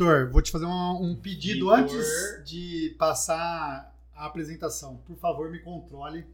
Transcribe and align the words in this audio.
Vitor, 0.00 0.30
vou 0.30 0.40
te 0.40 0.50
fazer 0.50 0.64
um, 0.64 1.02
um 1.10 1.14
pedido 1.16 1.66
Vitor. 1.66 1.78
antes 1.78 2.44
de 2.50 2.94
passar 2.98 3.94
a 4.14 4.24
apresentação. 4.26 4.96
Por 4.98 5.16
favor, 5.18 5.50
me 5.50 5.58
controle, 5.58 6.24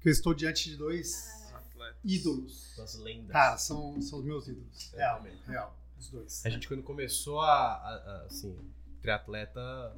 que 0.00 0.08
eu 0.08 0.12
estou 0.12 0.34
diante 0.34 0.68
de 0.70 0.76
dois 0.76 1.30
Atleta. 1.54 1.96
ídolos. 2.04 2.74
Das 2.76 2.96
lendas. 2.96 3.30
Cara, 3.30 3.56
são, 3.58 4.00
são 4.02 4.18
os 4.18 4.24
meus 4.24 4.48
ídolos. 4.48 4.92
É, 4.94 4.96
Real, 4.98 5.22
realmente. 5.22 5.42
real. 5.46 5.76
Os 6.00 6.08
dois. 6.10 6.44
A 6.44 6.50
gente 6.50 6.66
quando 6.66 6.82
começou 6.82 7.40
a, 7.40 7.74
a- 7.74 7.94
a, 8.22 8.22
assim, 8.26 8.56
triatleta 9.00 9.96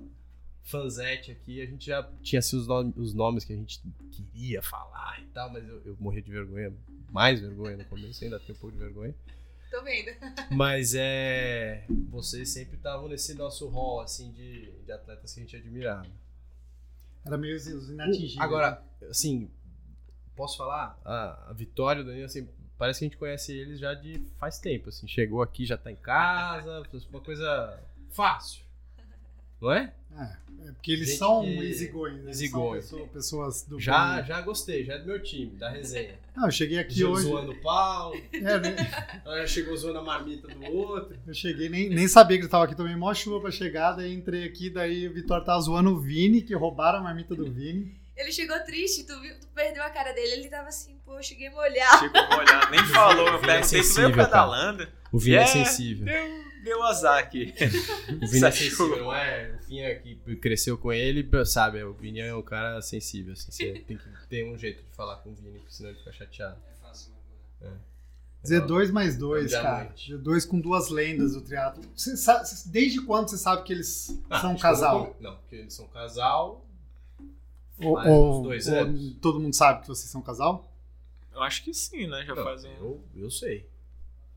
fanzete 0.64 1.30
aqui, 1.30 1.62
a 1.62 1.66
gente 1.66 1.86
já 1.86 2.08
tinha 2.22 2.38
assim, 2.40 2.56
os, 2.56 2.66
nomes, 2.66 2.94
os 2.96 3.14
nomes 3.14 3.44
que 3.44 3.52
a 3.52 3.56
gente 3.56 3.80
queria 4.12 4.60
falar 4.62 5.20
e 5.22 5.26
tal, 5.28 5.50
mas 5.50 5.66
eu, 5.66 5.80
eu 5.84 5.96
morria 5.98 6.22
de 6.22 6.30
vergonha, 6.30 6.72
mais 7.10 7.40
vergonha 7.40 7.76
no 7.78 7.84
começo, 7.86 8.22
ainda 8.22 8.38
tenho 8.38 8.54
um 8.56 8.60
pouco 8.60 8.76
de 8.76 8.82
vergonha. 8.82 9.14
Tô 9.72 9.82
vendo. 9.82 10.10
Mas 10.54 10.94
é. 10.94 11.86
Vocês 12.10 12.50
sempre 12.50 12.76
estavam 12.76 13.08
nesse 13.08 13.32
nosso 13.32 13.66
hall, 13.68 14.02
assim, 14.02 14.30
de, 14.30 14.70
de 14.70 14.92
atletas 14.92 15.32
que 15.32 15.40
a 15.40 15.42
gente 15.42 15.56
admirava. 15.56 16.06
Era 17.24 17.38
meio 17.38 17.56
os 17.56 17.66
os 17.66 17.88
inatingíveis. 17.88 18.38
Agora, 18.38 18.84
assim, 19.08 19.50
posso 20.36 20.58
falar? 20.58 21.00
A, 21.02 21.48
a 21.48 21.52
Vitória 21.54 22.02
o 22.02 22.04
Danilo, 22.04 22.26
assim, 22.26 22.46
parece 22.76 22.98
que 22.98 23.06
a 23.06 23.08
gente 23.08 23.16
conhece 23.16 23.56
eles 23.56 23.80
já 23.80 23.94
de 23.94 24.22
faz 24.38 24.58
tempo, 24.58 24.90
assim. 24.90 25.08
Chegou 25.08 25.40
aqui, 25.40 25.64
já 25.64 25.78
tá 25.78 25.90
em 25.90 25.96
casa, 25.96 26.82
uma 27.10 27.20
coisa 27.22 27.82
fácil. 28.10 28.62
Não 29.62 29.72
é? 29.72 29.92
É, 30.18 30.22
é 30.68 30.72
porque 30.72 30.92
eles 30.92 31.08
Gente 31.08 31.18
são 31.18 31.42
que- 31.42 31.48
easygoing, 31.68 32.18
né? 32.22 32.30
Easygoing. 32.30 32.80
Pessoa- 32.80 33.06
pessoas 33.08 33.62
do 33.62 33.80
Já, 33.80 34.16
bem. 34.16 34.26
já 34.26 34.40
gostei, 34.42 34.84
já 34.84 34.94
é 34.94 34.98
do 34.98 35.06
meu 35.06 35.22
time, 35.22 35.52
da 35.56 35.70
resenha. 35.70 36.18
Não, 36.36 36.46
eu 36.46 36.50
cheguei 36.50 36.78
aqui 36.78 37.00
Já 37.00 37.06
hoje. 37.08 37.22
zoando 37.28 37.52
o 37.52 37.60
pau, 37.62 38.12
É, 38.32 38.58
né? 38.58 38.76
já 39.24 39.46
chegou 39.48 39.76
zoando 39.76 39.98
a 40.00 40.02
marmita 40.02 40.48
do 40.48 40.64
outro. 40.76 41.16
Eu 41.26 41.32
cheguei, 41.34 41.68
nem, 41.68 41.88
nem 41.88 42.08
sabia 42.08 42.36
que 42.36 42.42
ele 42.44 42.50
tava 42.50 42.64
aqui 42.64 42.74
também, 42.76 42.96
mó 42.96 43.14
chuva 43.14 43.40
pra 43.40 43.50
chegar, 43.50 43.92
daí 43.92 44.12
entrei 44.12 44.44
aqui, 44.44 44.68
daí 44.68 45.06
o 45.08 45.14
Vitória 45.14 45.44
tava 45.44 45.60
zoando 45.60 45.90
o 45.90 46.00
Vini, 46.00 46.42
que 46.42 46.54
roubaram 46.54 46.98
a 46.98 47.02
marmita 47.02 47.34
do 47.34 47.50
Vini. 47.50 47.94
Ele 48.16 48.30
chegou 48.30 48.58
triste, 48.60 49.04
tu, 49.06 49.18
viu, 49.20 49.34
tu 49.40 49.46
perdeu 49.54 49.82
a 49.82 49.88
cara 49.90 50.12
dele. 50.12 50.32
Ele 50.42 50.48
tava 50.48 50.68
assim, 50.68 50.96
pô, 51.04 51.16
eu 51.16 51.22
cheguei 51.22 51.48
a 51.48 51.50
molhar. 51.50 51.98
Chegou 51.98 52.28
molhado, 52.28 52.70
nem 52.70 52.84
falou. 52.86 53.26
Eu 53.26 53.34
é 53.34 53.38
perguntei, 53.38 53.60
tu 53.60 53.66
sensível, 53.68 54.02
veio 54.10 54.16
cara. 54.16 54.28
pedalando? 54.28 54.88
O 55.10 55.18
Vini 55.18 55.36
é 55.36 55.40
É. 55.42 55.46
sensível. 55.46 56.06
Deu 56.62 56.82
azar 56.82 57.18
aqui. 57.18 57.52
O 58.22 58.26
Vini 58.26 58.44
é 58.46 58.50
sensível, 58.50 58.98
não 59.04 59.14
é? 59.14 59.58
O 59.60 59.66
Vini 59.66 59.80
é 59.80 59.94
que 59.96 60.36
cresceu 60.36 60.76
com 60.78 60.92
ele, 60.92 61.28
sabe? 61.44 61.82
O 61.82 61.92
Vini 61.94 62.20
é 62.20 62.34
um 62.34 62.42
cara 62.42 62.80
sensível, 62.82 63.32
assim. 63.32 63.50
Você 63.50 63.72
tem 63.86 63.96
que 63.96 64.26
ter 64.28 64.44
um 64.44 64.56
jeito 64.58 64.82
de 64.82 64.90
falar 64.94 65.16
com 65.16 65.30
o 65.30 65.34
Vini, 65.34 65.58
porque 65.58 65.72
senão 65.72 65.90
ele 65.90 65.98
fica 65.98 66.12
chateado. 66.12 66.58
Z2 68.44 68.90
mais 68.90 69.16
2, 69.16 69.52
É 69.52 69.62
cara. 69.62 69.84
diamante. 69.84 70.12
Z2 70.14 70.48
com 70.48 70.60
duas 70.60 70.88
lendas 70.88 71.34
do 71.34 71.40
triatlo. 71.42 71.82
Desde 72.66 73.00
quando 73.02 73.28
você 73.30 73.38
sabe 73.38 73.62
que 73.62 73.72
eles 73.72 74.20
Ah, 74.28 74.40
são 74.40 74.52
um 74.52 74.56
que 74.56 74.62
casal? 74.62 75.16
Não, 75.20 75.36
porque 75.36 75.54
eles 75.56 75.72
são 75.72 75.86
casal. 75.86 76.66
Ou, 77.80 77.94
mais 77.94 78.08
uns 78.08 78.12
ou- 78.12 78.42
dois 78.42 78.66
ou 78.68 78.74
anos. 78.78 79.16
todo 79.20 79.38
mundo 79.40 79.54
sabe 79.54 79.82
que 79.82 79.88
vocês 79.88 80.10
são 80.10 80.20
casal? 80.20 80.68
Eu 81.32 81.40
acho 81.42 81.62
que 81.64 81.72
sim, 81.72 82.08
né? 82.08 82.24
Já 82.26 82.34
Não, 82.34 82.42
fazem. 82.44 82.72
eu, 82.78 83.00
eu 83.14 83.30
sei. 83.30 83.68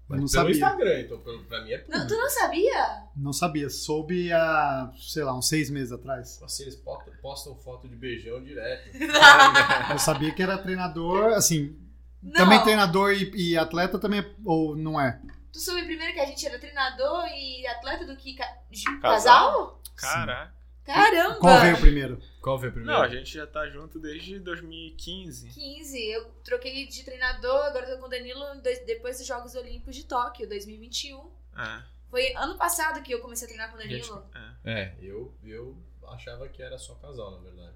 Eu 0.07 0.17
não 0.17 0.17
pelo 0.17 0.27
sabia. 0.29 0.51
Instagram, 0.51 0.99
então 1.01 1.19
pelo, 1.19 1.43
pra 1.45 1.63
mim 1.63 1.71
é 1.71 1.83
Não, 1.87 2.05
tu 2.07 2.15
não 2.15 2.29
sabia? 2.29 3.03
Não 3.17 3.33
sabia. 3.33 3.69
Soube 3.69 4.31
há, 4.31 4.91
sei 4.99 5.23
lá, 5.23 5.35
uns 5.35 5.47
seis 5.49 5.69
meses 5.69 5.91
atrás. 5.91 6.39
Assim, 6.43 6.63
eles 6.63 6.75
postam, 6.75 7.13
postam 7.21 7.55
foto 7.55 7.87
de 7.89 7.95
beijão 7.95 8.43
direto. 8.43 8.89
Eu 9.91 9.97
sabia 9.99 10.31
que 10.31 10.43
era 10.43 10.57
treinador, 10.57 11.33
assim. 11.33 11.75
Não. 12.21 12.33
Também 12.33 12.61
treinador 12.63 13.13
e, 13.13 13.31
e 13.51 13.57
atleta 13.57 13.97
também, 13.99 14.19
é- 14.19 14.31
ou 14.43 14.75
não 14.75 14.99
é? 14.99 15.19
Tu 15.51 15.59
soube 15.59 15.83
primeiro 15.85 16.13
que 16.13 16.19
a 16.19 16.25
gente 16.25 16.45
era 16.45 16.59
treinador 16.59 17.25
e 17.27 17.65
atleta 17.67 18.05
do 18.05 18.15
que 18.17 18.35
ca- 18.35 18.57
de- 18.69 18.83
Casal? 18.99 19.01
casal? 19.01 19.81
Caraca. 19.95 20.54
Caramba! 20.85 21.39
Qual 21.39 21.61
veio 21.61 21.77
primeiro? 21.79 22.21
Qual 22.41 22.59
foi 22.59 22.69
o 22.69 22.71
primeiro? 22.71 22.95
Não, 22.97 23.03
a 23.03 23.09
gente 23.09 23.33
já 23.33 23.47
tá 23.47 23.67
junto 23.69 23.99
desde 23.99 24.37
2015. 24.39 25.49
15. 25.49 25.97
Eu 26.11 26.25
troquei 26.43 26.85
de 26.87 27.03
treinador, 27.03 27.65
agora 27.65 27.87
tô 27.87 27.97
com 27.99 28.05
o 28.05 28.09
Danilo 28.09 28.43
depois 28.85 29.17
dos 29.17 29.25
Jogos 29.25 29.55
Olímpicos 29.55 29.95
de 29.95 30.05
Tóquio, 30.05 30.47
2021. 30.47 31.31
É, 31.57 31.83
Foi 32.09 32.33
ano 32.35 32.55
passado 32.57 33.01
que 33.01 33.11
eu 33.13 33.19
comecei 33.19 33.45
a 33.45 33.49
treinar 33.49 33.71
com 33.71 33.77
o 33.77 33.79
a 33.79 33.83
gente- 33.87 34.07
Danilo. 34.07 34.29
é. 34.63 34.71
É, 34.81 34.95
eu, 35.01 35.33
eu 35.43 35.75
achava 36.07 36.47
que 36.47 36.61
era 36.61 36.77
só 36.77 36.93
casal, 36.95 37.31
na 37.31 37.37
verdade. 37.39 37.75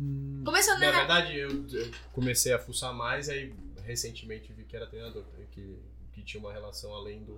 Hum, 0.00 0.42
Começou 0.44 0.74
Na 0.74 0.80
na. 0.90 0.90
verdade, 0.98 1.36
eu, 1.38 1.48
eu 1.68 1.90
comecei 2.12 2.52
a 2.52 2.58
fuçar 2.58 2.92
mais, 2.92 3.28
aí 3.28 3.54
recentemente 3.84 4.52
vi 4.52 4.64
que 4.64 4.74
era 4.74 4.86
treinador, 4.86 5.24
que, 5.52 5.78
que 6.12 6.22
tinha 6.22 6.40
uma 6.42 6.52
relação 6.52 6.92
além 6.94 7.22
do, 7.24 7.34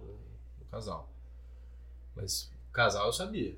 do 0.59 0.65
casal. 0.71 1.13
Mas 2.15 2.51
casal 2.73 3.07
eu 3.07 3.13
sabia. 3.13 3.55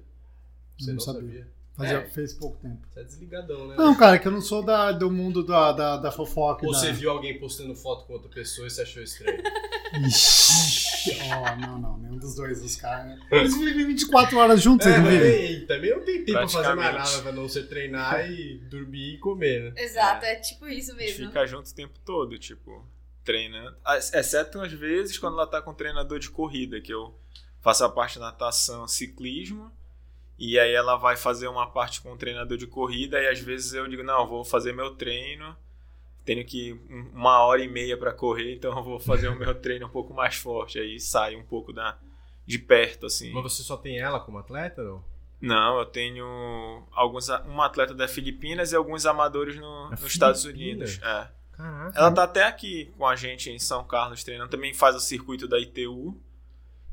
Você 0.79 0.87
Não 0.89 0.95
não, 0.95 1.01
sabia. 1.01 1.21
sabia. 1.23 1.49
fazia, 1.77 1.97
É. 1.99 2.07
Fez 2.09 2.33
pouco 2.35 2.57
tempo. 2.61 2.79
Você 2.91 3.01
é 3.01 3.05
desligadão, 3.05 3.69
né? 3.69 3.77
Não, 3.77 3.95
cara, 3.95 4.19
que 4.19 4.27
eu 4.29 4.33
não 4.33 4.41
sou 4.41 4.63
da, 4.65 4.93
do 4.93 5.11
mundo 5.11 5.45
da, 5.45 5.73
da, 5.73 5.97
da 5.97 6.13
fofoca. 6.13 6.65
Ou 6.67 6.73
da... 6.73 6.79
você 6.79 6.93
viu 6.93 7.11
alguém 7.11 7.39
postando 7.39 7.75
foto 7.75 8.07
com 8.07 8.13
outra 8.15 8.29
pessoa 8.31 8.67
e 8.67 8.71
você 8.71 8.83
achou 8.83 9.03
estranho? 9.03 9.43
Ixi, 10.07 11.17
ó, 11.33 11.57
não, 11.57 11.79
não, 11.79 11.99
nenhum 11.99 12.19
dos 12.19 12.35
dois, 12.35 12.63
os 12.63 12.77
caras. 12.77 13.07
né? 13.07 13.21
Eles 13.31 13.57
vivem 13.57 13.87
24 13.87 14.37
horas 14.39 14.61
juntos, 14.61 14.87
não 14.87 15.05
vivem? 15.05 15.65
também, 15.67 15.91
não 15.91 16.05
tem 16.05 16.25
tempo 16.25 16.39
pra 16.39 16.49
fazer 16.49 16.75
mais 16.75 16.95
nada, 16.95 17.23
pra 17.23 17.33
não 17.33 17.49
ser 17.49 17.69
treinar 17.69 18.31
e 18.31 18.59
dormir 18.69 19.15
e 19.15 19.19
comer, 19.19 19.73
né? 19.75 19.83
Exato, 19.83 20.25
é 20.25 20.35
tipo 20.37 20.67
isso 20.69 20.93
A 20.93 20.99
gente 20.99 21.13
mesmo. 21.19 21.27
fica 21.29 21.47
junto 21.47 21.71
o 21.71 21.75
tempo 21.75 21.99
todo, 22.05 22.39
tipo, 22.39 22.85
treinando. 23.25 23.77
Ah, 23.85 23.97
Exceto 23.97 24.61
às 24.61 24.73
vezes 24.73 25.19
quando 25.19 25.35
ela 25.35 25.47
tá 25.47 25.63
com 25.63 25.73
treinador 25.73 26.19
de 26.19 26.31
corrida, 26.31 26.81
que 26.81 26.93
eu 26.93 27.15
faço 27.61 27.85
a 27.85 27.89
parte 27.89 28.15
de 28.15 28.21
natação, 28.21 28.87
ciclismo, 28.89 29.71
e 30.39 30.59
aí 30.59 30.73
ela 30.73 30.97
vai 30.97 31.17
fazer 31.17 31.49
uma 31.49 31.67
parte 31.67 32.01
com 32.01 32.13
o 32.13 32.17
treinador 32.17 32.57
de 32.59 32.67
corrida, 32.67 33.21
e 33.23 33.27
às 33.29 33.41
vezes 33.41 33.73
eu 33.73 33.87
digo, 33.89 34.03
não, 34.03 34.21
eu 34.21 34.27
vou 34.27 34.45
fazer 34.45 34.73
meu 34.73 34.95
treino, 34.95 35.57
tenho 36.25 36.45
que 36.45 36.73
um- 36.91 37.11
uma 37.15 37.41
hora 37.45 37.63
e 37.63 37.69
meia 37.69 37.97
para 37.97 38.13
correr, 38.13 38.55
então 38.55 38.77
eu 38.77 38.83
vou 38.85 38.99
fazer 38.99 39.29
o 39.29 39.37
meu 39.39 39.55
treino 39.61 39.87
um 39.87 39.91
pouco 39.91 40.13
mais 40.13 40.35
forte, 40.37 40.79
aí 40.79 40.99
sai 41.01 41.37
um 41.37 41.45
pouco 41.45 41.73
da 41.73 41.99
de 42.47 42.59
perto, 42.61 43.07
assim. 43.07 43.33
Mas 43.33 43.43
você 43.43 43.63
só 43.63 43.77
tem 43.77 43.99
ela 43.99 44.21
como 44.21 44.39
atleta, 44.39 44.83
não? 44.83 45.03
Não, 45.41 45.79
eu 45.81 45.85
tenho 45.87 46.25
alguns 46.93 47.29
um 47.29 47.61
atleta 47.61 47.93
da 47.93 48.07
Filipinas 48.09 48.73
e 48.73 48.77
alguns 48.77 49.05
amadores 49.05 49.57
no- 49.57 49.91
nos 49.91 50.05
Estados? 50.05 50.45
Unidos. 50.45 50.99
É. 51.03 51.29
Caraca. 51.57 51.99
Ela 51.99 52.13
tá 52.13 52.23
até 52.25 52.45
aqui 52.45 52.93
com 52.97 53.07
a 53.07 53.17
gente 53.17 53.51
em 53.51 53.59
São 53.59 53.83
Carlos 53.85 54.23
treinando, 54.23 54.51
também 54.51 54.73
faz 54.75 54.95
o 54.95 55.01
circuito 55.01 55.49
da 55.49 55.59
ITU 55.59 56.21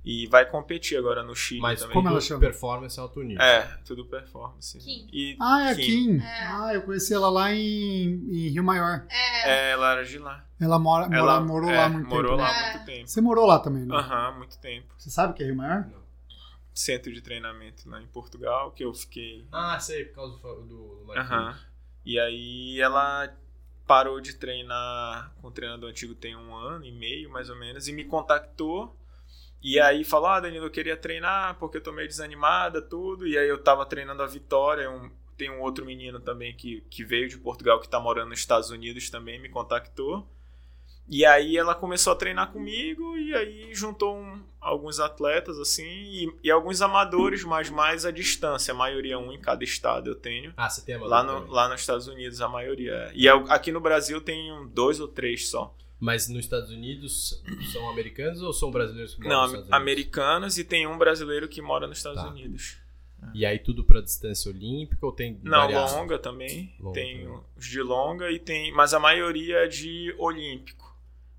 e 0.05 0.27
vai 0.27 0.45
competir 0.45 0.97
agora 0.97 1.23
no 1.23 1.33
Chile 1.35 1.61
Mas 1.61 1.79
também. 1.79 1.93
Como 1.93 2.07
ela 2.07 2.17
tudo 2.19 2.27
chama? 2.27 2.39
performance 2.41 2.99
alto 2.99 3.21
nível. 3.23 3.41
É, 3.43 3.77
tudo 3.85 4.05
performance. 4.05 4.77
Kim. 4.79 5.07
E 5.13 5.37
Ah, 5.39 5.69
é 5.69 5.71
a 5.71 5.75
Kim. 5.75 5.85
Kim. 5.85 6.19
É. 6.19 6.45
Ah, 6.47 6.71
eu 6.73 6.81
conheci 6.81 7.13
ela 7.13 7.29
lá 7.29 7.53
em, 7.53 8.05
em 8.29 8.49
Rio 8.49 8.63
Maior. 8.63 9.05
É, 9.09 9.49
é, 9.49 9.71
ela 9.71 9.91
era 9.93 10.03
de 10.05 10.17
lá. 10.17 10.45
Ela, 10.59 10.77
mora, 10.79 11.05
mora- 11.05 11.17
Ela 11.17 11.39
morou 11.41 11.69
é, 11.69 11.77
lá 11.77 11.89
muito 11.89 12.07
morou 12.09 12.31
tempo. 12.37 12.41
lá 12.43 12.47
né? 12.51 12.57
há 12.59 12.67
É. 12.67 12.73
muito 12.73 12.85
tempo. 12.85 13.07
Você 13.07 13.21
morou 13.21 13.45
lá 13.45 13.59
também, 13.59 13.85
né? 13.85 13.95
Aham, 13.95 14.37
muito 14.37 14.57
tempo. 14.59 14.87
Você 14.97 15.09
sabe 15.09 15.33
que 15.33 15.43
é 15.43 15.45
Rio 15.47 15.55
Maior? 15.55 15.85
Não. 15.89 16.03
Centro 16.73 17.13
de 17.13 17.21
treinamento 17.21 17.87
lá 17.89 18.01
em 18.01 18.07
Portugal, 18.07 18.71
que 18.71 18.83
eu 18.83 18.93
fiquei. 18.93 19.45
Ah, 19.51 19.79
sei, 19.79 20.05
por 20.05 20.15
causa 20.15 20.37
do, 20.37 20.61
do, 20.63 21.05
do. 21.05 21.11
Aham. 21.13 21.55
E 22.05 22.19
aí 22.19 22.81
ela 22.81 23.31
parou 23.87 24.19
de 24.19 24.33
treinar 24.35 25.33
com 25.41 25.47
o 25.47 25.51
treinador 25.51 25.89
antigo 25.89 26.15
tem 26.15 26.35
um 26.35 26.55
ano 26.55 26.83
e 26.85 26.91
meio, 26.91 27.29
mais 27.29 27.49
ou 27.49 27.55
menos, 27.55 27.87
e 27.87 27.93
me 27.93 28.03
contactou. 28.05 28.97
E 29.63 29.79
aí 29.79 30.03
falou, 30.03 30.27
ah, 30.27 30.39
Danilo, 30.41 30.65
eu 30.65 30.71
queria 30.71 30.97
treinar 30.97 31.55
porque 31.57 31.77
eu 31.77 31.81
tô 31.81 31.91
meio 31.93 32.07
desanimada, 32.07 32.81
tudo. 32.81 33.25
E 33.25 33.37
aí 33.37 33.47
eu 33.47 33.57
tava 33.63 33.85
treinando 33.85 34.21
a 34.21 34.27
Vitória, 34.27 34.91
um, 34.91 35.09
tem 35.37 35.49
um 35.49 35.61
outro 35.61 35.85
menino 35.85 36.19
também 36.19 36.53
que, 36.53 36.81
que 36.89 37.03
veio 37.03 37.29
de 37.29 37.37
Portugal, 37.37 37.79
que 37.79 37.87
tá 37.87 37.99
morando 37.99 38.29
nos 38.29 38.39
Estados 38.39 38.69
Unidos 38.69 39.09
também, 39.09 39.39
me 39.39 39.47
contactou. 39.49 40.27
E 41.07 41.25
aí 41.25 41.57
ela 41.57 41.75
começou 41.75 42.13
a 42.13 42.15
treinar 42.15 42.51
comigo 42.51 43.17
e 43.17 43.33
aí 43.35 43.73
juntou 43.73 44.15
um- 44.17 44.41
alguns 44.61 45.01
atletas 45.01 45.59
assim 45.59 45.85
e, 45.85 46.33
e 46.45 46.49
alguns 46.51 46.81
amadores, 46.81 47.43
mas 47.43 47.69
mais 47.69 48.05
à 48.05 48.11
distância, 48.11 48.73
a 48.73 48.77
maioria 48.77 49.19
um 49.19 49.31
em 49.31 49.39
cada 49.39 49.63
estado 49.65 50.09
eu 50.09 50.15
tenho. 50.15 50.53
Ah, 50.55 50.69
você 50.69 50.81
tem 50.81 50.95
a 50.95 50.99
Lá, 50.99 51.21
no, 51.23 51.51
lá 51.51 51.67
nos 51.67 51.81
Estados 51.81 52.07
Unidos, 52.07 52.39
a 52.39 52.47
maioria 52.47 52.93
é. 52.93 53.11
E 53.15 53.25
eu- 53.25 53.45
aqui 53.49 53.69
no 53.71 53.81
Brasil 53.81 54.21
tem 54.21 54.65
dois 54.69 55.01
ou 55.01 55.07
três 55.09 55.49
só. 55.49 55.75
Mas 56.03 56.27
nos 56.27 56.39
Estados 56.43 56.69
Unidos 56.69 57.41
são 57.71 57.89
americanos 57.89 58.41
ou 58.41 58.51
são 58.51 58.69
brasileiros 58.69 59.15
que 59.15 59.21
moram 59.23 59.29
Não, 59.35 59.41
nos 59.43 59.51
Estados 59.51 59.67
Unidos? 59.69 59.81
americanos 59.81 60.57
e 60.57 60.63
tem 60.65 60.85
um 60.85 60.97
brasileiro 60.97 61.47
que 61.47 61.61
mora 61.61 61.87
nos 61.87 61.97
Estados 61.99 62.21
Tá. 62.21 62.27
Unidos. 62.29 62.77
E 63.33 63.45
aí 63.45 63.57
tudo 63.57 63.85
pra 63.85 64.01
distância 64.01 64.51
olímpica 64.51 65.05
ou 65.05 65.13
tem 65.13 65.39
Não, 65.41 65.61
variável? 65.61 65.95
longa 65.97 66.19
também. 66.19 66.75
Longa 66.77 66.93
tem 66.93 67.23
também. 67.23 67.39
os 67.55 67.65
de 67.65 67.81
longa 67.81 68.29
e 68.31 68.37
tem. 68.37 68.73
Mas 68.73 68.93
a 68.93 68.99
maioria 68.99 69.59
é 69.59 69.67
de 69.67 70.13
olímpico. 70.17 70.93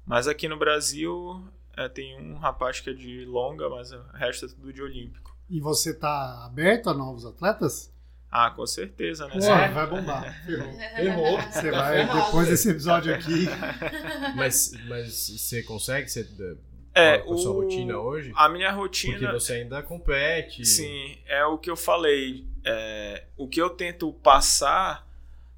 Mas 0.06 0.26
aqui 0.26 0.48
no 0.48 0.56
Brasil 0.58 1.46
é, 1.76 1.86
tem 1.86 2.18
um 2.18 2.36
rapaz 2.38 2.80
que 2.80 2.88
é 2.88 2.94
de 2.94 3.26
longa, 3.26 3.68
mas 3.68 3.92
o 3.92 4.00
resto 4.14 4.46
é 4.46 4.48
tudo 4.48 4.72
de 4.72 4.80
olímpico. 4.82 5.36
E 5.50 5.60
você 5.60 5.92
tá 5.92 6.46
aberto 6.46 6.88
a 6.88 6.94
novos 6.94 7.26
atletas? 7.26 7.92
Ah, 8.36 8.50
com 8.50 8.66
certeza, 8.66 9.28
né? 9.28 9.34
Pô, 9.34 9.74
vai 9.74 9.86
bombar. 9.86 10.44
Ferrou. 10.44 10.80
Errou. 10.98 11.40
Você 11.40 11.70
Tá 11.70 11.80
vai, 11.82 12.04
depois 12.04 12.48
desse 12.48 12.68
episódio 12.70 13.14
aqui. 13.14 13.46
Mas, 14.34 14.72
mas 14.88 15.28
você 15.28 15.62
consegue? 15.62 16.08
Você 16.08 16.28
eh, 16.94 17.14
É, 17.14 17.18
com 17.18 17.34
a 17.34 17.38
sua 17.38 17.52
o- 17.52 17.62
rotina 17.62 17.96
hoje? 17.98 18.32
A 18.34 18.48
minha 18.48 18.68
Porque 18.74 19.06
rotina. 19.08 19.32
você 19.32 19.52
ainda 19.54 19.80
compete. 19.84 20.64
Sim, 20.66 21.16
é 21.26 21.44
o 21.44 21.56
que 21.58 21.70
eu 21.70 21.76
falei. 21.76 22.44
É, 22.64 23.22
o 23.36 23.46
que 23.46 23.62
eu 23.62 23.70
tento 23.70 24.12
passar 24.14 25.06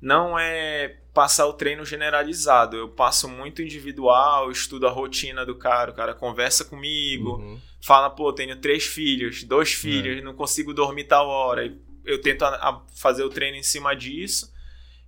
não 0.00 0.38
é 0.38 0.96
passar 1.14 1.46
o 1.46 1.55
treino 1.55 1.82
generalizado. 1.84 2.76
Eu 2.76 2.90
passo 2.90 3.26
muito 3.26 3.62
individual, 3.62 4.50
estudo 4.50 4.87
a 4.87 4.90
rotina 4.90 5.46
do 5.46 5.55
cara. 5.56 5.90
O 5.90 5.94
cara 5.94 6.12
conversa 6.12 6.62
comigo, 6.62 7.37
Uhum. 7.38 7.58
fala, 7.81 8.11
pô, 8.11 8.31
tenho 8.34 8.55
três 8.56 8.84
filhos, 8.84 9.43
dois 9.44 9.73
filhos, 9.73 10.23
não 10.23 10.34
consigo 10.34 10.75
dormir 10.75 11.05
tal 11.05 11.26
hora. 11.28 11.64
E 11.64 11.86
Eu 12.06 12.20
tento 12.20 12.43
a- 12.44 12.55
a 12.56 12.82
fazer 12.94 13.25
o 13.25 13.31
treino 13.31 13.56
em 13.56 13.62
cima 13.62 13.94
disso. 13.94 14.55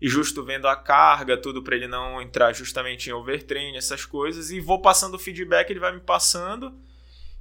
E 0.01 0.09
justo 0.09 0.45
vendo 0.45 0.69
a 0.69 0.77
carga, 0.77 1.37
tudo 1.37 1.63
pra 1.63 1.75
ele 1.75 1.89
não 1.89 2.23
entrar 2.23 2.53
justamente 2.53 3.11
em 3.11 3.13
overtraining, 3.13 3.77
essas 3.77 4.05
coisas. 4.05 4.51
E 4.51 4.61
vou 4.61 4.81
passando 4.81 5.15
o 5.15 5.19
feedback, 5.19 5.71
ele 5.71 5.81
vai 5.81 5.93
me 5.93 6.01
passando. 6.01 6.73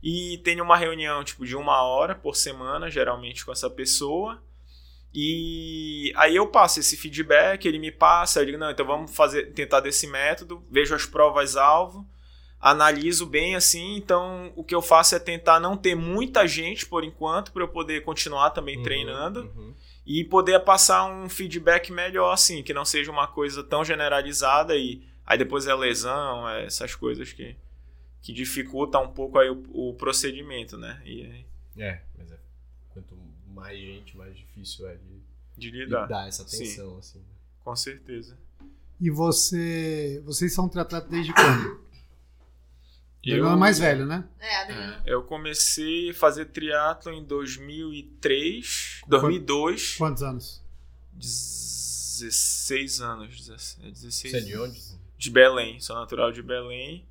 E 0.01 0.39
tenho 0.43 0.63
uma 0.63 0.77
reunião 0.77 1.23
tipo 1.23 1.45
de 1.45 1.55
uma 1.55 1.81
hora 1.83 2.15
por 2.15 2.35
semana, 2.35 2.89
geralmente 2.89 3.45
com 3.45 3.51
essa 3.51 3.69
pessoa. 3.69 4.41
E 5.13 6.11
aí 6.15 6.35
eu 6.35 6.47
passo 6.47 6.79
esse 6.79 6.95
feedback, 6.97 7.65
ele 7.65 7.79
me 7.79 7.91
passa, 7.91 8.39
eu 8.41 8.45
digo, 8.45 8.57
não, 8.57 8.69
então 8.69 8.85
vamos 8.85 9.15
fazer, 9.15 9.53
tentar 9.53 9.79
desse 9.79 10.05
método, 10.05 10.63
vejo 10.69 10.93
as 10.93 11.05
provas-alvo, 11.05 12.07
analiso 12.59 13.25
bem 13.25 13.55
assim, 13.55 13.95
então 13.97 14.51
o 14.55 14.63
que 14.63 14.73
eu 14.73 14.81
faço 14.81 15.15
é 15.15 15.19
tentar 15.19 15.59
não 15.59 15.77
ter 15.77 15.95
muita 15.95 16.47
gente 16.47 16.85
por 16.85 17.03
enquanto, 17.03 17.51
para 17.51 17.63
eu 17.63 17.67
poder 17.67 18.03
continuar 18.03 18.49
também 18.49 18.77
Uhum, 18.77 18.83
treinando 18.83 19.41
uhum. 19.55 19.73
e 20.05 20.23
poder 20.23 20.59
passar 20.61 21.05
um 21.05 21.29
feedback 21.29 21.91
melhor, 21.91 22.33
assim, 22.33 22.63
que 22.63 22.73
não 22.73 22.83
seja 22.83 23.11
uma 23.11 23.27
coisa 23.27 23.63
tão 23.63 23.85
generalizada 23.85 24.75
e 24.75 25.03
aí 25.25 25.37
depois 25.37 25.67
é 25.67 25.75
lesão, 25.75 26.49
é 26.49 26.65
essas 26.65 26.95
coisas 26.95 27.31
que, 27.31 27.55
que 28.21 28.33
dificulta 28.33 28.97
um 28.99 29.09
pouco 29.09 29.37
aí 29.37 29.49
o, 29.49 29.63
o 29.89 29.93
procedimento, 29.93 30.77
né? 30.77 31.01
E 31.05 31.21
aí, 31.21 31.45
É, 31.77 32.01
mas 32.17 32.31
é, 32.31 32.37
quanto 32.89 33.15
mais 33.53 33.77
gente, 33.77 34.17
mais 34.17 34.35
difícil 34.35 34.87
é 34.87 34.95
de, 34.95 35.21
de 35.57 35.71
de 35.71 35.71
lidar, 35.71 36.07
dar 36.07 36.27
essa 36.27 36.41
atenção, 36.43 36.97
assim. 36.97 37.21
com 37.63 37.75
certeza. 37.75 38.37
E 38.99 39.11
você. 39.11 40.21
Vocês 40.25 40.53
são 40.53 40.67
triatletas 40.67 41.09
desde 41.09 41.31
quando? 41.33 41.79
Eu- 43.31 43.37
Eu... 43.45 43.49
é 43.51 43.55
mais 43.55 43.77
velho, 43.79 44.05
né? 44.05 44.23
É, 44.39 44.55
Adriano. 44.61 44.93
É, 45.05 45.13
eu 45.13 45.23
comecei 45.23 46.09
a 46.09 46.13
fazer 46.13 46.45
triatlo 46.45 47.11
em 47.11 47.23
2003, 47.23 49.01
2002, 49.07 49.95
Quantos 49.97 50.23
anos? 50.23 50.61
16 51.13 53.01
anos, 53.01 53.35
16, 53.45 53.91
16 54.01 54.31
Você 54.31 54.37
é 54.37 54.41
de 54.41 54.57
onde? 54.57 54.81
de 55.17 55.29
Belém, 55.31 55.79
sou 55.79 55.95
natural 55.95 56.31
de 56.31 56.41
Belém. 56.43 57.05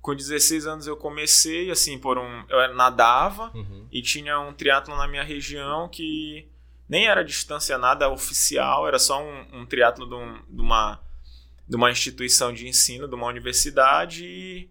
Com 0.00 0.14
16 0.16 0.66
anos 0.66 0.86
eu 0.88 0.96
comecei, 0.96 1.70
assim, 1.70 1.96
por 1.96 2.18
um. 2.18 2.44
Eu 2.48 2.74
nadava 2.74 3.52
Uhum. 3.54 3.86
e 3.92 4.02
tinha 4.02 4.40
um 4.40 4.52
triatlo 4.52 4.96
na 4.96 5.06
minha 5.06 5.22
região 5.22 5.88
que 5.88 6.48
nem 6.88 7.06
era 7.06 7.22
distância 7.24 7.78
nada 7.78 8.08
oficial, 8.10 8.86
era 8.88 8.98
só 8.98 9.22
um, 9.22 9.60
um 9.60 9.64
triatlo 9.66 10.04
de, 10.08 10.14
um- 10.14 10.42
de 10.48 10.60
uma, 10.60 11.00
de 11.68 11.76
uma 11.76 11.90
instituição 11.90 12.52
de 12.52 12.66
ensino, 12.66 13.06
de 13.06 13.14
uma 13.14 13.28
universidade. 13.28 14.24
E, 14.24 14.68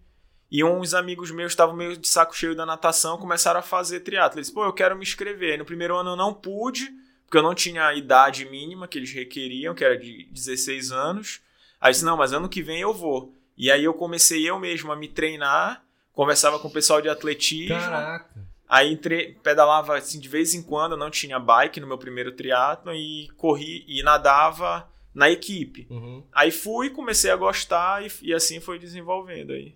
e 0.51 0.63
uns 0.65 0.93
amigos 0.93 1.31
meus 1.31 1.53
estavam 1.53 1.73
meio 1.73 1.95
de 1.95 2.07
saco 2.07 2.35
cheio 2.35 2.53
da 2.53 2.65
natação, 2.65 3.17
começaram 3.17 3.61
a 3.61 3.63
fazer 3.63 4.01
triatlo. 4.01 4.37
Eles, 4.37 4.49
pô, 4.49 4.65
eu 4.65 4.73
quero 4.73 4.97
me 4.97 5.03
inscrever. 5.03 5.53
Aí 5.53 5.57
no 5.57 5.63
primeiro 5.63 5.95
ano 5.95 6.11
eu 6.11 6.15
não 6.17 6.33
pude, 6.33 6.91
porque 7.25 7.37
eu 7.37 7.41
não 7.41 7.55
tinha 7.55 7.87
a 7.87 7.95
idade 7.95 8.43
mínima 8.43 8.85
que 8.85 8.99
eles 8.99 9.13
requeriam, 9.13 9.73
que 9.73 9.85
era 9.85 9.97
de 9.97 10.27
16 10.29 10.91
anos. 10.91 11.39
Aí 11.79 11.89
eu 11.89 11.93
disse, 11.93 12.03
não, 12.03 12.17
mas 12.17 12.33
ano 12.33 12.49
que 12.49 12.61
vem 12.61 12.81
eu 12.81 12.93
vou. 12.93 13.33
E 13.57 13.71
aí 13.71 13.85
eu 13.85 13.93
comecei 13.93 14.47
eu 14.49 14.59
mesmo 14.59 14.91
a 14.91 14.95
me 14.95 15.07
treinar, 15.07 15.85
conversava 16.11 16.59
com 16.59 16.67
o 16.67 16.73
pessoal 16.73 17.01
de 17.01 17.07
atletismo. 17.07 17.79
Caraca. 17.79 18.29
Aí 18.67 18.91
entre, 18.91 19.37
pedalava 19.41 19.97
assim 19.97 20.19
de 20.19 20.27
vez 20.27 20.53
em 20.53 20.61
quando, 20.61 20.93
eu 20.93 20.97
não 20.97 21.09
tinha 21.09 21.39
bike 21.39 21.79
no 21.79 21.87
meu 21.87 21.97
primeiro 21.97 22.33
triatlo 22.33 22.93
e 22.93 23.29
corri 23.37 23.85
e 23.87 24.03
nadava 24.03 24.89
na 25.13 25.29
equipe. 25.29 25.87
Uhum. 25.89 26.23
Aí 26.33 26.51
fui, 26.51 26.89
comecei 26.89 27.31
a 27.31 27.35
gostar 27.35 28.05
e, 28.05 28.11
e 28.21 28.33
assim 28.33 28.59
foi 28.59 28.79
desenvolvendo 28.79 29.51
aí. 29.51 29.75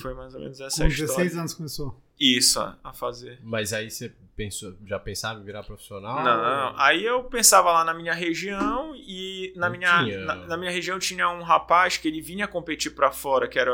Foi 0.00 0.14
mais 0.14 0.34
ou 0.34 0.40
menos 0.40 0.60
essa 0.60 0.76
Com 0.78 0.84
a 0.84 0.88
história. 0.88 1.12
16 1.14 1.36
anos 1.36 1.54
começou. 1.54 2.00
Isso, 2.18 2.58
a, 2.60 2.92
fazer. 2.92 3.38
Mas 3.42 3.72
aí 3.72 3.90
você 3.90 4.12
pensou, 4.36 4.74
já 4.86 4.98
pensava 4.98 5.40
em 5.40 5.44
virar 5.44 5.62
profissional? 5.62 6.22
Não, 6.24 6.74
aí 6.80 7.04
eu 7.04 7.22
pensava 7.24 7.70
lá 7.72 7.84
na 7.84 7.94
minha 7.94 8.12
região 8.14 8.94
e 8.96 9.52
na 9.56 9.68
Não 9.68 9.76
minha, 9.76 10.24
na, 10.24 10.34
na 10.34 10.56
minha 10.56 10.70
região 10.70 10.98
tinha 10.98 11.28
um 11.30 11.42
rapaz 11.42 11.96
que 11.96 12.08
ele 12.08 12.20
vinha 12.20 12.48
competir 12.48 12.92
pra 12.94 13.12
fora, 13.12 13.46
que 13.48 13.58
era 13.58 13.72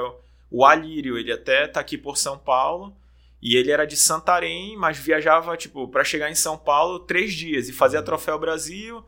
o- 0.51 0.65
Alírio, 0.65 1.17
ele 1.19 1.33
até 1.33 1.67
tá 1.67 1.81
aqui 1.81 1.97
por 1.97 2.17
São 2.19 2.39
Paulo. 2.39 2.95
E 3.41 3.57
ele 3.57 3.71
era 3.71 3.87
de 3.87 3.95
Santarém, 3.97 4.75
mas 4.77 4.99
viajava, 4.99 5.55
tipo, 5.57 5.87
para 5.89 6.03
chegar 6.05 6.31
em 6.31 6.35
São 6.35 6.57
Paulo 6.57 6.99
três 7.01 7.33
dias 7.35 7.69
e 7.69 7.73
fazia 7.75 7.99
Uhum. 7.99 8.05
Troféu 8.05 8.39
Brasil 8.39 9.05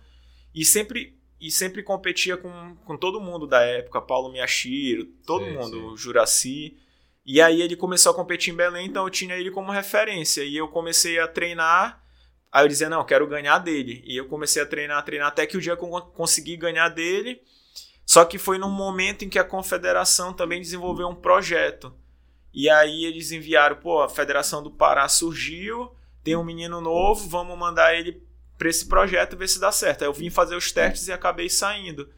e 0.54 0.64
sempre 0.64 1.14
e 1.38 1.50
sempre 1.50 1.82
competia 1.82 2.34
com, 2.38 2.74
com 2.86 2.96
todo 2.96 3.20
mundo 3.20 3.46
da 3.46 3.60
época, 3.60 4.00
Paulo 4.00 4.32
Miyashiro, 4.32 5.04
todo 5.26 5.44
Sim, 5.44 5.52
mundo, 5.52 5.76
sim. 5.76 5.84
o 5.84 5.96
Juraci. 5.96 6.76
E 7.26 7.42
aí 7.42 7.60
ele 7.60 7.74
começou 7.74 8.12
a 8.12 8.14
competir 8.14 8.54
em 8.54 8.56
Belém, 8.56 8.86
então 8.86 9.02
eu 9.04 9.10
tinha 9.10 9.34
ele 9.34 9.50
como 9.50 9.72
referência. 9.72 10.44
E 10.44 10.56
eu 10.56 10.68
comecei 10.68 11.18
a 11.18 11.26
treinar, 11.26 12.00
aí 12.52 12.64
eu 12.64 12.68
dizia, 12.68 12.88
não, 12.88 13.00
eu 13.00 13.04
quero 13.04 13.26
ganhar 13.26 13.58
dele. 13.58 14.00
E 14.06 14.16
eu 14.16 14.28
comecei 14.28 14.62
a 14.62 14.66
treinar, 14.66 15.04
treinar, 15.04 15.26
até 15.28 15.44
que 15.44 15.56
o 15.56 15.60
dia 15.60 15.76
que 15.76 15.82
eu 15.82 15.88
con- 15.88 16.00
consegui 16.02 16.56
ganhar 16.56 16.88
dele. 16.88 17.42
Só 18.06 18.24
que 18.24 18.38
foi 18.38 18.58
num 18.58 18.70
momento 18.70 19.24
em 19.24 19.28
que 19.28 19.40
a 19.40 19.44
confederação 19.44 20.32
também 20.32 20.60
desenvolveu 20.60 21.08
um 21.08 21.14
projeto. 21.16 21.92
E 22.54 22.70
aí 22.70 23.04
eles 23.04 23.32
enviaram, 23.32 23.74
pô, 23.76 24.00
a 24.00 24.08
Federação 24.08 24.62
do 24.62 24.70
Pará 24.70 25.08
surgiu, 25.08 25.90
tem 26.22 26.36
um 26.36 26.44
menino 26.44 26.80
novo, 26.80 27.28
vamos 27.28 27.58
mandar 27.58 27.94
ele 27.94 28.22
pra 28.56 28.68
esse 28.70 28.86
projeto 28.86 29.36
ver 29.36 29.48
se 29.48 29.58
dá 29.58 29.72
certo. 29.72 30.02
Aí 30.02 30.08
eu 30.08 30.12
vim 30.12 30.30
fazer 30.30 30.54
os 30.54 30.70
testes 30.70 31.08
e 31.08 31.12
acabei 31.12 31.50
saindo. 31.50 32.08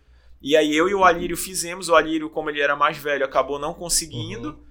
E 0.41 0.55
aí 0.55 0.77
eu 0.77 0.87
e 0.89 0.95
o 0.95 1.03
Alírio 1.03 1.37
fizemos, 1.37 1.89
o 1.89 1.95
Alírio, 1.97 2.29
como 2.29 2.51
ele 2.51 2.61
era 2.61 2.77
mais 2.77 2.99
velho, 2.99 3.25
acabou 3.25 3.59
não 3.59 3.73
conseguindo. 3.73 4.63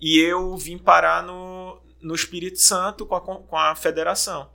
E 0.00 0.18
eu 0.18 0.56
vim 0.56 0.78
parar 0.78 1.22
no, 1.22 1.80
no 2.00 2.14
Espírito 2.14 2.58
Santo 2.58 3.04
com 3.06 3.14
a, 3.14 3.20
com 3.20 3.56
a 3.56 3.74
federação. 3.74 4.48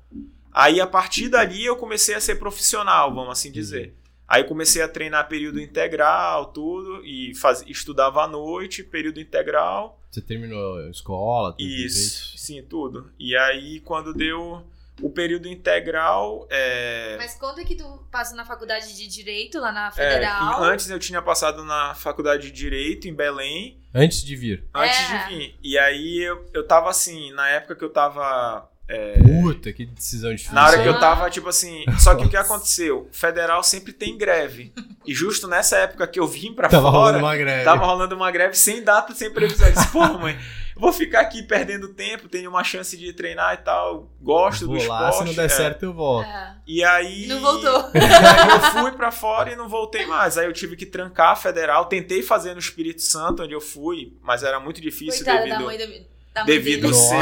Aí 0.52 0.80
a 0.80 0.88
partir 0.88 1.30
dali 1.30 1.66
eu 1.66 1.76
comecei 1.76 2.16
a 2.16 2.22
ser 2.22 2.36
profissional, 2.36 3.14
vamos 3.14 3.32
assim 3.32 3.52
dizer. 3.52 3.96
Aí 4.28 4.44
comecei 4.44 4.82
a 4.82 4.88
treinar 4.88 5.28
período 5.28 5.60
integral, 5.60 6.48
tudo, 6.48 7.06
e 7.06 7.36
faz, 7.36 7.64
estudava 7.68 8.24
à 8.24 8.28
noite, 8.28 8.84
período 8.84 9.20
integral. 9.20 10.00
Você 10.10 10.22
terminou 10.22 10.78
a 10.78 10.90
escola? 10.90 11.52
tudo 11.52 11.70
Isso, 11.70 12.38
sim, 12.38 12.62
tudo. 12.64 13.12
E 13.20 13.36
aí, 13.36 13.80
quando 13.82 14.14
deu 14.14 14.64
o 15.02 15.10
período 15.10 15.48
integral, 15.48 16.48
é, 16.50 17.16
Mas 17.18 17.34
conta 17.36 17.64
que 17.66 17.76
tu 17.76 18.06
passa 18.12 18.36
na 18.36 18.46
faculdade 18.46 18.96
de 18.96 19.08
Direito, 19.08 19.60
lá 19.60 19.72
na 19.72 19.88
é, 19.88 19.92
Federal. 19.92 20.56
que 20.60 20.64
antes 20.66 20.90
eu 20.90 21.00
tinha 21.00 21.22
passado 21.22 21.64
na 21.64 21.94
faculdade 21.96 22.44
de 22.44 22.52
Direito 22.52 23.08
em 23.08 23.14
Belém, 23.14 23.80
Antes 23.94 24.24
de 24.24 24.36
vir. 24.36 24.64
antes 24.74 24.98
É. 25.00 25.28
de 25.28 25.36
vir. 25.36 25.56
E 25.64 25.78
aí 25.78 26.20
eu, 26.20 26.46
eu 26.54 26.66
tava 26.66 26.90
assim, 26.90 27.32
na 27.34 27.50
época 27.50 27.76
que 27.76 27.84
eu 27.84 27.90
tava. 27.90 28.70
é, 28.88 29.14
Puta, 29.22 29.72
que 29.74 29.86
decisão 29.86 30.32
difícil. 30.32 30.54
na 30.54 30.68
hora 30.68 30.82
que 30.82 30.88
eu 30.88 31.00
tava, 31.00 31.30
tipo 31.30 31.48
assim. 31.50 31.84
Só 32.00 32.16
que 32.16 32.26
o 32.26 32.30
que 32.30 32.38
aconteceu? 32.38 33.08
O 33.10 33.14
federal 33.14 33.64
sempre 33.64 33.94
tem 33.94 34.18
greve. 34.18 34.74
E 35.06 35.14
justo 35.14 35.48
nessa 35.48 35.78
época 35.78 36.08
que 36.08 36.20
eu 36.20 36.28
vim 36.28 36.54
pra 36.54 36.70
Tava 36.70 36.84
fora. 36.92 36.98
rolando 36.98 37.20
uma 37.20 37.36
greve. 37.36 37.64
Tava 37.64 37.86
rolando 37.86 38.16
uma 38.16 38.32
greve 38.32 38.56
sem 38.56 38.84
data, 38.84 39.14
sem 39.16 39.32
previsão. 39.32 39.68
Eu 39.68 39.74
disse, 39.74 39.88
pô, 39.90 40.00
mãe, 40.20 40.38
vou 40.76 40.92
ficar 40.94 41.22
aqui 41.22 41.44
perdendo 41.44 41.90
tempo, 41.90 42.28
tenho 42.28 42.50
uma 42.50 42.64
chance 42.64 42.98
de 42.98 43.14
treinar 43.14 43.54
e 43.54 43.58
tal, 43.58 44.12
gosto 44.22 44.66
Vou 44.66 44.78
do 44.78 44.88
lá, 44.88 45.10
esporte. 45.10 45.18
se 45.18 45.26
não 45.26 45.34
der 45.34 45.46
é. 45.46 45.50
certo 45.50 45.84
eu 45.84 45.94
volto. 45.94 46.28
É. 46.28 46.56
E 46.66 46.84
aí. 46.84 47.26
E 47.26 47.28
não 47.28 47.40
voltou. 47.40 47.92
E 47.94 47.98
aí 48.00 48.50
eu 48.50 48.82
fui 48.82 48.92
pra 48.94 49.12
fora 49.12 49.52
e 49.52 49.56
não 49.56 49.68
voltei 49.68 50.06
mais. 50.06 50.38
Aí 50.38 50.46
eu 50.46 50.54
tive 50.54 50.76
que 50.76 50.86
trancar 50.86 51.32
a 51.32 51.36
federal. 51.36 51.86
Tentei 51.86 52.22
fazer 52.22 52.54
no 52.54 52.60
Espírito 52.60 53.02
Santo, 53.02 53.44
onde 53.44 53.54
eu 53.54 53.62
fui, 53.62 54.18
mas 54.22 54.44
era 54.44 54.60
muito 54.60 54.82
difícil 54.82 55.24
Coitada 55.26 55.40
da 55.40 55.58
devido, 55.58 55.66
mãe 55.66 55.78
da, 55.78 55.86
da 55.86 56.46
mãe 56.46 56.46
devido 56.46 56.94
ser. 56.94 57.20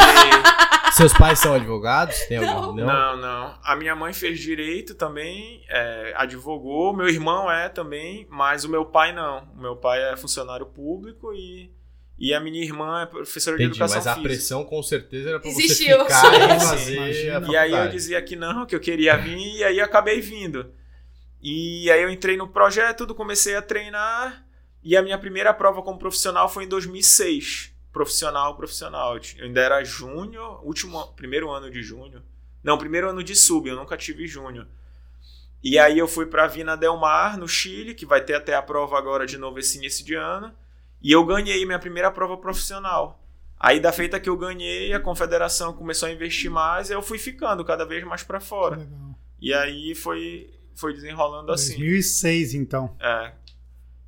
Seus 0.91 1.13
pais 1.13 1.39
são 1.39 1.53
advogados? 1.53 2.17
Tem 2.25 2.37
algum? 2.37 2.73
Não. 2.73 2.85
Não, 2.85 3.17
não. 3.17 3.55
A 3.63 3.75
minha 3.75 3.95
mãe 3.95 4.13
fez 4.13 4.39
direito 4.39 4.93
também, 4.93 5.63
é, 5.69 6.13
advogou. 6.17 6.93
Meu 6.95 7.07
irmão 7.07 7.49
é 7.49 7.69
também, 7.69 8.27
mas 8.29 8.65
o 8.65 8.69
meu 8.69 8.85
pai 8.85 9.13
não. 9.13 9.47
O 9.55 9.61
meu 9.61 9.75
pai 9.75 10.11
é 10.11 10.17
funcionário 10.17 10.65
público 10.65 11.33
e, 11.33 11.71
e 12.23 12.35
a 12.35 12.39
minha 12.39 12.63
irmã 12.63 13.01
é 13.01 13.05
professora 13.07 13.57
de 13.57 13.63
Entendi, 13.63 13.77
educação 13.79 13.97
mas 13.97 14.05
a 14.07 14.11
física. 14.13 14.29
pressão 14.29 14.63
com 14.63 14.83
certeza 14.83 15.29
era 15.29 15.39
pra 15.39 15.49
Existiu. 15.49 15.97
você 15.97 16.03
ficar 16.03 16.33
e 16.33 16.59
Sim, 16.59 16.65
fazer 16.67 16.95
imagina. 16.95 17.47
a 17.47 17.51
E 17.51 17.57
aí 17.57 17.71
eu 17.71 17.89
dizia 17.89 18.21
que 18.21 18.35
não, 18.35 18.65
que 18.67 18.75
eu 18.75 18.79
queria 18.79 19.17
vir, 19.17 19.55
e 19.57 19.63
aí 19.63 19.81
acabei 19.81 20.21
vindo. 20.21 20.71
E 21.41 21.89
aí 21.89 22.03
eu 22.03 22.11
entrei 22.11 22.37
no 22.37 22.47
projeto, 22.47 22.99
tudo, 22.99 23.15
comecei 23.15 23.55
a 23.55 23.61
treinar, 23.61 24.45
e 24.83 24.95
a 24.95 25.01
minha 25.01 25.17
primeira 25.17 25.51
prova 25.51 25.81
como 25.81 25.97
profissional 25.97 26.47
foi 26.47 26.65
em 26.65 26.67
2006. 26.67 27.71
Profissional, 27.91 28.55
profissional. 28.55 29.17
Eu 29.37 29.45
ainda 29.45 29.59
era 29.59 29.83
júnior, 29.83 30.63
último, 30.63 31.07
primeiro 31.15 31.49
ano 31.49 31.71
de 31.71 31.81
júnior. 31.81 32.21
Não, 32.63 32.77
primeiro 32.77 33.09
ano 33.09 33.23
de 33.23 33.35
sub, 33.35 33.67
eu 33.67 33.75
nunca 33.75 33.97
tive 33.97 34.27
júnior. 34.27 34.67
E 35.63 35.77
aí 35.79 35.97
eu 35.97 36.07
fui 36.07 36.25
pra 36.27 36.45
Vina 36.47 36.77
Del 36.77 36.97
Mar, 36.97 37.37
no 37.37 37.47
Chile, 37.47 37.95
que 37.95 38.05
vai 38.05 38.21
ter 38.21 38.35
até 38.35 38.53
a 38.55 38.61
prova 38.61 38.97
agora 38.97 39.25
de 39.25 39.37
novo 39.37 39.57
esse 39.59 39.77
início 39.77 40.05
de 40.05 40.13
ano. 40.15 40.53
E 41.01 41.11
eu 41.11 41.25
ganhei 41.25 41.65
minha 41.65 41.79
primeira 41.79 42.11
prova 42.11 42.37
profissional. 42.37 43.21
Aí 43.59 43.79
da 43.79 43.91
feita 43.91 44.19
que 44.19 44.29
eu 44.29 44.37
ganhei, 44.37 44.91
a 44.93 44.99
confederação 44.99 45.73
começou 45.73 46.09
a 46.09 46.11
investir 46.11 46.49
mais, 46.49 46.89
eu 46.89 47.01
fui 47.01 47.17
ficando 47.17 47.63
cada 47.63 47.85
vez 47.85 48.03
mais 48.03 48.23
pra 48.23 48.39
fora. 48.39 48.77
Legal. 48.77 49.15
E 49.39 49.53
aí 49.53 49.93
foi, 49.95 50.49
foi 50.73 50.93
desenrolando 50.93 51.51
assim. 51.51 51.77
2006, 51.77 52.53
então. 52.55 52.95
É. 52.99 53.33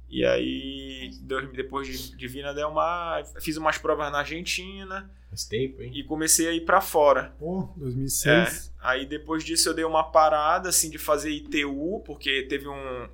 E 0.09 0.23
aí, 0.23 1.09
depois 1.53 1.87
de, 1.87 2.15
de 2.15 2.27
Vina 2.27 2.53
Del 2.53 2.71
Mar, 2.71 3.23
fiz 3.41 3.57
umas 3.57 3.79
provas 3.79 4.11
na 4.11 4.19
Argentina 4.19 5.09
Faz 5.27 5.45
tempo, 5.45 5.81
hein? 5.81 5.91
e 5.95 6.03
comecei 6.03 6.47
a 6.47 6.51
ir 6.51 6.61
pra 6.61 6.79
fora. 6.79 7.33
Pô, 7.39 7.73
2006. 7.77 8.71
Aí 8.79 9.07
depois 9.07 9.43
disso 9.43 9.69
eu 9.69 9.73
dei 9.73 9.83
uma 9.83 10.03
parada 10.03 10.69
assim 10.69 10.91
de 10.91 10.99
fazer 10.99 11.31
ITU, 11.31 12.03
porque 12.05 12.43
teve 12.43 12.67
um, 12.67 13.09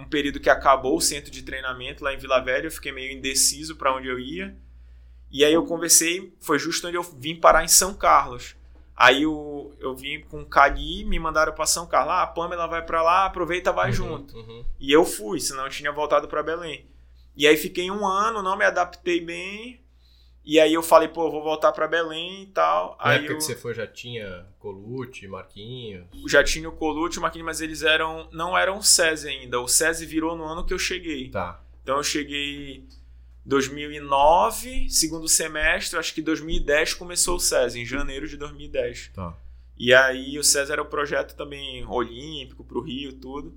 um 0.00 0.08
período 0.08 0.40
que 0.40 0.50
acabou 0.50 0.96
o 0.96 1.00
centro 1.00 1.30
de 1.30 1.42
treinamento 1.42 2.02
lá 2.02 2.12
em 2.14 2.18
Vila 2.18 2.40
Velha, 2.40 2.66
eu 2.66 2.70
fiquei 2.70 2.92
meio 2.92 3.12
indeciso 3.12 3.76
pra 3.76 3.94
onde 3.94 4.08
eu 4.08 4.18
ia. 4.18 4.56
E 5.30 5.44
aí 5.44 5.52
eu 5.52 5.64
conversei, 5.64 6.34
foi 6.40 6.58
justo 6.58 6.86
onde 6.88 6.96
eu 6.96 7.02
vim 7.02 7.36
parar 7.36 7.62
em 7.64 7.68
São 7.68 7.94
Carlos. 7.94 8.56
Aí 8.96 9.22
eu, 9.22 9.74
eu 9.80 9.94
vim 9.96 10.20
com 10.22 10.42
o 10.42 10.46
Cali, 10.46 11.04
me 11.04 11.18
mandaram 11.18 11.52
pra 11.54 11.64
São 11.66 11.86
Carlos. 11.86 12.12
Ah, 12.12 12.22
a 12.22 12.26
Pamela 12.26 12.66
vai 12.66 12.84
pra 12.84 13.02
lá, 13.02 13.24
aproveita, 13.24 13.72
vai 13.72 13.88
Uhum, 13.90 13.92
junto. 13.94 14.36
uhum. 14.36 14.64
E 14.78 14.92
eu 14.92 15.04
fui, 15.04 15.40
senão 15.40 15.64
eu 15.64 15.70
tinha 15.70 15.90
voltado 15.92 16.28
pra 16.28 16.42
Belém. 16.42 16.84
E 17.36 17.46
aí 17.46 17.56
fiquei 17.56 17.90
um 17.90 18.06
ano, 18.06 18.42
não 18.42 18.56
me 18.58 18.64
adaptei 18.64 19.20
bem. 19.24 19.79
E 20.44 20.58
aí 20.58 20.72
eu 20.72 20.82
falei, 20.82 21.08
pô, 21.08 21.26
eu 21.26 21.30
vou 21.30 21.42
voltar 21.42 21.70
pra 21.72 21.86
Belém 21.86 22.44
e 22.44 22.46
tal. 22.46 22.96
Na 22.98 23.10
aí 23.10 23.18
época 23.18 23.32
eu 23.32 23.38
que 23.38 23.44
você 23.44 23.54
foi 23.54 23.74
já 23.74 23.86
tinha 23.86 24.46
Colucci, 24.58 25.28
Marquinhos. 25.28 26.06
já 26.26 26.42
tinha 26.42 26.68
o 26.68 26.72
Colucci, 26.72 27.18
o 27.18 27.22
Marquinhos, 27.22 27.46
mas 27.46 27.60
eles 27.60 27.82
eram 27.82 28.28
não 28.32 28.56
eram 28.56 28.78
o 28.78 28.82
SESI 28.82 29.28
ainda. 29.28 29.60
O 29.60 29.68
SESI 29.68 30.06
virou 30.06 30.36
no 30.36 30.44
ano 30.44 30.64
que 30.64 30.72
eu 30.72 30.78
cheguei. 30.78 31.28
Tá. 31.28 31.62
Então 31.82 31.98
eu 31.98 32.02
cheguei 32.02 32.86
2009, 33.44 34.88
segundo 34.88 35.28
semestre, 35.28 35.98
acho 35.98 36.14
que 36.14 36.22
2010 36.22 36.94
começou 36.94 37.36
o 37.36 37.40
SESI, 37.40 37.80
em 37.80 37.86
janeiro 37.86 38.26
de 38.26 38.36
2010. 38.36 39.10
Tá. 39.14 39.36
E 39.76 39.94
aí 39.94 40.38
o 40.38 40.44
SESI 40.44 40.72
era 40.72 40.82
o 40.82 40.86
projeto 40.86 41.34
também 41.34 41.86
olímpico 41.86 42.64
pro 42.64 42.82
Rio, 42.82 43.12
tudo. 43.14 43.56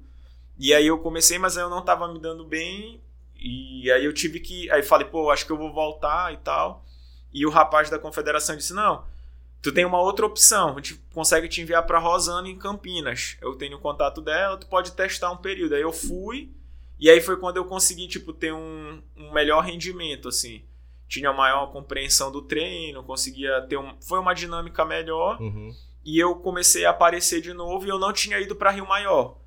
E 0.57 0.73
aí 0.73 0.87
eu 0.87 0.99
comecei, 0.99 1.37
mas 1.37 1.57
aí 1.57 1.63
eu 1.63 1.69
não 1.69 1.83
tava 1.83 2.11
me 2.11 2.19
dando 2.19 2.45
bem. 2.45 3.01
E 3.43 3.91
aí 3.91 4.05
eu 4.05 4.13
tive 4.13 4.39
que. 4.39 4.69
Aí 4.71 4.81
falei, 4.81 5.05
pô, 5.07 5.29
acho 5.29 5.45
que 5.45 5.51
eu 5.51 5.57
vou 5.57 5.73
voltar 5.73 6.33
e 6.33 6.37
tal. 6.37 6.85
E 7.33 7.45
o 7.45 7.49
rapaz 7.49 7.89
da 7.89 7.99
confederação 7.99 8.55
disse: 8.55 8.73
não, 8.73 9.03
tu 9.61 9.71
tem 9.71 9.83
uma 9.85 9.99
outra 9.99 10.25
opção. 10.25 10.69
A 10.69 10.75
gente 10.75 10.95
consegue 11.13 11.47
te 11.49 11.59
enviar 11.61 11.85
pra 11.85 11.99
Rosana 11.99 12.47
em 12.47 12.57
Campinas. 12.57 13.37
Eu 13.41 13.55
tenho 13.55 13.77
o 13.77 13.81
contato 13.81 14.21
dela, 14.21 14.57
tu 14.57 14.67
pode 14.67 14.93
testar 14.93 15.31
um 15.31 15.37
período. 15.37 15.75
Aí 15.75 15.81
eu 15.81 15.91
fui. 15.91 16.51
E 16.99 17.09
aí 17.09 17.19
foi 17.19 17.35
quando 17.35 17.57
eu 17.57 17.65
consegui, 17.65 18.07
tipo, 18.07 18.31
ter 18.31 18.53
um, 18.53 19.01
um 19.17 19.33
melhor 19.33 19.61
rendimento, 19.61 20.29
assim. 20.29 20.63
Tinha 21.09 21.33
maior 21.33 21.67
compreensão 21.67 22.31
do 22.31 22.41
treino, 22.41 23.03
conseguia 23.03 23.61
ter 23.63 23.77
um. 23.77 23.93
Foi 23.99 24.19
uma 24.19 24.33
dinâmica 24.33 24.85
melhor 24.85 25.39
Uhum. 25.41 25.75
e 26.05 26.17
eu 26.17 26.35
comecei 26.35 26.85
a 26.85 26.91
aparecer 26.91 27.41
de 27.41 27.51
novo 27.53 27.85
e 27.85 27.89
eu 27.89 27.99
não 27.99 28.13
tinha 28.13 28.39
ido 28.39 28.55
para 28.55 28.71
Rio 28.71 28.87
Maior. 28.87 29.37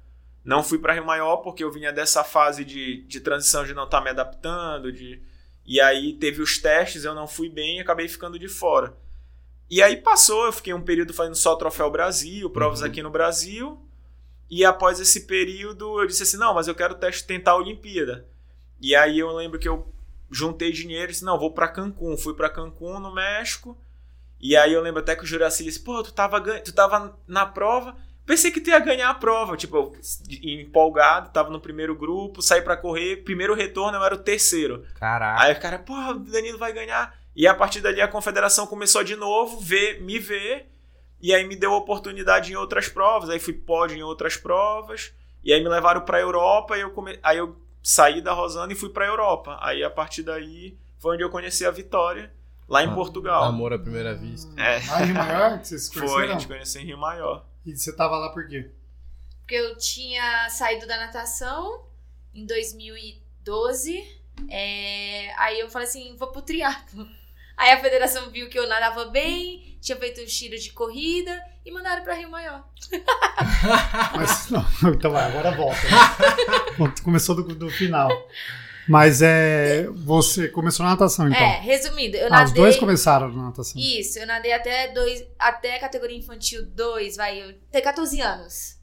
Não 0.46 0.62
fui 0.62 0.78
para 0.78 0.94
Rio 0.94 1.04
Maior 1.04 1.38
porque 1.38 1.64
eu 1.64 1.72
vinha 1.72 1.92
dessa 1.92 2.24
fase 2.24 2.64
de, 2.64 3.02
de 3.02 3.20
transição 3.20 3.64
de 3.64 3.74
não 3.74 3.84
estar 3.84 4.00
me 4.00 4.10
adaptando, 4.10 4.92
de 4.92 5.20
e 5.66 5.80
aí 5.80 6.14
teve 6.14 6.40
os 6.40 6.58
testes, 6.58 7.04
eu 7.04 7.14
não 7.14 7.26
fui 7.26 7.48
bem 7.50 7.78
e 7.78 7.80
acabei 7.80 8.06
ficando 8.08 8.38
de 8.38 8.48
fora. 8.48 8.96
E 9.68 9.82
aí 9.82 9.96
passou, 9.96 10.46
eu 10.46 10.52
fiquei 10.52 10.72
um 10.72 10.82
período 10.82 11.12
fazendo 11.12 11.34
só 11.34 11.56
Troféu 11.56 11.90
Brasil, 11.90 12.48
provas 12.50 12.80
Uhum. 12.80 12.86
aqui 12.86 13.02
no 13.02 13.10
Brasil. 13.10 13.80
E 14.50 14.64
após 14.64 15.00
esse 15.00 15.26
período, 15.26 16.00
eu 16.00 16.06
disse 16.06 16.22
assim: 16.22 16.36
"Não, 16.36 16.54
mas 16.54 16.68
eu 16.68 16.74
quero 16.74 16.94
teste, 16.94 17.26
tentar 17.26 17.52
a 17.52 17.56
Olimpíada". 17.58 18.26
E 18.80 18.94
aí 18.94 19.18
eu 19.18 19.32
lembro 19.32 19.58
que 19.58 19.68
eu 19.68 19.92
juntei 20.30 20.72
dinheiro 20.72 21.10
e 21.10 21.12
disse: 21.12 21.24
"Não, 21.24 21.38
vou 21.38 21.52
para 21.52 21.68
Cancún". 21.68 22.16
Fui 22.16 22.34
para 22.34 22.48
Cancún, 22.50 23.00
no 23.00 23.12
México. 23.14 23.76
E 24.40 24.56
aí 24.56 24.72
eu 24.72 24.82
lembro 24.82 25.00
até 25.00 25.16
que 25.16 25.24
o 25.24 25.26
Juraci 25.26 25.64
disse, 25.64 25.80
pô, 25.80 26.02
tu 26.02 26.12
tava, 26.12 26.40
tu 26.60 26.72
tava 26.72 27.18
na 27.26 27.46
prova, 27.46 27.96
pensei 28.26 28.50
que 28.50 28.60
tu 28.60 28.68
ia 28.70 28.78
ganhar 28.78 29.08
a 29.08 29.14
prova, 29.14 29.56
tipo, 29.56 29.76
eu, 29.76 29.92
empolgado, 30.42 31.30
tava 31.30 31.50
no 31.50 31.60
primeiro 31.60 31.94
grupo, 31.94 32.42
saí 32.42 32.60
pra 32.62 32.76
correr, 32.76 33.22
primeiro 33.24 33.54
retorno 33.54 33.96
eu 33.98 34.04
era 34.04 34.14
o 34.14 34.18
terceiro. 34.18 34.84
Caraca. 34.98 35.42
Aí 35.42 35.52
o 35.52 35.60
cara, 35.60 35.78
pô, 35.78 35.94
o 35.94 36.14
Danilo 36.18 36.58
vai 36.58 36.72
ganhar. 36.72 37.14
E 37.34 37.46
a 37.46 37.54
partir 37.54 37.80
dali 37.80 38.00
a 38.00 38.08
confederação 38.08 38.66
começou 38.66 39.04
de 39.04 39.14
novo, 39.16 39.60
ver, 39.60 40.00
me 40.02 40.18
ver, 40.18 40.66
e 41.20 41.34
aí 41.34 41.46
me 41.46 41.56
deu 41.56 41.72
oportunidade 41.72 42.52
em 42.52 42.56
outras 42.56 42.88
provas, 42.88 43.28
aí 43.30 43.38
fui 43.38 43.52
pódio 43.52 43.96
em 43.96 44.02
outras 44.02 44.36
provas, 44.36 45.12
e 45.44 45.52
aí 45.52 45.62
me 45.62 45.68
levaram 45.68 46.00
pra 46.00 46.20
Europa, 46.20 46.76
e 46.76 46.80
eu 46.80 46.90
come... 46.90 47.18
aí 47.22 47.38
eu 47.38 47.56
saí 47.82 48.20
da 48.20 48.32
Rosana 48.32 48.72
e 48.72 48.76
fui 48.76 48.88
pra 48.88 49.06
Europa. 49.06 49.58
Aí 49.60 49.84
a 49.84 49.90
partir 49.90 50.22
daí 50.22 50.76
foi 50.98 51.14
onde 51.14 51.22
eu 51.22 51.30
conheci 51.30 51.64
a 51.64 51.70
Vitória, 51.70 52.32
lá 52.68 52.82
em 52.82 52.88
Ah, 52.88 52.94
Portugal. 52.94 53.44
Amor 53.44 53.72
à 53.72 53.78
primeira 53.78 54.14
vista. 54.14 54.50
É. 54.60 54.78
Em 54.78 55.04
Rio 55.06 55.14
Maior, 55.14 55.58
que 55.60 55.68
vocês 55.68 55.84
se 55.84 55.92
Foi, 55.94 56.02
a 56.02 56.08
conheceram? 56.08 56.32
gente 56.40 56.48
conheceu 56.48 56.82
em 56.82 56.84
Rio 56.86 56.98
Maior. 56.98 57.44
E 57.66 57.76
você 57.76 57.94
tava 57.94 58.16
lá 58.16 58.30
por 58.30 58.48
quê? 58.48 58.70
Porque 59.40 59.54
eu 59.56 59.76
tinha 59.76 60.48
saído 60.48 60.86
da 60.86 60.96
natação 60.96 61.84
em 62.34 62.46
2012. 62.46 64.22
é, 64.48 65.32
Aí 65.36 65.60
eu 65.60 65.68
falei 65.68 65.88
assim, 65.88 66.16
vou 66.16 66.28
pro 66.28 66.42
triatlo. 66.42 67.06
Aí 67.56 67.70
a 67.72 67.80
federação 67.80 68.30
viu 68.30 68.48
que 68.50 68.58
eu 68.58 68.68
nadava 68.68 69.06
bem, 69.06 69.78
tinha 69.80 69.96
feito 69.96 70.20
um 70.20 70.26
tiro 70.26 70.58
de 70.58 70.72
corrida 70.72 71.42
e 71.64 71.70
mandaram 71.72 72.04
pra 72.04 72.14
Rio 72.14 72.30
Maior. 72.30 72.68
Mas, 74.14 74.50
não, 74.50 74.64
então 74.92 75.10
vai, 75.10 75.24
agora 75.24 75.50
volta. 75.52 75.80
Bom, 76.76 76.92
Começou 77.02 77.34
do, 77.34 77.54
do 77.54 77.70
final. 77.70 78.10
Mas 78.88 79.22
é. 79.22 79.86
Você 79.90 80.48
começou 80.48 80.84
na 80.84 80.90
natação, 80.92 81.28
então. 81.28 81.40
É, 81.40 81.60
resumindo, 81.60 82.16
eu 82.16 82.24
ah, 82.26 82.44
os 82.44 82.50
nadei. 82.50 82.62
dois 82.62 82.76
começaram 82.76 83.32
na 83.32 83.44
natação. 83.44 83.80
Isso, 83.80 84.18
eu 84.18 84.26
nadei 84.26 84.52
até 84.52 84.92
dois, 84.92 85.24
até 85.38 85.78
categoria 85.78 86.16
infantil 86.16 86.64
2, 86.66 87.16
vai, 87.16 87.42
eu 87.42 87.50
até 87.68 87.80
14 87.80 88.20
anos. 88.20 88.76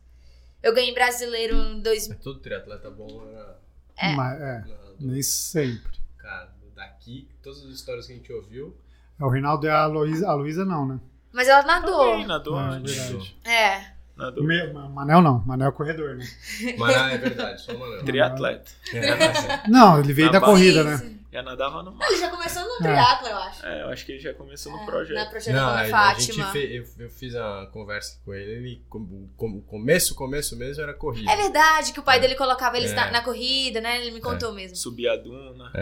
Eu 0.62 0.74
ganhei 0.74 0.94
brasileiro 0.94 1.56
em 1.56 1.82
dois, 1.82 2.08
Mas 2.08 2.20
todo 2.20 2.40
triatleta 2.40 2.90
bom 2.90 3.26
era. 3.28 3.60
É. 3.98 4.16
Mas, 4.16 4.42
é, 4.42 4.64
nem 5.00 5.22
sempre. 5.22 6.00
Cara, 6.18 6.54
daqui, 6.76 7.30
todas 7.42 7.60
as 7.64 7.70
histórias 7.70 8.08
que 8.08 8.14
a 8.14 8.16
gente 8.16 8.32
ouviu. 8.32 8.76
É, 9.20 9.24
o 9.24 9.30
Reinaldo 9.30 9.66
e 9.66 9.70
a 9.70 9.86
Luísa. 9.86 10.28
A 10.28 10.34
Luísa 10.34 10.66
não, 10.66 10.88
né? 10.88 11.00
mas 11.34 11.48
ela 11.48 11.64
nadou. 11.64 12.12
Também, 12.12 12.28
nadou. 12.28 12.56
Ah, 12.56 12.80
é 12.82 12.88
gente. 12.88 13.00
verdade. 13.00 13.38
É. 13.44 13.93
Nadou. 14.16 14.44
Me- 14.44 14.72
Manel 14.74 15.22
não. 15.22 15.40
Manel 15.46 15.70
é 15.70 15.72
corredor, 15.72 16.16
né? 16.16 16.26
Ah, 16.84 17.12
é 17.14 17.18
verdade, 17.18 17.62
só 17.62 17.74
uma 17.74 17.88
não. 17.98 18.06
Triatleta. 18.06 18.72
É, 18.94 19.68
Não, 19.70 20.00
ele 20.00 20.14
veio 20.14 20.28
Na 20.28 20.34
da 20.34 20.40
base. 20.40 20.52
corrida, 20.52 20.84
né? 20.84 21.14
Já 21.32 21.42
nadava 21.42 21.82
no 21.82 21.92
mar. 21.94 22.08
Ele 22.08 22.20
já 22.20 22.30
começou 22.30 22.62
no 22.64 22.78
triatlo, 22.78 23.28
eu 23.28 23.38
acho. 23.38 23.66
É, 23.66 23.82
eu 23.82 23.88
acho 23.90 24.06
que 24.06 24.12
ele 24.12 24.20
já 24.22 24.36
começou 24.36 24.72
no 24.72 24.78
Na 24.78 24.86
projeto. 24.86 25.30
projeto 25.32 25.56
Não, 25.56 25.68
a, 25.68 25.82
a 25.82 25.86
Fátima. 25.90 26.44
gente 26.44 26.52
fe- 26.52 26.78
eu, 26.78 27.06
eu 27.06 27.10
fiz 27.10 27.34
a 27.36 27.68
conversa 27.74 28.20
com 28.24 28.36
ele, 28.36 28.52
ele 28.52 28.86
com- 28.88 29.62
começo, 29.66 30.14
começo 30.14 30.56
mesmo 30.56 30.84
era 30.84 30.94
corrida. 30.94 31.32
É 31.32 31.36
verdade 31.36 31.92
que 31.92 32.00
o 32.00 32.04
pai 32.04 32.20
dele 32.20 32.36
colocava 32.36 32.78
eles 32.78 32.92
É. 32.92 32.96
na, 32.96 33.10
na 33.10 33.22
corrida, 33.24 33.82
né? 33.82 34.00
Ele 34.00 34.12
me 34.12 34.22
contou 34.22 34.54
mesmo. 34.54 34.76
Subir 34.76 35.08
a 35.10 35.16
duna. 35.16 35.72
É. 35.74 35.82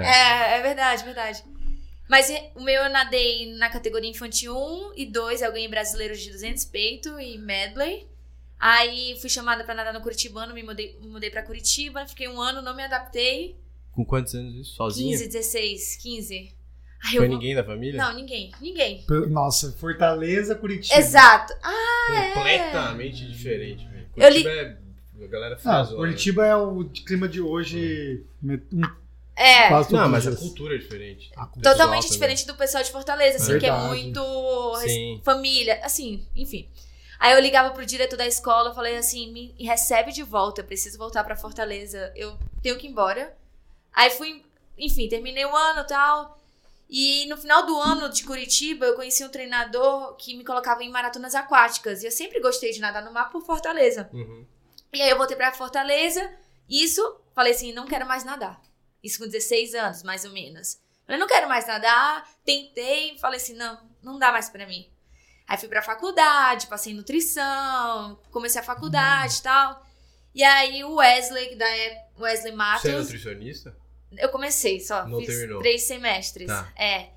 É, 0.55 0.57
é 0.59 0.61
verdade, 0.61 1.03
verdade. 1.03 1.43
Mas 2.09 2.29
o 2.55 2.63
meu 2.63 2.83
eu 2.83 2.89
nadei 2.89 3.53
na 3.57 3.69
categoria 3.69 4.09
infantil 4.09 4.55
1 4.55 4.91
e 4.95 5.05
2, 5.05 5.41
eu 5.41 5.51
ganhei 5.51 5.67
brasileiro 5.67 6.15
de 6.15 6.31
200 6.31 6.63
peito 6.65 7.19
e 7.19 7.37
medley. 7.37 8.07
Aí 8.63 9.17
fui 9.19 9.27
chamada 9.29 9.63
pra 9.63 9.73
nadar 9.73 9.91
no 9.91 10.01
Curitibano, 10.01 10.53
me 10.53 10.61
mudei, 10.61 10.95
mudei 11.01 11.31
pra 11.31 11.41
Curitiba, 11.41 12.05
fiquei 12.05 12.27
um 12.27 12.39
ano, 12.39 12.61
não 12.61 12.75
me 12.75 12.83
adaptei. 12.83 13.55
Com 13.91 14.05
quantos 14.05 14.35
anos 14.35 14.53
isso? 14.55 14.75
Sozinha? 14.75 15.17
15, 15.17 15.27
16, 15.29 15.95
15. 15.97 16.55
Aí 17.03 17.15
Foi 17.17 17.25
eu 17.25 17.29
ninguém 17.29 17.55
da 17.55 17.63
família? 17.63 17.97
Não, 17.99 18.13
ninguém, 18.15 18.51
ninguém. 18.61 19.03
Nossa, 19.29 19.71
Fortaleza, 19.79 20.53
Curitiba. 20.53 20.95
Exato. 20.99 21.51
Ah, 21.63 22.31
Completamente 22.35 23.25
diferente, 23.31 23.83
velho. 23.87 24.07
Eu 24.15 24.29
li- 24.29 24.43
Curitiba 24.43 24.49
é. 24.51 24.77
A 25.23 25.27
galera 25.27 25.57
faz. 25.57 25.89
né? 25.89 25.95
Curitiba 25.95 26.45
é 26.45 26.55
o 26.55 26.85
clima 26.85 27.27
de 27.27 27.41
hoje. 27.41 28.23
um- 28.43 28.81
é. 29.35 29.69
Não, 29.91 30.07
mas 30.09 30.27
a 30.27 30.35
cultura 30.35 30.75
é 30.75 30.77
diferente. 30.77 31.31
A 31.35 31.45
cultura. 31.47 31.71
Totalmente 31.71 32.03
também. 32.03 32.13
diferente 32.13 32.45
do 32.45 32.53
pessoal 32.55 32.83
de 32.83 32.91
Fortaleza, 32.91 33.37
assim, 33.37 33.57
que 33.57 33.65
é 33.65 33.71
muito 33.87 34.21
Sim. 34.77 35.19
família, 35.23 35.79
assim, 35.83 36.23
enfim. 36.35 36.67
Aí 37.21 37.33
eu 37.33 37.39
ligava 37.39 37.69
pro 37.69 37.85
diretor 37.85 38.17
da 38.17 38.25
escola, 38.25 38.73
falei 38.73 38.97
assim, 38.97 39.31
me 39.31 39.53
recebe 39.59 40.11
de 40.11 40.23
volta, 40.23 40.61
eu 40.61 40.65
preciso 40.65 40.97
voltar 40.97 41.23
pra 41.23 41.35
Fortaleza, 41.35 42.11
eu 42.15 42.35
tenho 42.63 42.79
que 42.79 42.87
ir 42.87 42.89
embora. 42.89 43.37
Aí 43.93 44.09
fui, 44.09 44.43
enfim, 44.75 45.07
terminei 45.07 45.45
o 45.45 45.55
ano 45.55 45.81
e 45.81 45.87
tal. 45.87 46.39
E 46.89 47.27
no 47.27 47.37
final 47.37 47.63
do 47.63 47.79
ano 47.79 48.09
de 48.09 48.23
Curitiba, 48.23 48.87
eu 48.87 48.95
conheci 48.95 49.23
um 49.23 49.29
treinador 49.29 50.15
que 50.15 50.35
me 50.35 50.43
colocava 50.43 50.83
em 50.83 50.89
maratonas 50.89 51.35
aquáticas. 51.35 52.01
E 52.01 52.07
eu 52.07 52.11
sempre 52.11 52.39
gostei 52.39 52.71
de 52.71 52.81
nadar 52.81 53.05
no 53.05 53.13
mar 53.13 53.29
por 53.29 53.45
Fortaleza. 53.45 54.09
Uhum. 54.11 54.43
E 54.91 54.99
aí 54.99 55.11
eu 55.11 55.17
voltei 55.17 55.37
pra 55.37 55.53
Fortaleza. 55.53 56.27
Isso, 56.67 57.21
falei 57.35 57.53
assim, 57.53 57.71
não 57.71 57.85
quero 57.85 58.07
mais 58.07 58.23
nadar. 58.23 58.59
Isso 59.03 59.19
com 59.19 59.25
16 59.25 59.75
anos, 59.75 60.01
mais 60.01 60.25
ou 60.25 60.31
menos. 60.31 60.79
Falei, 61.05 61.19
não 61.19 61.27
quero 61.27 61.47
mais 61.47 61.67
nadar. 61.67 62.27
Tentei, 62.43 63.15
falei 63.19 63.37
assim, 63.37 63.53
não, 63.53 63.79
não 64.01 64.17
dá 64.17 64.31
mais 64.31 64.49
pra 64.49 64.65
mim. 64.65 64.90
Aí 65.51 65.57
fui 65.57 65.67
pra 65.67 65.81
faculdade, 65.81 66.67
passei 66.67 66.93
em 66.93 66.95
nutrição, 66.95 68.17
comecei 68.31 68.61
a 68.61 68.63
faculdade 68.63 69.39
e 69.39 69.41
tal. 69.41 69.85
E 70.33 70.41
aí 70.45 70.81
o 70.85 70.95
Wesley, 70.95 71.57
da 71.57 71.67
é- 71.69 72.05
Wesley 72.17 72.53
Matos, 72.55 72.83
Você 72.83 72.91
é 72.91 72.97
nutricionista? 72.97 73.75
eu 74.17 74.29
comecei 74.29 74.79
só, 74.79 75.05
Não 75.05 75.19
fiz 75.19 75.27
terminou. 75.27 75.59
três 75.59 75.81
semestres. 75.83 76.47
Tá. 76.47 76.69
É. 76.77 77.09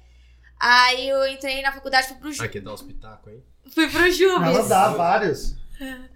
Aí 0.58 1.08
eu 1.08 1.24
entrei 1.28 1.62
na 1.62 1.70
faculdade, 1.70 2.08
fui 2.08 2.16
pro, 2.16 2.32
Ju- 2.32 2.42
Aqui 2.42 2.58
dá 2.60 2.72
uns 2.74 2.82
pitacos, 2.82 3.32
hein? 3.32 3.40
fui 3.72 3.88
pro 3.88 4.10
Jubes. 4.10 4.48
Ela 4.48 4.62
dá 4.68 4.88
vários. 4.88 5.54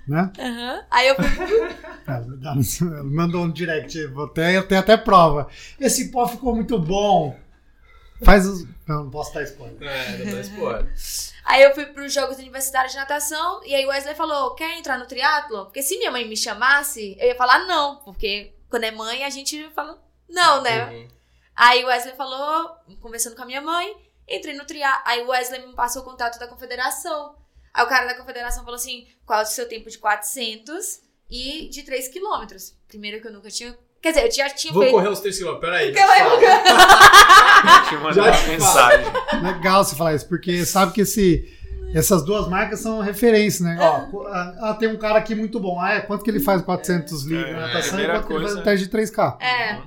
Né? 0.09 0.33
Aham. 0.41 0.87
Aí 0.91 1.07
eu 1.09 1.15
fui 1.15 1.25
Ela, 2.85 3.05
mandou 3.05 3.45
um 3.45 3.53
direct, 3.53 4.07
vou 4.09 4.25
até, 4.25 4.61
tem 4.63 4.77
até 4.79 4.97
prova. 4.97 5.47
Esse 5.79 6.11
pó 6.11 6.27
ficou 6.27 6.53
muito 6.53 6.81
bom. 6.81 7.39
Faz 8.23 8.47
os. 8.47 8.65
Não, 8.87 9.05
não 9.05 9.11
posso 9.11 9.33
dar 9.33 9.43
spoiler. 9.43 9.83
É, 9.83 10.19
não 10.19 10.33
dá 10.33 10.41
spoiler. 10.41 10.93
Aí 11.45 11.63
eu 11.63 11.75
fui 11.75 11.87
pros 11.87 12.13
Jogos 12.13 12.37
Universitários 12.37 12.93
de 12.93 12.99
Natação 12.99 13.65
e 13.65 13.75
aí 13.75 13.87
o 13.87 13.89
Wesley 13.89 14.15
falou: 14.15 14.55
quer 14.55 14.77
entrar 14.79 14.99
no 14.99 15.07
triatlo? 15.07 15.65
Porque 15.65 15.83
se 15.83 15.97
minha 15.97 16.11
mãe 16.11 16.29
me 16.29 16.37
chamasse, 16.37 17.17
eu 17.19 17.27
ia 17.27 17.35
falar 17.37 17.67
não, 17.67 17.97
porque 18.05 18.53
quando 18.69 18.85
é 18.85 18.91
mãe 18.91 19.25
a 19.25 19.31
gente 19.31 19.71
fala 19.71 19.99
não, 20.29 20.61
né? 20.61 20.91
Uhum. 20.91 21.09
Aí 21.57 21.83
o 21.83 21.87
Wesley 21.87 22.15
falou, 22.17 22.77
conversando 23.01 23.35
com 23.35 23.43
a 23.43 23.47
minha 23.47 23.63
mãe, 23.63 23.97
entrei 24.29 24.55
no 24.55 24.67
triatlo. 24.67 25.03
Aí 25.07 25.23
o 25.23 25.29
Wesley 25.29 25.67
me 25.67 25.73
passou 25.75 26.03
o 26.03 26.05
contato 26.05 26.39
da 26.39 26.47
confederação. 26.47 27.35
Aí 27.73 27.83
o 27.83 27.89
cara 27.89 28.07
da 28.07 28.15
confederação 28.15 28.63
falou 28.63 28.77
assim: 28.77 29.09
qual 29.25 29.41
é 29.41 29.43
o 29.43 29.47
seu 29.47 29.67
tempo 29.67 29.89
de 29.89 29.97
400 29.97 31.01
e 31.31 31.69
de 31.71 31.83
3 31.83 32.09
quilômetros? 32.09 32.77
Primeiro 32.87 33.23
que 33.23 33.27
eu 33.27 33.33
nunca 33.33 33.51
tinha. 33.51 33.77
Quer 34.01 34.11
dizer, 34.13 34.27
eu 34.27 34.31
já 34.33 34.51
tinha 34.51 34.73
Vou 34.73 34.83
feito. 34.83 34.95
correr 34.95 35.09
os 35.09 35.21
3 35.21 35.39
km, 35.39 35.55
peraí. 35.57 35.93
Que 35.93 36.01
vai- 36.07 36.19
fala. 36.19 36.39
Te 37.89 37.95
mandar 37.97 38.13
Já 38.15 38.23
uma 38.41 38.49
mensagem. 38.49 39.07
Legal 39.43 39.85
você 39.85 39.97
falar 39.97 40.15
isso, 40.15 40.29
porque 40.29 40.65
sabe 40.65 40.93
que 40.93 41.01
esse, 41.01 41.49
essas 41.95 42.25
duas 42.25 42.49
marcas 42.49 42.81
são 42.81 43.01
referência, 43.01 43.65
né? 43.65 43.77
Ó, 43.81 44.27
ah, 44.29 44.77
tem 44.79 44.89
um 44.89 44.97
cara 44.97 45.19
aqui 45.19 45.35
muito 45.35 45.59
bom. 45.59 45.81
Ah, 45.81 45.95
é? 45.95 46.01
Quanto 46.01 46.23
que 46.23 46.31
ele 46.31 46.41
faz 46.41 46.63
400 46.63 47.25
livros 47.25 47.49
É, 47.49 47.53
na 47.55 47.61
natação 47.67 47.81
e 47.81 47.89
primeira 47.89 48.13
quanto 48.15 48.27
que 48.29 48.33
ele 48.35 48.41
faz 48.41 48.53
coisa- 48.55 48.59
no 48.59 48.65
teste 48.65 48.85
de 48.87 48.91
3K? 48.93 49.39
É. 49.41 49.75
Uhum. 49.75 49.87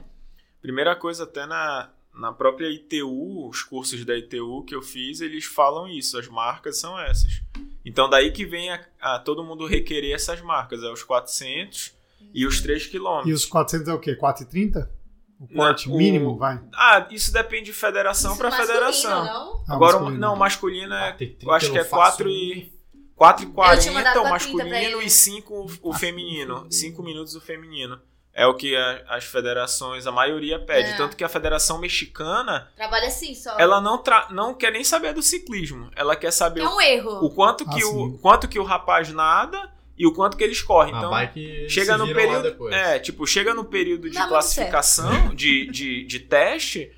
Primeira 0.61 0.95
coisa, 0.95 1.23
até 1.23 1.45
na, 1.45 1.89
na 2.13 2.31
própria 2.33 2.67
ITU, 2.69 3.47
os 3.47 3.63
cursos 3.63 4.03
da 4.05 4.15
ITU 4.17 4.63
que 4.67 4.75
eu 4.75 4.81
fiz, 4.81 5.21
eles 5.21 5.45
falam 5.45 5.87
isso, 5.87 6.17
as 6.19 6.27
marcas 6.27 6.77
são 6.79 6.99
essas. 6.99 7.41
Então 7.85 8.09
daí 8.09 8.31
que 8.31 8.45
vem 8.45 8.69
a, 8.71 8.79
a 9.01 9.19
todo 9.19 9.43
mundo 9.43 9.65
requerer 9.65 10.13
essas 10.13 10.39
marcas, 10.41 10.83
é 10.83 10.91
os 10.91 11.01
400 11.03 11.93
e 12.33 12.45
os 12.45 12.61
3 12.61 12.83
E 12.85 12.89
quilômetros. 12.89 13.41
os 13.41 13.45
400 13.45 13.87
é 13.87 13.93
o 13.93 13.99
quê? 13.99 14.15
4,30? 14.15 14.89
O 15.39 15.47
Não, 15.49 15.55
corte 15.65 15.89
o- 15.89 15.95
mínimo, 15.97 16.37
vai. 16.37 16.61
Ah, 16.73 17.07
isso 17.09 17.33
depende 17.33 17.65
de 17.65 17.73
federação 17.73 18.37
para 18.37 18.49
masculino, 18.49 18.73
federação. 18.73 19.25
Não? 19.25 19.63
Ah, 19.67 19.73
Agora, 19.73 19.93
masculino. 19.93 20.19
não, 20.21 20.35
masculino 20.35 20.93
é, 20.93 21.11
tem 21.13 21.29
30, 21.29 21.45
eu 21.45 21.51
acho 21.51 21.71
que 21.71 21.77
é 21.79 21.83
faço 21.83 22.17
4 22.17 22.27
um. 22.27 22.31
e 22.31 22.71
4 23.15 23.43
e 23.45 23.47
Eu 23.47 23.53
40 23.53 23.81
tinha 23.81 23.93
mandado 23.93 24.19
o 24.19 24.23
4,30 24.23 24.23
pra 24.23 24.29
masculino 24.31 25.01
e 25.01 25.09
5 25.09 25.67
o 25.81 25.93
feminino. 25.93 26.67
5 26.69 27.01
minutos 27.03 27.35
o 27.35 27.41
feminino. 27.41 27.99
É 28.33 28.45
o 28.47 28.53
que 28.55 28.75
a- 28.77 29.03
as 29.09 29.25
federações, 29.25 30.07
a 30.07 30.11
maioria 30.11 30.57
pede. 30.59 30.91
É. 30.91 30.95
Tanto 30.97 31.17
que 31.17 31.23
a 31.23 31.27
Federação 31.27 31.79
Mexicana, 31.79 32.71
Trabalha 32.77 33.07
assim 33.07 33.35
só. 33.35 33.57
ela 33.59 33.81
não, 33.81 33.97
tra- 33.97 34.27
não 34.31 34.53
quer 34.53 34.71
nem 34.71 34.83
saber 34.85 35.13
do 35.13 35.21
ciclismo. 35.21 35.89
Ela 35.97 36.15
quer 36.15 36.31
saber 36.31 36.61
É 36.61 36.67
o, 36.67 36.75
um 36.75 36.81
erro. 36.81 37.25
o 37.25 37.29
quanto, 37.29 37.65
Ah, 37.67 37.73
que 37.75 37.83
o 37.83 38.17
quanto 38.19 38.47
que 38.47 38.57
o 38.57 38.63
rapaz 38.63 39.11
nada 39.11 39.69
e 40.01 40.05
o 40.07 40.11
quanto 40.13 40.35
que 40.35 40.43
eles 40.43 40.61
correm. 40.63 40.93
A 40.95 40.97
Então, 40.97 41.11
chega 41.69 41.95
no 41.97 42.11
período. 42.11 42.43
depois. 42.43 42.73
É, 42.73 42.97
tipo, 42.97 43.27
chega 43.27 43.53
no 43.53 43.63
período 43.65 44.09
de 44.09 44.15
Dá 44.15 44.27
classificação, 44.27 45.35
de, 45.35 45.69
de, 45.69 46.03
de 46.05 46.19
teste, 46.19 46.91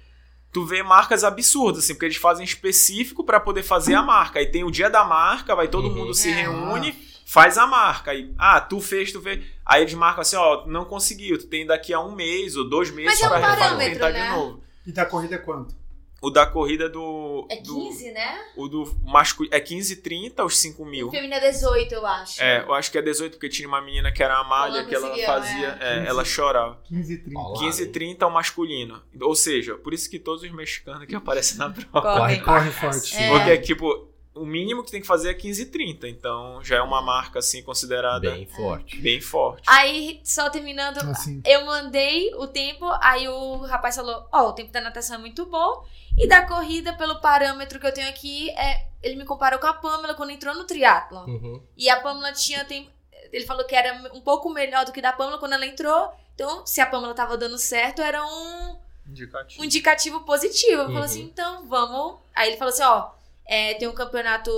tu 0.54 0.64
vê 0.66 0.82
marcas 0.82 1.24
absurdas, 1.24 1.84
assim, 1.84 1.94
porque 1.96 2.06
eles 2.06 2.16
fazem 2.18 2.46
específico 2.46 3.24
pra 3.26 3.40
poder 3.40 3.64
fazer 3.64 3.96
a 3.96 4.02
marca. 4.02 4.40
Aí 4.40 4.46
tem 4.46 4.64
o 4.64 4.72
dia 4.72 4.90
da 4.90 5.04
marca, 5.04 5.54
vai 5.56 5.68
todo 5.68 5.88
Uhum. 5.90 5.96
mundo 5.96 6.14
se 6.14 6.30
É. 6.30 6.34
reúne, 6.44 6.96
faz 7.26 7.58
a 7.58 7.68
marca. 7.68 8.12
Aí, 8.12 8.34
ah, 8.38 8.62
tu 8.62 8.80
fez, 8.80 9.12
tu 9.12 9.22
fez. 9.22 9.44
Aí 9.66 9.82
eles 9.82 9.94
marcam 9.94 10.22
assim, 10.22 10.36
ó, 10.38 10.66
não 10.66 10.86
conseguiu, 10.86 11.38
tu 11.38 11.48
tem 11.48 11.66
daqui 11.66 11.94
a 11.94 12.00
um 12.00 12.14
mês 12.16 12.56
ou 12.56 12.70
dois 12.70 12.90
meses 12.90 13.20
Mas 13.20 13.22
é 13.22 13.26
um 13.26 13.30
pra 13.30 13.78
tentar 13.78 14.12
né? 14.12 14.24
de 14.24 14.30
novo. 14.32 14.64
E 14.86 14.92
da 14.92 15.06
corrida 15.06 15.36
é 15.36 15.40
quanto? 15.40 15.76
O 16.24 16.30
da 16.30 16.46
corrida 16.46 16.88
do. 16.88 17.46
É 17.50 17.58
do- 17.58 17.76
15, 17.76 18.12
né? 18.14 18.40
o 18.56 18.70
do 18.70 18.96
masculino. 19.04 19.54
É 19.54 19.60
15 19.60 19.98
30 19.98 20.46
os 20.46 20.58
5 20.58 20.86
mil. 20.86 21.10
O 21.10 21.12
feminino 21.12 21.34
é 21.36 21.52
18, 21.52 21.94
eu 21.94 22.08
acho. 22.08 22.42
É, 22.42 22.62
eu 22.64 22.74
acho 22.74 22.90
que 22.90 22.98
é 22.98 23.02
18, 23.02 23.34
porque 23.34 23.50
tinha 23.50 23.68
uma 23.68 23.82
menina 23.82 24.10
que 24.10 24.24
era 24.24 24.36
a 24.36 24.40
Ela 24.40 24.86
que 24.86 24.96
ela 24.96 25.18
fazia. 25.18 25.78
é. 25.82 26.06
é, 26.06 26.08
ela 26.08 26.24
chorava. 26.24 26.80
15 26.88 27.14
e 27.14 27.18
30. 27.18 27.40
Ó 27.40 27.50
lá. 27.50 27.60
15 27.60 27.84
e 27.84 27.88
30 27.88 28.26
o 28.26 28.30
masculino. 28.32 29.04
Ou 29.22 29.36
seja, 29.36 29.76
por 29.76 29.94
isso 29.94 30.10
que 30.10 30.18
todos 30.18 30.44
os 30.44 30.52
mexicanos 30.54 31.06
que 31.06 31.14
aparecem 31.14 31.58
na 31.58 31.70
prova. 31.70 32.02
Corre. 32.20 32.40
Corre 32.40 32.72
forte. 32.72 33.16
É. 33.18 33.30
Porque, 33.30 33.58
tipo, 33.58 34.08
o 34.36 34.46
mínimo 34.46 34.84
que 34.84 34.92
tem 34.92 35.02
que 35.02 35.08
fazer 35.08 35.30
é 35.30 35.34
15 35.34 35.62
e 35.62 35.66
30. 35.68 36.08
Então 36.10 36.64
já 36.64 36.78
é 36.78 36.82
uma 36.82 37.02
marca, 37.02 37.40
assim, 37.40 37.62
considerada 37.64 38.32
Bem 38.32 38.46
forte. 38.48 38.98
bem 39.00 39.22
forte. 39.22 39.64
Aí, 39.68 40.20
só 40.24 40.50
terminando, 40.50 40.98
Assim. 41.10 41.42
eu 41.46 41.66
mandei 41.66 42.34
o 42.36 42.48
tempo, 42.48 42.86
aí 43.02 43.28
o 43.28 43.58
rapaz 43.58 43.96
falou: 43.96 44.28
Ó, 44.32 44.50
o 44.50 44.54
tempo 44.54 44.72
da 44.72 44.82
natação 44.82 45.16
é 45.18 45.20
muito 45.20 45.46
bom. 45.46 45.86
E 46.18 46.28
da 46.28 46.46
corrida, 46.46 46.94
pelo 46.94 47.20
parâmetro 47.22 47.80
que 47.80 47.88
eu 47.88 47.94
tenho 47.94 48.08
aqui, 48.10 48.50
é, 48.52 48.86
ele 49.02 49.16
me 49.16 49.26
comparou 49.26 49.60
com 49.60 49.66
a 49.68 49.74
Pamela 49.74 50.14
quando 50.14 50.30
entrou 50.30 50.54
no 50.56 50.64
triatlon. 50.64 51.26
Uhum. 51.26 51.64
E 51.76 51.90
a 51.90 52.00
Pamela 52.00 52.32
tinha 52.32 52.64
tempo. 52.66 52.90
Ele 53.32 53.46
falou 53.48 53.66
que 53.66 53.76
era 53.76 54.12
um 54.14 54.22
pouco 54.22 54.48
melhor 54.52 54.86
do 54.86 54.92
que 54.92 55.02
da 55.02 55.12
Pamela 55.12 55.40
quando 55.40 55.54
ela 55.54 55.66
entrou. 55.66 56.12
Então, 56.36 56.66
se 56.68 56.80
a 56.82 56.86
Pamela 56.86 57.14
tava 57.16 57.36
dando 57.36 57.58
certo, 57.58 58.00
era 58.02 58.24
um, 58.24 58.78
Indicativo. 59.08 59.62
um 59.62 59.66
indicativo 59.66 60.20
positivo. 60.22 60.74
Eu 60.74 60.86
Uhum. 60.86 60.94
falei 60.94 61.06
assim, 61.06 61.24
então 61.24 61.66
vamos. 61.68 62.18
Aí 62.36 62.50
ele 62.50 62.58
falou 62.58 62.72
assim: 62.74 62.84
ó, 62.84 63.10
é, 63.46 63.74
tem 63.76 63.88
um 63.88 63.94
campeonato. 63.94 64.52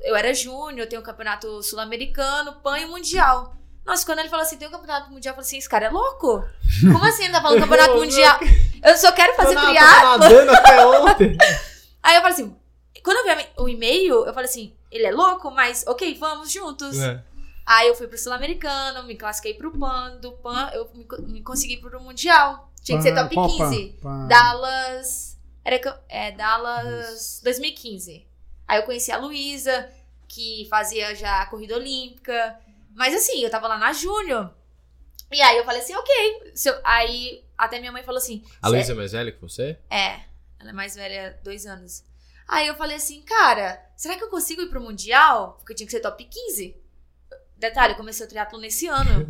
Eu 0.00 0.16
era 0.16 0.32
júnior, 0.34 0.86
tem 0.86 0.98
um 0.98 1.02
campeonato 1.02 1.62
sul-americano, 1.62 2.54
PAN 2.62 2.78
e 2.78 2.86
mundial. 2.86 3.56
Nossa, 3.84 4.06
quando 4.06 4.20
ele 4.20 4.28
falou 4.28 4.44
assim, 4.44 4.56
tem 4.56 4.68
um 4.68 4.70
campeonato 4.70 5.10
mundial, 5.10 5.32
eu 5.32 5.36
falei 5.36 5.46
assim: 5.46 5.58
esse 5.58 5.68
cara 5.68 5.86
é 5.86 5.90
louco? 5.90 6.44
Como 6.80 7.04
assim 7.04 7.24
ele 7.24 7.32
tá 7.32 7.42
falando 7.42 7.60
campeonato 7.62 7.94
mundial? 7.96 8.38
Eu 8.82 8.96
só 8.96 9.12
quero 9.12 9.34
fazer 9.34 9.56
triatlo. 9.56 10.50
até 10.50 10.86
ontem. 10.86 11.36
Aí 12.02 12.16
eu 12.16 12.20
falei 12.22 12.34
assim: 12.34 12.56
quando 13.04 13.28
eu 13.28 13.36
vi 13.36 13.46
o 13.58 13.68
e-mail, 13.68 14.24
eu 14.26 14.32
falei 14.32 14.48
assim: 14.48 14.74
ele 14.90 15.06
é 15.06 15.12
louco, 15.12 15.50
mas 15.50 15.84
ok, 15.86 16.14
vamos 16.18 16.50
juntos. 16.52 16.98
É. 17.00 17.22
Aí 17.64 17.88
eu 17.88 17.94
fui 17.94 18.08
pro 18.08 18.18
Sul-Americano, 18.18 19.04
me 19.04 19.16
classifiquei 19.16 19.54
pro 19.54 19.70
PAN, 19.78 20.16
do 20.20 20.32
PAN 20.32 20.70
eu 20.74 20.90
me, 20.94 21.06
me 21.32 21.42
consegui 21.42 21.76
pro 21.76 22.00
Mundial. 22.00 22.72
Tinha 22.82 22.98
que 22.98 23.04
ser 23.04 23.14
Pan- 23.14 23.22
top 23.22 23.34
qual 23.34 23.48
15. 23.70 23.98
pan? 24.02 24.08
Pan- 24.08 24.26
Dallas. 24.26 25.38
Era, 25.64 26.02
é, 26.08 26.32
Dallas 26.32 27.40
2015. 27.44 28.26
Aí 28.72 28.78
eu 28.78 28.84
conheci 28.84 29.12
a 29.12 29.18
Luísa, 29.18 29.92
que 30.26 30.66
fazia 30.70 31.14
já 31.14 31.42
a 31.42 31.46
corrida 31.46 31.76
olímpica. 31.76 32.58
Mas 32.94 33.14
assim, 33.14 33.42
eu 33.44 33.50
tava 33.50 33.68
lá 33.68 33.76
na 33.76 33.92
Júnior. 33.92 34.50
E 35.30 35.42
aí 35.42 35.58
eu 35.58 35.64
falei 35.64 35.82
assim, 35.82 35.94
ok. 35.94 36.52
Eu- 36.64 36.80
aí 36.82 37.44
até 37.58 37.78
minha 37.78 37.92
mãe 37.92 38.02
falou 38.02 38.16
assim: 38.16 38.42
A 38.62 38.68
"Cê- 38.70 38.74
Luísa 38.74 38.92
é 38.92 38.94
mais 38.96 39.12
velha 39.12 39.30
que 39.30 39.40
você? 39.42 39.78
é, 39.90 40.20
ela 40.58 40.70
é 40.70 40.72
mais 40.72 40.94
velha, 40.94 41.38
dois 41.44 41.66
anos. 41.66 42.02
Aí 42.48 42.66
eu 42.66 42.74
falei 42.74 42.96
assim, 42.96 43.20
cara, 43.20 43.78
será 43.94 44.16
que 44.16 44.24
eu 44.24 44.30
consigo 44.30 44.62
ir 44.62 44.70
pro 44.70 44.80
Mundial? 44.80 45.56
Porque 45.58 45.74
tinha 45.74 45.86
que 45.86 45.92
ser 45.92 46.00
top 46.00 46.24
15. 46.24 46.74
Detalhe, 47.58 47.92
eu 47.92 47.96
comecei 47.98 48.24
o 48.24 48.28
triatlo 48.28 48.58
nesse 48.58 48.86
ano. 48.86 49.26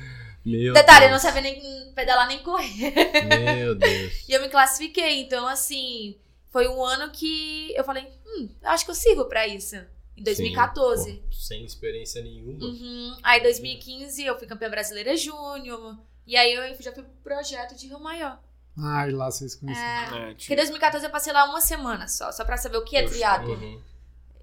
Meu 0.42 0.72
Detalhe, 0.72 1.04
eu 1.06 1.10
não 1.10 1.18
Deus. 1.18 1.22
sabia 1.22 1.42
nem 1.42 1.92
pedalar 1.92 2.28
nem 2.28 2.38
correr. 2.42 2.94
Meu 3.24 3.74
Deus. 3.74 4.14
E 4.26 4.32
eu 4.32 4.40
me 4.40 4.48
classifiquei. 4.48 5.20
Então, 5.20 5.46
assim, 5.46 6.16
foi 6.56 6.68
um 6.68 6.82
ano 6.82 7.10
que 7.12 7.70
eu 7.76 7.84
falei, 7.84 8.08
hum, 8.26 8.48
eu 8.62 8.70
acho 8.70 8.82
que 8.86 8.90
eu 8.90 8.94
sirvo 8.94 9.26
pra 9.26 9.46
isso. 9.46 9.76
Em 10.16 10.22
2014. 10.22 11.04
Sim, 11.04 11.16
pô, 11.20 11.26
sem 11.36 11.64
experiência 11.66 12.22
nenhuma. 12.22 12.64
Uhum. 12.64 13.14
Aí, 13.22 13.40
em 13.40 13.42
2015, 13.42 14.24
eu 14.24 14.38
fui 14.38 14.46
campeã 14.46 14.70
brasileira 14.70 15.14
júnior. 15.18 15.98
E 16.26 16.34
aí, 16.34 16.54
eu 16.54 16.74
já 16.80 16.92
fui 16.92 17.02
pro 17.02 17.12
projeto 17.22 17.76
de 17.76 17.88
Rio 17.88 18.00
Maior. 18.00 18.38
Ai, 18.78 19.10
lá 19.10 19.30
vocês 19.30 19.54
conheceram. 19.54 19.86
É, 19.86 20.00
É, 20.00 20.26
porque 20.28 20.34
tipo, 20.36 20.52
em 20.54 20.56
2014 20.56 21.04
eu 21.04 21.10
passei 21.10 21.30
lá 21.30 21.44
uma 21.44 21.60
semana 21.60 22.08
só, 22.08 22.32
só 22.32 22.42
pra 22.42 22.56
saber 22.56 22.78
o 22.78 22.84
que 22.84 22.96
é 22.96 23.04
triatlo. 23.06 23.52
Uhum. 23.52 23.82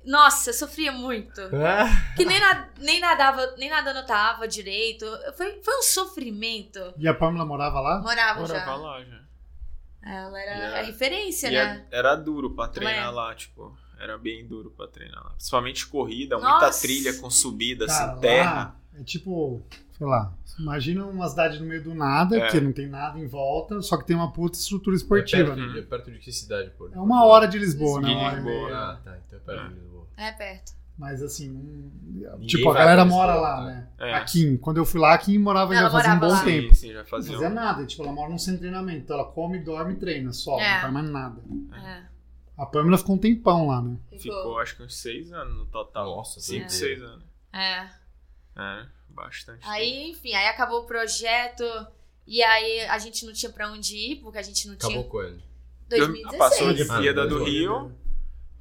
Nossa, 0.06 0.52
eu 0.52 0.54
sofria 0.54 0.92
muito. 0.92 1.42
Ah, 1.56 2.14
Que 2.16 2.26
nem, 2.26 2.40
na- 2.40 2.70
nem 2.78 3.00
nadava, 3.00 3.56
nem 3.58 3.70
nadando 3.72 4.00
eu 4.00 4.06
tava 4.06 4.48
direito. 4.48 5.06
Foi, 5.36 5.60
foi 5.64 5.80
um 5.80 5.82
sofrimento. 5.82 6.94
E 6.98 7.08
a 7.08 7.14
Pamela 7.16 7.46
morava 7.46 7.80
lá? 7.80 8.00
Morava 8.02 8.42
morava 8.42 8.66
já. 8.66 8.76
lá 8.76 9.04
já. 9.04 9.23
Ela 10.06 10.42
era 10.42 10.52
Yeah. 10.52 10.80
a 10.80 10.82
referência, 10.84 11.48
E 11.48 11.52
né? 11.52 11.86
é- 11.92 11.98
era 12.00 12.16
duro 12.16 12.52
pra 12.54 12.68
treinar 12.68 13.08
é. 13.08 13.10
lá, 13.10 13.34
tipo, 13.36 13.76
era 14.00 14.18
bem 14.18 14.46
duro 14.46 14.70
pra 14.72 14.88
treinar 14.88 15.24
lá. 15.24 15.30
Principalmente 15.32 15.88
corrida, 15.88 16.38
muita 16.38 16.60
Nossa. 16.66 16.82
trilha 16.82 17.14
com 17.20 17.30
subida, 17.30 17.86
Cara, 17.88 18.12
assim, 18.12 18.22
terra. 18.22 18.76
é 19.00 19.04
tipo, 19.04 19.66
sei 19.98 20.06
lá, 20.06 20.34
imagina 20.60 21.06
uma 21.06 21.28
cidade 21.30 21.58
no 21.60 21.66
meio 21.66 21.82
do 21.84 21.96
nada, 21.96 22.38
É. 22.38 22.48
que 22.50 22.60
não 22.60 22.74
tem 22.74 22.88
nada 22.88 23.18
em 23.18 23.28
volta, 23.28 23.82
só 23.82 23.96
que 23.98 24.06
tem 24.06 24.16
uma 24.16 24.32
puta 24.34 24.58
estrutura 24.58 24.96
é, 24.96 24.98
esportiva. 24.98 25.56
perto, 25.56 25.60
né? 25.68 25.74
de, 25.74 25.80
é 25.80 25.82
perto 25.84 26.12
de 26.12 26.20
que 26.20 26.32
cidade, 26.34 26.70
pô? 26.72 26.90
É 26.92 27.00
uma 27.00 27.24
hora 27.26 27.48
de 27.48 27.58
Lisboa, 27.58 28.02
né? 28.02 28.14
Hora 28.14 28.36
Lisboa. 28.36 28.72
Ah, 28.76 29.00
tá. 29.04 29.18
Então 29.26 29.40
é 29.40 29.42
perto 29.42 29.70
de 29.70 29.76
Lisboa. 29.80 30.08
É 30.18 30.32
perto. 30.34 30.74
Mas 30.98 31.24
assim, 31.24 31.50
Ninguém 31.50 32.48
tipo, 32.48 32.70
a 32.70 32.74
galera 32.76 33.04
mora 33.04 33.34
lá, 33.36 33.66
né? 33.66 33.88
né? 34.00 34.10
É. 34.12 34.14
A 34.14 34.24
Kim, 34.26 34.58
quando 34.58 34.78
eu 34.78 34.86
fui 34.86 35.00
lá, 35.00 35.14
a 35.14 35.18
Kim 35.18 35.40
morava 35.40 35.74
Ela 35.74 35.90
já 35.90 35.92
fazia 35.92 36.14
um 36.14 36.20
bom 36.20 36.28
lá. 36.28 36.44
tempo. 36.44 36.76
Sim, 36.76 36.88
sim, 36.88 36.94
já 36.94 37.00
Não 37.00 37.06
fazia. 37.06 37.32
fazia 37.34 37.50
um- 37.50 37.54
nada, 37.54 37.86
tipo, 37.86 38.04
ela 38.04 38.12
mora 38.12 38.30
num 38.30 38.38
sem 38.38 38.58
treinamento. 38.58 39.00
Então 39.00 39.18
ela 39.20 39.26
come, 39.32 39.58
dorme 39.60 39.94
e 39.94 39.96
treina 39.98 40.32
só, 40.32 40.60
É. 40.60 40.76
não 40.76 40.82
faz 40.82 40.94
mais 40.94 41.10
nada. 41.10 41.42
É. 41.84 42.04
A 42.56 42.66
Pamela 42.68 42.98
ficou 43.00 43.16
um 43.16 43.18
tempão 43.18 43.68
lá, 43.68 43.82
né? 43.82 43.98
Ficou, 44.20 44.60
acho 44.60 44.78
que 44.78 44.84
uns 44.84 44.96
seis 44.96 45.34
anos 45.34 45.58
no 45.58 45.66
total. 45.66 46.06
Nossa, 46.16 46.40
Cinco, 46.40 46.70
seis 46.70 47.02
anos. 47.02 47.26
É. 47.52 47.88
É, 48.56 48.86
bastante. 49.10 49.68
Aí, 49.68 50.12
enfim, 50.12 50.34
aí 50.36 50.46
acabou 50.48 50.82
o 50.82 50.86
projeto. 50.86 51.64
E 52.28 52.42
aí 52.44 52.82
a 52.82 53.00
gente 53.00 53.26
não 53.26 53.34
tinha 53.34 53.52
pra 53.52 53.72
onde 53.72 53.96
ir, 53.98 54.16
porque 54.18 54.38
a 54.38 54.42
gente 54.44 54.68
não 54.68 54.76
Acabou 54.76 55.00
tinha. 55.00 55.10
quando? 55.10 55.42
tempo. 55.90 56.00
2016. 56.06 56.38
Passou 56.38 56.68
a 56.68 56.70
Ah, 56.70 56.74
Olimpíada 56.74 57.24
do 57.24 57.40
2016. 57.40 57.58
Rio. 57.60 57.92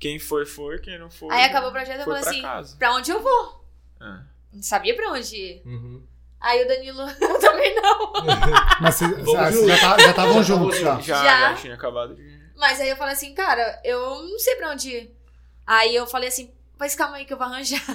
Quem 0.03 0.19
foi, 0.19 0.45
foi. 0.45 0.79
Quem 0.81 0.99
não 0.99 1.09
foi. 1.09 1.33
Aí 1.33 1.45
acabou 1.45 1.71
o 1.71 1.73
projeto, 1.73 2.01
eu 2.01 2.05
foi 2.05 2.15
falei 2.17 2.23
pra 2.23 2.31
assim, 2.33 2.43
casa. 2.43 2.77
pra 2.77 2.93
onde 2.95 3.11
eu 3.13 3.23
vou? 3.23 3.65
É. 4.01 4.19
Não 4.53 4.63
sabia 4.63 4.97
pra 4.97 5.13
onde 5.13 5.37
ir. 5.37 5.63
Uhum. 5.65 6.05
Aí 6.41 6.65
o 6.65 6.67
Danilo, 6.67 7.03
eu 7.21 7.39
também 7.39 7.73
não. 7.81 8.13
Mas 8.83 8.97
vocês 8.97 9.11
Vamos 9.25 9.35
ah, 9.37 9.51
já 9.51 9.79
tá- 9.81 9.99
já 10.03 10.11
estavam 10.11 10.43
juntos 10.43 10.79
já. 10.81 11.01
Já, 11.01 11.25
Já? 11.25 11.41
já 11.51 11.55
tinha 11.55 11.75
acabado 11.75 12.17
de. 12.17 12.43
Mas 12.57 12.81
aí 12.81 12.89
eu 12.89 12.97
falei 12.97 13.15
assim, 13.15 13.33
cara, 13.33 13.81
eu 13.85 14.25
não 14.25 14.39
sei 14.41 14.57
pra 14.57 14.73
onde 14.73 14.91
ir. 14.91 15.17
Aí 15.65 15.95
eu 15.95 16.05
falei 16.07 16.29
assim, 16.29 16.53
mas 16.77 16.97
calma 16.97 17.17
aí 17.19 17.25
que 17.25 17.33
eu 17.33 17.39
vou 17.39 17.47
arranjar. 17.47 17.81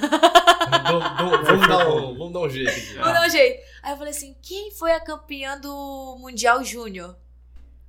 Vamos- 0.88 1.18
vamos, 1.18 1.48
vamos 1.48 1.68
dar 1.68 1.88
um, 1.90 2.18
vamos 2.18 2.34
dar 2.34 2.40
um 2.40 2.50
jeito 2.50 2.70
aqui. 2.70 2.94
Vou 2.96 3.14
dar 3.14 3.26
um 3.26 3.30
jeito. 3.30 3.62
Aí 3.84 3.92
eu 3.92 3.98
falei 3.98 4.12
assim, 4.12 4.36
quem 4.42 4.72
foi 4.72 4.92
a 4.94 5.00
campeã 5.02 5.60
do 5.60 6.18
Mundial 6.20 6.64
Júnior? 6.64 7.16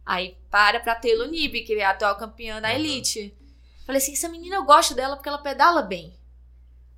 Aí 0.04 0.36
para 0.50 0.80
pra 0.80 0.94
Taylor 0.96 1.28
Nib, 1.28 1.52
que 1.64 1.74
é 1.74 1.84
a 1.84 1.90
atual 1.90 2.16
campeã 2.16 2.60
da 2.60 2.68
Uhum. 2.70 2.74
Elite. 2.74 3.36
Falei 3.88 4.02
assim, 4.02 4.12
essa 4.12 4.28
menina 4.28 4.56
eu 4.56 4.64
gosto 4.66 4.94
dela 4.94 5.16
porque 5.16 5.30
ela 5.30 5.38
pedala 5.38 5.80
bem. 5.80 6.14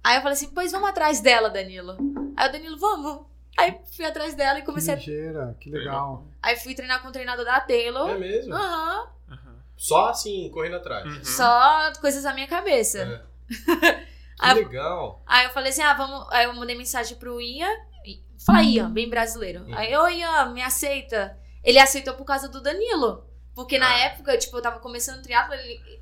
Aí 0.02 0.16
eu 0.16 0.22
falei 0.22 0.32
assim, 0.32 0.50
pois 0.52 0.72
vamos 0.72 0.88
atrás 0.88 1.20
dela, 1.20 1.48
Danilo. 1.48 1.96
Aí 2.36 2.48
o 2.48 2.52
Danilo, 2.52 2.76
vamos. 2.80 3.26
Aí 3.56 3.78
fui 3.94 4.04
atrás 4.04 4.34
dela 4.34 4.58
e 4.58 4.62
Que 4.62 4.66
comecei 4.66 4.94
a... 4.94 4.96
ligeira, 4.96 5.56
que 5.60 5.70
legal. 5.70 6.26
Aí 6.42 6.56
fui 6.56 6.74
treinar 6.74 7.00
com 7.00 7.06
o 7.06 7.12
treinador 7.12 7.44
da 7.44 7.60
Taylor. 7.60 8.10
É 8.10 8.18
mesmo? 8.18 8.52
Aham. 8.52 9.06
Aham. 9.30 9.56
Só 9.76 10.08
assim, 10.08 10.50
correndo 10.50 10.78
atrás. 10.78 11.06
Uhum. 11.06 11.24
Só 11.24 11.92
coisas 12.00 12.24
da 12.24 12.34
minha 12.34 12.48
cabeça. 12.48 13.24
É. 13.78 14.06
Aí 14.40 14.56
Que 14.56 14.64
legal. 14.64 15.22
Aí 15.28 15.46
eu 15.46 15.52
falei 15.52 15.70
assim, 15.70 15.82
ah, 15.82 15.94
vamos. 15.94 16.26
Aí 16.32 16.46
eu 16.46 16.54
mandei 16.54 16.76
mensagem 16.76 17.16
pro 17.18 17.40
Ian. 17.40 17.70
Fala 18.44 18.64
Ian, 18.64 18.90
bem 18.90 19.08
brasileiro. 19.08 19.60
Uhum. 19.60 19.78
Aí, 19.78 19.96
ô 19.96 20.08
Ian, 20.08 20.46
me 20.46 20.60
aceita. 20.60 21.38
Ele 21.62 21.78
aceitou 21.78 22.14
por 22.14 22.24
causa 22.24 22.48
do 22.48 22.60
Danilo. 22.60 23.29
Porque 23.54 23.78
na 23.78 23.88
Ah. 23.90 23.98
época, 24.00 24.38
tipo, 24.38 24.56
eu 24.56 24.62
tava 24.62 24.78
começando 24.78 25.18
o 25.18 25.22
triatlo, 25.22 25.54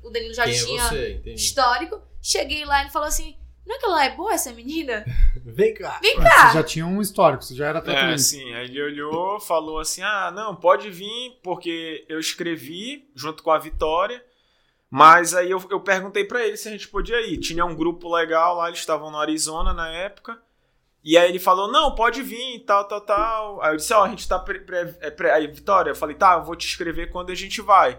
o 0.03 0.09
Danilo 0.09 0.33
já 0.33 0.43
Quem 0.45 0.55
é 0.55 0.63
tinha 0.65 0.83
você? 0.83 1.13
Entendi. 1.13 1.35
histórico. 1.35 2.01
Cheguei 2.21 2.63
lá 2.65 2.79
e 2.79 2.83
ele 2.83 2.91
falou 2.91 3.07
assim: 3.07 3.35
não 3.65 3.75
é 3.75 3.79
que 3.79 3.85
ela 3.85 4.05
é 4.05 4.15
boa, 4.15 4.33
essa 4.33 4.51
menina? 4.53 5.03
Vem 5.45 5.73
cá. 5.73 5.99
Vem 6.01 6.15
Você 6.15 6.21
cá! 6.23 6.53
já 6.53 6.63
tinha 6.63 6.85
um 6.85 7.01
histórico, 7.01 7.43
você 7.43 7.55
já 7.55 7.67
era 7.67 7.79
É, 7.79 7.81
tatuante. 7.81 8.13
assim, 8.13 8.53
aí 8.53 8.65
ele 8.65 8.81
olhou, 8.81 9.39
falou 9.39 9.79
assim: 9.79 10.01
ah, 10.03 10.31
não, 10.31 10.55
pode 10.55 10.89
vir, 10.89 11.39
porque 11.43 12.05
eu 12.07 12.19
escrevi 12.19 13.09
junto 13.15 13.41
com 13.43 13.51
a 13.51 13.57
Vitória. 13.59 14.23
Mas 14.91 15.35
aí 15.35 15.51
eu, 15.51 15.63
eu 15.69 15.79
perguntei 15.81 16.25
pra 16.25 16.43
ele 16.45 16.57
se 16.57 16.67
a 16.67 16.71
gente 16.71 16.87
podia 16.87 17.21
ir. 17.21 17.37
Tinha 17.37 17.63
um 17.63 17.75
grupo 17.75 18.11
legal 18.13 18.55
lá, 18.55 18.67
eles 18.69 18.79
estavam 18.79 19.11
no 19.11 19.17
Arizona 19.19 19.71
na 19.73 19.87
época. 19.89 20.41
E 21.03 21.17
aí 21.17 21.29
ele 21.29 21.39
falou: 21.39 21.71
não, 21.71 21.95
pode 21.95 22.21
vir, 22.21 22.59
tal, 22.65 22.85
tal, 22.85 23.01
tal. 23.01 23.61
Aí 23.61 23.71
eu 23.73 23.77
disse: 23.77 23.93
ó, 23.93 24.03
a 24.03 24.09
gente 24.09 24.27
tá. 24.27 24.37
Pre, 24.39 24.59
pre, 24.59 24.77
é, 24.99 25.09
pre- 25.09 25.31
Aí, 25.31 25.47
Vitória, 25.47 25.91
eu 25.91 25.95
falei: 25.95 26.15
tá, 26.15 26.33
eu 26.33 26.43
vou 26.43 26.55
te 26.55 26.67
escrever 26.67 27.09
quando 27.11 27.31
a 27.31 27.35
gente 27.35 27.61
vai. 27.61 27.97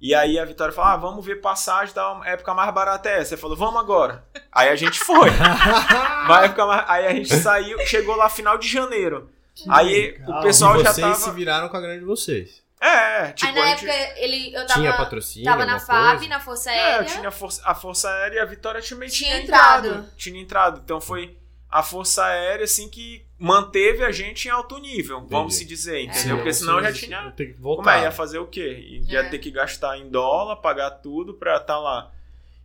E 0.00 0.12
aí 0.14 0.36
a 0.38 0.44
Vitória 0.44 0.74
falou: 0.74 0.90
ah, 0.90 0.96
vamos 0.96 1.24
ver 1.24 1.36
passagem 1.40 1.94
da 1.94 2.20
época 2.24 2.52
mais 2.52 2.74
barata 2.74 3.08
é 3.08 3.20
essa. 3.20 3.34
Ele 3.34 3.40
falou: 3.40 3.56
vamos 3.56 3.80
agora. 3.80 4.24
Aí 4.50 4.68
a 4.68 4.74
gente 4.76 4.98
foi. 4.98 5.30
Vai 6.26 6.54
mais... 6.54 6.84
Aí 6.88 7.06
a 7.06 7.12
gente 7.14 7.34
saiu, 7.36 7.78
chegou 7.86 8.16
lá 8.16 8.28
final 8.28 8.58
de 8.58 8.68
janeiro. 8.68 9.30
Aí 9.68 10.12
legal. 10.12 10.38
o 10.40 10.42
pessoal 10.42 10.80
e 10.80 10.82
já 10.84 10.92
vocês 10.92 11.06
tava. 11.06 11.14
se 11.18 11.30
viraram 11.30 11.68
com 11.68 11.76
a 11.76 11.80
grana 11.80 11.98
de 11.98 12.04
vocês. 12.04 12.62
É, 12.80 13.30
tipo, 13.32 13.48
Aí 13.48 13.54
na 13.54 13.62
a 13.62 13.76
gente... 13.76 13.88
época 13.88 14.20
ele, 14.20 14.52
eu 14.54 14.66
tava, 14.66 14.80
Tinha 14.80 14.92
patrocínio? 14.96 15.44
tava 15.44 15.64
na 15.64 15.78
FAB, 15.78 16.16
coisa? 16.18 16.28
na 16.28 16.40
Força 16.40 16.72
É, 16.72 16.74
Aérea. 16.80 17.02
eu 17.02 17.06
tinha 17.14 17.28
a 17.28 17.30
força, 17.30 17.62
a 17.64 17.74
Força 17.76 18.08
Aérea 18.10 18.36
e 18.36 18.40
a 18.40 18.44
Vitória 18.44 18.82
também 18.82 19.08
Tinha 19.08 19.30
tinha, 19.30 19.42
entrado. 19.42 19.86
entrado. 19.88 20.08
Tinha 20.16 20.40
entrado. 20.42 20.80
Então 20.84 21.00
foi 21.00 21.38
a 21.72 21.82
Força 21.82 22.22
Aérea, 22.24 22.64
assim, 22.64 22.88
que 22.88 23.24
manteve 23.38 24.04
a 24.04 24.12
gente 24.12 24.46
em 24.46 24.50
alto 24.50 24.78
nível, 24.78 25.26
vamos 25.26 25.54
Entendi. 25.54 25.54
se 25.56 25.64
dizer, 25.64 26.00
entendeu? 26.02 26.20
Senão 26.22 26.36
Porque 26.36 26.52
senão 26.52 26.82
já 26.82 26.92
tinha. 26.92 27.30
ter 27.32 27.46
que 27.46 27.52
Como 27.54 27.62
voltar. 27.76 27.98
é? 27.98 28.02
Ia 28.02 28.12
fazer 28.12 28.38
o 28.38 28.46
quê? 28.46 29.00
Ia 29.08 29.20
É. 29.20 29.28
ter 29.30 29.38
que 29.38 29.50
gastar 29.50 29.96
em 29.98 30.08
dólar, 30.10 30.56
pagar 30.56 30.90
tudo 30.90 31.34
pra 31.34 31.56
estar 31.56 31.78
lá. 31.78 32.10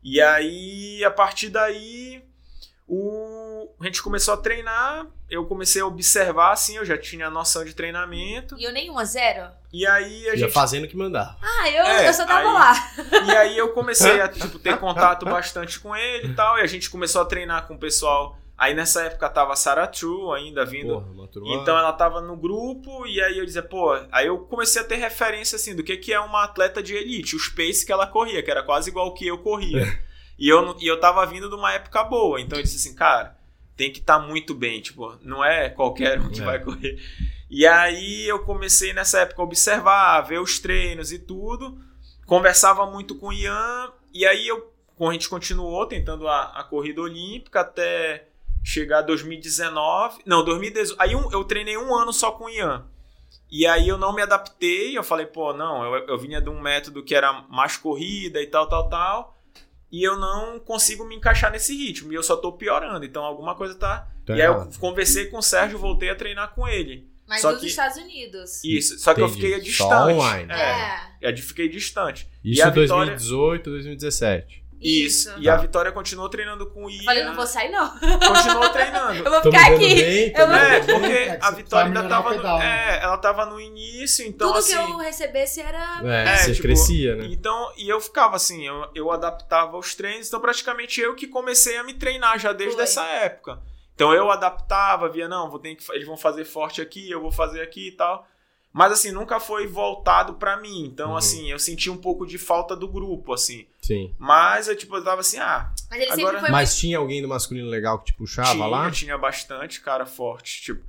E 0.04 0.22
aí, 0.22 1.04
a 1.04 1.10
partir 1.10 1.50
daí, 1.50 2.22
o... 2.88 3.70
a 3.80 3.86
gente 3.86 4.02
começou 4.02 4.34
a 4.34 4.38
treinar. 4.38 5.08
Eu 5.30 5.46
comecei 5.46 5.82
a 5.82 5.86
observar, 5.86 6.54
assim, 6.54 6.78
eu 6.78 6.86
já 6.86 6.98
tinha 6.98 7.30
noção 7.30 7.66
de 7.66 7.74
treinamento. 7.74 8.56
E 8.58 8.64
eu 8.64 8.72
nenhuma, 8.72 9.04
zero. 9.04 9.50
E 9.74 9.86
aí 9.86 10.30
a 10.30 10.32
Ia 10.34 10.38
gente 10.38 10.54
fazendo 10.54 10.86
o 10.86 10.88
que 10.88 10.96
mandava. 10.96 11.36
Ah, 11.42 11.70
eu, 11.70 11.84
É, 11.86 12.08
eu 12.08 12.14
só 12.14 12.26
tava 12.26 12.48
aí- 12.48 12.54
lá. 12.54 12.92
E 13.28 13.32
aí 13.36 13.58
eu 13.58 13.74
comecei 13.74 14.22
a 14.22 14.30
tipo, 14.30 14.58
ter 14.58 14.78
contato 14.80 15.26
bastante 15.26 15.80
com 15.82 15.94
ele 15.96 16.30
e 16.30 16.34
tal. 16.34 16.58
E 16.58 16.62
a 16.62 16.68
gente 16.68 16.90
começou 16.90 17.22
a 17.22 17.26
treinar 17.26 17.68
com 17.68 17.74
o 17.74 17.78
pessoal. 17.78 18.38
Aí 18.58 18.74
nessa 18.74 19.04
época 19.04 19.30
tava 19.30 19.54
a 19.54 19.56
Sarah 19.56 19.86
True 19.86 20.36
ainda 20.36 20.66
vindo. 20.66 21.00
Porra, 21.00 21.28
turma... 21.28 21.54
Então 21.56 21.78
ela 21.78 21.94
tava 21.94 22.22
no 22.22 22.36
grupo 22.36 23.06
e 23.06 23.22
aí 23.22 23.38
eu 23.38 23.46
dizia, 23.46 23.62
pô, 23.62 23.94
aí 24.12 24.26
eu 24.26 24.40
comecei 24.40 24.82
a 24.82 24.86
ter 24.86 24.96
referência 24.96 25.58
assim 25.58 25.76
do 25.76 25.84
que 25.84 25.96
que 25.98 26.12
é 26.12 26.20
uma 26.20 26.44
atleta 26.44 26.82
de 26.82 26.96
elite, 26.96 27.36
os 27.36 27.50
pace 27.50 27.86
que 27.86 27.92
ela 27.92 28.08
corria, 28.08 28.42
que 28.42 28.50
era 28.50 28.64
quase 28.64 28.90
igual 28.90 29.14
que 29.14 29.28
eu 29.28 29.38
corria. 29.38 29.86
e 30.40 30.50
eu 30.50 30.76
e 30.80 30.88
eu 30.88 31.00
tava 31.00 31.24
vindo 31.28 31.50
de 31.50 31.56
uma 31.56 31.72
época 31.74 32.04
boa, 32.04 32.42
então 32.42 32.58
eu 32.58 32.64
disse 32.64 32.78
assim, 32.78 32.96
cara, 32.96 33.38
tem 33.76 33.92
que 33.92 34.00
estar 34.00 34.18
muito 34.18 34.56
bem, 34.56 34.82
tipo, 34.82 35.16
não 35.22 35.46
é 35.46 35.70
qualquer 35.70 36.20
um 36.20 36.30
que 36.32 36.42
É. 36.42 36.46
vai 36.46 36.60
correr. 36.60 36.98
E 37.50 37.66
aí 37.66 38.28
eu 38.28 38.40
comecei 38.44 38.92
nessa 38.92 39.20
época 39.20 39.42
a 39.42 39.46
observar, 39.46 40.20
ver 40.22 40.40
os 40.42 40.58
treinos 40.60 41.12
e 41.12 41.20
tudo. 41.20 41.78
Conversava 42.26 42.86
muito 42.88 43.16
com 43.16 43.28
o 43.28 43.34
Ian 43.34 43.92
e 44.12 44.26
aí 44.26 44.48
eu 44.48 44.74
a 45.00 45.12
gente 45.12 45.30
continuou 45.30 45.86
tentando 45.86 46.28
a, 46.28 46.60
a 46.60 46.64
corrida 46.64 47.02
olímpica 47.02 47.60
até 47.62 48.27
chegar 48.68 49.02
2019. 49.02 50.20
Não, 50.26 50.44
2018. 50.44 51.00
Aí 51.02 51.16
um- 51.16 51.32
eu 51.32 51.44
treinei 51.44 51.78
um 51.78 51.96
ano 51.96 52.12
só 52.12 52.32
com 52.32 52.46
o 52.46 52.50
Ian. 52.50 52.86
E 53.50 53.66
aí 53.66 53.88
eu 53.88 53.98
não 53.98 54.14
me 54.14 54.22
adaptei. 54.22 54.98
Eu 54.98 55.04
falei, 55.04 55.26
pô, 55.26 55.54
não, 55.54 55.84
eu, 55.96 56.06
eu 56.08 56.18
vinha 56.18 56.42
de 56.42 56.50
um 56.50 56.60
método 56.60 57.02
que 57.04 57.16
era 57.16 57.32
mais 57.50 57.78
corrida 57.78 58.42
e 58.42 58.48
tal, 58.48 58.68
tal, 58.68 58.90
tal. 58.90 59.38
E 59.90 60.04
eu 60.04 60.18
não 60.18 60.60
consigo 60.60 61.06
me 61.06 61.16
encaixar 61.16 61.50
nesse 61.50 61.74
ritmo. 61.76 62.12
E 62.12 62.16
eu 62.16 62.24
só 62.24 62.36
tô 62.36 62.52
piorando. 62.52 63.06
Então 63.06 63.24
alguma 63.24 63.56
coisa 63.56 63.74
tá. 63.76 64.06
Tá 64.26 64.36
e 64.36 64.42
aí 64.42 64.48
eu 64.48 64.68
conversei 64.80 65.28
com 65.28 65.38
o 65.38 65.42
Sérgio, 65.42 65.80
voltei 65.80 66.10
a 66.10 66.16
treinar 66.16 66.54
com 66.54 66.68
ele. 66.68 67.08
Mas 67.26 67.42
Só 67.42 67.52
dos 67.52 67.62
que- 67.62 67.68
Estados 67.68 67.98
Unidos. 67.98 68.64
Isso. 68.64 69.00
Só 69.00 69.14
que 69.14 69.22
eu 69.22 69.28
Entendi. 69.28 69.42
fiquei 69.42 69.60
Só 69.72 69.86
distante. 69.88 70.14
online. 70.14 70.52
É. 70.54 71.00
Eu 71.22 71.38
fiquei 71.38 71.70
distante. 71.70 72.28
Isso 72.44 72.60
e 72.60 72.64
a 72.64 72.68
em 72.68 72.72
Vitória. 72.72 73.06
2018, 73.12 73.70
2017. 73.70 74.64
Isso. 74.80 75.34
E 75.40 75.50
a 75.50 75.56
Vitória 75.58 75.92
continuou 75.92 76.30
treinando 76.30 76.68
com 76.70 76.86
o 76.86 76.90
Ian. 76.90 77.00
Eu 77.00 77.04
Falei, 77.06 77.24
não 77.24 77.36
vou 77.36 77.48
sair, 77.48 77.70
não. 77.70 77.90
Continuou 77.90 78.70
treinando. 78.72 79.24
Eu 79.24 79.32
vou 79.32 79.42
ficar 79.42 79.72
aqui. 79.74 79.96
bem, 79.96 80.34
Eu 80.36 80.48
vou- 80.48 80.56
É, 80.56 80.80
porque 80.82 81.06
É, 81.14 81.40
a 81.42 81.52
Vitória 81.52 81.88
ainda 81.88 82.08
tava. 82.08 82.34
No, 82.36 82.58
né? 82.60 82.96
é, 83.00 83.04
ela 83.04 83.18
tava 83.18 83.46
no 83.48 83.60
início, 83.60 84.26
então 84.26 84.50
Tudo 84.50 84.60
assim. 84.60 84.76
que 84.76 84.92
eu 84.92 84.98
recebesse 84.98 85.62
era. 85.62 86.02
É, 86.06 86.24
É, 86.34 86.38
você 86.38 86.52
tipo, 86.52 86.62
crescia, 86.64 87.16
né? 87.16 87.26
Então, 87.32 87.72
e 87.78 87.90
eu 87.90 88.00
ficava 88.00 88.36
assim, 88.36 88.68
eu, 88.68 88.88
eu 88.94 89.12
adaptava 89.12 89.78
os 89.78 89.96
treinos, 89.96 90.28
então 90.28 90.40
praticamente 90.40 91.02
eu 91.02 91.16
que 91.16 91.28
comecei 91.28 91.78
a 91.78 91.84
me 91.84 91.94
treinar 91.96 92.38
já 92.38 92.54
desde 92.54 92.76
Foi. 92.76 92.84
essa 92.84 93.04
época. 93.04 93.60
Então 93.96 94.14
eu 94.14 94.30
adaptava, 94.30 95.10
via, 95.10 95.28
não, 95.28 95.50
vou 95.50 95.58
ter 95.58 95.74
que, 95.76 95.84
eles 95.92 96.06
vão 96.06 96.16
fazer 96.16 96.46
forte 96.46 96.82
aqui, 96.82 97.10
eu 97.10 97.20
vou 97.20 97.32
fazer 97.32 97.62
aqui 97.64 97.88
e 97.88 97.92
tal. 97.94 98.28
Mas 98.74 98.92
assim, 98.92 99.12
nunca 99.12 99.40
foi 99.40 99.66
voltado 99.66 100.36
pra 100.36 100.58
mim. 100.58 100.84
Então, 100.86 101.12
Uhum. 101.12 101.18
assim, 101.18 101.52
eu 101.52 101.58
senti 101.58 101.90
um 101.90 101.98
pouco 101.98 102.26
de 102.28 102.38
falta 102.38 102.76
do 102.76 102.88
grupo, 102.88 103.34
assim. 103.34 103.66
Sim. 103.82 104.14
Mas 104.20 104.68
eu, 104.68 104.76
tipo, 104.76 104.96
eu 104.96 105.04
tava 105.04 105.22
assim, 105.22 105.38
ah, 105.40 105.72
Mas 105.90 106.02
ele 106.02 106.12
Agora- 106.12 106.52
Mas 106.52 106.78
tinha 106.78 106.98
alguém 106.98 107.22
do 107.22 107.28
masculino 107.28 107.68
legal 107.70 107.98
que 108.00 108.12
te 108.12 108.14
puxava 108.18 108.52
tinha, 108.52 108.68
lá? 108.68 108.92
tinha 108.92 109.18
bastante 109.18 109.82
cara 109.82 110.06
forte. 110.06 110.62
Tipo, 110.62 110.84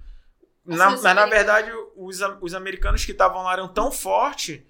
Mas 0.64 0.77
na, 0.79 0.91
mas 0.91 1.03
na 1.03 1.25
verdade, 1.27 1.71
os, 1.97 2.19
os 2.43 2.53
americanos 2.53 3.05
que 3.07 3.12
estavam 3.12 3.43
lá 3.45 3.55
eram 3.55 3.69
tão 3.69 3.91
fortes 3.91 4.61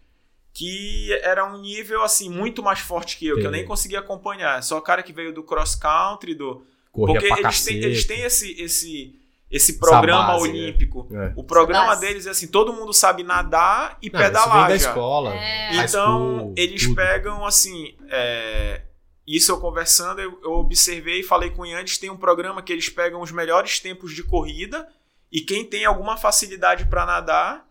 que 0.54 1.12
era 1.22 1.44
um 1.44 1.60
nível 1.60 2.02
assim 2.02 2.28
muito 2.30 2.62
mais 2.62 2.78
forte 2.80 3.16
que 3.16 3.26
eu, 3.26 3.36
que 3.38 3.46
eu 3.46 3.50
nem 3.50 3.64
conseguia 3.64 3.98
acompanhar. 4.00 4.62
Só 4.62 4.78
o 4.78 4.82
cara 4.82 5.02
que 5.02 5.12
veio 5.12 5.32
do 5.32 5.42
cross 5.42 5.74
country, 5.74 6.34
do 6.34 6.64
Corria 6.92 7.20
porque 7.20 7.28
pra 7.28 7.38
eles 7.48 7.64
têm, 7.64 7.76
eles 7.78 8.04
têm 8.06 8.22
esse 8.22 8.52
esse 8.60 9.20
esse 9.50 9.78
programa 9.78 10.34
base, 10.34 10.48
olímpico. 10.48 11.08
É. 11.10 11.32
O 11.34 11.42
programa 11.42 11.96
deles 11.96 12.26
é 12.26 12.30
assim, 12.30 12.46
todo 12.48 12.72
mundo 12.72 12.92
sabe 12.92 13.22
nadar 13.22 13.96
e 14.02 14.10
Não, 14.10 14.20
isso 14.20 14.26
pedalar 14.26 14.68
vem 14.68 14.68
da 14.68 14.76
escola. 14.76 15.34
É. 15.34 15.76
Então, 15.76 16.38
school, 16.38 16.54
eles 16.56 16.82
tudo. 16.82 16.94
pegam 16.94 17.46
assim. 17.46 17.94
é, 18.10 18.82
Isso 19.26 19.50
eu 19.50 19.58
conversando, 19.58 20.20
eu, 20.20 20.38
eu 20.42 20.52
observei 20.52 21.20
e 21.20 21.22
falei 21.22 21.50
com 21.50 21.62
o 21.62 21.66
Ian, 21.66 21.80
eles 21.80 21.96
têm 21.96 22.10
um 22.10 22.16
programa 22.16 22.62
que 22.62 22.72
eles 22.72 22.88
pegam 22.90 23.22
os 23.22 23.32
melhores 23.32 23.80
tempos 23.80 24.14
de 24.14 24.22
corrida 24.22 24.86
e 25.32 25.40
quem 25.40 25.64
tem 25.64 25.84
alguma 25.84 26.16
facilidade 26.16 26.86
para 26.86 27.06
nadar 27.06 27.66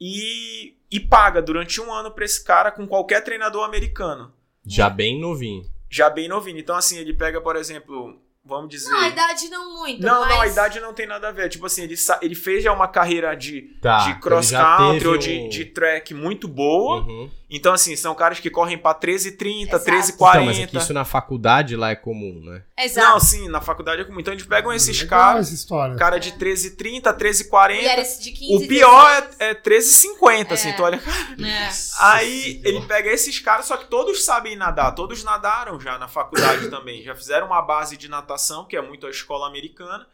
e, 0.00 0.74
e 0.90 1.00
paga 1.00 1.40
durante 1.40 1.80
um 1.80 1.92
ano 1.92 2.10
para 2.10 2.24
esse 2.24 2.44
cara 2.44 2.70
com 2.70 2.86
qualquer 2.86 3.22
treinador 3.22 3.64
americano. 3.64 4.32
Já 4.66 4.90
bem 4.90 5.18
novinho. 5.18 5.64
Já 5.90 6.10
bem 6.10 6.28
novinho. 6.28 6.58
Então, 6.58 6.76
assim, 6.76 6.98
ele 6.98 7.14
pega, 7.14 7.40
por 7.40 7.56
exemplo, 7.56 8.20
vamos 8.48 8.70
dizer. 8.70 8.90
Não, 8.90 8.98
a 9.00 9.08
idade 9.08 9.48
não 9.48 9.78
muito. 9.78 10.02
Não, 10.02 10.20
mas... 10.20 10.28
não, 10.30 10.40
a 10.40 10.46
idade 10.46 10.80
não 10.80 10.92
tem 10.94 11.06
nada 11.06 11.28
a 11.28 11.32
ver. 11.32 11.48
Tipo 11.48 11.66
assim, 11.66 11.82
ele, 11.82 11.94
ele 12.22 12.34
fez 12.34 12.64
já 12.64 12.72
uma 12.72 12.88
carreira 12.88 13.34
de, 13.36 13.62
Tá, 13.80 13.98
de 13.98 14.10
ele 14.10 14.20
cross 14.20 14.48
já 14.48 14.76
country 14.78 14.98
teve 14.98 15.08
ou 15.08 15.18
de, 15.18 15.38
um- 15.38 15.48
de 15.48 15.64
track 15.66 16.14
muito 16.14 16.48
boa. 16.48 17.02
Uhum. 17.02 17.30
Então, 17.50 17.72
assim, 17.72 17.96
são 17.96 18.14
caras 18.14 18.38
que 18.40 18.50
correm 18.50 18.76
pra 18.76 18.94
13,30, 18.94 19.68
Exato. 19.68 19.84
13,40. 19.86 20.12
Então, 20.12 20.44
mas 20.44 20.58
é 20.58 20.66
que 20.66 20.76
isso 20.76 20.92
na 20.92 21.04
faculdade 21.06 21.76
lá 21.76 21.90
é 21.90 21.96
comum, 21.96 22.42
né? 22.44 22.62
Exato. 22.78 23.08
Não, 23.08 23.18
sim, 23.18 23.48
na 23.48 23.62
faculdade 23.62 24.02
é 24.02 24.04
comum. 24.04 24.20
Então 24.20 24.34
eles 24.34 24.44
pegam 24.44 24.70
esses 24.70 25.00
Legal 25.00 25.18
caras, 25.18 25.66
cara 25.98 26.18
de 26.18 26.32
13,30, 26.32 27.04
13,40. 27.16 27.74
Mulheres 27.76 28.20
de 28.20 28.32
15, 28.32 28.54
O 28.64 28.68
pior 28.68 29.22
16. 29.22 29.36
é, 29.40 29.50
é 29.50 29.54
13,50, 29.54 30.52
assim, 30.52 30.68
É. 30.68 30.72
tu 30.72 30.82
olha. 30.82 30.96
É. 31.42 31.68
Aí 32.00 32.60
ele 32.64 32.82
pega 32.82 33.10
esses 33.10 33.38
caras, 33.38 33.64
só 33.64 33.78
que 33.78 33.86
todos 33.86 34.24
sabem 34.24 34.54
nadar, 34.54 34.92
todos 34.94 35.24
nadaram 35.24 35.80
já 35.80 35.98
na 35.98 36.06
faculdade 36.06 36.68
também, 36.68 37.02
já 37.02 37.14
fizeram 37.14 37.46
uma 37.46 37.62
base 37.62 37.96
de 37.96 38.08
natação, 38.08 38.37
que 38.64 38.76
é 38.76 38.80
muito 38.82 39.06
a 39.06 39.10
escola 39.10 39.46
americana. 39.46 40.06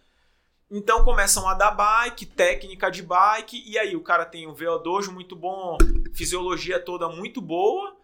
Então 0.71 1.05
começam 1.05 1.47
a 1.49 1.55
dar 1.55 1.71
bike, 1.73 2.27
técnica 2.27 2.91
de 2.91 3.03
bike, 3.03 3.63
e 3.67 3.79
aí 3.79 3.95
o 3.95 4.01
cara 4.03 4.25
tem 4.25 4.47
um 4.49 4.55
VO2 4.55 5.09
muito 5.13 5.37
bom, 5.37 5.77
fisiologia 6.15 6.81
toda 6.81 7.09
muito 7.09 7.41
boa, 7.41 7.95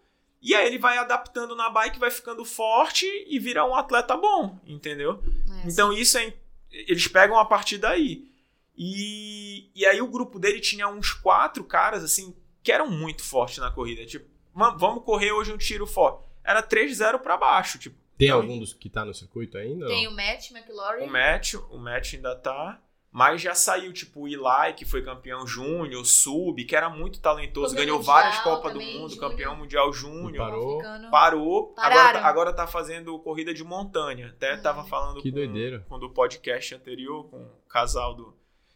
e 0.41 0.53
aí 0.55 0.67
ele 0.67 0.77
vai 0.77 0.97
adaptando 0.97 1.55
na 1.55 1.69
bike, 1.69 1.99
vai 1.99 2.11
ficando 2.11 2.45
forte 2.45 3.05
e 3.27 3.39
vira 3.39 3.65
um 3.65 3.75
atleta 3.75 4.15
bom, 4.15 4.57
entendeu? 4.65 5.21
É, 5.63 5.67
Então 5.67 5.91
isso 5.91 6.17
é. 6.17 6.33
Eles 6.71 7.07
pegam 7.07 7.37
a 7.37 7.43
partir 7.45 7.77
daí. 7.77 8.31
E, 8.77 9.69
e 9.75 9.85
aí 9.85 10.01
o 10.01 10.07
grupo 10.07 10.39
dele 10.39 10.59
tinha 10.59 10.87
uns 10.87 11.11
quatro 11.11 11.63
caras, 11.63 12.03
assim, 12.03 12.33
que 12.63 12.71
eram 12.71 12.89
muito 12.89 13.23
fortes 13.23 13.57
na 13.59 13.69
corrida. 13.69 14.05
Tipo, 14.05 14.25
"Vam- 14.53 14.77
vamos 14.77 15.03
correr 15.03 15.31
hoje 15.31 15.51
um 15.53 15.57
tiro 15.57 15.85
forte. 15.85 16.23
Era 16.43 16.63
3-0 16.63 17.19
pra 17.19 17.37
baixo. 17.37 17.77
Tipo, 17.77 17.95
Tem 18.21 18.27
Então, 18.27 18.39
algum 18.41 18.59
dos 18.59 18.71
que 18.71 18.87
tá 18.87 19.03
no 19.03 19.15
circuito 19.15 19.57
ainda? 19.57 19.87
Tem 19.87 20.07
o 20.07 20.11
Matt 20.11 20.51
McLaurin. 20.51 21.03
o 21.03 21.07
Matt, 21.09 21.55
o 21.55 21.77
Matt 21.79 22.13
ainda 22.13 22.35
tá. 22.35 22.79
Mas 23.11 23.41
já 23.41 23.55
saiu, 23.55 23.91
tipo, 23.91 24.21
o 24.21 24.27
Eli, 24.27 24.73
que 24.77 24.85
foi 24.85 25.03
campeão 25.03 25.45
júnior, 25.47 26.01
o 26.01 26.05
Sub, 26.05 26.63
que 26.63 26.75
era 26.75 26.87
muito 26.89 27.19
talentoso, 27.19 27.69
Campeão 27.75 27.83
ganhou 27.85 27.97
mundial 27.97 28.15
várias 28.15 28.39
Copas 28.41 28.73
do 28.73 28.79
Mundo, 28.79 29.09
júnior. 29.09 29.29
campeão 29.31 29.55
mundial 29.55 29.91
júnior. 29.91 30.37
parou. 30.45 30.81
Parou, 31.09 31.73
agora, 31.77 32.13
tá- 32.19 32.25
agora 32.27 32.53
tá 32.53 32.67
fazendo 32.67 33.17
corrida 33.19 33.53
de 33.53 33.63
montanha. 33.65 34.27
Até 34.29 34.55
Hum. 34.55 34.61
tava 34.61 34.83
falando 34.85 35.19
Que 35.21 35.29
com, 35.31 35.35
doideira. 35.35 35.85
com 35.89 35.97
do 35.99 36.09
podcast 36.11 36.75
anterior, 36.75 37.27
com 37.29 37.37
o 37.41 37.49
casal 37.67 38.13
do, 38.13 38.33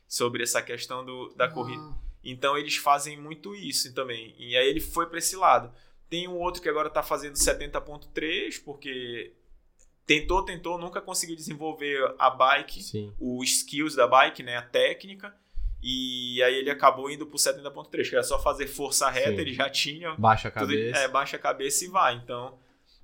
sobre 0.08 0.42
essa 0.44 0.62
questão 0.62 1.06
do, 1.06 1.34
da 1.36 1.48
corrida. 1.48 1.82
Ah, 1.82 1.94
Então 2.22 2.58
eles 2.58 2.76
fazem 2.76 3.16
muito 3.22 3.56
isso 3.56 3.94
também. 3.94 4.36
E 4.38 4.58
aí 4.58 4.68
ele 4.68 4.82
foi 4.82 5.06
pra 5.06 5.20
esse 5.20 5.36
lado. 5.38 5.72
Tem 6.10 6.28
um 6.28 6.38
outro 6.38 6.62
que 6.62 6.70
agora 6.70 6.90
tá 6.90 7.02
fazendo 7.04 7.34
70.3, 7.36 8.64
porque 8.64 9.34
tentou, 10.06 10.44
tentou, 10.44 10.78
nunca 10.78 11.02
conseguiu 11.02 11.36
desenvolver 11.36 12.14
a 12.20 12.30
bike, 12.30 12.82
Sim. 12.84 13.14
os 13.20 13.50
skills 13.50 13.96
da 13.96 14.08
bike, 14.08 14.44
né, 14.44 14.58
a 14.58 14.62
técnica. 14.62 15.36
E 15.82 16.42
aí 16.44 16.56
ele 16.56 16.70
acabou 16.70 17.10
indo 17.12 17.26
pro 17.28 17.38
70.3, 17.38 18.10
que 18.10 18.16
era 18.16 18.24
só 18.24 18.40
fazer 18.42 18.68
força 18.68 19.10
reta, 19.10 19.32
Sim. 19.36 19.42
ele 19.42 19.54
já 19.54 19.70
tinha 19.70 20.16
Baixa 20.16 20.48
a 20.48 20.52
tudo- 20.52 20.68
cabeça. 20.68 21.00
é, 21.00 21.08
baixa 21.08 21.36
a 21.38 21.40
cabeça 21.40 21.86
e 21.86 21.88
vai. 21.88 22.16
Então, 22.16 22.58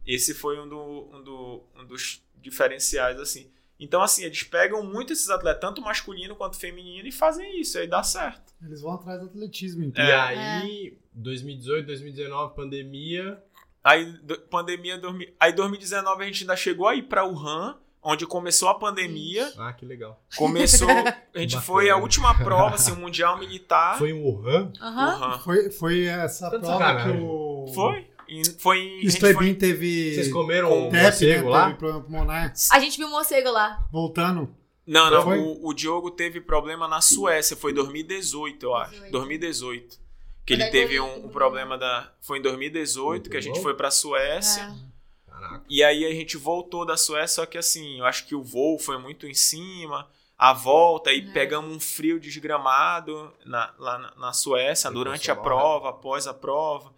esse 0.06 0.34
foi 0.34 0.60
um, 0.60 0.68
do- 0.68 1.10
um 1.14 1.24
do- 1.24 1.64
um 1.76 1.86
dos 1.86 2.24
diferenciais, 2.38 3.20
assim. 3.20 3.52
Então, 3.82 4.02
assim, 4.02 4.24
eles 4.24 4.44
pegam 4.44 4.84
muito 4.84 5.12
esses 5.12 5.30
atletas, 5.30 5.60
tanto 5.60 5.82
masculino 5.82 6.36
quanto 6.36 6.56
feminino, 6.56 7.08
e 7.08 7.12
fazem 7.12 7.60
isso, 7.60 7.78
aí 7.80 7.88
dá 7.88 8.04
certo. 8.04 8.54
eles 8.64 8.80
vão 8.82 8.94
atrás 8.94 9.20
do 9.20 9.26
atletismo, 9.26 9.84
então. 9.84 10.06
E 10.06 10.10
É. 10.12 10.16
aí, 10.16 10.98
2018, 11.14 11.88
2019, 11.88 12.56
pandemia. 12.56 13.42
Aí, 13.84 14.06
do- 14.22 14.40
pandemia, 14.42 14.98
dormi- 15.00 15.34
aí 15.40 15.52
2019 15.52 16.24
a 16.24 16.26
gente 16.28 16.44
ainda 16.44 16.56
chegou 16.56 16.88
aí 16.88 17.02
pra 17.02 17.26
Wuhan, 17.26 17.76
onde 18.04 18.28
começou 18.28 18.70
a 18.70 18.76
pandemia. 18.76 19.52
Ah, 19.58 19.74
que 19.74 19.84
legal. 19.84 20.24
Começou, 20.38 20.88
a 21.34 21.40
gente 21.40 21.56
Bacana. 21.56 21.62
foi 21.62 21.90
a 21.90 21.98
última 21.98 22.36
prova, 22.38 22.76
assim, 22.76 22.92
o 22.92 22.96
Mundial 22.98 23.40
Militar. 23.40 23.98
Foi 23.98 24.12
em 24.12 24.22
Wuhan? 24.24 24.72
Aham. 24.80 25.18
Wuhan. 25.18 25.40
Foi, 25.40 25.72
foi 25.72 26.04
essa 26.06 26.52
Tanto 26.52 26.68
prova 26.68 27.04
que 27.04 27.10
o. 27.18 27.66
Foi? 27.74 28.08
Em- 28.32 28.44
foi 28.60 28.80
em. 28.80 29.10
gente 29.10 29.20
foi- 29.20 29.54
teve. 29.56 30.16
Vocês 30.16 30.32
comeram 30.32 30.70
Com 30.70 30.88
um 30.88 30.90
TEP, 30.90 30.94
né? 30.96 31.04
morcego 31.04 31.50
lá? 31.50 31.72
Pulmonar. 31.74 32.54
A 32.72 32.80
gente 32.80 32.98
viu 32.98 33.08
o 33.08 33.12
morcego 33.12 33.52
lá. 33.52 33.86
Voltando. 33.92 34.56
Não, 34.88 35.12
não. 35.12 35.24
Foi? 35.24 35.38
O, 35.40 35.68
o 35.68 35.74
Diogo 35.74 36.10
teve 36.12 36.40
problema 36.42 36.88
na 36.88 37.02
Suécia. 37.02 37.56
Foi 37.58 37.74
2018, 37.74 38.64
eu 38.66 38.76
acho. 38.76 38.92
18. 38.94 39.12
2018. 39.12 40.00
Que 40.46 40.54
ele 40.54 40.68
teve 40.70 41.00
um, 41.00 41.26
um 41.26 41.30
problema 41.30 41.78
da. 41.78 42.12
Foi 42.22 42.40
em 42.40 42.42
2018 42.42 43.30
que 43.30 43.38
a 43.38 43.40
gente 43.42 43.50
Muito 43.52 43.60
bom. 43.60 43.64
foi 43.64 43.74
pra 43.76 43.92
Suécia. 43.92 44.62
É. 44.64 45.32
Caraca. 45.32 45.64
E 45.70 45.84
aí 45.84 46.06
a 46.06 46.12
gente 46.12 46.36
voltou 46.38 46.86
da 46.86 46.98
Suécia, 46.98 47.28
só 47.44 47.46
que 47.46 47.58
assim, 47.58 48.00
eu 48.00 48.06
acho 48.06 48.26
que 48.26 48.34
o 48.36 48.44
voo 48.44 48.80
foi 48.80 48.98
muito 48.98 49.28
em 49.28 49.34
cima. 49.34 50.08
A 50.38 50.54
volta, 50.54 51.12
aí 51.12 51.20
É. 51.30 51.32
pegamos 51.32 51.76
um 51.76 51.80
frio 51.80 52.20
desgramado 52.20 53.32
na, 53.46 53.72
lá 53.78 53.98
na, 54.00 54.14
na 54.18 54.34
Suécia, 54.34 54.90
durante 54.90 55.30
a 55.30 55.36
prova, 55.36 55.90
após 55.90 56.26
a 56.28 56.34
prova. 56.34 56.92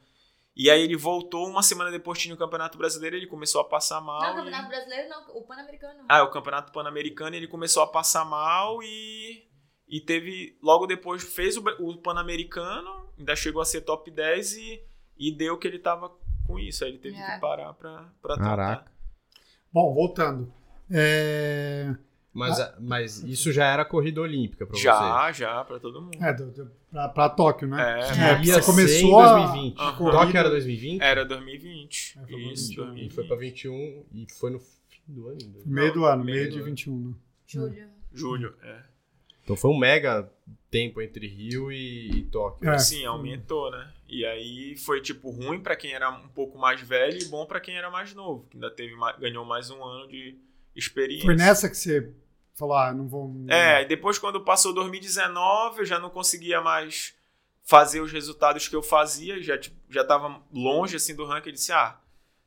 E 0.56 0.70
aí 0.70 0.82
ele 0.84 0.96
voltou, 0.96 1.48
uma 1.48 1.63
semana 1.63 1.89
depois 1.89 2.20
tinha 2.20 2.36
o 2.36 2.38
Campeonato 2.38 2.78
Brasileiro, 2.78 3.16
ele 3.16 3.26
começou 3.28 3.60
a 3.62 3.63
passar 3.63 4.00
mal. 4.02 4.22
Não, 4.22 4.28
e- 4.30 4.32
o 4.34 4.36
Campeonato 4.38 4.68
Brasileiro 4.70 5.10
não, 5.10 5.38
o 5.38 5.42
Pan-Americano. 5.42 6.06
Ah, 6.08 6.24
o 6.24 6.30
Campeonato 6.32 6.72
Pan-Americano 6.72 7.36
ele 7.36 7.48
começou 7.48 7.82
a 7.82 7.88
passar 7.88 8.24
mal 8.24 8.84
e, 8.84 9.48
e 9.88 10.00
teve. 10.00 10.56
Logo 10.62 10.86
depois 10.86 11.24
fez 11.24 11.58
o, 11.58 11.63
o 11.80 11.98
Pan-Americano, 11.98 13.10
ainda 13.18 13.36
chegou 13.36 13.62
a 13.62 13.66
ser 13.66 13.82
top 13.82 14.12
10 14.12 14.54
e, 14.58 14.84
e 15.18 15.32
deu 15.36 15.58
que 15.58 15.68
ele 15.68 15.80
tava 15.80 16.12
com 16.46 16.60
isso. 16.60 16.84
Aí 16.84 16.92
ele 16.92 17.00
teve 17.00 17.18
É. 17.18 17.34
que 17.36 17.42
parar 17.42 17.74
pra, 17.74 18.10
pra 18.22 18.38
Caraca. 18.38 18.76
tratar. 18.84 18.92
Bom, 19.72 19.92
voltando. 19.94 20.54
É, 20.92 21.96
Mas, 22.34 22.58
mas 22.80 23.24
isso 23.24 23.52
já 23.52 23.65
era 23.72 23.86
corrida 23.86 24.19
olímpica 24.19 24.65
pra 24.65 24.76
Já, 24.80 25.32
já, 25.32 25.63
pra 25.63 25.80
todo 25.80 26.02
mundo. 26.02 26.17
é 26.19 26.34
do, 26.34 26.50
do, 26.52 26.72
pra, 26.89 27.08
pra 27.10 27.30
Tóquio, 27.30 27.67
né? 27.67 28.00
É. 28.02 28.34
É, 28.39 28.43
Ia 28.43 28.54
você 28.56 28.62
começou 28.65 29.22
em 29.22 29.24
a- 29.24 29.34
2020. 29.46 29.74
a 29.80 29.91
Tóquio 29.91 29.98
corrida- 30.12 30.39
era 30.39 30.50
2020? 30.50 31.02
era 31.02 31.26
2020. 31.26 32.19
É, 32.19 32.26
foi 32.26 32.41
Isso, 32.52 32.76
2021. 32.76 32.86
2020. 32.86 33.12
E 33.12 33.13
foi 33.13 33.24
pra 33.28 33.36
21 33.38 34.06
e 34.12 34.28
foi 34.34 34.50
no 34.50 34.60
fim 34.60 35.02
do 35.08 35.28
ano. 35.28 35.38
ainda. 35.43 35.60
Meio 35.65 35.93
do 35.93 36.06
ano, 36.06 36.24
meio 36.24 36.50
de 36.50 36.56
ano. 36.58 36.65
21, 36.65 37.00
né? 37.10 37.13
Julho. 37.46 37.88
Julho, 38.12 38.56
é. 38.63 38.82
Então 39.43 39.56
foi 39.56 39.69
um 39.69 39.78
mega 39.78 40.28
tempo 40.72 41.02
entre 41.02 41.28
Rio 41.28 41.72
e, 41.72 42.10
e 42.17 42.24
Tóquio. 42.24 42.67
É. 42.67 42.80
Sim, 42.80 43.06
aumentou, 43.06 43.69
né? 43.69 43.91
E 44.10 44.26
aí 44.26 44.76
foi, 44.78 45.02
tipo, 45.02 45.30
ruim 45.30 45.60
pra 45.60 45.76
quem 45.76 45.93
era 45.93 46.10
um 46.10 46.30
pouco 46.30 46.58
mais 46.58 46.82
velho 46.82 47.22
e 47.22 47.26
bom 47.26 47.46
pra 47.46 47.60
quem 47.60 47.76
era 47.78 47.91
mais 47.91 48.15
novo, 48.15 48.48
que 48.50 48.58
ainda 48.58 48.72
teve 48.72 48.96
ganhou 49.19 49.46
mais 49.46 49.69
um 49.69 49.84
ano 49.84 50.08
de 50.08 50.36
experiência. 50.76 51.26
Foi 51.26 51.36
nessa 51.36 51.69
que 51.69 51.76
você 51.78 52.12
falou, 52.56 52.76
ah, 52.76 52.94
não 52.94 53.08
vou. 53.08 53.34
É, 53.48 53.82
e 53.82 53.86
depois 53.86 54.18
quando 54.18 54.42
passou 54.42 54.74
2019, 54.74 55.80
eu 55.80 55.86
já 55.86 56.00
não 56.00 56.10
conseguia 56.10 56.62
mais 56.62 57.13
fazer 57.63 58.02
os 58.02 58.12
resultados 58.12 58.68
que 58.68 58.76
eu 58.76 58.84
fazia, 58.84 59.42
já 59.42 59.58
tipo, 59.58 59.76
já 59.89 60.04
tava 60.04 60.42
longe 60.54 60.96
assim 60.96 61.16
do 61.16 61.26
ranking, 61.26 61.50
eu 61.50 61.54
disse: 61.54 61.72
"Ah, 61.72 61.98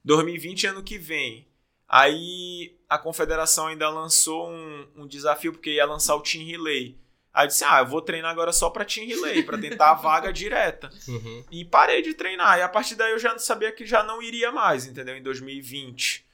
2020 0.05 0.66
é 0.66 0.71
ano 0.71 0.83
que 0.83 0.99
vem". 0.99 1.47
Aí 1.88 2.77
a 2.88 2.99
confederação 2.99 3.69
ainda 3.69 3.88
lançou 3.88 4.49
um, 4.51 4.87
um 4.97 5.07
desafio 5.07 5.53
porque 5.53 5.75
ia 5.75 5.87
lançar 5.87 6.16
o 6.16 6.21
Team 6.21 6.45
Relay. 6.45 6.97
Aí 7.33 7.45
eu 7.45 7.49
disse: 7.49 7.64
"Ah, 7.64 7.79
eu 7.81 7.87
vou 7.87 8.03
treinar 8.03 8.31
agora 8.31 8.53
só 8.53 8.69
pra 8.69 8.85
Team 8.85 9.07
Relay, 9.07 9.42
pra 9.42 9.59
tentar 9.59 9.92
a 9.92 9.95
vaga 9.95 10.33
direta". 10.33 10.90
Uhum. 11.09 11.45
E 11.51 11.64
parei 11.64 12.03
de 12.03 12.12
treinar. 12.14 12.59
E 12.59 12.62
a 12.62 12.69
partir 12.69 12.95
daí 12.95 13.12
eu 13.12 13.19
já 13.19 13.38
sabia 13.38 13.73
que 13.73 13.87
já 13.87 14.03
não 14.03 14.21
iria 14.21 14.53
mais, 14.53 14.87
entendeu? 14.87 15.16
Em 15.16 15.23
2020. 15.23 16.26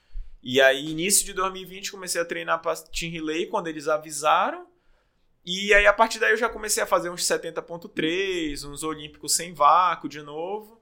E 0.43 0.61
aí, 0.61 0.91
início 0.91 1.25
de 1.25 1.33
2020, 1.33 1.93
comecei 1.93 2.21
a 2.21 2.25
treinar 2.25 2.61
pra 2.61 2.75
Team 2.75 3.13
Relay 3.13 3.47
quando 3.47 3.69
eles 3.69 3.87
avisaram. 3.87 4.67
E 5.45 5.73
aí, 5.73 5.87
a 5.87 5.93
partir 5.93 6.19
daí, 6.19 6.33
eu 6.33 6.37
já 6.37 6.49
comecei 6.49 6.83
a 6.83 6.87
fazer 6.87 7.11
uns 7.11 7.23
70.3, 7.23 8.69
uns 8.69 8.83
olímpicos 8.83 9.35
sem 9.35 9.55
vácuo 9.55 10.09
de 10.09 10.21
novo. 10.21 10.81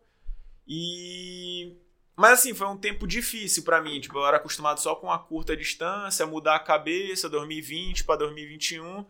E. 0.66 1.76
Mas 2.16 2.40
assim, 2.40 2.54
foi 2.54 2.66
um 2.66 2.76
tempo 2.76 3.06
difícil 3.06 3.62
pra 3.62 3.80
mim. 3.80 4.00
Tipo, 4.00 4.18
eu 4.18 4.26
era 4.26 4.36
acostumado 4.38 4.80
só 4.80 4.94
com 4.94 5.10
a 5.10 5.18
curta 5.18 5.56
distância, 5.56 6.26
mudar 6.26 6.56
a 6.56 6.60
cabeça, 6.60 7.28
2020 7.28 8.04
pra 8.04 8.16
2021. 8.16 9.04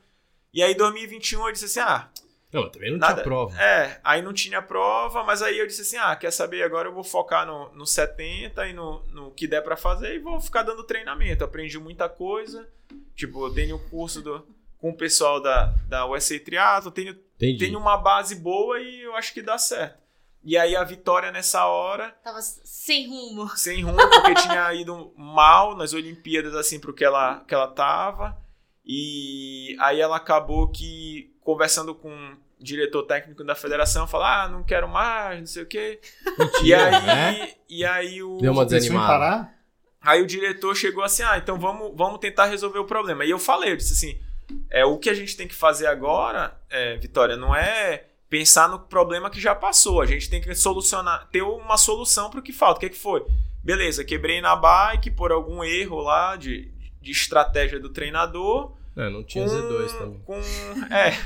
E 0.52 0.62
aí, 0.62 0.74
2021, 0.74 1.46
eu 1.46 1.52
disse 1.52 1.64
assim: 1.66 1.80
ah, 1.80 2.10
Não, 2.52 2.62
mas 2.62 2.72
também 2.72 2.90
não 2.90 2.98
Nada. 2.98 3.14
tinha 3.14 3.24
prova. 3.24 3.60
é, 3.62 4.00
aí 4.02 4.20
não 4.22 4.32
tinha 4.32 4.60
prova, 4.60 5.22
mas 5.24 5.40
aí 5.42 5.58
eu 5.58 5.66
disse 5.66 5.82
assim: 5.82 5.96
ah, 5.96 6.16
quer 6.16 6.30
saber? 6.32 6.62
Agora 6.62 6.88
eu 6.88 6.92
vou 6.94 7.04
focar 7.04 7.46
no, 7.46 7.72
no 7.74 7.86
70 7.86 8.66
e 8.68 8.72
no, 8.72 9.02
no 9.08 9.30
que 9.30 9.46
der 9.46 9.62
pra 9.62 9.76
fazer 9.76 10.14
e 10.14 10.18
vou 10.18 10.40
ficar 10.40 10.62
dando 10.62 10.82
treinamento. 10.84 11.44
Aprendi 11.44 11.78
muita 11.78 12.08
coisa. 12.08 12.68
Tipo, 13.14 13.46
eu 13.46 13.54
tenho 13.54 13.76
um 13.76 13.88
curso 13.88 14.20
do, 14.20 14.44
com 14.78 14.90
o 14.90 14.96
pessoal 14.96 15.40
da, 15.40 15.66
da 15.88 16.06
USA 16.06 16.38
Triathlon, 16.40 16.90
tenho, 16.90 17.10
Entendi. 17.36 17.58
tenho 17.58 17.78
uma 17.78 17.96
base 17.96 18.34
boa 18.34 18.80
e 18.80 19.02
eu 19.02 19.14
acho 19.14 19.32
que 19.32 19.42
dá 19.42 19.56
certo. 19.56 20.00
E 20.42 20.56
aí 20.56 20.74
a 20.74 20.82
vitória 20.82 21.30
nessa 21.30 21.66
hora, 21.66 22.12
Tava 22.24 22.40
sem 22.40 23.06
rumo. 23.08 23.46
sem 23.56 23.82
rumo, 23.84 23.98
porque 24.08 24.34
tinha 24.36 24.72
ido 24.74 25.12
mal 25.14 25.76
nas 25.76 25.92
Olimpíadas, 25.92 26.54
assim, 26.56 26.80
pro 26.80 26.94
que 26.94 27.04
ela, 27.04 27.44
que 27.46 27.54
ela 27.54 27.68
tava. 27.68 28.36
E 28.84 29.76
aí 29.78 30.00
ela 30.00 30.16
acabou 30.16 30.68
que, 30.70 31.29
conversando 31.42 31.94
com 31.94 32.10
o 32.10 32.36
diretor 32.58 33.02
técnico 33.04 33.42
da 33.44 33.54
federação, 33.54 34.06
falou: 34.06 34.26
ah, 34.26 34.48
não 34.48 34.62
quero 34.62 34.88
mais, 34.88 35.38
não 35.38 35.46
sei 35.46 35.62
o 35.62 35.66
quê. 35.66 36.00
E 36.26 36.38
Mentira, 36.38 36.86
aí, 36.86 37.06
né? 37.06 37.52
e 37.68 37.84
aí 37.84 38.22
o. 38.22 38.38
Deu 38.38 38.52
uma 38.52 38.64
desanimada. 38.64 39.50
Aí 40.02 40.22
o 40.22 40.26
diretor 40.26 40.74
chegou 40.74 41.04
assim: 41.04 41.22
ah, 41.22 41.36
então 41.36 41.58
vamos, 41.58 41.92
vamos 41.94 42.18
tentar 42.20 42.46
resolver 42.46 42.78
o 42.78 42.86
problema. 42.86 43.24
E 43.24 43.30
eu 43.30 43.38
falei, 43.38 43.72
eu 43.72 43.76
disse 43.76 43.92
assim: 43.92 44.20
é, 44.70 44.84
o 44.84 44.98
que 44.98 45.10
a 45.10 45.14
gente 45.14 45.36
tem 45.36 45.48
que 45.48 45.54
fazer 45.54 45.86
agora, 45.86 46.56
é, 46.68 46.96
Vitória, 46.96 47.36
não 47.36 47.54
é 47.54 48.04
pensar 48.28 48.68
no 48.68 48.78
problema 48.78 49.28
que 49.28 49.40
já 49.40 49.54
passou. 49.54 50.00
A 50.00 50.06
gente 50.06 50.30
tem 50.30 50.40
que 50.40 50.54
solucionar, 50.54 51.28
ter 51.30 51.42
uma 51.42 51.76
solução 51.76 52.30
para 52.30 52.40
o 52.40 52.42
que 52.42 52.52
falta. 52.52 52.78
O 52.78 52.80
que, 52.80 52.90
que 52.90 52.98
foi? 52.98 53.26
Beleza, 53.62 54.04
quebrei 54.04 54.40
na 54.40 54.56
bike 54.56 55.10
por 55.10 55.32
algum 55.32 55.62
erro 55.62 56.00
lá 56.00 56.36
de, 56.36 56.70
de 57.02 57.10
estratégia 57.10 57.78
do 57.78 57.90
treinador. 57.90 58.72
É, 58.96 59.08
não 59.08 59.22
tinha 59.24 59.44
com, 59.44 59.50
Z2 59.50 59.98
também. 59.98 60.20
Com, 60.24 60.34
é. 60.94 61.16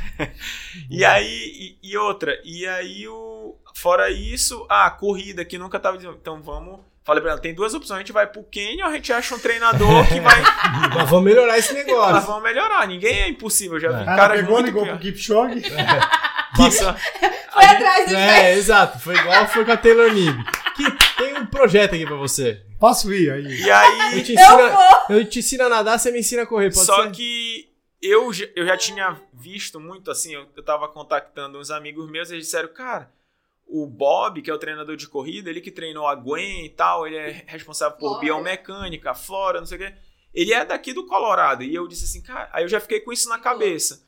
e 0.90 1.04
aí, 1.04 1.76
e, 1.82 1.90
e, 1.90 1.96
outra, 1.96 2.38
e 2.44 2.66
aí 2.66 3.08
o. 3.08 3.56
Fora 3.74 4.10
isso, 4.10 4.64
a 4.68 4.88
corrida 4.90 5.44
que 5.44 5.58
nunca 5.58 5.80
tava. 5.80 5.96
Então 5.96 6.40
vamos 6.42 6.80
Falei 7.04 7.20
pra 7.20 7.32
ela, 7.32 7.40
tem 7.40 7.52
duas 7.52 7.74
opções, 7.74 7.98
a 7.98 8.00
gente 8.00 8.12
vai 8.12 8.26
pro 8.26 8.42
Canyon, 8.44 8.86
a 8.86 8.92
gente 8.94 9.12
acha 9.12 9.34
um 9.34 9.38
treinador 9.38 10.08
que 10.08 10.18
vai... 10.20 10.40
Mas 10.96 11.10
vamos 11.10 11.24
melhorar 11.26 11.58
esse 11.58 11.74
negócio. 11.74 12.14
Mas 12.14 12.24
vamos 12.24 12.42
melhorar, 12.42 12.88
ninguém 12.88 13.20
é 13.20 13.28
impossível, 13.28 13.78
já 13.78 13.90
vi 13.90 14.02
O 14.02 14.06
cara 14.06 14.16
cara 14.16 14.34
pegou, 14.36 14.58
ligou 14.58 14.86
pro 14.86 14.98
Kipchoge. 14.98 15.60
Passa... 16.56 16.96
Foi 17.52 17.64
atrás 17.64 18.08
do 18.08 18.16
É, 18.16 18.54
exato. 18.54 18.98
Foi 19.00 19.14
igual 19.16 19.46
foi 19.48 19.64
com 19.64 19.72
a 19.72 19.76
Taylor 19.76 20.12
Nib. 20.12 20.36
Que 20.74 20.90
tem 21.16 21.36
um 21.36 21.46
projeto 21.46 21.94
aqui 21.94 22.06
pra 22.06 22.16
você. 22.16 22.62
Posso 22.84 23.12
ir 23.14 23.30
aí? 23.32 23.60
E 23.62 23.70
aí, 23.70 24.18
Eu 24.18 24.24
te 24.24 24.34
ensino, 24.34 24.58
eu 25.08 25.24
te 25.28 25.38
ensino 25.38 25.64
a 25.64 25.68
nadar, 25.70 25.98
você 25.98 26.10
me 26.12 26.18
ensina 26.20 26.42
a 26.42 26.46
correr, 26.46 26.70
pode 26.72 26.84
só 26.84 27.04
ser? 27.04 27.12
que 27.12 27.70
eu, 28.02 28.30
já- 28.30 28.48
eu 28.54 28.66
já 28.66 28.76
tinha 28.76 29.18
visto 29.32 29.80
muito 29.80 30.10
assim, 30.10 30.34
eu, 30.34 30.46
eu 30.54 30.62
tava 30.62 30.86
contactando 30.88 31.58
uns 31.58 31.70
amigos 31.70 32.10
meus 32.10 32.28
e 32.30 32.34
eles 32.34 32.44
disseram, 32.44 32.68
cara, 32.74 33.10
o 33.66 33.86
Bob, 33.86 34.42
que 34.42 34.50
é 34.50 34.54
o 34.54 34.58
treinador 34.58 34.96
de 34.96 35.08
corrida, 35.08 35.48
ele 35.48 35.62
que 35.62 35.70
treinou 35.70 36.06
a 36.06 36.14
Gwen 36.14 36.66
e 36.66 36.68
tal, 36.68 37.06
ele 37.06 37.16
é 37.16 37.44
responsável 37.46 37.96
por 37.96 38.08
Flora. 38.08 38.20
biomecânica, 38.20 39.14
flora, 39.14 39.60
não 39.60 39.66
sei 39.66 39.78
o 39.78 39.80
quê. 39.80 39.94
Ele 40.34 40.52
é 40.52 40.62
daqui 40.64 40.92
do 40.92 41.06
Colorado. 41.06 41.62
E 41.62 41.74
eu 41.74 41.88
disse 41.88 42.04
assim, 42.04 42.20
cara, 42.20 42.50
aí 42.52 42.64
eu 42.64 42.68
já 42.68 42.80
fiquei 42.80 43.00
com 43.00 43.10
isso 43.12 43.30
na 43.30 43.38
cabeça. 43.38 44.04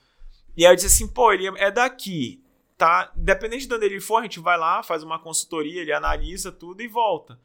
E 0.54 0.66
aí 0.66 0.72
eu 0.72 0.76
disse 0.76 0.88
assim, 0.88 1.08
pô, 1.08 1.32
ele 1.32 1.46
é 1.56 1.70
daqui, 1.70 2.42
tá? 2.76 3.10
Independente 3.16 3.66
de 3.66 3.74
onde 3.74 3.86
ele 3.86 4.00
for, 4.00 4.18
a 4.18 4.22
gente 4.22 4.38
vai 4.38 4.58
lá, 4.58 4.82
faz 4.82 5.02
uma 5.02 5.18
consultoria, 5.18 5.80
ele 5.80 5.92
analisa 5.94 6.52
tudo 6.52 6.82
e 6.82 6.88
volta. 6.88 7.40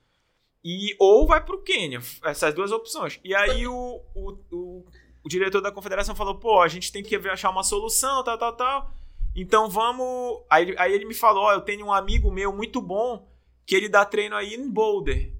E 0.63 0.95
ou 0.99 1.25
vai 1.25 1.43
pro 1.43 1.61
Quênia, 1.63 1.99
essas 2.23 2.53
duas 2.53 2.71
opções. 2.71 3.19
E 3.23 3.33
aí 3.33 3.65
o, 3.67 4.01
o, 4.13 4.37
o, 4.51 4.85
o 5.23 5.29
diretor 5.29 5.59
da 5.61 5.71
confederação 5.71 6.15
falou, 6.15 6.35
pô, 6.35 6.61
a 6.61 6.67
gente 6.67 6.91
tem 6.91 7.01
que 7.01 7.15
achar 7.29 7.49
uma 7.49 7.63
solução, 7.63 8.23
tal, 8.23 8.37
tal, 8.37 8.55
tal. 8.55 8.91
Então 9.35 9.69
vamos. 9.69 10.41
Aí, 10.49 10.63
ele- 10.69 10.75
aí 10.77 10.93
ele 10.93 11.05
me 11.05 11.13
falou: 11.13 11.43
Ó, 11.45 11.53
eu 11.53 11.61
tenho 11.61 11.85
um 11.85 11.93
amigo 11.93 12.29
meu 12.31 12.51
muito 12.53 12.81
bom 12.81 13.27
que 13.65 13.73
ele 13.75 13.87
dá 13.87 14.03
treino 14.03 14.35
aí 14.35 14.53
em 14.55 14.69
Boulder. 14.69 15.31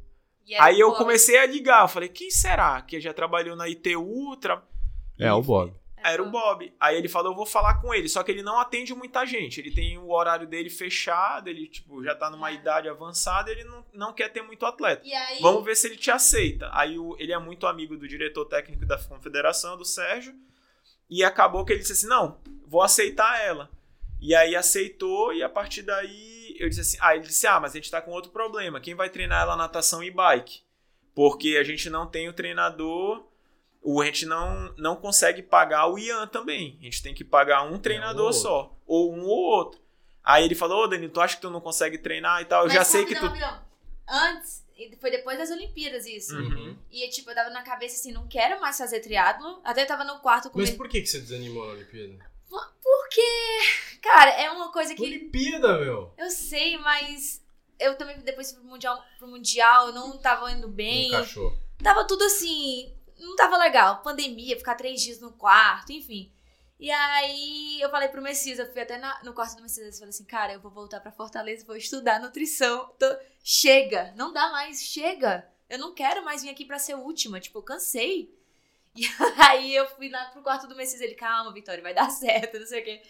E 0.47 0.55
aí 0.55 0.79
eu 0.79 0.89
Bob. 0.89 0.97
comecei 0.99 1.38
a 1.38 1.45
ligar. 1.45 1.84
Eu 1.84 1.88
falei: 1.89 2.07
quem 2.07 2.31
será? 2.31 2.81
Que 2.81 3.01
já 3.01 3.13
trabalhou 3.13 3.55
na 3.55 3.67
ITU? 3.67 4.38
Tra... 4.39 4.63
É, 5.19 5.31
o 5.34 5.41
Bob. 5.41 5.73
Era 6.04 6.22
o 6.24 6.30
Bob. 6.30 6.74
Aí 6.80 6.98
ele 6.98 7.08
falou: 7.10 7.32
eu 7.32 7.36
vou 7.36 7.46
falar 7.46 7.76
com 7.82 7.94
ele. 7.94 8.08
Só 8.10 8.24
que 8.24 8.32
ele 8.32 8.42
não 8.44 8.60
atende 8.60 8.94
muita 8.94 9.26
gente. 9.26 9.60
Ele 9.60 9.72
tem 9.72 9.98
o 9.98 10.10
horário 10.12 10.48
dele 10.48 10.70
fechado. 10.70 11.50
Ele 11.50 11.68
tipo, 11.68 12.04
já 12.04 12.16
tá 12.16 12.30
numa 12.30 12.50
É. 12.52 12.54
idade 12.54 12.88
avançada. 12.90 13.52
Ele 13.52 13.64
não, 13.64 13.86
não 13.94 14.14
quer 14.14 14.30
ter 14.30 14.42
muito 14.42 14.66
atleta. 14.66 15.02
E 15.06 15.14
aí, 15.14 15.40
Vamos 15.42 15.64
ver 15.66 15.76
se 15.76 15.88
ele 15.88 15.98
te 15.98 16.10
aceita. 16.12 16.70
Aí 16.74 16.98
o- 16.98 17.16
ele 17.20 17.34
é 17.34 17.38
muito 17.40 17.68
amigo 17.68 17.98
do 17.98 18.08
diretor 18.08 18.46
técnico 18.46 18.86
da 18.86 18.98
confederação, 18.98 19.78
do 19.78 19.86
Sérgio. 19.86 20.34
E 21.10 21.24
acabou 21.24 21.66
que 21.66 21.74
ele 21.74 21.80
disse 21.82 21.94
assim: 21.94 22.08
não, 22.08 22.40
vou 22.66 22.82
aceitar 22.82 23.42
ela. 23.42 23.70
E 24.20 24.36
aí 24.36 24.56
aceitou, 24.56 25.34
e 25.34 25.42
a 25.42 25.50
partir 25.50 25.82
daí 25.82 26.56
eu 26.60 26.70
disse 26.70 26.82
assim: 26.82 26.98
ah, 27.02 27.16
ele 27.16 27.26
disse: 27.26 27.48
ah, 27.48 27.60
mas 27.60 27.72
a 27.72 27.76
gente 27.76 27.90
tá 27.92 28.02
com 28.02 28.12
outro 28.12 28.32
problema. 28.32 28.80
Quem 28.80 28.94
vai 28.96 29.10
treinar 29.10 29.42
ela 29.42 29.56
natação 29.56 30.04
e 30.04 30.12
bike? 30.12 30.62
Porque 31.14 31.58
a 31.60 31.64
gente 31.64 31.90
não 31.90 32.08
tem 32.08 32.30
o 32.30 32.34
treinador. 32.34 33.28
O, 33.82 34.02
a 34.02 34.06
gente 34.06 34.26
não, 34.26 34.74
não 34.78 34.96
consegue 34.96 35.41
pagar 35.41 35.88
o 35.88 35.98
Ian 35.98 36.28
também. 36.28 36.78
A 36.82 36.84
gente 36.84 37.02
tem 37.02 37.13
que 37.13 37.24
pagar 37.24 37.63
um 37.63 37.80
treinador 37.80 38.28
outro. 38.28 38.39
só. 38.39 38.78
Ou 38.86 39.13
um 39.13 39.24
ou 39.24 39.39
outro. 39.39 39.80
Aí 40.24 40.46
ele 40.46 40.56
falou: 40.56 40.84
Ô, 40.84 40.88
Danilo, 40.88 41.12
tu 41.12 41.20
acha 41.20 41.36
que 41.36 41.41
tu 41.41 41.50
não 41.50 41.62
consegue 41.62 41.98
treinar 41.98 42.41
e 42.41 42.46
tal? 42.46 42.62
Eu 42.62 42.67
Mas 42.67 42.76
já 42.76 42.84
sei 42.84 43.06
que 43.06 43.13
rapidão, 43.13 43.36
tu. 43.36 43.44
rapidão. 43.44 43.72
Antes, 44.08 44.63
e 44.78 44.96
foi 44.98 45.10
depois 45.10 45.38
das 45.38 45.50
Olimpíadas 45.50 46.06
isso. 46.06 46.36
Uhum. 46.36 46.78
E 46.91 47.08
tipo, 47.10 47.30
eu 47.32 47.36
tava 47.36 47.50
na 47.50 47.63
cabeça 47.63 47.96
assim, 47.96 48.12
não 48.12 48.28
quero 48.28 48.60
mais 48.62 48.78
fazer 48.78 49.00
triatlo. 49.00 49.62
Até 49.63 49.84
eu 49.84 49.88
tava 49.88 50.04
no 50.04 50.20
quarto 50.20 50.50
com 50.50 50.60
Mas 50.60 50.72
por 50.72 50.88
que, 50.88 51.02
que 51.02 51.08
você 51.08 51.20
desanimou 51.20 51.65
na 51.67 51.74
Olimpíada? 51.74 52.32
Porque, 52.50 54.00
cara, 54.02 54.32
é 54.32 54.50
uma 54.52 54.72
coisa 54.72 54.94
que 54.94 55.02
Olimpíada, 55.02 55.80
meu! 55.80 56.13
eu 56.17 56.30
sei, 56.30 56.78
mas 56.78 57.41
eu 57.80 57.98
também 57.98 58.20
depois 58.20 58.52
fui 58.52 58.60
pro 58.60 58.70
mundial, 58.70 59.02
pro 59.17 59.28
mundial, 59.28 59.88
eu 59.88 59.94
não 59.94 60.17
tava 60.17 60.52
indo 60.52 60.67
bem. 60.67 61.08
Encaixou. 61.08 61.58
Tava 61.82 62.06
tudo 62.06 62.24
assim, 62.24 62.94
não 63.21 63.36
tava 63.36 63.57
legal. 63.57 64.01
Pandemia, 64.01 64.57
ficar 64.57 64.75
três 64.75 65.01
dias 65.01 65.19
no 65.19 65.31
quarto, 65.34 65.91
enfim. 65.91 66.31
E 66.79 66.89
aí 66.89 67.79
eu 67.79 67.89
falei 67.91 68.10
pro 68.10 68.21
Messias, 68.21 68.57
eu 68.60 68.71
fui 68.71 68.81
até 68.81 68.97
na- 68.97 69.21
no 69.23 69.34
quarto 69.34 69.55
do 69.55 69.62
Messias 69.62 69.95
e 69.95 69.99
falei 69.99 70.10
assim, 70.10 70.25
cara, 70.25 70.53
eu 70.53 70.60
vou 70.60 70.71
voltar 70.71 70.99
pra 70.99 71.12
Fortaleza, 71.12 71.65
vou 71.65 71.75
estudar 71.75 72.19
nutrição. 72.19 72.88
Tô- 72.99 73.17
Chega, 73.43 74.13
não 74.15 74.34
dá 74.34 74.49
mais, 74.49 74.81
chega. 74.84 75.47
Eu 75.69 75.77
não 75.79 75.93
quero 75.93 76.23
mais 76.25 76.41
vir 76.43 76.49
aqui 76.49 76.65
pra 76.65 76.79
ser 76.79 76.95
última, 76.95 77.39
tipo, 77.39 77.57
eu 77.60 77.63
cansei. 77.63 78.34
E 78.95 79.05
aí 79.41 79.73
eu 79.75 79.88
fui 79.95 80.10
lá 80.10 80.25
pro 80.25 80.41
quarto 80.41 80.67
do 80.67 80.75
Messias, 80.75 80.99
ele, 81.01 81.15
calma, 81.15 81.53
Vitória, 81.53 81.81
vai 81.81 81.93
dar 81.93 82.10
certo, 82.12 82.60
não 82.60 82.65
sei 82.67 82.81
o 82.81 82.84
quê. 82.84 83.01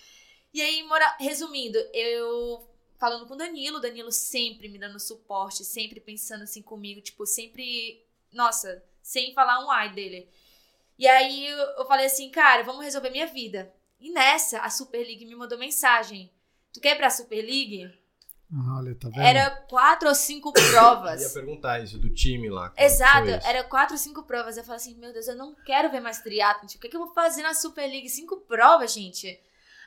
E 0.54 0.62
aí, 0.62 0.84
mora... 0.84 1.16
resumindo, 1.20 1.78
eu 1.94 2.68
falando 3.00 3.26
com 3.26 3.34
o 3.34 3.38
Danilo, 3.38 3.80
Danilo 3.80 4.12
sempre 4.12 4.70
me 4.70 4.78
dando 4.78 5.00
suporte, 5.00 5.64
sempre 5.66 6.00
pensando 6.00 6.44
assim 6.44 6.62
comigo, 6.62 7.02
tipo, 7.02 7.26
sempre, 7.26 8.06
nossa, 8.32 8.84
sem 9.02 9.34
falar 9.34 9.64
um 9.66 9.72
ai 9.72 9.92
dele. 9.94 10.30
E 10.98 11.08
aí 11.08 11.48
eu, 11.48 11.86
falei 11.86 12.06
assim, 12.06 12.30
cara, 12.30 12.64
vamos 12.64 12.84
resolver 12.84 13.10
minha 13.10 13.28
vida. 13.28 13.74
E 14.00 14.12
nessa, 14.12 14.60
a 14.60 14.70
Super 14.70 15.00
League 15.00 15.26
me 15.26 15.36
mandou 15.36 15.58
mensagem. 15.58 16.32
Tu 16.74 16.80
quer 16.80 16.96
ir 16.96 16.98
pra 16.98 17.10
Super 17.10 17.42
League? 17.42 17.92
Ah, 18.54 18.78
Olha, 18.78 18.94
tá 18.96 19.10
vendo? 19.10 19.22
Era 19.22 19.50
quatro 19.50 20.10
ou 20.10 20.16
cinco 20.16 20.52
Eu 20.58 20.64
ia 20.64 20.72
provas. 20.72 21.34
perguntar 21.34 21.80
isso 21.84 21.98
do 21.98 22.14
time 22.14 22.50
lá. 22.50 22.74
Exato, 22.78 23.30
era 23.30 23.64
quatro 23.64 23.96
ou 23.96 23.98
cinco 23.98 24.24
provas. 24.24 24.58
Eu 24.58 24.64
falei 24.64 24.78
assim, 24.78 24.96
meu 24.96 25.14
Deus, 25.14 25.28
eu 25.28 25.36
não 25.36 25.56
quero 25.66 25.90
ver 25.90 26.02
mais 26.02 26.22
triatlo. 26.22 26.68
Tipo, 26.68 26.80
o 26.80 26.82
que, 26.82 26.90
que 26.90 26.96
eu 26.96 27.06
vou 27.06 27.14
fazer 27.14 27.42
na 27.42 27.54
Super 27.54 27.88
League? 27.88 28.10
Cinco 28.10 28.38
provas, 28.42 28.94
gente. 28.94 29.40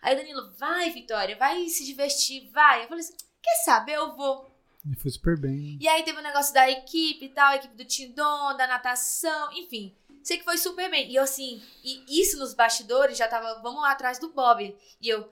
Aí 0.03 0.15
o 0.15 0.17
Danilo, 0.19 0.53
vai, 0.59 0.91
Vitória, 0.91 1.37
vai 1.37 1.69
se 1.69 1.85
divertir, 1.85 2.51
vai. 2.51 2.85
Eu 2.85 2.89
falei 2.89 3.05
assim, 3.05 3.17
quer 3.43 3.57
saber, 3.65 3.95
eu 3.95 4.17
vou. 4.17 4.54
Ele 4.87 4.97
foi 4.97 5.11
super 5.11 5.39
bem. 5.39 5.79
E 5.81 5.89
aí 5.89 6.03
teve 6.03 6.19
o 6.19 6.23
negócio 6.23 6.53
da 6.53 6.69
equipe 6.71 7.25
e 7.25 7.29
tal, 7.31 7.53
a 7.53 7.57
equipe 7.57 7.75
do 7.75 7.85
Tindon, 7.85 8.57
da 8.57 8.67
natação, 8.67 9.53
enfim. 9.53 9.97
Sei 10.23 10.39
que 10.39 10.45
foi 10.45 10.59
super 10.59 10.91
bem. 10.91 11.11
E 11.11 11.17
eu 11.17 11.23
assim, 11.23 11.63
e 11.83 12.21
isso 12.21 12.39
nos 12.39 12.55
bastidores 12.55 13.17
já 13.17 13.27
tava, 13.29 13.61
vamos 13.63 13.83
lá 13.83 13.93
atrás 13.93 14.19
do 14.19 14.33
Bob. 14.33 14.77
E 15.01 15.09
eu, 15.09 15.31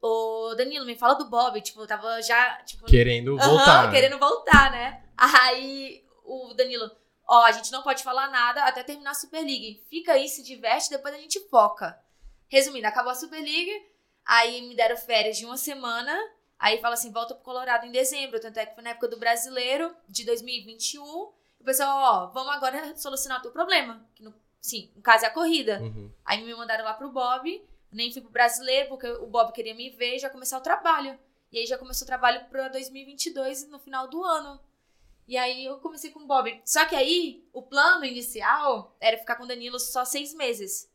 ô 0.00 0.54
Danilo, 0.56 0.84
me 0.86 0.96
fala 0.96 1.14
do 1.14 1.28
Bob. 1.28 1.60
Tipo, 1.60 1.80
eu 1.82 1.86
tava 1.86 2.20
já, 2.22 2.56
tipo, 2.62 2.84
Querendo 2.86 3.38
Aham, 3.38 3.48
voltar. 3.48 3.86
né? 3.86 3.90
querendo 3.92 4.18
voltar, 4.18 4.70
né? 4.70 5.02
Aí 5.16 6.02
o 6.24 6.54
Danilo, 6.54 6.90
ó, 7.26 7.44
a 7.44 7.52
gente 7.52 7.72
não 7.72 7.82
pode 7.82 8.02
falar 8.02 8.28
nada 8.30 8.64
até 8.64 8.82
terminar 8.82 9.10
a 9.10 9.14
Super 9.14 9.40
League. 9.40 9.82
Fica 9.90 10.12
aí, 10.12 10.28
se 10.28 10.42
diverte, 10.42 10.90
depois 10.90 11.14
a 11.14 11.18
gente 11.18 11.40
foca. 11.48 11.98
Resumindo, 12.48 12.86
acabou 12.86 13.12
a 13.12 13.14
Super 13.14 13.40
League, 13.40 13.86
aí 14.26 14.62
me 14.62 14.74
deram 14.74 14.96
férias 14.96 15.36
de 15.36 15.44
uma 15.44 15.56
semana, 15.56 16.18
aí 16.60 16.78
fala 16.80 16.94
assim, 16.94 17.10
volta 17.10 17.34
pro 17.34 17.42
Colorado 17.42 17.86
em 17.86 17.90
dezembro, 17.90 18.38
tanto 18.38 18.58
é 18.58 18.66
que 18.66 18.74
foi 18.74 18.84
na 18.84 18.90
época 18.90 19.08
do 19.08 19.18
Brasileiro, 19.18 19.96
de 20.06 20.24
2021. 20.24 21.02
O 21.02 21.64
pessoal, 21.64 21.98
ó, 21.98 22.26
vamos 22.26 22.54
agora 22.54 22.94
solucionar 22.96 23.38
o 23.38 23.42
teu 23.42 23.50
problema. 23.50 24.06
Que 24.14 24.22
no, 24.22 24.34
sim, 24.60 24.92
no 24.94 25.00
caso 25.00 25.24
é 25.24 25.28
a 25.28 25.32
corrida. 25.32 25.80
Uhum. 25.80 26.12
Aí 26.24 26.44
me 26.44 26.54
mandaram 26.54 26.84
lá 26.84 26.92
pro 26.92 27.10
Bob, 27.10 27.66
nem 27.90 28.12
fui 28.12 28.20
pro 28.20 28.30
brasileiro, 28.30 28.90
porque 28.90 29.08
o 29.08 29.26
Bob 29.26 29.52
queria 29.52 29.74
me 29.74 29.88
ver 29.88 30.16
e 30.16 30.18
já 30.18 30.28
começar 30.28 30.58
o 30.58 30.62
trabalho. 30.62 31.18
E 31.50 31.58
aí 31.58 31.66
já 31.66 31.78
começou 31.78 32.04
o 32.04 32.06
trabalho 32.06 32.44
pra 32.48 32.68
2022, 32.68 33.68
no 33.68 33.78
final 33.78 34.06
do 34.06 34.22
ano. 34.22 34.60
E 35.26 35.36
aí 35.36 35.64
eu 35.64 35.78
comecei 35.78 36.10
com 36.10 36.20
o 36.20 36.26
Bob. 36.26 36.60
Só 36.64 36.84
que 36.84 36.94
aí, 36.94 37.48
o 37.52 37.62
plano 37.62 38.04
inicial 38.04 38.96
era 39.00 39.16
ficar 39.16 39.36
com 39.36 39.44
o 39.44 39.48
Danilo 39.48 39.78
só 39.78 40.04
seis 40.04 40.34
meses. 40.34 40.90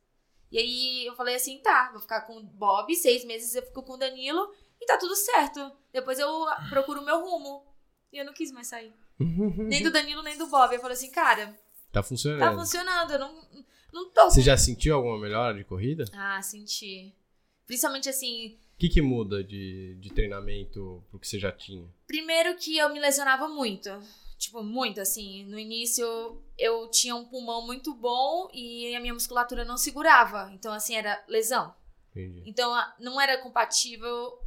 E 0.51 0.57
aí 0.57 1.05
eu 1.05 1.15
falei 1.15 1.35
assim, 1.35 1.57
tá, 1.59 1.89
vou 1.91 1.99
ficar 1.99 2.21
com 2.21 2.37
o 2.37 2.43
Bob, 2.43 2.93
seis 2.95 3.25
meses 3.25 3.55
eu 3.55 3.63
fico 3.63 3.83
com 3.83 3.93
o 3.93 3.97
Danilo 3.97 4.53
e 4.85 4.87
tá 4.87 4.97
tudo 4.99 5.15
certo. 5.15 5.71
Depois 5.91 6.19
eu 6.19 6.29
procuro 6.69 7.01
o 7.01 7.05
meu 7.05 7.19
rumo. 7.19 7.65
E 8.13 8.17
eu 8.19 8.25
não 8.25 8.33
quis 8.33 8.51
mais 8.51 8.67
sair. 8.67 8.93
Nem 9.19 9.81
do 9.81 9.91
Danilo, 9.91 10.21
nem 10.21 10.37
do 10.37 10.47
Bob. 10.47 10.73
Eu 10.73 10.79
falei 10.79 10.95
assim, 10.95 11.09
cara, 11.11 11.57
Tá 11.91 12.03
funcionando. 12.03 12.39
tá 12.39 12.53
funcionando, 12.53 13.11
eu 13.13 13.19
não, 13.19 13.41
não 13.91 14.09
tô 14.11 14.25
Você 14.29 14.41
já 14.41 14.55
sentiu 14.57 14.95
alguma 14.95 15.17
melhora 15.17 15.57
de 15.57 15.63
corrida? 15.63 16.05
ah, 16.13 16.41
senti. 16.41 17.15
Principalmente 17.65 18.07
assim, 18.09 18.57
O 18.75 18.77
que, 18.77 18.89
que 18.89 19.01
muda 19.01 19.43
de, 19.43 19.95
de 19.99 20.13
treinamento 20.13 21.03
pro 21.09 21.19
que 21.19 21.27
você 21.27 21.39
já 21.39 21.51
tinha? 21.51 21.89
primeiro 22.07 22.55
que 22.57 22.77
eu 22.77 22.89
me 22.93 22.99
lesionava 22.99 23.47
muito. 23.47 23.89
Tipo, 24.37 24.61
muito, 24.61 24.99
assim. 25.01 25.45
No 25.45 25.57
início 25.57 26.05
eu 26.57 26.89
tinha 26.91 27.15
um 27.15 27.25
pulmão 27.25 27.65
muito 27.65 27.93
bom 27.95 28.49
e 28.53 28.93
a 28.95 28.99
minha 28.99 29.13
musculatura 29.13 29.63
não 29.65 29.77
segurava. 29.77 30.51
Então, 30.53 30.71
assim, 30.73 30.95
era 30.95 31.23
lesão. 31.27 31.73
Entendi. 32.15 32.43
Então, 32.45 32.73
não 32.99 33.19
era 33.19 33.37
compatível 33.39 34.39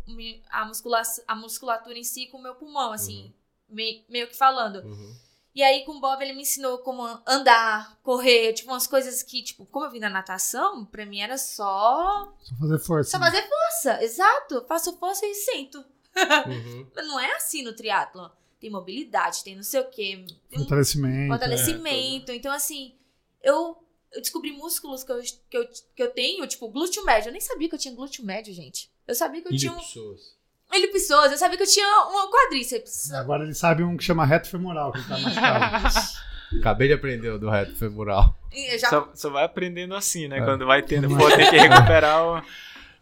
a, 0.51 0.65
muscula 0.65 1.03
a 1.27 1.35
musculatura 1.35 1.99
em 1.99 2.05
si 2.05 2.27
com 2.27 2.39
o 2.39 2.43
meu 2.43 2.55
pulmão, 2.55 2.93
assim, 2.93 3.33
me- 3.69 4.05
meio 4.09 4.27
que 4.29 4.37
falando. 4.37 4.77
Uhum. 4.87 5.17
E 5.55 5.63
aí, 5.63 5.85
com 5.85 5.93
o 5.97 6.01
Bob, 6.01 6.23
ele 6.23 6.35
me 6.35 6.43
ensinou 6.43 6.79
como 6.79 7.03
andar, 7.27 7.99
correr, 8.03 8.53
tipo, 8.53 8.71
umas 8.71 8.87
coisas 8.87 9.23
que, 9.23 9.43
tipo, 9.43 9.67
como 9.67 9.87
eu 9.87 9.91
vim 9.91 9.99
da 9.99 10.09
natação, 10.09 10.85
pra 10.85 11.05
mim 11.05 11.21
era 11.21 11.37
só. 11.37 12.33
Só 12.41 12.55
fazer 12.57 12.79
força. 12.79 13.11
Só 13.11 13.19
fazer 13.19 13.43
força, 13.49 14.03
exato. 14.05 14.65
Faço 14.69 14.97
força 14.99 15.27
e 15.27 15.35
sento. 15.35 15.79
Uhum. 16.17 16.91
Mas 16.95 17.07
Não 17.09 17.19
é 17.21 17.33
assim 17.37 17.63
no 17.63 17.75
triatlo. 17.75 18.31
Tem 18.61 18.71
mobilidade, 18.71 19.43
tem 19.45 19.57
não 19.57 19.63
sei 19.63 19.81
o 19.81 19.89
quê. 19.91 20.25
Tem 20.49 20.59
um 20.59 20.63
Fortalecimento. 20.63 21.29
fortalecimento. 21.29 22.33
então, 22.33 22.53
assim, 22.53 22.95
eu, 23.43 23.77
eu 24.13 24.21
descobri 24.21 24.53
músculos 24.53 25.05
que 25.05 25.13
eu, 25.13 25.21
que, 25.51 25.57
eu, 25.57 25.69
que 25.97 26.03
eu 26.03 26.11
tenho, 26.11 26.47
tipo, 26.47 26.69
glúteo 26.69 27.05
médio. 27.05 27.29
Eu 27.29 27.33
nem 27.33 27.41
sabia 27.41 27.69
que 27.69 27.75
eu 27.75 27.79
tinha 27.79 27.95
glúteo 27.95 28.25
médio, 28.25 28.53
gente. 28.53 28.91
Eu 29.07 29.15
sabia 29.15 29.43
que 29.43 29.53
eu 29.53 29.57
tinha 29.57 29.73
um. 29.73 29.77
pessoas. 29.77 30.39
Ele 30.71 30.89
pessoas, 30.89 31.33
eu 31.33 31.39
sabia 31.39 31.57
que 31.57 31.63
eu 31.63 31.69
tinha 31.69 32.07
uma 32.09 32.31
quadríceps. 32.31 33.11
Agora 33.13 33.43
ele 33.43 33.55
sabe 33.55 33.83
um 33.83 33.97
que 33.97 34.05
chama 34.05 34.27
reto 34.27 34.49
femoral, 34.49 34.93
que 34.93 34.99
ele 34.99 35.09
tá 35.09 35.19
machucado. 35.19 36.19
Acabei 36.61 36.89
de 36.89 36.95
aprender 36.95 37.29
o 37.31 37.39
do 37.39 37.51
reto 37.51 37.75
femoral. 37.77 38.35
Já 38.79 38.89
Só, 38.89 39.11
só 39.15 39.31
vai 39.31 39.45
aprendendo 39.45 39.95
assim, 39.95 40.29
né? 40.29 40.39
É. 40.39 40.45
Quando 40.45 40.67
vai 40.67 40.83
tendo, 40.83 41.09
pô, 41.09 41.29
tem 41.31 41.51
que 41.51 41.57
recuperar 41.57 42.27
o. 42.27 42.43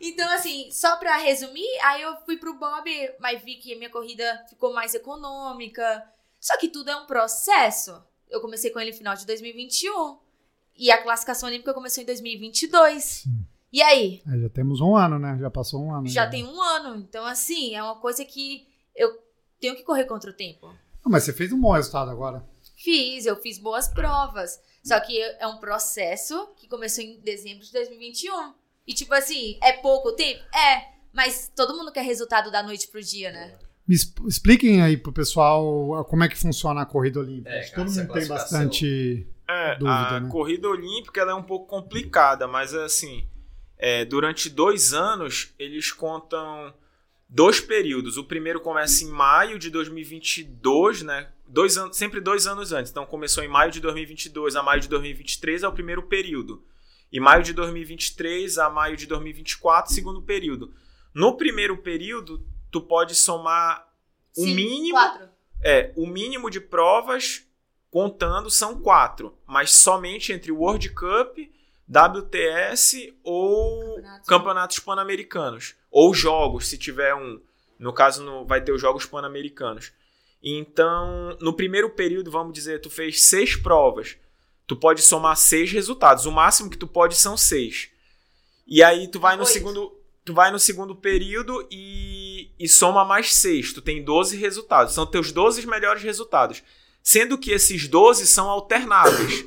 Então, 0.00 0.30
assim, 0.32 0.68
só 0.70 0.96
pra 0.96 1.16
resumir, 1.16 1.66
aí 1.82 2.02
eu 2.02 2.16
fui 2.24 2.36
pro 2.36 2.58
Bob, 2.58 2.90
mas 3.18 3.42
vi 3.42 3.56
que 3.56 3.72
a 3.72 3.76
minha 3.76 3.90
corrida 3.90 4.44
ficou 4.48 4.72
mais 4.72 4.94
econômica. 4.94 6.04
Só 6.40 6.56
que 6.58 6.68
tudo 6.68 6.90
é 6.90 6.96
um 6.96 7.06
processo. 7.06 8.02
Eu 8.28 8.40
comecei 8.40 8.70
com 8.70 8.78
ele 8.78 8.90
no 8.90 8.96
final 8.96 9.14
de 9.14 9.24
2021. 9.24 10.18
E 10.76 10.90
a 10.90 11.02
classificação 11.02 11.48
olímpica 11.48 11.72
começou 11.74 12.02
em 12.02 12.06
2022. 12.06 13.24
E 13.72 13.82
aí? 13.82 14.22
É, 14.26 14.38
já 14.38 14.48
temos 14.48 14.80
um 14.80 14.96
ano, 14.96 15.18
né? 15.18 15.36
Já 15.40 15.50
passou 15.50 15.82
um 15.82 15.92
ano. 15.94 16.06
Já 16.08 16.26
tem 16.28 16.44
um 16.44 16.60
ano. 16.60 16.96
Então, 16.96 17.24
assim, 17.24 17.74
é 17.74 17.82
uma 17.82 17.96
coisa 17.96 18.24
que 18.24 18.66
eu 18.94 19.10
tenho 19.60 19.74
que 19.76 19.82
correr 19.82 20.04
contra 20.04 20.30
o 20.30 20.34
tempo. 20.34 20.66
Ah, 21.04 21.08
mas 21.08 21.24
você 21.24 21.32
fez 21.32 21.52
um 21.52 21.60
bom 21.60 21.72
resultado 21.72 22.10
agora. 22.10 22.44
Fiz, 22.76 23.26
eu 23.26 23.36
fiz 23.36 23.58
boas 23.58 23.88
provas. 23.88 24.60
Só 24.84 25.00
que 25.00 25.20
é 25.20 25.46
um 25.46 25.56
processo 25.58 26.48
que 26.56 26.68
começou 26.68 27.02
em 27.02 27.18
dezembro 27.20 27.64
de 27.64 27.72
2021. 27.72 28.52
E, 28.86 28.94
tipo 28.94 29.12
assim, 29.14 29.58
é 29.62 29.72
pouco 29.72 30.12
tempo? 30.12 30.40
É. 30.54 30.94
Mas 31.12 31.50
todo 31.56 31.76
mundo 31.76 31.90
quer 31.90 32.02
resultado 32.02 32.50
da 32.52 32.62
noite 32.62 32.86
pro 32.88 33.02
dia, 33.02 33.32
né? 33.32 33.58
Me 33.88 33.94
exp- 33.94 34.20
expliquem 34.28 34.82
aí 34.82 34.96
pro 34.96 35.12
pessoal 35.12 36.04
como 36.04 36.22
é 36.22 36.28
que 36.28 36.36
funciona 36.36 36.82
a 36.82 36.86
corrida 36.86 37.18
olímpica. 37.20 37.50
É, 37.50 37.60
Acho 37.60 37.70
que 37.70 37.74
cara, 37.74 37.86
todo 37.88 37.96
mundo 37.96 38.12
tem 38.12 38.26
bastante. 38.28 39.26
É, 39.48 39.74
Dúvida, 39.76 39.92
a 39.94 40.20
né? 40.20 40.28
corrida 40.30 40.68
olímpica 40.68 41.20
ela 41.20 41.32
é 41.32 41.34
um 41.34 41.42
pouco 41.42 41.66
complicada, 41.66 42.48
mas 42.48 42.74
assim, 42.74 43.28
é, 43.78 44.04
durante 44.04 44.50
dois 44.50 44.92
anos 44.92 45.54
eles 45.58 45.92
contam 45.92 46.74
dois 47.28 47.60
períodos. 47.60 48.16
O 48.16 48.24
primeiro 48.24 48.60
começa 48.60 49.04
em 49.04 49.08
maio 49.08 49.58
de 49.58 49.70
2022, 49.70 51.02
né? 51.02 51.30
Dois 51.46 51.76
anos, 51.78 51.96
sempre 51.96 52.20
dois 52.20 52.46
anos 52.46 52.72
antes. 52.72 52.90
Então 52.90 53.06
começou 53.06 53.44
em 53.44 53.48
maio 53.48 53.70
de 53.70 53.80
2022 53.80 54.56
a 54.56 54.62
maio 54.62 54.80
de 54.80 54.88
2023 54.88 55.62
é 55.62 55.68
o 55.68 55.72
primeiro 55.72 56.02
período. 56.02 56.64
E 57.12 57.20
maio 57.20 57.42
de 57.42 57.52
2023 57.52 58.58
a 58.58 58.68
maio 58.68 58.96
de 58.96 59.06
2024, 59.06 59.92
segundo 59.94 60.22
período. 60.22 60.74
No 61.14 61.36
primeiro 61.36 61.76
período, 61.78 62.44
tu 62.70 62.80
pode 62.80 63.14
somar 63.14 63.86
o 64.36 64.42
Sim, 64.42 64.54
mínimo 64.54 64.98
Quatro. 64.98 65.28
é, 65.64 65.92
o 65.96 66.06
mínimo 66.06 66.50
de 66.50 66.60
provas 66.60 67.45
contando 67.96 68.50
são 68.50 68.78
quatro, 68.78 69.34
mas 69.46 69.70
somente 69.70 70.30
entre 70.30 70.52
World 70.52 70.90
Cup, 70.90 71.38
WTS 71.88 73.16
ou 73.24 73.80
Campeonatos. 73.94 74.28
campeonatos 74.28 74.78
pan-americanos. 74.80 75.74
Ou 75.90 76.12
jogos, 76.12 76.66
se 76.68 76.76
tiver 76.76 77.14
um. 77.14 77.40
No 77.78 77.94
caso, 77.94 78.22
no- 78.22 78.44
vai 78.44 78.60
ter 78.62 78.72
os 78.72 78.80
jogos 78.82 79.06
pan-americanos. 79.06 79.92
Então, 80.42 81.38
no 81.40 81.54
primeiro 81.54 81.88
período, 81.88 82.30
vamos 82.30 82.52
dizer, 82.52 82.82
tu 82.82 82.90
fez 82.90 83.22
seis 83.22 83.56
provas. 83.56 84.18
Tu 84.66 84.76
pode 84.76 85.00
somar 85.00 85.34
seis 85.34 85.72
resultados. 85.72 86.26
O 86.26 86.32
máximo 86.32 86.68
que 86.68 86.76
tu 86.76 86.86
pode 86.86 87.16
são 87.16 87.34
seis. 87.34 87.88
E 88.66 88.82
aí 88.82 89.08
tu 89.08 89.18
vai 89.18 89.36
no 89.36 89.42
Oito. 89.44 89.52
segundo. 89.52 89.92
Tu 90.22 90.34
vai 90.34 90.50
no 90.50 90.58
segundo 90.58 90.94
período 90.94 91.66
e, 91.70 92.50
e 92.58 92.68
soma 92.68 93.04
mais 93.06 93.34
seis. 93.34 93.72
Tu 93.72 93.80
tem 93.80 94.04
12 94.04 94.36
resultados. 94.36 94.92
São 94.92 95.06
teus 95.06 95.32
12 95.32 95.66
melhores 95.66 96.02
resultados. 96.02 96.62
Sendo 97.06 97.38
que 97.38 97.52
esses 97.52 97.86
12 97.86 98.26
são 98.26 98.50
alternáveis. 98.50 99.44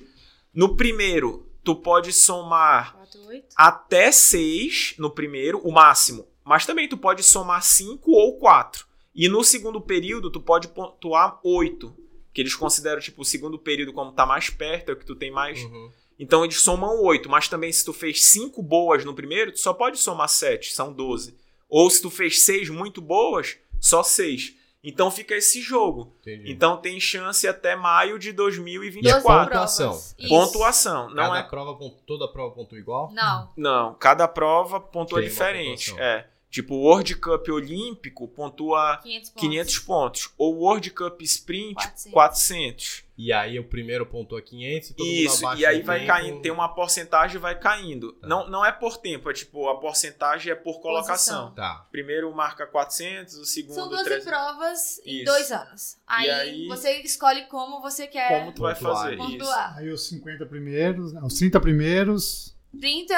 No 0.53 0.77
primeiro, 0.77 1.45
tu 1.61 1.75
pode 1.75 2.13
somar 2.13 2.95
Quatro, 2.95 3.25
oito. 3.27 3.53
até 3.53 4.13
6 4.13 4.95
no 4.97 5.11
primeiro, 5.11 5.59
o 5.59 5.69
máximo. 5.69 6.25
Mas 6.45 6.65
também 6.65 6.87
tu 6.87 6.97
pode 6.97 7.21
somar 7.21 7.61
5 7.61 8.09
ou 8.11 8.37
4. 8.37 8.87
E 9.13 9.27
no 9.27 9.43
segundo 9.43 9.81
período, 9.81 10.31
tu 10.31 10.39
pode 10.39 10.69
pontuar 10.69 11.37
8. 11.43 11.93
Que 12.33 12.39
eles 12.39 12.55
consideram, 12.55 13.01
tipo, 13.01 13.23
o 13.23 13.25
segundo 13.25 13.59
período 13.59 13.91
como 13.91 14.13
tá 14.13 14.25
mais 14.25 14.49
perto, 14.49 14.91
é 14.91 14.93
o 14.93 14.97
que 14.97 15.05
tu 15.05 15.13
tem 15.13 15.29
mais. 15.29 15.59
Uhum. 15.59 15.91
Então 16.17 16.45
eles 16.45 16.61
somam 16.61 17.03
8. 17.03 17.29
Mas 17.29 17.49
também, 17.49 17.73
se 17.73 17.83
tu 17.83 17.91
fez 17.91 18.23
5 18.23 18.63
boas 18.63 19.03
no 19.03 19.13
primeiro, 19.13 19.51
tu 19.51 19.59
só 19.59 19.73
pode 19.73 19.99
somar 19.99 20.29
7, 20.29 20.71
são 20.73 20.93
12. 20.93 21.35
Ou 21.67 21.89
se 21.89 22.01
tu 22.01 22.09
fez 22.09 22.41
6 22.41 22.69
muito 22.69 23.01
boas, 23.01 23.57
só 23.81 24.01
6. 24.01 24.57
Então 24.83 25.11
fica 25.11 25.35
esse 25.35 25.61
jogo. 25.61 26.15
Entendi. 26.21 26.51
Então 26.51 26.77
tem 26.77 26.99
chance 26.99 27.45
até 27.47 27.75
maio 27.75 28.17
de 28.17 28.29
E 28.29 28.31
a 28.31 28.35
2024. 28.35 29.21
pontuação? 29.49 29.91
Isso. 29.91 30.15
Pontuação. 30.29 31.09
Não 31.09 31.15
Cada 31.27 31.39
é 31.39 31.43
prova, 31.43 31.91
toda 32.07 32.27
prova 32.31 32.55
pontua 32.55 32.77
igual? 32.79 33.11
Não. 33.11 33.49
Não, 33.57 33.93
cada 33.95 34.27
prova 34.27 34.79
pontua 34.79 35.19
Tem 35.19 35.27
diferente. 35.27 35.91
pontuação. 35.91 36.05
É. 36.05 36.28
Tipo, 36.49 36.73
o 36.73 36.79
World 36.81 37.15
Cup 37.15 37.47
Olímpico 37.49 38.27
pontua 38.27 38.97
500 39.03 39.29
pontos. 39.29 39.41
500 39.49 39.79
pontos. 39.79 40.33
Ou 40.35 40.55
o 40.55 40.59
World 40.61 40.89
Cup 40.89 41.21
Sprint, 41.21 41.75
400. 41.75 42.11
400. 42.11 43.03
E 43.15 43.31
aí 43.33 43.59
o 43.59 43.63
primeiro 43.65 44.03
pontua 44.05 44.41
500 44.41 44.89
e 44.89 44.93
todo 44.93 45.05
mundo 45.05 45.15
Isso, 45.15 45.45
abaixa 45.45 45.61
e 45.61 45.65
aí 45.65 45.81
vai 45.83 45.99
tempo. 45.99 46.11
caindo, 46.11 46.41
tem 46.41 46.51
uma 46.51 46.69
porcentagem 46.69 47.35
e 47.35 47.39
vai 47.39 47.59
caindo. 47.59 48.13
Tá. 48.13 48.27
Não, 48.27 48.49
não 48.49 48.65
é 48.65 48.71
por 48.71 48.97
tempo, 48.97 49.29
é 49.29 49.33
tipo, 49.33 49.67
a 49.69 49.77
porcentagem 49.79 50.51
é 50.51 50.55
por 50.55 50.79
colocação. 50.79 51.53
Tá. 51.53 51.85
Primeiro 51.91 52.33
marca 52.33 52.65
400, 52.65 53.35
o 53.35 53.45
segundo 53.45 53.75
São 53.75 53.89
12 53.89 54.05
300. 54.05 54.25
provas 54.25 54.99
em 55.05 55.17
Isso. 55.17 55.25
dois 55.25 55.51
anos. 55.51 55.97
Aí, 56.07 56.29
aí- 56.31 56.67
você 56.67 56.93
escolhe 57.01 57.45
como 57.47 57.81
você 57.81 58.07
quer 58.07 58.39
Como 58.39 58.53
tu 58.53 58.61
vai 58.63 58.73
Pontuar. 58.73 58.95
fazer 59.03 59.15
isso? 59.17 59.27
pontuar. 59.27 59.77
Aí 59.77 59.89
os 59.91 60.07
50 60.07 60.45
primeiros, 60.45 61.13
os 61.13 61.33
30 61.35 61.59
primeiros. 61.59 62.55
30. 62.79 63.13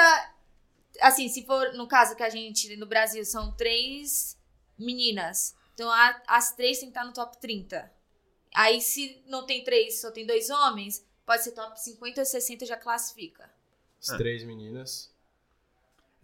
Assim, 1.02 1.28
se 1.28 1.44
for 1.44 1.72
no 1.74 1.86
caso 1.88 2.14
que 2.16 2.22
a 2.22 2.30
gente 2.30 2.74
no 2.76 2.86
Brasil 2.86 3.24
são 3.24 3.54
três 3.56 4.38
meninas. 4.78 5.54
Então 5.74 5.90
a- 5.90 6.22
as 6.26 6.54
três 6.54 6.78
têm 6.78 6.88
que 6.88 6.96
estar 6.98 7.04
no 7.04 7.12
top 7.12 7.38
30. 7.40 7.92
Aí 8.54 8.80
se 8.80 9.22
não 9.26 9.44
tem 9.46 9.64
três, 9.64 10.00
só 10.00 10.10
tem 10.10 10.26
dois 10.26 10.48
homens, 10.50 11.04
pode 11.26 11.42
ser 11.42 11.52
top 11.52 11.78
50 11.80 12.20
ou 12.20 12.24
60 12.24 12.64
já 12.66 12.76
classifica. 12.76 13.50
As 14.00 14.10
É. 14.10 14.16
três 14.18 14.44
meninas. 14.44 15.11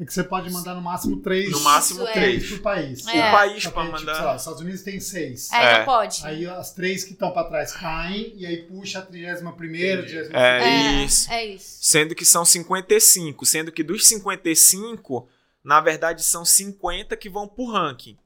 É 0.01 0.05
que 0.05 0.15
você 0.15 0.23
pode 0.23 0.49
mandar 0.53 0.77
no 0.77 0.81
máximo 0.81 1.17
três. 1.21 1.51
No 1.51 1.59
máximo 1.61 2.03
Isso, 2.03 2.09
é. 2.11 2.13
três 2.13 2.37
três. 2.45 2.53
por 2.53 2.63
país. 2.63 3.07
É. 3.09 3.29
O 3.29 3.33
país 3.33 3.65
que, 3.67 3.71
pra 3.73 3.83
tipo, 3.85 3.93
mandar. 3.99 4.15
sei 4.15 4.25
lá, 4.25 4.35
os 4.37 4.43
Estados 4.43 4.61
Unidos 4.61 4.83
tem 4.83 5.01
seis. 5.01 5.51
Aí 5.53 5.67
É. 5.67 5.79
não 5.79 5.85
pode. 5.87 6.21
Aí 6.25 6.47
as 6.47 6.73
três 6.73 7.03
que 7.03 7.13
estão 7.15 7.33
pra 7.33 7.43
trás 7.45 7.73
caem 7.73 8.33
e 8.37 8.47
aí 8.47 8.59
puxa 8.63 9.01
a 9.01 9.03
31 9.03 9.51
primeira, 9.57 10.03
Entendi. 10.03 10.21
30 10.29 10.39
É, 10.39 10.63
é, 10.63 11.05
isso. 11.05 11.31
é 11.33 11.47
isso. 11.47 11.79
Sendo 11.81 12.15
que 12.15 12.25
são 12.25 12.45
55. 12.45 13.45
Sendo 13.45 13.73
que 13.73 13.83
dos 13.83 14.07
55, 14.07 15.29
na 15.65 15.81
verdade, 15.81 16.23
são 16.23 16.45
50 16.45 17.17
que 17.17 17.29
vão 17.29 17.49
pro 17.49 17.67
ranking. 17.73 18.17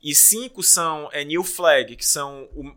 E 0.00 0.14
5 0.14 0.62
são 0.62 1.08
é, 1.12 1.24
New 1.24 1.42
Flag, 1.42 1.96
que 1.96 2.06
são 2.06 2.48
o, 2.54 2.72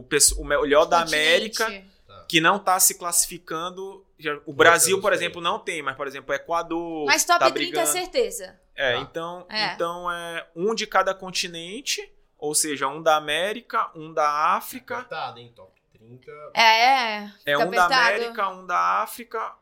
o, 0.00 0.04
o 0.38 0.44
melhor 0.44 0.84
da 0.84 1.02
América, 1.02 1.64
Continente. 1.64 1.88
que 2.28 2.40
não 2.40 2.58
tá 2.58 2.80
se 2.80 2.94
classificando. 2.94 4.04
O 4.46 4.52
Brasil, 4.52 5.00
por 5.00 5.12
exemplo, 5.12 5.40
não 5.40 5.58
tem, 5.58 5.80
mas, 5.82 5.96
por 5.96 6.06
exemplo, 6.06 6.32
o 6.32 6.34
Equador. 6.34 7.06
Mas 7.06 7.24
top 7.24 7.38
tá 7.38 7.50
30 7.50 7.80
é 7.80 7.86
certeza. 7.86 8.58
É, 8.74 8.94
Tá. 8.94 8.98
então 9.00 9.46
É. 9.48 9.72
então 9.74 10.10
é 10.10 10.46
um 10.56 10.74
de 10.74 10.86
cada 10.86 11.14
continente, 11.14 12.12
ou 12.36 12.54
seja, 12.54 12.88
um 12.88 13.02
da 13.02 13.16
América, 13.16 13.90
um 13.94 14.12
da 14.12 14.28
África. 14.56 14.96
Apertado, 14.98 15.38
hein? 15.38 15.52
Top 15.54 15.72
30. 15.92 16.30
É, 16.54 16.62
é. 16.62 17.32
É 17.46 17.56
um 17.58 17.70
da 17.70 17.84
apertado. 17.84 17.94
América, 17.94 18.48
um 18.50 18.66
da 18.66 18.78
África, 19.02 19.54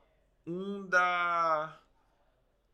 um 0.47 0.87
da. 0.87 1.79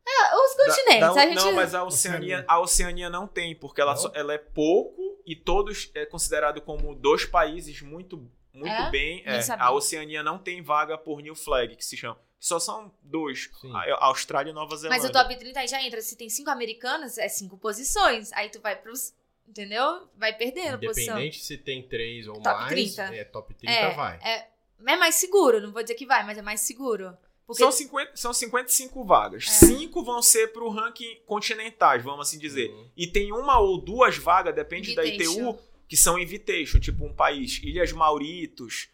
Os 0.05 0.55
da- 0.57 0.65
continentes. 0.65 0.99
da- 0.99 1.21
a 1.21 1.25
gente... 1.27 1.35
Não, 1.35 1.51
mas 1.53 1.73
a 1.75 1.83
Oceania, 1.83 2.43
a 2.47 2.59
Oceania 2.59 3.09
não 3.09 3.25
tem, 3.27 3.55
porque 3.55 3.79
ela, 3.81 3.91
Não? 3.93 3.97
só- 4.01 4.11
ela 4.13 4.33
é 4.33 4.37
pouco 4.37 5.17
e 5.25 5.35
todos 5.35 5.89
é 5.95 6.05
considerado 6.05 6.61
como 6.61 6.93
dois 6.93 7.25
países 7.25 7.81
muito, 7.81 8.29
muito 8.53 8.71
É? 8.71 8.89
bem. 8.89 9.23
É, 9.25 9.39
a 9.57 9.71
Oceania 9.71 10.21
não 10.23 10.37
tem 10.37 10.61
vaga 10.61 10.97
por 10.97 11.21
New 11.21 11.35
Flag, 11.35 11.75
que 11.75 11.83
se 11.85 11.97
chama. 11.97 12.17
Só 12.39 12.59
são 12.59 12.91
dois: 13.01 13.49
a 13.73 13.79
a 13.93 14.05
Austrália 14.07 14.51
e 14.51 14.53
Nova 14.53 14.75
Zelândia. 14.75 15.01
Mas 15.01 15.09
o 15.09 15.13
top 15.13 15.35
30 15.37 15.59
aí 15.59 15.67
já 15.67 15.81
entra. 15.81 16.01
Se 16.01 16.15
tem 16.17 16.29
cinco 16.29 16.49
americanos, 16.49 17.17
é 17.17 17.27
cinco 17.29 17.57
posições. 17.57 18.31
Aí 18.33 18.49
tu 18.49 18.59
vai 18.59 18.75
pros. 18.75 19.13
Entendeu? 19.47 20.07
Vai 20.17 20.33
perdendo 20.33 20.79
posição. 20.79 21.15
Independente 21.15 21.43
se 21.43 21.57
tem 21.57 21.83
três 21.83 22.27
ou 22.29 22.35
Top 22.35 22.47
mais, 22.61 22.69
30. 22.69 23.01
é 23.15 23.23
top 23.25 23.53
30 23.53 23.71
É, 23.73 23.93
vai. 23.93 24.17
é, 24.23 24.47
é 24.87 24.95
mais 24.95 25.15
seguro. 25.15 25.59
Não 25.59 25.71
vou 25.73 25.81
dizer 25.83 25.95
que 25.95 26.05
vai, 26.05 26.25
mas 26.25 26.37
é 26.37 26.41
mais 26.41 26.61
seguro. 26.61 27.15
Porque 27.45 27.61
São, 27.61 27.71
50, 27.71 28.11
são 28.15 28.33
55 28.33 29.03
vagas. 29.03 29.45
É. 29.47 29.49
Cinco 29.49 30.01
vão 30.03 30.21
ser 30.21 30.53
pro 30.53 30.69
ranking 30.69 31.21
continentais, 31.25 32.01
vamos 32.01 32.27
assim 32.27 32.39
dizer. 32.39 32.69
Uhum. 32.71 32.89
E 32.95 33.05
tem 33.05 33.33
uma 33.33 33.59
ou 33.59 33.77
duas 33.77 34.17
vagas, 34.17 34.55
depende 34.55 34.95
da. 34.95 35.03
ITU, 35.05 35.59
que 35.87 35.95
são 35.97 36.17
invitation, 36.19 36.79
tipo 36.79 37.05
um 37.05 37.13
país, 37.13 37.59
Ilhas 37.63 37.91
Mauritos, 37.91 38.89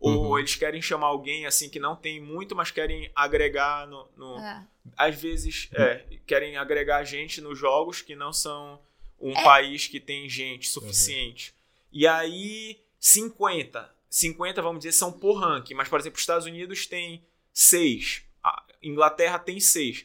Ou 0.00 0.32
Uhum. 0.32 0.38
eles 0.38 0.54
querem 0.54 0.82
chamar 0.82 1.06
alguém 1.06 1.46
assim 1.46 1.70
que 1.70 1.78
não 1.78 1.96
tem 1.96 2.20
muito, 2.20 2.54
mas 2.54 2.70
querem 2.70 3.10
agregar 3.14 3.86
no. 3.86 4.06
no- 4.16 4.38
É. 4.38 4.66
Às 4.98 5.14
vezes, 5.18 5.70
é, 5.72 6.04
querem 6.26 6.58
agregar 6.58 7.02
gente 7.04 7.40
nos 7.40 7.58
jogos 7.58 8.02
que 8.02 8.14
não 8.14 8.30
são 8.30 8.78
um 9.18 9.30
É. 9.32 9.42
país 9.42 9.86
que 9.86 9.98
tem 9.98 10.28
gente 10.28 10.68
suficiente. 10.68 11.54
E 11.90 12.06
aí, 12.06 12.78
50. 13.00 13.88
50, 14.10 14.60
vamos 14.60 14.80
dizer, 14.80 14.92
são 14.92 15.10
por 15.10 15.38
ranking. 15.38 15.72
Mas, 15.74 15.88
por 15.88 15.98
exemplo, 15.98 16.16
os 16.16 16.22
Estados 16.22 16.44
Unidos 16.46 16.86
tem 16.86 17.24
6. 17.52 18.24
A 18.42 18.62
Inglaterra 18.82 19.38
tem 19.38 19.58
6. 19.58 20.04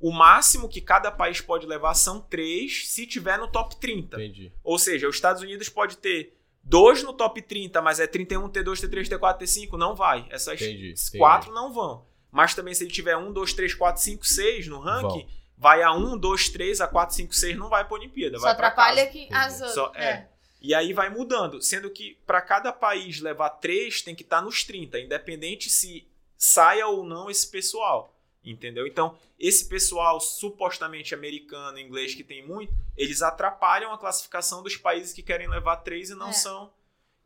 O 0.00 0.12
máximo 0.12 0.68
que 0.68 0.80
cada 0.80 1.10
país 1.10 1.40
pode 1.40 1.66
levar 1.66 1.94
são 1.94 2.20
3 2.20 2.88
se 2.88 3.06
tiver 3.06 3.36
no 3.38 3.48
top 3.48 3.76
30. 3.76 4.16
Entendi. 4.16 4.52
Ou 4.62 4.78
seja, 4.78 5.08
os 5.08 5.16
Estados 5.16 5.42
Unidos 5.42 5.68
pode 5.68 5.98
ter 5.98 6.36
2 6.62 7.02
no 7.02 7.12
top 7.12 7.42
30, 7.42 7.80
mas 7.82 7.98
é 7.98 8.06
31, 8.06 8.48
T2, 8.48 8.64
T3, 8.88 9.08
T4, 9.08 9.38
T5. 9.38 9.72
Não 9.76 9.94
vai. 9.96 10.26
Essas 10.30 10.60
Entendi, 10.60 10.90
entendi. 10.92 11.18
4 11.18 11.52
não 11.52 11.72
vão. 11.72 12.06
Mas 12.30 12.54
também 12.54 12.74
se 12.74 12.84
ele 12.84 12.92
tiver 12.92 13.16
1, 13.16 13.32
2, 13.32 13.52
3, 13.54 13.74
4, 13.74 14.02
5, 14.02 14.26
6 14.26 14.66
no 14.68 14.78
ranking, 14.80 15.08
Vão. 15.22 15.28
vai 15.56 15.82
a 15.82 15.92
1, 15.92 16.16
2, 16.18 16.48
3, 16.50 16.80
a 16.80 16.86
4, 16.86 17.16
5, 17.16 17.34
6, 17.34 17.56
não 17.56 17.68
vai 17.68 17.84
pra 17.84 17.94
Olimpíada. 17.96 18.38
Só 18.38 18.48
atrapalha 18.48 19.06
casa. 19.06 19.10
que 19.10 19.28
as 19.32 19.52
outras. 19.54 19.72
Só- 19.74 19.92
é. 19.94 20.28
E 20.60 20.74
aí 20.74 20.92
vai 20.92 21.08
mudando, 21.08 21.62
sendo 21.62 21.88
que 21.88 22.18
para 22.26 22.40
cada 22.42 22.72
país 22.72 23.20
levar 23.20 23.48
3 23.50 24.02
tem 24.02 24.14
que 24.14 24.22
estar 24.24 24.42
nos 24.42 24.64
30, 24.64 24.98
independente 24.98 25.70
se 25.70 26.06
saia 26.36 26.86
ou 26.86 27.04
não 27.04 27.30
esse 27.30 27.46
pessoal. 27.48 28.12
Entendeu? 28.50 28.86
Então, 28.86 29.18
esse 29.38 29.68
pessoal 29.68 30.18
supostamente 30.20 31.14
americano, 31.14 31.78
inglês, 31.78 32.14
que 32.14 32.24
tem 32.24 32.46
muito, 32.46 32.72
eles 32.96 33.20
atrapalham 33.20 33.92
a 33.92 33.98
classificação 33.98 34.62
dos 34.62 34.76
países 34.76 35.12
que 35.12 35.22
querem 35.22 35.48
levar 35.48 35.76
3 35.78 36.10
e 36.10 36.14
não 36.14 36.28
É. 36.30 36.32
são 36.32 36.72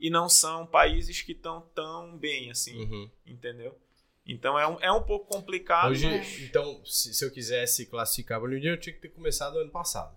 e 0.01 0.11
não 0.11 0.29
são 0.29 0.67
países 0.67 1.23
que 1.23 1.31
estão 1.31 1.61
tão 1.75 2.17
bem 2.19 2.51
assim, 2.51 2.77
Uhum. 2.77 3.09
entendeu? 3.25 3.79
Então 4.27 4.59
é 4.59 4.67
um, 4.67 4.81
é 4.81 4.91
um 4.91 5.03
pouco 5.03 5.27
complicado. 5.27 5.91
Hoje, 5.93 6.07
mas- 6.09 6.41
então, 6.41 6.85
se, 6.85 7.15
se 7.15 7.25
eu 7.25 7.31
quisesse 7.31 7.87
classificar 7.87 8.41
para 8.41 8.49
o 8.49 8.51
Olimpíada, 8.51 8.77
eu 8.77 8.81
tinha 8.81 8.93
que 8.95 9.01
ter 9.01 9.11
começado 9.11 9.59
ano 9.59 9.71
passado. 9.71 10.17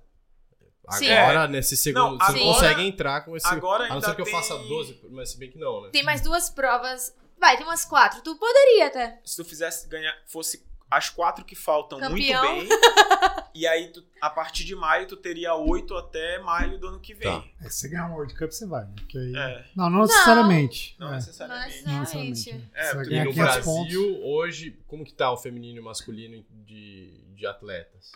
Sim. 0.92 1.12
Agora, 1.12 1.48
nesse 1.48 1.76
segundo, 1.78 2.02
Não, 2.04 2.18
você 2.18 2.32
não 2.32 2.40
agora- 2.42 2.54
consegue 2.54 2.82
entrar 2.84 3.22
com 3.26 3.36
esse. 3.38 3.48
agora 3.48 3.86
a 3.86 3.90
não 3.96 4.02
ser 4.02 4.16
que 4.16 4.22
eu 4.22 4.26
tem- 4.26 4.34
faça 4.34 4.56
12, 4.58 5.00
mas 5.10 5.30
se 5.32 5.38
bem 5.38 5.52
que 5.52 5.58
não, 5.58 5.82
né? 5.82 5.90
Tem 5.92 6.04
mais 6.04 6.22
duas 6.22 6.50
provas. 6.50 7.16
Vai, 7.40 7.58
tem 7.58 7.66
umas 7.66 7.86
quatro. 7.86 8.22
Tu 8.22 8.36
poderia 8.38 8.88
até. 8.88 9.20
se 9.26 9.36
tu 9.36 9.44
fizesse 9.46 9.88
ganhar, 9.88 10.16
fosse 10.28 10.64
as 10.90 11.10
quatro 11.10 11.44
que 11.44 11.56
faltam 11.56 12.00
Campeão. 12.00 12.56
muito 12.56 12.70
bem, 12.70 12.78
e 13.56 13.66
aí 13.68 13.92
tu, 13.92 14.06
a 14.22 14.30
partir 14.30 14.64
de 14.64 14.76
maio 14.76 15.08
tu 15.08 15.18
teria 15.18 15.56
oito 15.56 15.96
até 15.96 16.40
maio 16.40 16.78
do 16.80 16.88
ano 16.88 17.00
que 17.00 17.14
vem. 17.14 17.30
Tá. 17.42 17.46
É, 17.62 17.70
se 17.70 17.80
você 17.80 17.90
ganhar 17.90 18.08
um 18.10 18.14
World 18.14 18.34
Cup, 18.36 18.52
você 18.52 18.66
vai. 18.66 18.86
né? 18.86 18.94
Porque 18.96 19.18
aí... 19.18 19.36
É, 19.36 19.66
Não, 19.76 19.90
não 19.90 20.02
necessariamente. 20.02 20.96
não 21.00 21.10
É, 21.12 21.16
necessariamente. 21.16 21.84
Não 21.86 21.94
não 21.94 22.00
necessariamente. 22.02 22.54
necessariamente. 22.54 22.72
É, 22.76 22.84
Você 22.84 22.94
vai 22.94 22.96
porque 22.96 23.08
E 23.08 23.10
ganhar 23.18 23.26
no 23.26 23.34
500 23.34 23.54
Brasil, 23.66 24.04
pontos. 24.14 24.24
hoje, 24.26 24.80
como 24.88 25.04
que 25.06 25.14
tá 25.14 25.32
o 25.32 25.38
feminino 25.38 25.78
e 25.78 25.80
o 25.80 25.84
masculino 25.84 26.46
de, 26.50 27.24
de 27.36 27.46
atletas? 27.48 28.12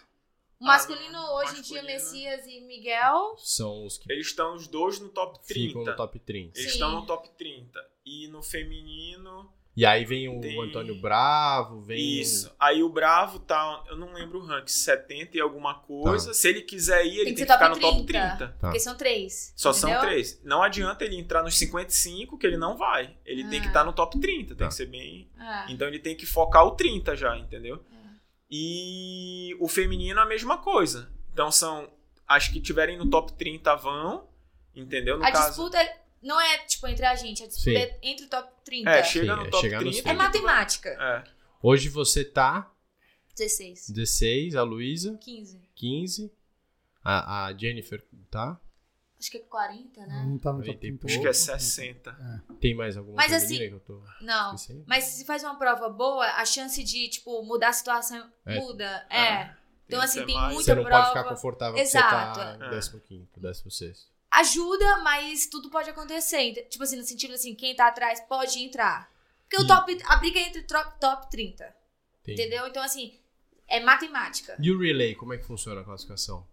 O 0.60 0.66
masculino, 0.66 1.18
Ah, 1.18 1.36
hoje 1.38 1.54
em 1.54 1.58
masculino. 1.60 1.86
dia, 1.88 1.94
Messias 1.96 2.46
e 2.46 2.60
Miguel. 2.62 3.36
São 3.38 3.86
os 3.86 3.98
que 3.98 4.12
Eles 4.12 4.28
estão 4.28 4.56
os 4.56 4.68
dois 4.68 5.00
no 5.00 5.08
top 5.10 5.40
30. 5.48 5.54
ficam 5.70 5.84
no 5.86 5.96
top 5.96 6.20
30. 6.20 6.60
Eles 6.60 6.72
Sim. 6.72 6.78
estão 6.78 6.92
no 6.92 7.06
top 7.06 7.30
30. 7.38 7.80
E 8.06 8.28
no 8.28 8.44
feminino, 8.44 9.50
E 9.78 9.86
aí 9.86 10.04
vem 10.04 10.28
o 10.28 10.42
Tem- 10.42 10.62
Antônio 10.62 11.00
Bravo, 11.00 11.80
vem 11.82 12.20
isso. 12.20 12.54
Aí 12.60 12.84
o 12.84 12.90
Bravo 12.90 13.40
tá, 13.40 13.82
eu 13.88 13.96
não 13.96 14.12
lembro 14.12 14.40
o 14.40 14.46
ranking, 14.46 14.68
70 14.72 15.38
e 15.38 15.40
alguma 15.40 15.76
coisa. 15.76 16.28
Tá. 16.28 16.34
Se 16.34 16.50
ele 16.50 16.62
quiser 16.64 17.06
ir, 17.06 17.10
ele 17.12 17.16
Tem 17.18 17.24
tem 17.26 17.36
que 17.36 17.42
que, 17.44 17.48
ser 17.48 17.54
ficar 17.54 17.70
top 17.70 17.82
no 17.82 17.90
top 17.92 18.04
30. 18.06 18.28
30. 18.38 18.48
Tá. 18.54 18.68
Porque 18.68 18.80
são 18.80 18.98
três. 18.98 19.54
Só 19.56 19.70
entendeu? 19.70 19.90
são 20.00 20.02
três. 20.02 20.42
Não 20.44 20.62
adianta 20.62 21.06
ele 21.06 21.16
entrar 21.16 21.44
nos 21.44 21.58
55, 21.58 22.38
que 22.38 22.46
ele 22.46 22.58
não 22.58 22.76
vai. 22.76 23.16
Ele 23.26 23.48
tem 23.48 23.62
que 23.62 23.68
Ah. 23.68 23.70
estar 23.70 23.84
no 23.86 23.94
top 23.94 24.20
30. 24.20 24.50
Tem 24.50 24.58
Tá. 24.58 24.68
que 24.68 24.74
ser 24.74 24.88
bem. 24.88 25.30
É. 25.40 25.72
Então 25.72 25.88
ele 25.88 26.00
tem 26.00 26.14
que 26.16 26.26
focar 26.26 26.66
o 26.66 26.72
30 26.72 27.16
já, 27.16 27.38
entendeu? 27.38 27.82
E 28.52 29.56
o 29.60 29.68
feminino 29.68 30.20
a 30.20 30.26
mesma 30.26 30.58
coisa. 30.58 31.10
Então 31.32 31.52
são 31.52 31.90
as 32.28 32.48
que 32.48 32.60
tiverem 32.60 32.98
no 32.98 33.10
top 33.10 33.32
30 33.34 33.76
vão, 33.76 34.28
entendeu? 34.76 35.18
No 35.18 35.24
A 35.26 35.32
caso, 35.32 35.48
disputa 35.50 35.78
é- 35.78 35.98
não 36.22 36.40
é, 36.40 36.58
tipo, 36.60 36.88
entre 36.88 37.06
a 37.06 37.16
gente. 37.16 37.44
A 37.44 37.48
disputa 37.48 37.72
Sim. 37.72 37.76
é 37.78 38.00
entre 38.02 38.26
o 38.26 38.30
top 38.30 38.52
30. 38.66 38.90
é, 38.90 39.04
chega 39.04 39.34
Sim, 39.36 39.42
no 39.42 39.48
é 39.48 39.50
top 39.50 39.62
chegar 39.62 39.82
nos 39.82 39.96
30. 39.96 40.10
É 40.10 40.14
30. 40.14 40.24
matemática. 40.24 40.90
É. 40.90 41.24
Hoje 41.62 41.90
você 41.90 42.24
tá 42.24 42.72
16. 43.36 43.90
16, 43.90 44.56
a 44.56 44.64
Luísa, 44.64 45.18
15. 45.18 45.62
15, 45.76 46.32
a, 47.04 47.46
a 47.46 47.54
Jennifer 47.58 48.04
tá? 48.30 48.60
Acho 49.20 49.32
que 49.32 49.38
é 49.38 49.42
40, 49.42 50.06
né? 50.08 50.26
Não 50.26 50.38
tá 50.38 50.54
no 50.54 50.60
top 50.64 50.78
tem 50.80 50.96
30. 50.96 51.08
Acho 51.08 51.20
que 51.22 51.28
é 51.28 51.34
60. 51.34 52.44
Tem 52.62 52.74
mais 52.74 52.96
alguma 52.96 53.18
Mas 53.18 53.32
feminina 53.32 53.46
assim- 53.56 53.68
que 53.68 53.74
eu 53.76 53.80
tô 53.82 54.04
Não. 54.22 54.56
esquecendo? 54.56 54.84
Mas 54.88 55.04
se 55.06 55.26
faz 55.26 55.44
uma 55.44 55.58
prova 55.58 55.90
boa, 55.90 56.26
a 56.26 56.46
chance 56.46 56.82
de, 56.82 57.10
tipo, 57.10 57.44
mudar 57.44 57.70
a 57.70 57.74
situação 57.74 58.32
É. 58.46 58.56
muda. 58.60 58.86
É. 59.10 59.54
Então, 59.88 60.00
que 60.00 60.06
assim, 60.06 60.26
tem 60.26 60.36
mais- 60.36 60.54
muita 60.54 60.72
Você 60.72 60.76
não 60.76 60.84
prova. 60.84 61.04
pode 61.04 61.18
ficar 61.18 61.24
confortável 61.36 61.78
Exato. 61.80 62.06
porque 62.40 62.76
você 62.76 62.92
tá 62.92 62.98
É. 62.98 63.00
15, 63.02 63.30
16. 63.38 64.08
Ajuda, 64.32 64.98
mas 65.04 65.48
tudo 65.48 65.70
pode 65.70 65.90
acontecer. 65.90 66.54
Tipo 66.70 66.84
assim, 66.84 66.98
no 66.98 67.04
sentido 67.04 67.34
assim, 67.34 67.56
quem 67.56 67.76
tá 67.76 67.88
atrás 67.88 68.20
pode 68.22 68.60
entrar. 68.60 69.10
Porque 69.50 69.62
E- 69.62 69.66
o 69.66 69.68
top. 69.68 69.98
A 70.06 70.16
briga 70.18 70.40
é 70.40 70.44
entre 70.48 70.62
top, 70.64 71.00
top 71.00 71.30
30. 71.32 71.74
Entendi. 72.22 72.42
Entendeu? 72.42 72.68
Então, 72.68 72.84
assim, 72.84 73.20
é 73.68 73.80
matemática. 73.80 74.56
E 74.62 74.72
o 74.72 74.80
relay, 74.80 75.16
como 75.16 75.34
é 75.34 75.38
que 75.38 75.46
funciona 75.46 75.82
a 75.82 75.84
classificação? 75.84 76.46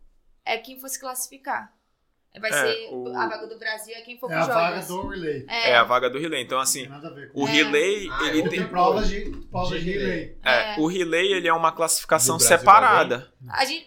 É 0.44 0.56
quem 0.58 0.78
for 0.80 0.88
se 0.88 0.98
classificar. 0.98 1.74
Vai 2.38 2.50
É, 2.50 2.52
ser 2.52 2.88
o- 2.92 3.08
a 3.16 3.26
vaga 3.28 3.46
do 3.46 3.58
Brasil, 3.58 3.94
é 3.94 4.00
quem 4.02 4.18
for 4.18 4.30
É 4.30 4.34
pros 4.36 4.48
a 4.50 4.52
vaga 4.54 4.82
do 4.86 5.08
relay. 5.08 5.44
É, 5.48 5.70
É 5.70 5.76
a 5.76 5.84
vaga 5.84 6.10
do 6.10 6.18
relay. 6.18 6.42
Então, 6.42 6.56
Não 6.58 6.62
assim, 6.62 6.80
tem 6.82 6.88
nada 6.90 7.08
a 7.08 7.10
ver 7.10 7.32
com 7.32 7.42
o 7.44 7.48
É. 7.48 7.50
relay, 7.50 8.08
Ah, 8.10 8.26
ele 8.28 8.42
é 8.42 8.48
tem. 8.48 8.68
Provas 8.68 9.08
de, 9.08 9.30
provas 9.50 9.78
De 9.80 9.84
de 9.84 9.90
relay. 9.98 10.38
É, 10.44 10.74
É. 10.74 10.76
o 10.78 10.86
relay, 10.86 11.32
ele 11.32 11.48
é 11.48 11.52
uma 11.52 11.72
classificação 11.72 12.38
separada. 12.38 13.32
a, 13.48 13.64
gente, 13.64 13.86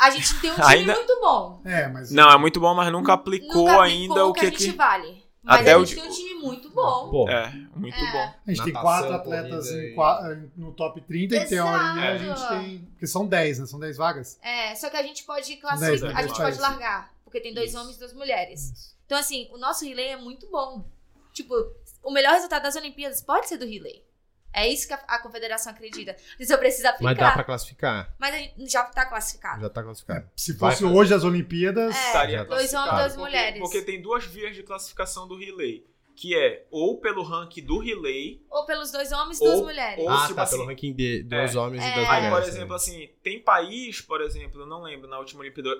a 0.00 0.10
gente 0.10 0.40
tem 0.40 0.50
um 0.50 0.54
time 0.54 0.66
Ainda- 0.66 0.94
muito 0.94 1.20
bom. 1.20 1.60
É, 1.64 1.88
mas. 1.88 2.10
Não, 2.10 2.30
é 2.30 2.38
muito 2.38 2.58
bom, 2.60 2.74
mas 2.74 2.90
nunca 2.92 3.12
aplicou, 3.12 3.48
Nunca 3.48 3.72
aplicou 3.72 3.80
ainda 3.82 4.26
o 4.26 4.32
que 4.32 4.40
a 4.40 4.44
gente 4.50 4.56
que. 4.70 4.76
vale. 4.76 5.24
Mas 5.42 5.60
Até 5.62 5.72
a 5.72 5.78
o 5.78 5.86
gente 5.86 5.94
de- 5.96 6.00
tem 6.02 6.10
um 6.10 6.14
time 6.14 6.34
muito 6.42 6.68
bom. 6.70 7.08
Pô, 7.10 7.28
É, 7.28 7.50
muito 7.74 7.96
É. 7.96 8.12
bom. 8.12 8.34
A 8.46 8.50
gente 8.50 8.62
tem 8.62 8.72
Natação, 8.74 8.82
quatro 8.82 9.14
atletas 9.14 9.70
em 9.70 9.94
e- 9.94 10.50
no 10.54 10.72
top 10.72 11.00
30 11.00 11.34
e 11.34 11.38
em 11.38 11.46
teoria 11.46 11.72
a 12.12 12.18
gente 12.18 12.30
Exato. 12.32 12.54
tem. 12.60 12.78
Porque 12.90 13.06
são 13.06 13.26
10, 13.26 13.58
né? 13.58 13.66
São 13.66 13.80
10 13.80 13.96
vagas. 13.96 14.38
É, 14.42 14.74
só 14.74 14.90
que 14.90 14.96
a 14.98 15.02
gente 15.02 15.24
pode 15.24 15.56
classificar, 15.56 16.12
né? 16.14 16.20
a 16.20 16.26
gente 16.26 16.36
pode 16.36 16.58
largar. 16.60 17.10
Porque 17.24 17.40
tem 17.40 17.54
dois 17.54 17.70
Isso. 17.70 17.78
homens 17.80 17.96
e 17.96 17.98
duas 17.98 18.12
mulheres. 18.12 18.94
Então, 19.06 19.16
assim, 19.16 19.48
o 19.52 19.56
nosso 19.56 19.84
relay 19.86 20.08
é 20.08 20.16
muito 20.16 20.46
bom. 20.50 20.84
Tipo, 21.32 21.54
o 22.02 22.10
melhor 22.12 22.34
resultado 22.34 22.62
das 22.64 22.76
Olimpíadas 22.76 23.22
pode 23.22 23.48
ser 23.48 23.56
do 23.56 23.64
relay. 23.64 24.04
É 24.52 24.68
isso 24.68 24.86
que 24.88 24.92
a, 24.94 24.96
a 25.08 25.18
confederação 25.22 25.72
acredita. 25.72 26.16
E 26.38 26.44
só 26.46 26.56
precisa 26.56 26.90
aplicar. 26.90 27.04
mas 27.10 27.18
dá 27.18 27.30
pra 27.32 27.44
classificar. 27.44 28.14
Mas 28.18 28.34
a 28.34 28.38
gente 28.38 28.68
já 28.70 28.82
tá 28.84 29.06
classificado. 29.06 29.60
Já 29.62 29.70
tá 29.70 29.82
classificado. 29.82 30.28
Se 30.36 30.52
Vai 30.54 30.70
fosse 30.72 30.82
fazer. 30.82 30.94
hoje 30.96 31.14
as 31.14 31.24
Olimpíadas. 31.24 31.94
É. 31.96 32.06
Estaria 32.06 32.44
Dois 32.44 32.74
homens, 32.74 32.90
duas 32.90 33.02
Porque- 33.14 33.18
mulheres. 33.20 33.58
Porque 33.60 33.82
tem 33.82 34.02
duas 34.02 34.24
vias 34.24 34.54
de 34.56 34.62
classificação 34.62 35.28
do 35.28 35.36
relay. 35.38 35.86
Que 36.16 36.36
é 36.36 36.66
ou 36.70 36.98
pelo 37.00 37.22
ranking 37.22 37.62
do 37.64 37.78
relay. 37.78 38.44
Ou 38.50 38.66
pelos 38.66 38.90
dois 38.90 39.10
homens 39.12 39.38
e 39.40 39.44
duas 39.44 39.58
Ou- 39.60 39.64
mulheres. 39.64 39.98
ou- 40.04 40.10
ah, 40.10 40.22
tipo 40.22 40.34
tá, 40.34 40.42
assim, 40.42 40.56
pelo 40.56 40.68
ranking 40.68 40.92
de, 40.92 41.22
dos 41.22 41.54
é. 41.54 41.58
homens 41.58 41.82
e 41.82 41.86
É. 41.86 41.94
das 41.94 42.08
Aí, 42.10 42.22
mulheres. 42.24 42.30
por 42.30 42.48
exemplo, 42.54 42.74
assim, 42.74 43.08
tem 43.22 43.40
país, 43.42 44.00
por 44.02 44.20
exemplo, 44.20 44.60
eu 44.60 44.66
não 44.66 44.82
lembro, 44.82 45.08
na 45.08 45.18
última 45.18 45.40
Olimpíada, 45.40 45.70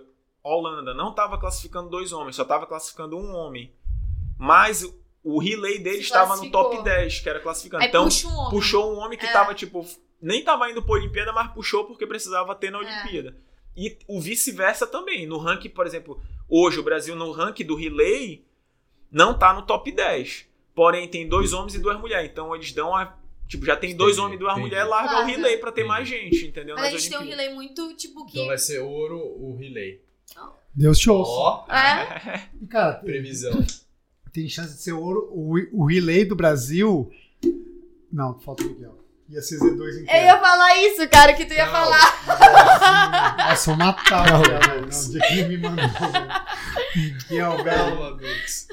Holanda, 0.42 0.94
não 0.94 1.10
estava 1.10 1.38
classificando 1.38 1.90
dois 1.90 2.12
homens, 2.12 2.36
só 2.36 2.42
estava 2.42 2.66
classificando 2.66 3.18
um 3.18 3.34
homem. 3.34 3.74
Mas 4.38 4.82
o- 5.22 5.38
relay 5.38 5.78
dele 5.78 5.98
estava 5.98 6.36
no 6.36 6.50
top 6.50 6.82
10, 6.82 7.20
que 7.20 7.28
era 7.28 7.40
classificando. 7.40 7.82
Aí 7.82 7.88
então, 7.88 8.04
puxa 8.04 8.28
um 8.28 8.36
homem. 8.36 8.50
puxou 8.50 8.94
um 8.94 8.98
homem 8.98 9.18
que 9.18 9.26
É. 9.26 9.32
tava, 9.32 9.54
tipo, 9.54 9.86
nem 10.20 10.42
tava 10.42 10.70
indo 10.70 10.82
pra 10.82 10.94
Olimpíada, 10.94 11.32
mas 11.32 11.52
puxou 11.52 11.84
porque 11.84 12.06
precisava 12.06 12.54
ter 12.54 12.70
na 12.70 12.78
É. 12.78 12.80
Olimpíada. 12.82 13.36
E 13.76 13.96
o 14.08 14.20
vice-versa 14.20 14.86
também. 14.86 15.26
No 15.26 15.38
ranking, 15.38 15.68
por 15.70 15.86
exemplo, 15.86 16.20
hoje 16.48 16.78
o 16.78 16.82
Brasil 16.82 17.14
no 17.14 17.30
ranking 17.32 17.64
do 17.64 17.74
relay 17.76 18.44
não 19.10 19.38
tá 19.38 19.52
no 19.52 19.62
top 19.62 19.90
10. 19.92 20.46
Porém, 20.74 21.06
tem 21.08 21.28
dois 21.28 21.52
homens 21.52 21.74
e 21.74 21.78
duas 21.78 21.98
mulheres. 21.98 22.30
Então 22.30 22.54
eles 22.54 22.72
dão 22.72 22.94
a. 22.94 23.16
Tipo, 23.48 23.66
já 23.66 23.76
tem 23.76 23.96
dois 23.96 24.12
Entendi, 24.12 24.20
homens 24.26 24.36
e 24.36 24.38
duas 24.40 24.58
mulheres, 24.58 24.88
larga 24.88 25.22
o 25.22 25.26
relay 25.26 25.56
pra 25.56 25.72
ter 25.72 25.80
Entendi. 25.80 25.88
mais 25.88 26.08
gente, 26.08 26.46
entendeu? 26.46 26.76
Mas 26.76 26.86
a 26.86 26.90
gente 26.90 27.08
tem 27.08 27.18
um 27.18 27.20
Olimpíadas. 27.22 27.44
relay 27.46 27.54
muito, 27.56 27.96
tipo, 27.96 28.24
que. 28.26 28.32
Então 28.38 28.46
vai 28.46 28.58
ser 28.58 28.78
ouro 28.80 29.18
o 29.18 29.56
relay. 29.56 30.00
Deus 30.72 30.98
te 30.98 31.10
ouça. 31.10 31.30
Ó, 31.32 31.66
É. 31.72 32.48
E, 32.62 32.66
cara, 32.68 32.94
previsão. 32.94 33.52
Tem 34.32 34.48
chance 34.48 34.74
de 34.76 34.82
ser 34.82 34.92
ouro. 34.92 35.28
O, 35.32 35.54
o 35.72 35.86
relay 35.86 36.24
do 36.24 36.34
Brasil. 36.36 37.10
Não, 38.12 38.38
falta 38.40 38.62
o 38.64 38.66
Miguel. 38.66 38.98
Ia 39.28 39.40
ser 39.42 39.58
Z2 39.60 39.78
Eu 39.78 40.02
inteiro. 40.02 40.24
ia 40.26 40.38
falar 40.40 40.76
isso, 40.78 41.08
cara, 41.08 41.32
que 41.34 41.44
tu 41.44 41.54
ia 41.54 41.64
Não. 41.66 41.72
falar. 41.72 43.36
Nossa, 43.50 43.70
eu 43.70 43.76
matava, 43.76 44.42
velho. 44.42 44.80
Não, 44.80 44.88
o 44.88 45.10
dia 45.10 45.20
que 45.20 45.38
ele 45.38 45.56
me 45.56 45.58
mandou. 45.58 45.84
Miguel, 46.96 47.62
velho. 47.62 47.76
Calma, 47.96 48.10
Dux. 48.16 48.66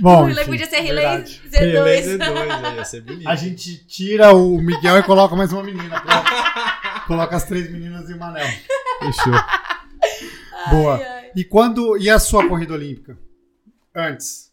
Bom, 0.00 0.22
o 0.22 0.26
relay 0.26 0.44
podia 0.44 0.66
ser 0.68 0.80
relay 0.80 1.04
verdade. 1.06 1.42
Relay 1.52 2.02
Z2. 2.02 2.18
Z2, 2.18 2.64
aí 2.64 2.74
ia 2.76 2.84
ser 2.84 3.00
bonito. 3.02 3.28
A 3.28 3.36
gente 3.36 3.86
tira 3.86 4.32
o 4.34 4.58
Miguel 4.60 4.98
e 4.98 5.02
coloca 5.04 5.36
mais 5.36 5.52
uma 5.52 5.62
menina. 5.62 6.00
Pronto. 6.00 7.06
Coloca 7.06 7.36
as 7.36 7.44
três 7.44 7.70
meninas 7.70 8.08
e 8.10 8.14
o 8.14 8.18
Manel. 8.18 8.46
Fechou. 8.98 9.32
Boa. 10.70 10.96
Ai, 10.96 11.04
ai. 11.04 11.30
E 11.36 11.44
quando. 11.44 11.96
E 11.98 12.10
a 12.10 12.18
sua 12.18 12.48
corrida 12.48 12.74
olímpica? 12.74 13.16
Antes. 13.94 14.52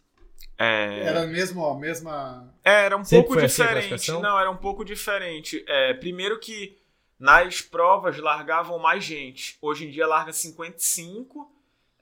É, 0.58 1.08
Era 1.08 1.26
mesmo, 1.26 1.66
a 1.66 1.76
mesma. 1.76 2.54
É, 2.64 2.86
era 2.86 2.96
um 2.96 3.04
Sempre 3.04 3.26
pouco 3.28 3.40
assim 3.44 3.64
diferente. 3.64 3.88
classificação? 3.88 4.22
Não, 4.22 4.40
era 4.40 4.52
um 4.52 4.58
pouco 4.58 4.86
diferente. 4.86 5.66
É, 5.68 5.94
primeiro 5.96 6.40
que 6.40 6.78
nas 7.20 7.62
provas 7.62 8.18
largavam 8.20 8.78
mais 8.78 9.04
gente. 9.04 9.58
Hoje 9.62 9.88
em 9.88 9.90
dia 9.90 10.06
larga 10.06 10.32
55. 10.32 11.52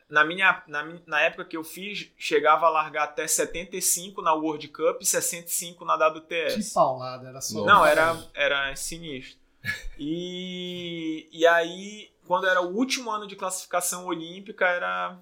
Na, 0.09 0.25
minha, 0.25 0.61
na, 0.67 0.83
na 1.05 1.21
época 1.21 1.45
que 1.45 1.55
eu 1.55 1.63
fiz, 1.63 2.11
chegava 2.17 2.65
a 2.65 2.69
largar 2.69 3.03
até 3.03 3.25
75 3.27 4.21
na 4.21 4.33
World 4.33 4.67
Cup 4.69 5.01
e 5.01 5.05
65 5.05 5.85
na 5.85 5.95
WTS. 5.95 6.55
Que 6.55 6.73
paulada, 6.73 7.29
era 7.29 7.39
só. 7.39 7.63
Não, 7.63 7.85
era, 7.85 8.17
era 8.33 8.75
sinistro. 8.75 9.37
E, 9.97 11.29
e 11.31 11.45
aí, 11.45 12.11
quando 12.25 12.47
era 12.47 12.61
o 12.61 12.75
último 12.75 13.11
ano 13.11 13.27
de 13.27 13.35
classificação 13.35 14.05
olímpica, 14.05 14.65
era 14.65 15.17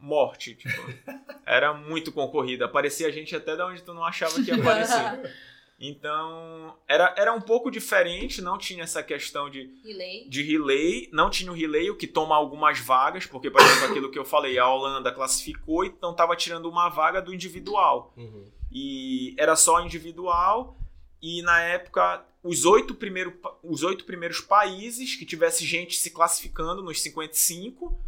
morte. 0.00 0.54
Tipo, 0.54 0.80
era 1.46 1.72
muito 1.74 2.10
concorrida. 2.12 2.64
Aparecia 2.64 3.10
gente 3.12 3.34
até 3.36 3.56
da 3.56 3.66
onde 3.66 3.82
tu 3.82 3.92
não 3.94 4.04
achava 4.04 4.34
que 4.42 4.50
ia 4.50 4.56
aparecer. 4.60 5.32
Então, 5.82 6.76
era, 6.86 7.14
era 7.16 7.32
um 7.32 7.40
pouco 7.40 7.70
diferente, 7.70 8.42
não 8.42 8.58
tinha 8.58 8.82
essa 8.84 9.02
questão 9.02 9.48
de, 9.48 9.70
Relay. 9.82 10.28
de 10.28 10.42
relay, 10.42 11.08
não 11.10 11.30
tinha 11.30 11.50
o 11.50 11.54
relay, 11.54 11.88
o 11.88 11.96
que 11.96 12.06
toma 12.06 12.36
algumas 12.36 12.78
vagas, 12.78 13.24
porque, 13.24 13.50
por 13.50 13.62
exemplo, 13.62 13.86
aquilo 13.88 14.10
que 14.10 14.18
eu 14.18 14.24
falei, 14.26 14.58
a 14.58 14.68
Holanda 14.68 15.10
classificou, 15.10 15.82
então 15.86 16.10
estava 16.10 16.36
tirando 16.36 16.68
uma 16.68 16.90
vaga 16.90 17.22
do 17.22 17.32
individual 17.32 18.12
Uhum. 18.14 18.44
e 18.70 19.34
era 19.38 19.56
só 19.56 19.80
individual 19.80 20.76
e 21.22 21.40
na 21.40 21.62
época 21.62 22.26
os 22.42 22.66
oito, 22.66 22.94
primeiro, 22.94 23.38
os 23.62 23.82
oito 23.82 24.04
primeiros 24.04 24.40
países 24.42 25.16
que 25.16 25.24
tivesse 25.24 25.64
gente 25.64 25.96
se 25.96 26.10
classificando 26.10 26.82
nos 26.82 27.00
55 27.00 27.98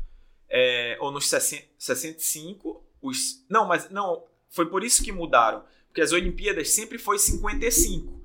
é, 0.54 0.96
ou 1.00 1.10
nos 1.10 1.28
60 1.28 1.64
65 1.78 2.84
os 3.00 3.44
não 3.48 3.66
mas 3.66 3.88
não 3.90 4.24
foi 4.50 4.66
por 4.66 4.84
isso 4.84 5.02
que 5.02 5.10
mudaram 5.10 5.64
porque 5.88 6.00
as 6.02 6.12
Olimpíadas 6.12 6.68
sempre 6.70 6.98
foi 6.98 7.18
55 7.18 8.20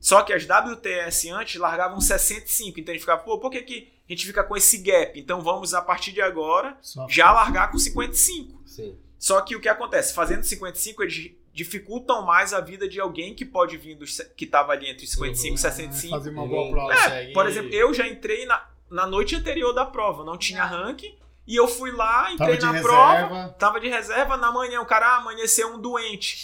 só 0.00 0.22
que 0.22 0.32
as 0.32 0.44
WTS 0.44 1.30
antes 1.30 1.56
largavam 1.60 2.00
65 2.00 2.80
então 2.80 2.92
a 2.92 2.94
gente 2.94 3.02
ficava 3.02 3.22
pô 3.22 3.38
por 3.38 3.50
que, 3.50 3.62
que 3.62 3.92
a 4.08 4.12
gente 4.12 4.26
fica 4.26 4.42
com 4.44 4.56
esse 4.56 4.78
gap 4.78 5.18
então 5.18 5.40
vamos 5.40 5.74
a 5.74 5.80
partir 5.82 6.12
de 6.12 6.20
agora 6.20 6.76
Só- 6.82 7.06
já 7.08 7.30
largar 7.32 7.70
com 7.70 7.78
55 7.78 8.62
Sim. 8.66 8.98
só 9.18 9.40
que 9.40 9.56
o 9.56 9.60
que 9.60 9.68
acontece? 9.68 10.14
Fazendo 10.14 10.42
55, 10.44 11.02
eles 11.02 11.32
dificultam 11.52 12.24
mais 12.24 12.54
a 12.54 12.60
vida 12.60 12.88
de 12.88 13.00
alguém 13.00 13.34
que 13.34 13.44
pode 13.44 13.76
vir 13.76 13.96
dos, 13.96 14.20
que 14.36 14.44
estava 14.44 14.72
ali 14.72 14.88
entre 14.88 15.04
os 15.04 15.10
55 15.10 15.46
e 15.46 15.50
Uhum. 15.50 15.56
65. 15.56 16.10
Fazer 16.16 16.30
uma 16.30 16.46
boa 16.46 16.70
prova. 16.70 16.92
consegue- 16.94 17.32
Por 17.32 17.46
exemplo, 17.48 17.70
eu 17.74 17.92
já 17.92 18.06
entrei 18.06 18.46
na, 18.46 18.64
na 18.88 19.06
noite 19.08 19.34
anterior 19.34 19.72
da 19.72 19.84
prova, 19.84 20.22
não 20.24 20.38
tinha 20.38 20.64
ranking, 20.64 21.18
e 21.48 21.56
eu 21.56 21.66
fui 21.66 21.90
lá, 21.90 22.24
Tava 22.24 22.34
entrei 22.34 22.56
de 22.58 22.66
na 22.66 22.80
prova, 22.80 23.12
reserva. 23.14 23.56
tava 23.58 23.80
de 23.80 23.88
reserva, 23.88 24.36
na 24.36 24.52
manhã 24.52 24.80
o 24.80 24.86
cara 24.86 25.06
ah, 25.06 25.16
amanheceu 25.16 25.74
um 25.74 25.78
doente. 25.80 26.36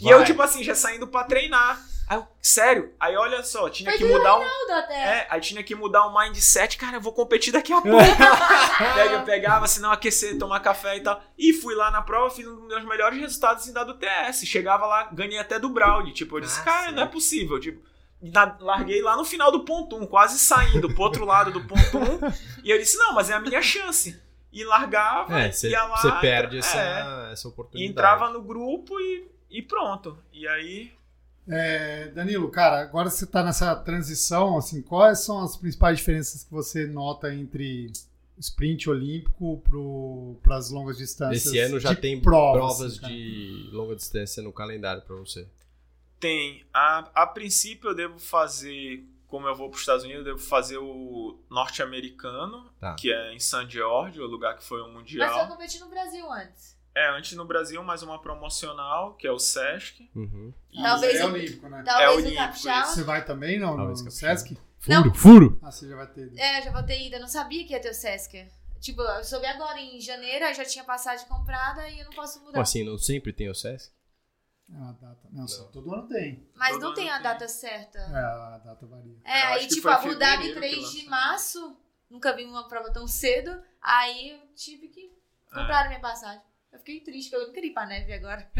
E 0.00 0.04
Vai. 0.04 0.14
eu, 0.14 0.24
tipo 0.24 0.40
assim, 0.40 0.62
já 0.64 0.74
saindo 0.74 1.06
pra 1.06 1.24
treinar. 1.24 1.78
Aí 2.08 2.18
eu, 2.18 2.26
sério? 2.42 2.92
Aí 3.00 3.16
olha 3.16 3.42
só, 3.42 3.68
tinha 3.70 3.88
Foi 3.90 3.98
que 3.98 4.04
mudar 4.04 4.38
um. 4.38 4.42
Até. 4.74 4.94
É, 4.94 5.26
aí 5.30 5.40
tinha 5.40 5.62
que 5.62 5.74
mudar 5.74 6.06
o 6.06 6.14
mindset, 6.18 6.76
cara, 6.76 6.96
eu 6.96 7.00
vou 7.00 7.12
competir 7.14 7.52
daqui 7.52 7.72
a 7.72 7.80
pouco. 7.80 7.96
Pega, 8.94 9.14
eu 9.14 9.22
pegava, 9.22 9.66
se 9.66 9.80
não 9.80 9.90
aquecer, 9.90 10.38
tomar 10.38 10.60
café 10.60 10.96
e 10.96 11.00
tal. 11.00 11.22
E 11.38 11.52
fui 11.54 11.74
lá 11.74 11.90
na 11.90 12.02
prova, 12.02 12.28
fiz 12.34 12.46
um 12.46 12.54
dos 12.56 12.66
meus 12.68 12.84
melhores 12.84 13.18
resultados 13.18 13.66
em 13.66 13.72
WTS. 13.72 14.44
Chegava 14.46 14.84
lá, 14.86 15.04
ganhei 15.12 15.38
até 15.38 15.58
do 15.58 15.68
Brauli. 15.70 16.12
Tipo, 16.12 16.36
eu 16.36 16.40
disse, 16.42 16.60
Ah, 16.60 16.64
cara, 16.64 16.92
não 16.92 17.04
é 17.04 17.06
possível. 17.06 17.58
Tipo, 17.58 17.82
na- 18.20 18.56
larguei 18.60 19.00
lá 19.00 19.16
no 19.16 19.24
final 19.24 19.50
do 19.50 19.64
ponto 19.64 19.96
1, 19.96 20.06
quase 20.06 20.38
saindo 20.38 20.92
pro 20.92 21.02
outro 21.04 21.24
lado 21.24 21.50
do 21.52 21.64
ponto 21.64 21.98
1. 21.98 22.32
e 22.64 22.70
eu 22.70 22.78
disse, 22.78 22.98
não, 22.98 23.14
mas 23.14 23.30
é 23.30 23.34
a 23.34 23.40
minha 23.40 23.62
chance. 23.62 24.20
E 24.54 24.64
largava, 24.64 25.38
É, 25.40 25.50
você 25.52 25.68
ia 25.70 25.84
lá. 25.84 25.96
você 25.96 26.12
perde 26.20 26.56
é, 26.56 26.58
essa, 26.60 27.28
essa 27.32 27.48
e 27.48 27.50
oportunidade. 27.50 27.90
entrava 27.90 28.30
no 28.30 28.40
grupo 28.40 28.98
e, 29.00 29.26
e 29.50 29.60
pronto. 29.60 30.16
E 30.32 30.46
aí. 30.46 30.92
É, 31.48 32.06
Danilo, 32.08 32.48
cara, 32.50 32.80
agora 32.80 33.10
você 33.10 33.24
está 33.24 33.42
nessa 33.42 33.74
transição, 33.76 34.56
assim, 34.56 34.80
quais 34.80 35.18
são 35.24 35.42
as 35.42 35.56
principais 35.56 35.98
diferenças 35.98 36.44
que 36.44 36.50
você 36.52 36.86
nota 36.86 37.34
entre 37.34 37.92
sprint 38.38 38.88
olímpico 38.88 39.60
para 40.42 40.56
as 40.56 40.70
longas 40.70 40.96
distâncias? 40.96 41.44
Esse 41.46 41.58
ano 41.58 41.78
já 41.80 41.94
tem 41.94 42.20
provas, 42.20 42.76
provas, 42.76 42.98
assim, 42.98 43.06
de 43.08 43.68
longa 43.72 43.94
distância 43.96 44.42
no 44.42 44.52
calendário 44.52 45.02
pra 45.02 45.16
você. 45.16 45.46
Tem. 46.20 46.64
A, 46.72 47.10
a 47.14 47.26
princípio 47.26 47.90
eu 47.90 47.94
devo 47.94 48.18
fazer, 48.18 49.04
como 49.34 49.48
eu 49.48 49.54
vou 49.56 49.68
para 49.68 49.74
os 49.74 49.80
Estados 49.80 50.04
Unidos, 50.04 50.20
eu 50.24 50.34
devo 50.34 50.38
fazer 50.46 50.78
o 50.78 51.36
norte-americano, 51.50 52.70
Tá. 52.80 52.94
que 52.94 53.12
é 53.12 53.32
em 53.34 53.40
San 53.40 53.68
George, 53.68 54.20
o 54.20 54.26
lugar 54.26 54.56
que 54.56 54.62
foi 54.62 54.80
o 54.80 54.84
Mas 54.84 54.94
Mundial. 54.94 55.40
você 55.40 55.46
competir 55.50 55.80
no 55.80 55.88
Brasil 55.88 56.30
antes. 56.32 56.74
É, 56.94 57.08
antes 57.10 57.32
no 57.36 57.44
Brasil, 57.44 57.82
mais 57.82 58.04
uma 58.04 58.20
promocional, 58.22 59.14
que 59.14 59.26
é 59.26 59.32
o 59.32 59.38
Sesc. 59.40 60.08
Uhum. 60.14 60.54
Talvez 60.80 61.12
mas 61.14 61.20
é 61.20 61.24
o- 61.26 61.32
olímpico, 61.32 61.68
né? 61.68 61.82
Talvez 61.84 62.10
no 62.10 62.16
olímpico, 62.16 62.36
Capixaba. 62.36 62.86
Você 62.86 63.02
vai 63.02 63.24
também, 63.24 63.58
não? 63.58 63.76
Talvez 63.76 63.98
no 63.98 64.04
Capixaba. 64.04 64.36
Sesc? 64.36 64.58
Não. 64.86 65.02
Furo, 65.02 65.14
furo! 65.14 65.58
Ah, 65.62 65.72
você 65.72 65.88
já 65.88 65.96
vai 65.96 66.06
ter. 66.06 66.32
É, 66.38 66.62
já 66.62 66.70
vou 66.70 66.82
ter 66.84 67.04
ido. 67.04 67.16
Eu 67.16 67.20
não 67.20 67.26
sabia 67.28 67.66
que 67.66 67.72
ia 67.72 67.80
ter 67.80 67.90
o 67.90 67.94
Sesc. 67.94 68.46
Tipo, 68.80 69.02
eu 69.02 69.24
soube 69.24 69.46
agora 69.46 69.80
em 69.80 69.98
janeiro, 70.00 70.44
aí 70.44 70.54
já 70.54 70.64
tinha 70.64 70.84
passagem 70.84 71.26
comprada 71.26 71.88
e 71.88 71.98
eu 71.98 72.04
não 72.04 72.12
posso 72.12 72.38
mudar. 72.40 72.52
Como 72.52 72.62
assim, 72.62 72.84
não 72.84 72.96
sempre 72.98 73.32
tem 73.32 73.48
o 73.50 73.54
Sesc? 73.54 73.90
Ah, 74.72 74.88
a 74.88 74.92
data. 74.92 75.28
Não, 75.30 75.46
só 75.46 75.64
todo 75.64 75.92
ano 75.92 76.08
tem. 76.08 76.46
Mas 76.54 76.70
Todo 76.72 76.82
não 76.82 76.94
tem 76.94 77.10
a 77.10 77.14
tem. 77.14 77.22
data 77.22 77.46
certa. 77.48 77.98
É, 77.98 78.16
a 78.54 78.60
data 78.64 78.86
varia. 78.86 79.16
É, 79.24 79.42
Eu 79.42 79.48
aí 79.54 79.66
que 79.66 79.74
tipo, 79.74 79.88
Abu 79.88 80.14
Dhabi 80.16 80.44
fevereiro 80.48 80.76
que 80.76 80.82
3 80.90 80.92
de 80.92 81.08
março, 81.08 81.76
nunca 82.10 82.34
vi 82.34 82.44
uma 82.44 82.66
prova 82.66 82.90
tão 82.92 83.06
cedo, 83.06 83.62
aí 83.80 84.30
eu 84.30 84.38
tive 84.56 84.88
que 84.88 85.12
É. 85.52 85.54
comprar 85.54 85.88
minha 85.88 86.00
passagem. 86.00 86.40
Eu 86.72 86.78
fiquei 86.80 87.00
triste, 87.00 87.30
porque 87.30 87.42
eu 87.42 87.46
não 87.48 87.54
queria 87.54 87.70
ir 87.70 87.74
pra 87.74 87.86
neve 87.86 88.12
agora. 88.14 88.50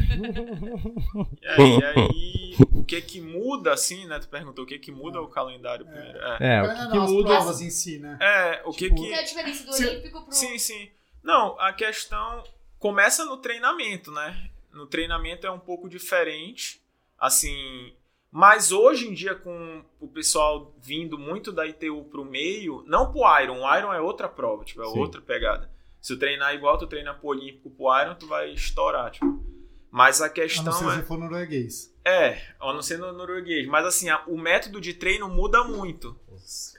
E 1.43 1.47
aí, 1.49 1.79
e 1.79 1.85
aí, 1.85 2.57
o 2.73 2.85
que 2.85 3.01
que 3.03 3.21
muda, 3.21 3.73
assim, 3.73 4.07
né? 4.07 4.19
Tu 4.21 4.29
perguntou 4.29 4.65
o 4.65 4.67
que 4.69 4.79
que 4.79 4.93
muda 4.93 5.21
o 5.21 5.29
calendário 5.29 5.85
primeiro. 5.87 6.19
É, 6.41 6.57
É, 6.59 6.63
o 6.63 6.67
Não, 6.67 6.75
que, 6.75 6.81
não, 6.83 6.91
que 6.93 6.99
as 6.99 7.11
muda? 7.11 7.29
provas 7.29 7.61
em 7.61 7.71
si, 7.71 7.99
né? 7.99 8.17
É, 8.21 8.63
o 8.65 8.71
que 8.73 8.85
Tipo, 8.89 8.95
que... 8.97 9.09
Qual 9.09 9.15
é 9.15 9.19
a 9.19 9.23
diferença 9.25 9.65
do 9.65 9.73
Se- 9.73 9.87
Olímpico 9.87 10.23
pro. 10.23 10.33
Sim, 10.33 10.59
sim. 10.59 10.91
Não, 11.23 11.59
a 11.61 11.73
questão 11.73 12.45
começa 12.79 13.25
no 13.25 13.37
treinamento, 13.39 14.13
né? 14.13 14.51
No 14.75 14.87
treinamento 14.87 15.47
é 15.47 15.51
um 15.51 15.59
pouco 15.59 15.89
diferente, 15.89 16.81
assim. 17.19 17.93
Mas 18.31 18.73
hoje 18.73 19.07
em 19.09 19.15
dia, 19.15 19.35
com 19.35 19.85
o 20.01 20.09
pessoal 20.09 20.75
vindo 20.83 21.17
muito 21.17 21.53
da 21.53 21.65
ITU 21.67 22.05
pro 22.11 22.25
meio, 22.25 22.83
não 22.87 23.13
pro 23.13 23.21
Iron, 23.41 23.63
o 23.63 23.77
Iron 23.79 23.93
é 23.93 24.01
outra 24.01 24.29
prova, 24.29 24.65
tipo, 24.65 24.83
é 24.83 24.87
Sim. 24.87 24.99
outra 24.99 25.21
pegada. 25.21 25.71
Se 26.03 26.13
tu 26.15 26.19
treinar 26.19 26.53
igual 26.55 26.77
tu 26.77 26.87
treina 26.87 27.15
pro 27.15 27.29
Olímpico 27.29 27.71
pro 27.71 27.87
Iron, 28.03 28.15
tu 28.17 28.27
vai 28.27 28.51
estourar, 28.53 29.11
tipo. 29.13 29.43
Mas 29.91 30.21
a 30.21 30.25
A 30.25 30.29
não 30.29 30.35
questão 30.35 30.73
ser 30.73 30.89
é. 30.89 30.91
se 30.97 31.03
for 31.05 31.17
norueguês. 31.17 31.95
É, 32.05 32.43
a 32.61 32.73
não 32.73 32.83
ser 32.83 32.99
no 32.99 33.13
norueguês. 33.13 33.67
Mas 33.69 33.87
assim, 33.87 34.09
a- 34.11 34.25
o 34.27 34.37
método 34.37 34.81
de 34.81 34.93
treino 34.93 35.29
muda 35.29 35.63
muito. 35.63 36.19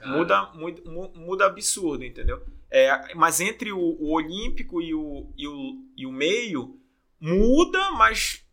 Muda, 0.05 0.51
muda, 0.53 0.81
mu- 0.91 1.11
muda 1.15 1.45
absurdo, 1.45 2.03
entendeu? 2.03 2.43
É, 2.69 3.15
mas 3.15 3.39
entre 3.39 3.71
o, 3.71 3.79
o 3.79 4.11
olímpico 4.13 4.81
e 4.81 4.93
o, 4.93 5.27
e, 5.37 5.47
o, 5.47 5.81
e 5.95 6.05
o 6.05 6.11
meio, 6.11 6.77
muda, 7.25 7.91
mas 7.91 8.43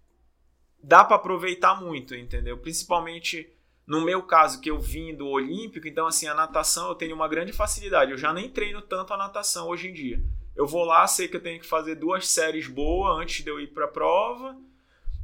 dá 0.83 1.05
pra 1.05 1.17
aproveitar 1.17 1.81
muito, 1.81 2.15
entendeu? 2.15 2.57
Principalmente 2.57 3.49
no 3.87 4.01
meu 4.01 4.23
caso, 4.23 4.61
que 4.61 4.71
eu 4.71 4.79
vim 4.81 5.15
do 5.15 5.27
olímpico, 5.29 5.87
então 5.87 6.07
assim, 6.07 6.27
a 6.27 6.35
natação 6.35 6.89
eu 6.89 6.95
tenho 6.95 7.15
uma 7.15 7.29
grande 7.29 7.53
facilidade. 7.53 8.13
Eu 8.13 8.17
já 8.19 8.33
nem 8.33 8.49
treino 8.49 8.81
tanto 8.81 9.13
a 9.13 9.17
natação 9.17 9.69
hoje 9.69 9.89
em 9.89 9.93
dia. 9.93 10.23
Eu 10.57 10.67
vou 10.67 10.85
lá, 10.85 11.07
sei 11.07 11.29
que 11.29 11.37
eu 11.37 11.43
tenho 11.43 11.61
que 11.61 11.67
fazer 11.67 11.97
duas 11.97 12.29
séries 12.29 12.67
boas 12.69 13.19
antes 13.21 13.45
de 13.45 13.51
eu 13.51 13.61
ir 13.61 13.69
pra 13.69 13.89
prova. 13.89 14.57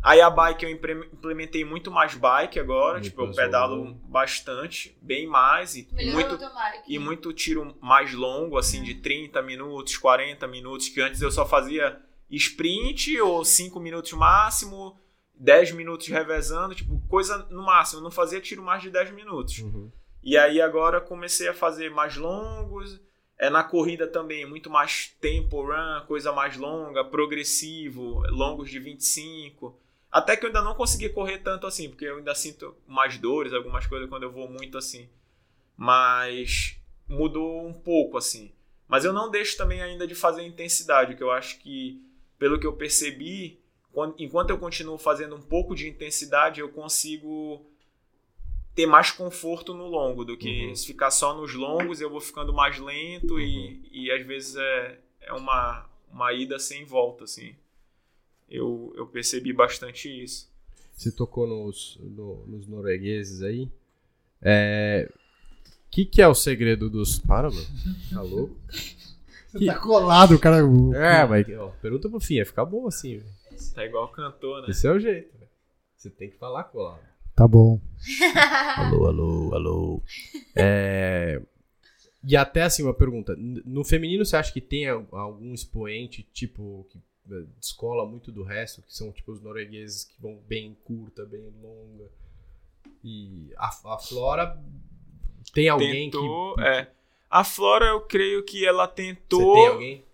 Aí 0.02 0.20
a 0.20 0.30
bike 0.30 0.64
eu 0.64 0.70
implementei 0.70 1.64
muito 1.64 1.90
mais 1.90 2.14
bike 2.14 2.60
agora, 2.60 3.00
tipo, 3.00 3.22
eu 3.22 3.32
pedalo 3.32 3.86
eu- 3.86 3.94
bastante, 4.08 4.96
bem 5.02 5.26
mais 5.26 5.74
e, 5.74 5.88
Melhorou 5.92 6.20
muito 6.20 6.38
e 6.86 6.98
muito 6.98 7.32
tiro 7.32 7.76
mais 7.80 8.12
longo, 8.14 8.56
assim, 8.58 8.82
de 8.82 8.94
30 8.96 9.42
minutos, 9.42 9.96
40 9.96 10.46
minutos, 10.46 10.88
que 10.88 11.00
antes 11.00 11.20
eu 11.20 11.30
só 11.32 11.44
fazia 11.46 12.00
sprint 12.30 13.20
ou 13.20 13.44
5 13.44 13.78
minutos 13.80 14.12
máximo, 14.12 14.98
10 15.34 15.72
minutos 15.72 16.08
revezando, 16.08 16.74
tipo, 16.74 17.00
coisa 17.08 17.46
no 17.50 17.62
máximo, 17.62 18.00
eu 18.00 18.04
não 18.04 18.10
fazia 18.10 18.40
tiro 18.40 18.62
mais 18.62 18.82
de 18.82 18.90
10 18.90 19.12
minutos. 19.12 19.58
Uhum. 19.58 19.90
E 20.22 20.36
aí 20.36 20.60
agora 20.60 21.00
comecei 21.00 21.48
a 21.48 21.54
fazer 21.54 21.90
mais 21.90 22.16
longos, 22.16 23.00
é 23.38 23.48
na 23.48 23.62
corrida 23.62 24.06
também, 24.06 24.44
muito 24.44 24.68
mais 24.68 25.14
tempo 25.20 25.62
run, 25.62 26.04
coisa 26.06 26.32
mais 26.32 26.56
longa, 26.56 27.04
progressivo, 27.04 28.22
longos 28.30 28.68
de 28.68 28.80
25. 28.80 29.78
Até 30.10 30.36
que 30.36 30.44
eu 30.44 30.48
ainda 30.48 30.62
não 30.62 30.74
consegui 30.74 31.08
correr 31.08 31.38
tanto 31.38 31.66
assim, 31.66 31.88
porque 31.88 32.04
eu 32.04 32.16
ainda 32.16 32.34
sinto 32.34 32.74
mais 32.86 33.16
dores, 33.16 33.52
algumas 33.52 33.86
coisas 33.86 34.08
quando 34.08 34.24
eu 34.24 34.32
vou 34.32 34.48
muito 34.48 34.76
assim. 34.76 35.08
Mas 35.76 36.76
mudou 37.08 37.66
um 37.66 37.72
pouco 37.72 38.18
assim. 38.18 38.50
Mas 38.88 39.04
eu 39.04 39.12
não 39.12 39.30
deixo 39.30 39.56
também 39.56 39.80
ainda 39.82 40.06
de 40.06 40.14
fazer 40.14 40.42
intensidade, 40.42 41.14
que 41.14 41.22
eu 41.22 41.30
acho 41.30 41.58
que, 41.60 42.02
pelo 42.38 42.58
que 42.58 42.66
eu 42.66 42.72
percebi, 42.72 43.58
quando- 43.92 44.14
enquanto 44.18 44.50
eu 44.50 44.58
continuo 44.58 44.96
fazendo 44.98 45.34
um 45.36 45.42
pouco 45.42 45.74
de 45.74 45.88
intensidade, 45.88 46.60
eu 46.60 46.68
consigo 46.68 47.64
ter 48.74 48.86
mais 48.86 49.10
conforto 49.10 49.74
no 49.74 49.86
longo 49.88 50.24
do 50.24 50.36
que 50.36 50.66
Uhum. 50.66 50.74
se 50.76 50.86
ficar 50.86 51.10
só 51.10 51.34
nos 51.36 51.52
longos 51.54 52.00
eu 52.00 52.08
vou 52.08 52.20
ficando 52.20 52.52
mais 52.52 52.78
lento 52.78 53.40
e, 53.40 53.80
e 53.90 54.10
às 54.12 54.24
vezes 54.24 54.54
é, 54.54 55.00
é 55.22 55.32
uma, 55.32 55.84
uma 56.12 56.32
ida 56.32 56.58
sem 56.60 56.84
volta, 56.84 57.24
assim. 57.24 57.56
eu, 58.48 58.92
eu 58.96 59.06
percebi 59.06 59.52
bastante 59.52 60.08
isso. 60.08 60.48
Você 60.96 61.10
tocou 61.12 61.46
nos, 61.46 61.98
no- 62.00 62.44
nos 62.46 62.66
noruegueses 62.66 63.42
aí. 63.42 63.68
É. 64.40 65.10
O 65.86 65.90
que, 65.90 66.04
que 66.04 66.20
é 66.22 66.28
o 66.28 66.34
segredo 66.34 66.88
dos. 66.90 67.18
Para, 67.18 67.50
mano. 67.50 67.66
Tá 68.12 68.20
louco? 68.22 68.56
Você 69.50 69.64
tá 69.66 69.78
colado, 69.78 70.38
cara. 70.38 70.64
o- 70.66 70.94
É, 70.94 71.26
mas 71.26 71.46
ó, 71.58 71.68
pergunta 71.80 72.08
pro 72.08 72.20
fim, 72.20 72.34
ia 72.34 72.46
ficar 72.46 72.64
bom 72.64 72.86
assim, 72.86 73.18
velho. 73.18 73.30
Tá 73.74 73.84
igual 73.84 74.08
cantor, 74.12 74.62
né? 74.62 74.68
Esse 74.70 74.86
é 74.86 74.90
o 74.92 74.98
jeito, 74.98 75.36
velho. 75.38 75.50
Você 75.96 76.10
tem 76.10 76.30
que 76.30 76.36
falar 76.38 76.64
colado. 76.64 77.00
Tá 77.34 77.46
bom. 77.48 77.80
Alô, 78.76 79.06
alô, 79.06 79.54
alô. 79.54 80.02
É... 80.56 81.40
E 82.24 82.36
até 82.36 82.62
assim, 82.62 82.82
uma 82.82 82.94
pergunta. 82.94 83.34
No 83.36 83.84
feminino, 83.84 84.24
você 84.24 84.36
acha 84.36 84.52
que 84.52 84.60
tem 84.60 84.88
al- 84.88 85.06
algum 85.12 85.54
expoente, 85.54 86.22
tipo, 86.32 86.84
que 86.90 86.98
eh, 87.30 87.44
descola 87.60 88.04
muito 88.08 88.32
do 88.32 88.42
resto, 88.42 88.82
que 88.82 88.92
são 88.94 89.12
tipo 89.12 89.30
os 89.32 89.40
noruegueses 89.40 90.04
que 90.04 90.20
vão 90.20 90.36
bem 90.48 90.76
curta, 90.84 91.24
bem 91.24 91.48
longa? 91.62 92.10
E 93.04 93.52
a, 93.56 93.68
a 93.68 93.98
Flora 93.98 94.60
tem 95.54 95.68
alguém 95.68 96.10
tentou, 96.10 96.56
que. 96.56 96.60
é. 96.62 96.90
A 97.30 97.44
Flora, 97.44 97.86
eu 97.86 98.00
creio 98.02 98.44
que 98.44 98.66
ela 98.66 98.86
Você 98.86 98.94
tentou. 98.94 99.54
tem 99.54 99.66
alguém? 99.68 100.08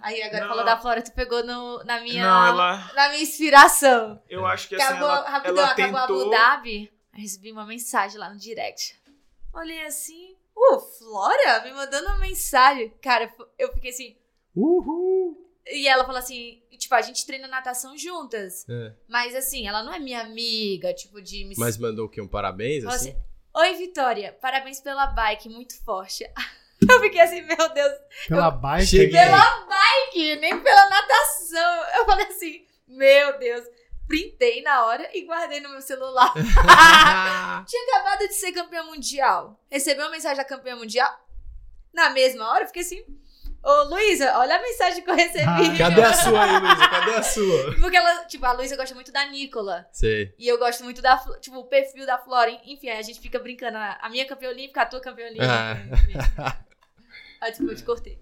Aí 0.00 0.22
agora 0.22 0.42
Não. 0.42 0.48
falou 0.48 0.64
da 0.64 0.78
Flora, 0.78 1.02
tu 1.02 1.12
pegou 1.12 1.44
no, 1.44 1.82
na 1.84 2.00
minha. 2.00 2.22
Não, 2.22 2.46
ela. 2.46 2.92
Na 2.94 3.08
minha 3.10 3.22
inspiração. 3.22 4.20
Eu 4.28 4.46
acho 4.46 4.68
que 4.68 4.76
assim, 4.76 4.84
Acabou, 4.84 5.08
ela, 5.08 5.28
rapidão, 5.28 5.56
ela 5.58 5.72
acabou 5.72 6.00
tentou. 6.00 6.20
Abu 6.22 6.30
Dhabi. 6.30 6.92
Aí 7.12 7.22
recebi 7.22 7.50
uma 7.52 7.66
mensagem 7.66 8.18
lá 8.18 8.30
no 8.30 8.38
direct. 8.38 8.96
Olhei 9.52 9.84
assim. 9.84 10.36
Uh, 10.56 10.78
Flora 10.80 11.62
me 11.64 11.72
mandando 11.72 12.06
uma 12.08 12.18
mensagem. 12.18 12.92
Cara, 13.02 13.32
eu 13.58 13.72
fiquei 13.74 13.90
assim. 13.90 14.16
Uhul! 14.54 15.36
E 15.66 15.86
ela 15.88 16.04
falou 16.04 16.18
assim: 16.18 16.62
tipo, 16.78 16.94
a 16.94 17.02
gente 17.02 17.26
treina 17.26 17.48
natação 17.48 17.96
juntas. 17.98 18.64
É. 18.68 18.92
Mas 19.08 19.34
assim, 19.34 19.66
ela 19.66 19.82
não 19.82 19.92
é 19.92 19.98
minha 19.98 20.20
amiga, 20.20 20.94
tipo, 20.94 21.20
de 21.20 21.44
me 21.44 21.54
Mas 21.58 21.76
mandou 21.76 22.06
o 22.06 22.08
quê? 22.08 22.20
Um 22.20 22.28
parabéns, 22.28 22.84
assim? 22.84 23.10
assim, 23.10 23.20
Oi, 23.58 23.74
Vitória, 23.74 24.38
parabéns 24.40 24.80
pela 24.80 25.08
bike, 25.08 25.48
muito 25.48 25.82
forte. 25.84 26.24
Eu 26.88 27.00
fiquei 27.00 27.20
assim, 27.20 27.42
meu 27.42 27.68
Deus, 27.74 27.92
Pela 28.28 28.52
bike. 28.52 28.86
Cheguei. 28.86 29.10
pela 29.10 29.66
bike, 29.66 30.36
nem 30.36 30.62
pela 30.62 30.88
natação. 30.88 31.84
Eu 31.96 32.06
falei 32.06 32.26
assim, 32.26 32.64
meu 32.86 33.36
Deus. 33.36 33.64
Printei 34.06 34.62
na 34.62 34.86
hora 34.86 35.10
e 35.12 35.26
guardei 35.26 35.58
no 35.58 35.70
meu 35.70 35.82
celular. 35.82 36.32
Tinha 37.66 37.96
acabado 37.96 38.28
de 38.28 38.34
ser 38.34 38.52
campeã 38.52 38.84
mundial. 38.84 39.60
Recebeu 39.68 40.04
uma 40.04 40.12
mensagem 40.12 40.36
da 40.36 40.44
campeã 40.44 40.76
mundial. 40.76 41.12
Na 41.92 42.10
mesma 42.10 42.48
hora, 42.52 42.62
eu 42.62 42.68
fiquei 42.68 42.82
assim. 42.82 43.04
Ô, 43.70 43.82
Luísa, 43.84 44.38
olha 44.38 44.56
a 44.56 44.62
mensagem 44.62 45.02
que 45.04 45.10
eu 45.10 45.14
recebi. 45.14 45.44
Ah, 45.44 45.58
Cadê 45.76 46.02
a 46.02 46.12
sua 46.14 46.42
aí, 46.44 46.58
Luísa? 46.58 46.88
Cadê 46.88 47.14
a 47.16 47.22
sua? 47.22 47.74
Porque 47.80 47.96
ela, 47.98 48.24
tipo, 48.24 48.46
a 48.46 48.52
Luísa 48.52 48.76
gosta 48.76 48.94
muito 48.94 49.12
da 49.12 49.26
Nicola. 49.26 49.86
Sei. 49.92 50.34
E 50.38 50.48
eu 50.48 50.58
gosto 50.58 50.82
muito 50.84 51.02
da, 51.02 51.18
tipo, 51.40 51.58
o 51.58 51.64
perfil 51.64 52.06
da 52.06 52.16
Flora. 52.18 52.50
Enfim, 52.64 52.88
aí 52.88 52.98
a 52.98 53.02
gente 53.02 53.20
fica 53.20 53.38
brincando. 53.38 53.76
A 53.76 54.08
minha 54.08 54.26
campeã 54.26 54.48
olímpica, 54.48 54.80
a 54.82 54.86
tua 54.86 55.00
campeã 55.00 55.26
olímpica. 55.26 55.46
Ah. 56.38 56.56
Ah, 57.42 57.50
desculpa, 57.50 57.72
eu 57.72 57.76
te 57.76 57.82
cortei. 57.84 58.18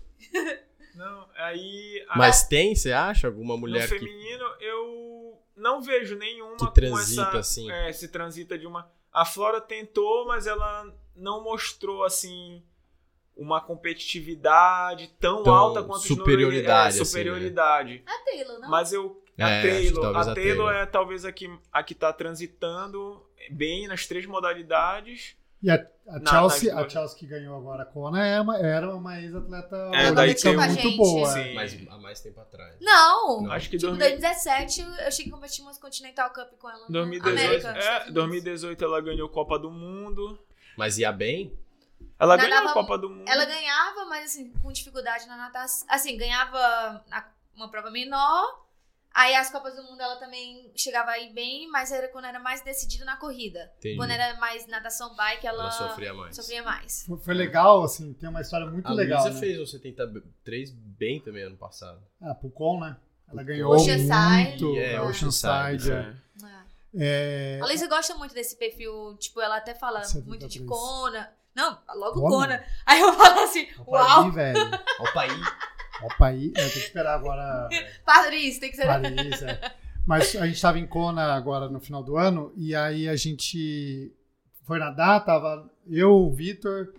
Não, 0.95 1.29
aí. 1.37 2.05
a- 2.09 2.19
Mas 2.19 2.43
tem, 2.49 2.75
você 2.75 2.91
acha? 2.93 3.29
Alguma 3.29 3.55
no 3.55 3.61
mulher 3.61 3.89
que. 3.89 3.99
feminino, 3.99 4.45
eu 4.61 5.41
não 5.55 5.81
vejo 5.81 6.17
nenhuma 6.17 6.57
Que 6.57 6.67
com 6.67 6.73
transita, 6.73 7.23
essa, 7.23 7.39
assim. 7.39 7.71
É, 7.71 7.93
se 7.93 8.09
transita 8.09 8.59
de 8.59 8.67
uma. 8.67 8.91
A 9.13 9.25
Flora 9.25 9.61
tentou, 9.61 10.27
mas 10.27 10.47
ela 10.47 10.93
não 11.15 11.43
mostrou 11.45 12.05
assim 12.05 12.63
uma 13.37 13.61
competitividade 13.61 15.09
tão, 15.21 15.43
Tão 15.43 15.55
alta 15.55 15.83
quanto 15.83 16.07
superioridade. 16.07 16.99
É, 16.99 17.03
assim, 17.03 17.05
superioridade. 17.05 18.03
A 18.07 18.25
Taylor, 18.25 18.59
não? 18.61 18.71
Mas 18.71 18.93
eu. 18.93 19.23
A 19.39 19.51
É, 19.51 19.61
acho 19.61 19.63
que 19.63 19.69
Taylor, 19.93 20.17
a 20.17 20.21
a 20.21 20.35
Taylor 20.35 20.73
é 20.73 20.87
talvez 20.87 21.25
a 21.27 21.33
que, 21.33 21.51
a 21.71 21.83
que 21.83 21.95
tá 21.95 22.11
transitando 22.13 23.23
bem 23.51 23.87
nas 23.87 24.07
três 24.07 24.25
modalidades. 24.25 25.37
E 25.63 25.71
a, 25.71 25.75
a 26.09 26.19
Na- 26.21 26.31
Chelsea, 26.31 26.75
nas 26.75 26.85
a 26.85 26.89
Chelsea 26.89 27.19
que 27.19 27.27
ganhou 27.27 27.57
agora 27.57 27.83
a 27.83 27.87
Kona 27.87 28.25
é 28.27 28.41
uma- 28.41 28.59
era 28.59 28.95
uma 28.95 29.21
ex-atleta 29.21 29.77
É, 29.95 30.13
daí 30.13 30.35
tem 30.35 30.57
muito 30.57 30.81
Gente. 30.81 30.97
boa. 30.97 31.29
Sim. 31.31 31.55
Mas 31.55 31.79
há 31.89 31.99
mais 31.99 32.21
tempo 32.21 32.41
atrás. 32.41 32.77
Não. 32.81 33.43
Não. 33.43 33.53
Acho 33.53 33.69
que 33.71 33.77
Tipo, 33.77 33.93
2000 33.97 34.09
2017 34.19 34.81
eu 35.05 35.13
cheguei 35.13 35.33
a 35.33 35.35
competir 35.35 35.63
umas 35.63 35.79
Continental 35.79 36.31
Cup 36.33 36.53
com 36.59 36.69
ela. 36.71 36.81
na 36.81 36.87
2018, 36.89 37.39
América, 37.47 37.69
é, 37.69 37.79
Estados 37.79 37.97
Unidos. 38.09 38.15
2018 38.15 38.85
ela 38.85 39.01
ganhou 39.03 39.29
Copa 39.29 39.59
do 39.59 39.71
Mundo. 39.71 40.39
Mas 40.79 40.99
ia 40.99 41.11
bem? 41.13 41.53
Ela 42.19 42.37
Nadava- 42.37 42.57
ganhou 42.57 42.71
a 42.71 42.73
Copa 42.73 42.99
do 42.99 43.11
Mundo. 43.11 43.29
Ela 43.29 43.45
ganhava, 43.45 44.05
mas 44.07 44.27
assim, 44.33 44.51
com 44.63 44.73
dificuldade 44.73 45.27
na 45.27 45.37
natação. 45.37 45.87
Assim, 45.91 46.17
ganhava 46.17 47.05
na- 47.09 47.31
uma 47.55 47.71
prova 47.71 47.91
menor. 47.91 48.65
Aí 49.15 49.35
as 49.35 49.51
Copas 49.51 49.75
do 49.75 49.83
Mundo 49.83 49.99
ela 50.03 50.17
também 50.17 50.71
chegava 50.77 51.11
aí 51.13 51.33
bem, 51.33 51.69
mas 51.71 51.91
era 51.91 52.07
quando 52.09 52.27
era 52.27 52.39
mais 52.39 52.61
decidida 52.61 53.03
na 53.05 53.17
corrida. 53.17 53.73
Entendi. 53.79 53.97
Quando 53.97 54.11
era 54.11 54.39
mais 54.39 54.67
natação 54.67 55.15
bike, 55.17 55.47
ela, 55.47 55.63
Ela 55.63 55.71
sofria 55.71 56.13
mais. 56.13 56.37
sofria 56.37 56.63
mais. 56.63 57.05
Foi- 57.07 57.19
Foi 57.19 57.35
legal, 57.35 57.83
assim, 57.83 58.13
tem 58.13 58.29
uma 58.29 58.43
história 58.43 58.67
muito 58.67 58.87
A 58.87 58.93
legal. 58.93 59.23
Luísa 59.23 59.35
né? 59.35 59.41
fez 59.41 59.59
o 59.59 59.67
73 59.67 60.71
bem 60.71 61.19
também 61.21 61.45
ano 61.45 61.57
passado. 61.57 62.03
Ah, 62.21 62.35
Pucon, 62.35 62.79
né? 62.81 62.97
Ela 63.33 63.43
ganhou 63.43 63.73
Oceanside. 63.75 64.63
muito. 64.65 64.77
É, 64.79 64.93
É, 64.95 65.01
Oceanside, 65.01 65.91
Oceanside. 65.91 65.93
é. 65.93 66.17
É. 66.47 66.67
É, 66.99 67.61
A 67.63 67.67
Luísa 67.67 67.87
gosta 67.89 68.15
muito 68.17 68.35
desse 68.35 68.57
perfil, 68.57 69.17
tipo, 69.19 69.41
ela 69.41 69.57
até 69.57 69.75
fala 69.75 70.03
73. 70.05 70.27
muito 70.27 70.49
de 70.49 70.61
Kona. 70.65 71.31
Não, 71.57 71.79
logo 71.95 72.21
Kona? 72.21 72.59
Kona. 72.59 72.65
Aí 72.85 73.01
eu 73.01 73.15
falo 73.15 73.41
assim, 73.41 73.67
Opa 73.79 73.91
uau, 73.91 74.25
aí, 74.25 74.31
velho. 74.31 74.61
Opa 75.01 75.21
aí. 75.23 75.41
Opa 76.03 76.27
aí. 76.27 76.53
É, 76.55 76.61
tem 76.61 76.71
que 76.71 76.79
esperar 76.79 77.15
agora 77.15 77.69
Paris, 78.05 78.59
tem 78.59 78.71
que 78.71 78.77
ser. 78.77 78.87
Paris. 78.87 79.43
é. 79.43 79.75
Mas 80.07 80.37
a 80.37 80.47
gente 80.47 80.61
tava 80.61 80.79
em 80.79 80.87
Kona 80.87 81.35
agora 81.35 81.69
no 81.69 81.81
final 81.81 82.03
do 82.03 82.19
ano, 82.19 82.53
e 82.55 82.77
aí 82.77 83.09
a 83.09 83.17
gente 83.17 84.15
foi 84.65 84.79
nadar, 84.79 85.25
tava 85.25 85.69
eu, 85.89 86.13
o 86.13 86.33
Vitor, 86.33 86.93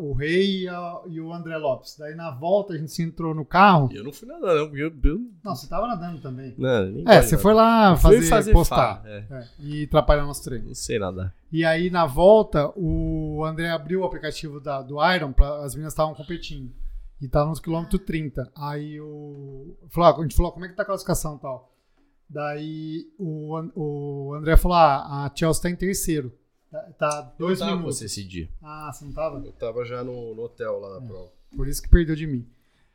o 0.00 0.12
Rei 0.14 0.62
e, 0.62 0.68
a- 0.68 1.02
e 1.08 1.20
o 1.20 1.32
André 1.32 1.56
Lopes. 1.58 1.96
Daí 1.98 2.14
na 2.14 2.30
volta 2.30 2.72
a 2.72 2.78
gente 2.78 2.90
se 2.90 3.02
entrou 3.02 3.34
no 3.34 3.44
carro. 3.44 3.90
Eu 3.92 4.02
não 4.04 4.12
fui 4.12 4.26
nada, 4.26 4.54
não, 4.54 4.66
porque 4.68 4.82
eu. 4.82 4.92
eu- 5.04 5.20
Não, 5.44 5.54
você 5.54 5.68
tava 5.68 5.86
nadando 5.86 6.20
também. 6.22 6.54
Não, 6.56 6.86
nem 6.90 7.04
É, 7.06 7.20
você 7.20 7.36
foi 7.36 7.52
nadar. 7.54 7.90
lá 7.90 7.96
Fui 7.96 8.22
fazer, 8.22 8.52
postar. 8.52 8.76
farra, 8.76 9.02
é. 9.08 9.26
É, 9.30 9.44
e 9.60 9.84
atrapalhar 9.84 10.24
nosso 10.24 10.42
treino. 10.44 10.68
Não 10.68 10.74
sei 10.74 10.98
nadar. 10.98 11.34
E 11.52 11.64
aí, 11.64 11.90
na 11.90 12.06
volta, 12.06 12.72
o 12.76 13.44
André 13.44 13.68
abriu 13.70 14.00
o 14.00 14.04
aplicativo 14.04 14.58
da, 14.58 14.80
do 14.80 14.96
Iron, 15.14 15.32
pra, 15.32 15.62
as 15.64 15.74
meninas 15.74 15.92
estavam 15.92 16.14
competindo. 16.14 16.72
E 17.20 17.28
tava 17.28 17.50
nos 17.50 17.60
quilômetros 17.60 18.02
30. 18.04 18.50
Aí 18.56 18.98
o. 19.00 19.76
Falou, 19.90 20.08
ah, 20.10 20.18
a 20.18 20.22
gente 20.22 20.34
falou, 20.34 20.50
como 20.50 20.64
é 20.64 20.68
que 20.68 20.74
tá 20.74 20.82
a 20.82 20.86
classificação 20.86 21.36
e 21.36 21.40
tal? 21.40 21.72
Daí 22.28 23.06
o, 23.18 23.54
o 23.76 24.34
André 24.34 24.56
falou: 24.56 24.76
ah, 24.76 25.26
a 25.26 25.32
Chelsea 25.34 25.62
tá 25.62 25.70
em 25.70 25.76
terceiro. 25.76 26.32
Tá, 26.72 26.80
tá 26.98 27.34
dois 27.38 27.60
eu 27.60 27.66
minutos. 27.66 27.98
você 27.98 28.06
esse 28.06 28.24
dia. 28.24 28.48
Ah, 28.62 28.90
você 28.90 29.04
não 29.04 29.12
tava? 29.12 29.44
Eu 29.44 29.52
tava 29.52 29.84
já 29.84 30.02
no, 30.02 30.34
no 30.34 30.42
hotel 30.42 30.80
lá 30.80 30.98
na 30.98 31.06
prova. 31.06 31.30
Por 31.54 31.68
isso 31.68 31.82
que 31.82 31.88
perdeu 31.90 32.16
de 32.16 32.26
mim. 32.26 32.48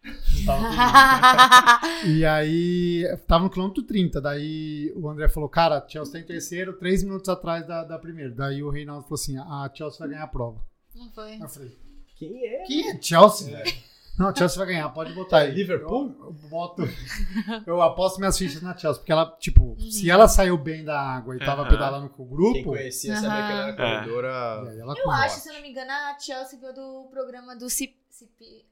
Não 0.04 0.46
tava 0.46 0.64
comigo. 0.64 2.08
E 2.18 2.26
aí, 2.26 3.04
tava 3.28 3.44
no 3.44 3.50
quilômetro 3.52 3.84
30. 3.84 4.20
Daí 4.20 4.92
o 4.96 5.08
André 5.08 5.28
falou: 5.30 5.48
Cara, 5.48 5.78
a 5.78 5.88
Chelsea 5.88 6.14
tá 6.14 6.20
em 6.20 6.24
terceiro, 6.24 6.74
três 6.74 7.04
minutos 7.04 7.30
atrás 7.30 7.68
da, 7.68 7.84
da 7.84 8.00
primeira. 8.00 8.32
Daí 8.34 8.64
o 8.64 8.70
Reinaldo 8.72 9.04
falou 9.04 9.16
assim: 9.16 9.38
A 9.38 9.72
Chelsea 9.72 10.00
vai 10.00 10.10
ganhar 10.10 10.24
a 10.24 10.28
prova. 10.28 10.60
Não 10.96 11.12
foi. 11.12 11.40
Eu 11.40 11.48
falei: 11.48 11.78
Quem 12.16 12.46
é? 12.48 12.64
Quem 12.64 12.90
é 12.90 13.00
Chelsea? 13.00 13.56
velho? 13.56 13.78
Não, 14.18 14.30
a 14.30 14.34
Chelsea 14.36 14.58
vai 14.58 14.68
ganhar, 14.74 14.90
pode 14.90 15.14
botar 15.14 15.40
aí. 15.40 15.52
Liverpool? 15.52 16.16
Eu, 16.20 16.26
eu 16.26 16.34
boto. 16.50 16.82
Eu 17.68 17.82
aposto 17.82 18.18
minhas 18.18 18.38
fichas 18.38 18.62
na 18.62 18.76
Chelsea, 18.76 19.00
porque 19.00 19.12
ela, 19.12 19.26
tipo, 19.40 19.76
se 19.80 20.10
ela 20.10 20.28
saiu 20.28 20.58
bem 20.58 20.84
da 20.84 21.00
água 21.00 21.36
e 21.36 21.40
tava 21.40 21.62
Aham. 21.62 21.70
pedalando 21.70 22.10
com 22.10 22.24
o 22.24 22.28
Quem 22.28 22.36
grupo. 22.36 22.64
conhecia 22.72 23.14
Aham. 23.14 23.22
sabia 23.22 23.46
que 23.46 23.52
ela 23.52 23.62
era 23.62 23.72
É. 23.72 23.76
corredora. 24.02 24.74
ela 24.80 24.94
Eu 24.98 25.04
corre. 25.04 25.26
acho, 25.26 25.40
se 25.42 25.50
eu 25.50 25.54
não 25.54 25.62
me 25.62 25.70
engano, 25.70 25.92
a 25.92 26.18
Chelsea 26.20 26.60
veio 26.60 26.74
do 26.74 27.08
programa 27.12 27.56
do 27.56 27.70
CP. 27.70 27.96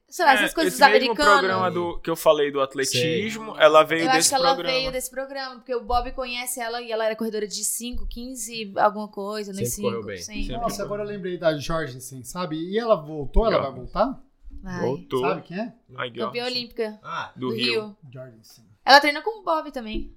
Sei 0.08 0.24
lá, 0.24 0.34
essas 0.34 0.50
É, 0.50 0.54
coisas 0.54 0.72
esse 0.74 0.82
mesmo 0.82 0.96
americanas. 0.96 1.38
programa 1.40 1.70
do, 1.70 2.00
que 2.00 2.10
eu 2.10 2.16
falei 2.16 2.50
do 2.50 2.60
atletismo, 2.60 3.54
Sei. 3.54 3.62
ela 3.64 3.84
veio 3.84 4.02
Eu 4.02 4.08
acho 4.08 4.16
desse 4.18 4.28
que 4.30 4.34
ela 4.34 4.54
programa. 4.54 4.76
veio 4.78 4.92
desse 4.92 5.10
programa, 5.10 5.54
porque 5.56 5.74
o 5.74 5.84
Bob 5.84 6.10
conhece 6.12 6.60
ela 6.60 6.80
e 6.82 6.90
ela 6.90 7.04
era 7.06 7.14
corredora 7.14 7.46
de 7.46 7.64
5, 7.64 8.06
15, 8.08 8.72
alguma 8.76 9.06
coisa, 9.08 9.52
nos 9.52 9.68
Sempre 9.68 9.82
correu 9.82 10.00
5. 10.02 10.06
bem. 10.06 10.16
Sim. 10.18 10.46
Sempre. 10.46 10.56
Nossa, 10.62 10.82
agora 10.82 11.02
eu 11.02 11.06
lembrei 11.06 11.38
da 11.38 11.56
Jorgensen, 11.56 12.22
sabe? 12.24 12.56
E 12.56 12.76
ela 12.78 12.96
voltou, 12.96 13.46
ela 13.46 13.62
vai 13.62 13.72
voltar? 13.72 14.20
Vai. 14.62 14.80
Voltou. 14.80 15.20
Sabe 15.20 15.42
quem 15.42 15.58
é? 15.58 15.74
Campeã 16.14 16.44
olímpica 16.46 16.98
Ah, 17.02 17.32
do, 17.36 17.48
do, 17.48 17.54
Rio. 17.54 17.96
Rio. 18.10 18.46
Ela 18.84 19.00
treina 19.00 19.22
com 19.22 19.40
o 19.40 19.44
Bob 19.44 19.70
também. 19.70 20.12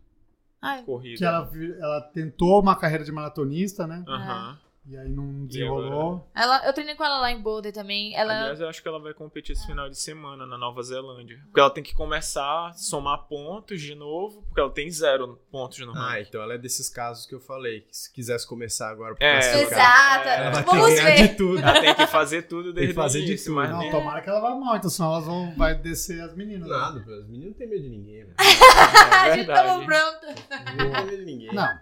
Ai, 0.61 0.83
Corrida. 0.83 1.17
Que 1.17 1.23
ela, 1.25 1.49
ela 1.79 2.01
tentou 2.01 2.61
uma 2.61 2.75
carreira 2.75 3.03
de 3.03 3.11
maratonista, 3.11 3.87
né? 3.87 4.03
Aham. 4.07 4.59
E 4.91 4.97
aí 4.97 5.07
não 5.07 5.45
desenrolou. 5.45 6.27
Ela, 6.35 6.65
eu 6.65 6.73
treinei 6.73 6.95
com 6.95 7.03
ela 7.05 7.19
lá 7.19 7.31
em 7.31 7.39
Boulder 7.39 7.71
também. 7.71 8.15
Ela. 8.15 8.33
Aliás, 8.39 8.59
eu 8.59 8.67
acho 8.67 8.81
que 8.81 8.87
ela 8.87 8.99
vai 8.99 9.13
competir 9.13 9.53
esse 9.53 9.63
final 9.67 9.87
de 9.87 9.95
semana 9.95 10.47
na 10.47 10.57
Nova 10.57 10.81
Zelândia. 10.81 11.39
Porque 11.45 11.59
ela 11.59 11.69
tem 11.69 11.83
que 11.83 11.93
começar 11.93 12.69
a 12.69 12.73
somar 12.73 13.27
pontos 13.27 13.79
de 13.81 13.93
novo, 13.93 14.41
porque 14.47 14.59
ela 14.59 14.71
tem 14.71 14.89
zero 14.89 15.39
pontos 15.51 15.77
no 15.79 15.91
Ah, 15.95 16.13
ranking. 16.13 16.21
então 16.29 16.41
ela 16.41 16.55
é 16.55 16.57
desses 16.57 16.89
casos 16.89 17.27
que 17.27 17.35
eu 17.35 17.39
falei. 17.39 17.81
Que 17.81 17.95
se 17.95 18.11
quisesse 18.11 18.47
começar 18.47 18.89
agora 18.89 19.13
pra 19.15 19.27
É, 19.27 19.61
Exato. 19.61 20.27
Ela 20.27 20.33
ela 20.33 20.49
vai 20.49 20.63
ter 20.63 20.69
que 20.71 20.75
Vamos 20.75 21.19
de 21.29 21.35
tudo. 21.37 21.59
Ela 21.59 21.81
tem 21.81 21.93
que 21.95 22.07
fazer 22.07 22.41
tudo 22.43 22.73
desde 22.73 22.93
fazer 22.95 23.23
de 23.25 23.37
tudo. 23.37 23.55
mas 23.55 23.69
Não, 23.69 23.77
nem- 23.79 23.91
tomara 23.91 24.21
que 24.23 24.29
ela 24.29 24.39
vá 24.39 24.55
mal, 24.55 24.75
então 24.75 24.89
senão 24.89 25.11
elas 25.13 25.25
vão 25.25 25.53
vai 25.55 25.75
descer 25.75 26.19
as 26.21 26.33
meninas. 26.35 26.67
né? 26.67 26.75
Nada, 26.75 26.99
pô, 27.01 27.11
os 27.11 27.27
meninos 27.27 27.49
não 27.51 27.53
tem 27.53 27.67
medo 27.69 27.83
de 27.83 27.89
ninguém, 27.89 28.25
a 28.37 29.27
é 29.27 29.35
gente 29.35 29.45
tava 29.45 29.85
pronta. 29.85 30.35
Não 30.77 30.91
tem 30.91 31.05
medo 31.05 31.17
de 31.17 31.25
ninguém. 31.25 31.53
Não, 31.53 31.79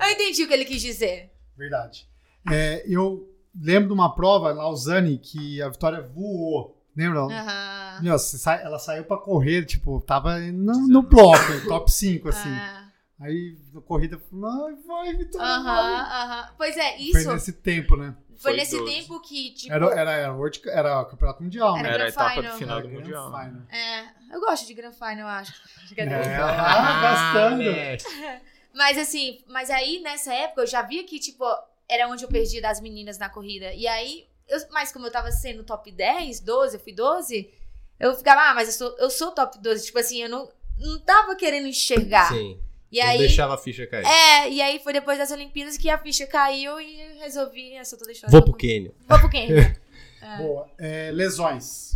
Eu 0.00 0.10
entendi 0.12 0.44
o 0.44 0.48
que 0.48 0.54
ele 0.54 0.64
quis 0.64 0.80
dizer. 0.80 1.30
verdade. 1.54 2.08
É, 2.52 2.84
eu 2.86 3.28
lembro 3.58 3.88
de 3.88 3.94
uma 3.94 4.14
prova, 4.14 4.52
Lausanne, 4.52 5.18
que 5.18 5.60
a 5.62 5.68
Vitória 5.68 6.00
voou. 6.02 6.76
Lembra? 6.96 7.20
Aham. 7.20 8.00
Meu, 8.02 8.16
ela 8.62 8.78
saiu 8.78 9.04
pra 9.04 9.16
correr, 9.16 9.64
tipo, 9.64 10.00
tava 10.00 10.38
no, 10.38 10.86
no 10.88 11.02
bloco, 11.02 11.66
top 11.66 11.90
5, 11.90 12.28
assim. 12.30 12.48
Ah, 12.48 12.84
Aí 13.20 13.56
a 13.76 13.80
corrida 13.80 14.18
falou, 14.30 14.66
ai, 14.66 14.74
vai, 14.86 15.16
Vitória. 15.16 15.46
Aham, 15.46 15.64
vai." 15.64 15.94
aham. 15.94 16.48
Pois 16.56 16.76
é, 16.76 16.90
Foi 16.92 17.00
isso. 17.00 17.32
nesse 17.32 17.52
tempo, 17.52 17.96
né? 17.96 18.14
Foi, 18.36 18.52
Foi 18.52 18.56
nesse 18.56 18.78
12. 18.78 18.92
tempo 18.92 19.20
que, 19.20 19.50
tipo. 19.50 19.72
Era, 19.74 19.86
era, 19.86 20.12
era, 20.12 20.32
World- 20.32 20.62
era 20.68 21.04
campeonato 21.04 21.42
mundial, 21.42 21.76
Era 21.76 21.82
né? 21.82 21.94
Era 21.94 21.94
a 21.94 21.98
Grand 21.98 22.12
etapa 22.12 22.30
Final. 22.34 22.52
do 22.52 22.58
final 22.58 22.78
Era 22.78 22.86
do 22.88 22.94
Mundial. 22.94 23.26
Final. 23.26 23.62
É, 23.68 24.04
eu 24.34 24.40
gosto 24.40 24.66
de 24.66 24.74
Grand 24.74 24.92
Final, 24.92 25.18
eu 25.18 25.26
acho. 25.26 25.52
Brincadeira. 25.86 26.22
É, 26.24 26.36
ah, 26.36 27.00
gastando. 27.02 27.56
moleque. 27.64 28.04
Mas 28.74 28.96
assim, 28.98 29.42
mas 29.48 29.70
aí 29.70 29.98
nessa 30.00 30.32
época 30.32 30.60
eu 30.60 30.66
já 30.66 30.82
via 30.82 31.02
que, 31.02 31.18
tipo, 31.18 31.42
era 31.88 32.08
onde 32.08 32.24
eu 32.24 32.28
perdi 32.28 32.60
das 32.60 32.80
meninas 32.80 33.18
na 33.18 33.28
corrida. 33.28 33.72
E 33.74 33.86
aí, 33.86 34.26
eu- 34.48 34.60
mas 34.70 34.92
como 34.92 35.06
eu 35.06 35.10
tava 35.10 35.30
sendo 35.32 35.64
top 35.64 35.90
10, 35.90 36.40
12, 36.40 36.76
eu 36.76 36.80
fui 36.80 36.92
12, 36.92 37.50
eu 37.98 38.14
ficava, 38.16 38.50
ah, 38.50 38.54
mas 38.54 38.68
eu 38.68 38.74
sou, 38.74 38.96
eu 38.98 39.10
sou 39.10 39.32
top 39.32 39.58
12. 39.60 39.86
Tipo 39.86 39.98
assim, 39.98 40.22
eu 40.22 40.28
não, 40.28 40.50
não 40.78 40.98
tava 41.00 41.34
querendo 41.36 41.66
enxergar. 41.66 42.28
Sim. 42.28 42.60
E 42.90 43.00
não 43.02 43.06
aí. 43.08 43.18
deixava 43.18 43.54
a 43.54 43.58
ficha 43.58 43.86
cair. 43.86 44.06
É, 44.06 44.48
e 44.50 44.62
aí 44.62 44.78
foi 44.78 44.92
depois 44.94 45.18
das 45.18 45.30
Olimpíadas 45.30 45.76
que 45.76 45.90
a 45.90 45.98
ficha 45.98 46.26
caiu 46.26 46.80
e 46.80 47.18
resolvi. 47.18 47.74
Essa 47.74 47.96
toda 47.98 48.10
a 48.10 48.12
história. 48.12 48.30
Vou 48.32 48.42
pro 48.42 48.54
Quênia. 48.54 48.94
Vou 49.06 49.18
pro 49.18 49.28
Quênia. 49.28 49.78
Boa. 50.38 50.70
É, 50.78 51.10
lesões. 51.12 51.92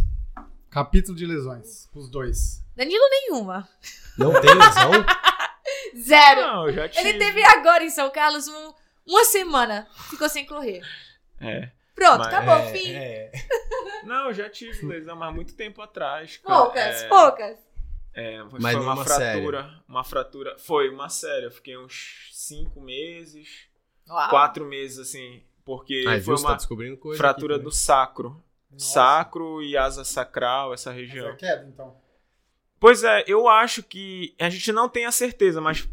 Capítulo 0.68 1.16
de 1.16 1.24
lesões. 1.26 1.88
Os 1.94 2.10
dois. 2.10 2.62
Danilo 2.76 3.04
nenhuma. 3.10 3.68
Não 4.18 4.32
tem 4.40 4.54
lesão? 4.54 4.90
Zero. 5.98 6.40
Não, 6.40 6.68
eu. 6.68 6.84
Ele 6.94 7.14
teve 7.18 7.42
agora 7.44 7.84
em 7.84 7.90
São 7.90 8.10
Carlos 8.10 8.46
um- 8.48 8.72
uma 9.06 9.24
semana. 9.24 9.86
Ficou 10.10 10.28
sem 10.28 10.46
correr. 10.46 10.82
É. 11.40 11.70
Pronto, 11.94 12.18
Mas- 12.18 12.26
acabou, 12.28 12.54
é, 12.54 12.72
fim. 12.72 12.92
é. 12.94 13.32
Não, 14.04 14.26
eu 14.28 14.34
já 14.34 14.48
tive 14.48 14.84
lesão, 14.86 15.14
mas 15.16 15.34
muito 15.34 15.54
tempo 15.54 15.80
atrás. 15.82 16.38
Poucas, 16.38 17.02
É, 17.02 17.08
poucas. 17.08 17.58
É, 18.14 18.44
foi 18.50 18.60
Mas 18.60 18.74
uma 18.76 19.04
fratura. 19.04 19.82
Uma 19.88 20.04
fratura. 20.04 20.58
Foi 20.58 20.88
uma 20.90 21.08
séria. 21.08 21.46
Eu 21.46 21.50
fiquei 21.50 21.76
uns 21.78 22.28
cinco 22.32 22.80
meses, 22.80 23.66
Uau. 24.08 24.28
quatro 24.30 24.64
meses 24.66 24.98
assim. 24.98 25.42
Porque 25.64 26.04
Ai, 26.08 26.20
foi 26.20 26.34
viu? 26.34 26.42
Tá 26.42 26.50
uma 26.50 26.56
descobrindo 26.56 26.96
coisa 26.96 27.16
fratura 27.18 27.54
aqui 27.56 27.64
do 27.64 27.70
sacro. 27.70 28.42
Nossa. 28.70 28.84
Sacro 28.86 29.62
e 29.62 29.76
asa 29.76 30.02
sacral, 30.04 30.72
essa 30.74 30.90
região. 30.90 31.28
é 31.28 31.36
queda, 31.36 31.64
então. 31.66 31.96
Pois 32.80 33.04
é, 33.04 33.22
eu 33.28 33.46
acho 33.46 33.82
que 33.82 34.34
a 34.40 34.50
gente 34.50 34.72
não 34.72 34.88
tem 34.88 35.04
a 35.06 35.12
certeza, 35.12 35.60
mas 35.60 35.88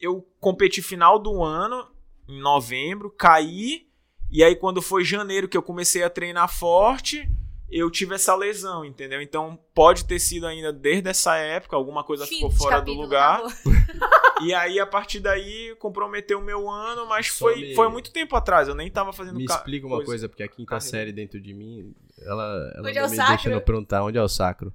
eu 0.00 0.28
competi 0.40 0.82
final 0.82 1.18
do 1.18 1.42
ano, 1.42 1.88
em 2.28 2.40
novembro, 2.40 3.10
caí, 3.10 3.86
e 4.30 4.42
aí 4.42 4.54
quando 4.56 4.80
foi 4.82 5.04
janeiro 5.04 5.48
que 5.48 5.56
eu 5.56 5.62
comecei 5.62 6.02
a 6.02 6.10
treinar 6.10 6.48
forte, 6.52 7.28
eu 7.70 7.90
tive 7.90 8.14
essa 8.14 8.34
lesão, 8.34 8.84
entendeu? 8.84 9.20
Então 9.20 9.58
pode 9.74 10.04
ter 10.04 10.18
sido 10.18 10.46
ainda 10.46 10.72
desde 10.72 11.08
essa 11.08 11.36
época, 11.36 11.76
alguma 11.76 12.04
coisa 12.04 12.26
Fim 12.26 12.36
ficou 12.36 12.50
fora 12.50 12.80
do 12.80 12.92
lugar. 12.92 13.40
E 14.42 14.52
aí 14.52 14.80
a 14.80 14.86
partir 14.86 15.20
daí 15.20 15.76
comprometeu 15.78 16.40
o 16.40 16.42
meu 16.42 16.68
ano, 16.68 17.06
mas 17.06 17.28
Só 17.28 17.46
foi, 17.46 17.54
me- 17.60 17.74
foi 17.76 17.88
muito 17.88 18.10
tempo 18.12 18.34
atrás, 18.34 18.66
eu 18.66 18.74
nem 18.74 18.90
tava 18.90 19.12
fazendo 19.12 19.36
Me 19.36 19.44
ca- 19.46 19.54
explica 19.54 19.86
uma 19.86 20.04
coisa, 20.04 20.28
porque 20.28 20.42
a 20.42 20.48
quinta 20.48 20.70
carreira. 20.70 20.90
série 20.90 21.12
dentro 21.12 21.40
de 21.40 21.54
mim, 21.54 21.94
ela, 22.20 22.72
ela 22.76 22.90
é 22.90 23.08
me 23.08 23.16
sacro? 23.16 23.34
deixa 23.36 23.50
não 23.50 23.60
perguntar 23.60 24.02
onde 24.02 24.18
é 24.18 24.22
o 24.22 24.28
sacro. 24.28 24.74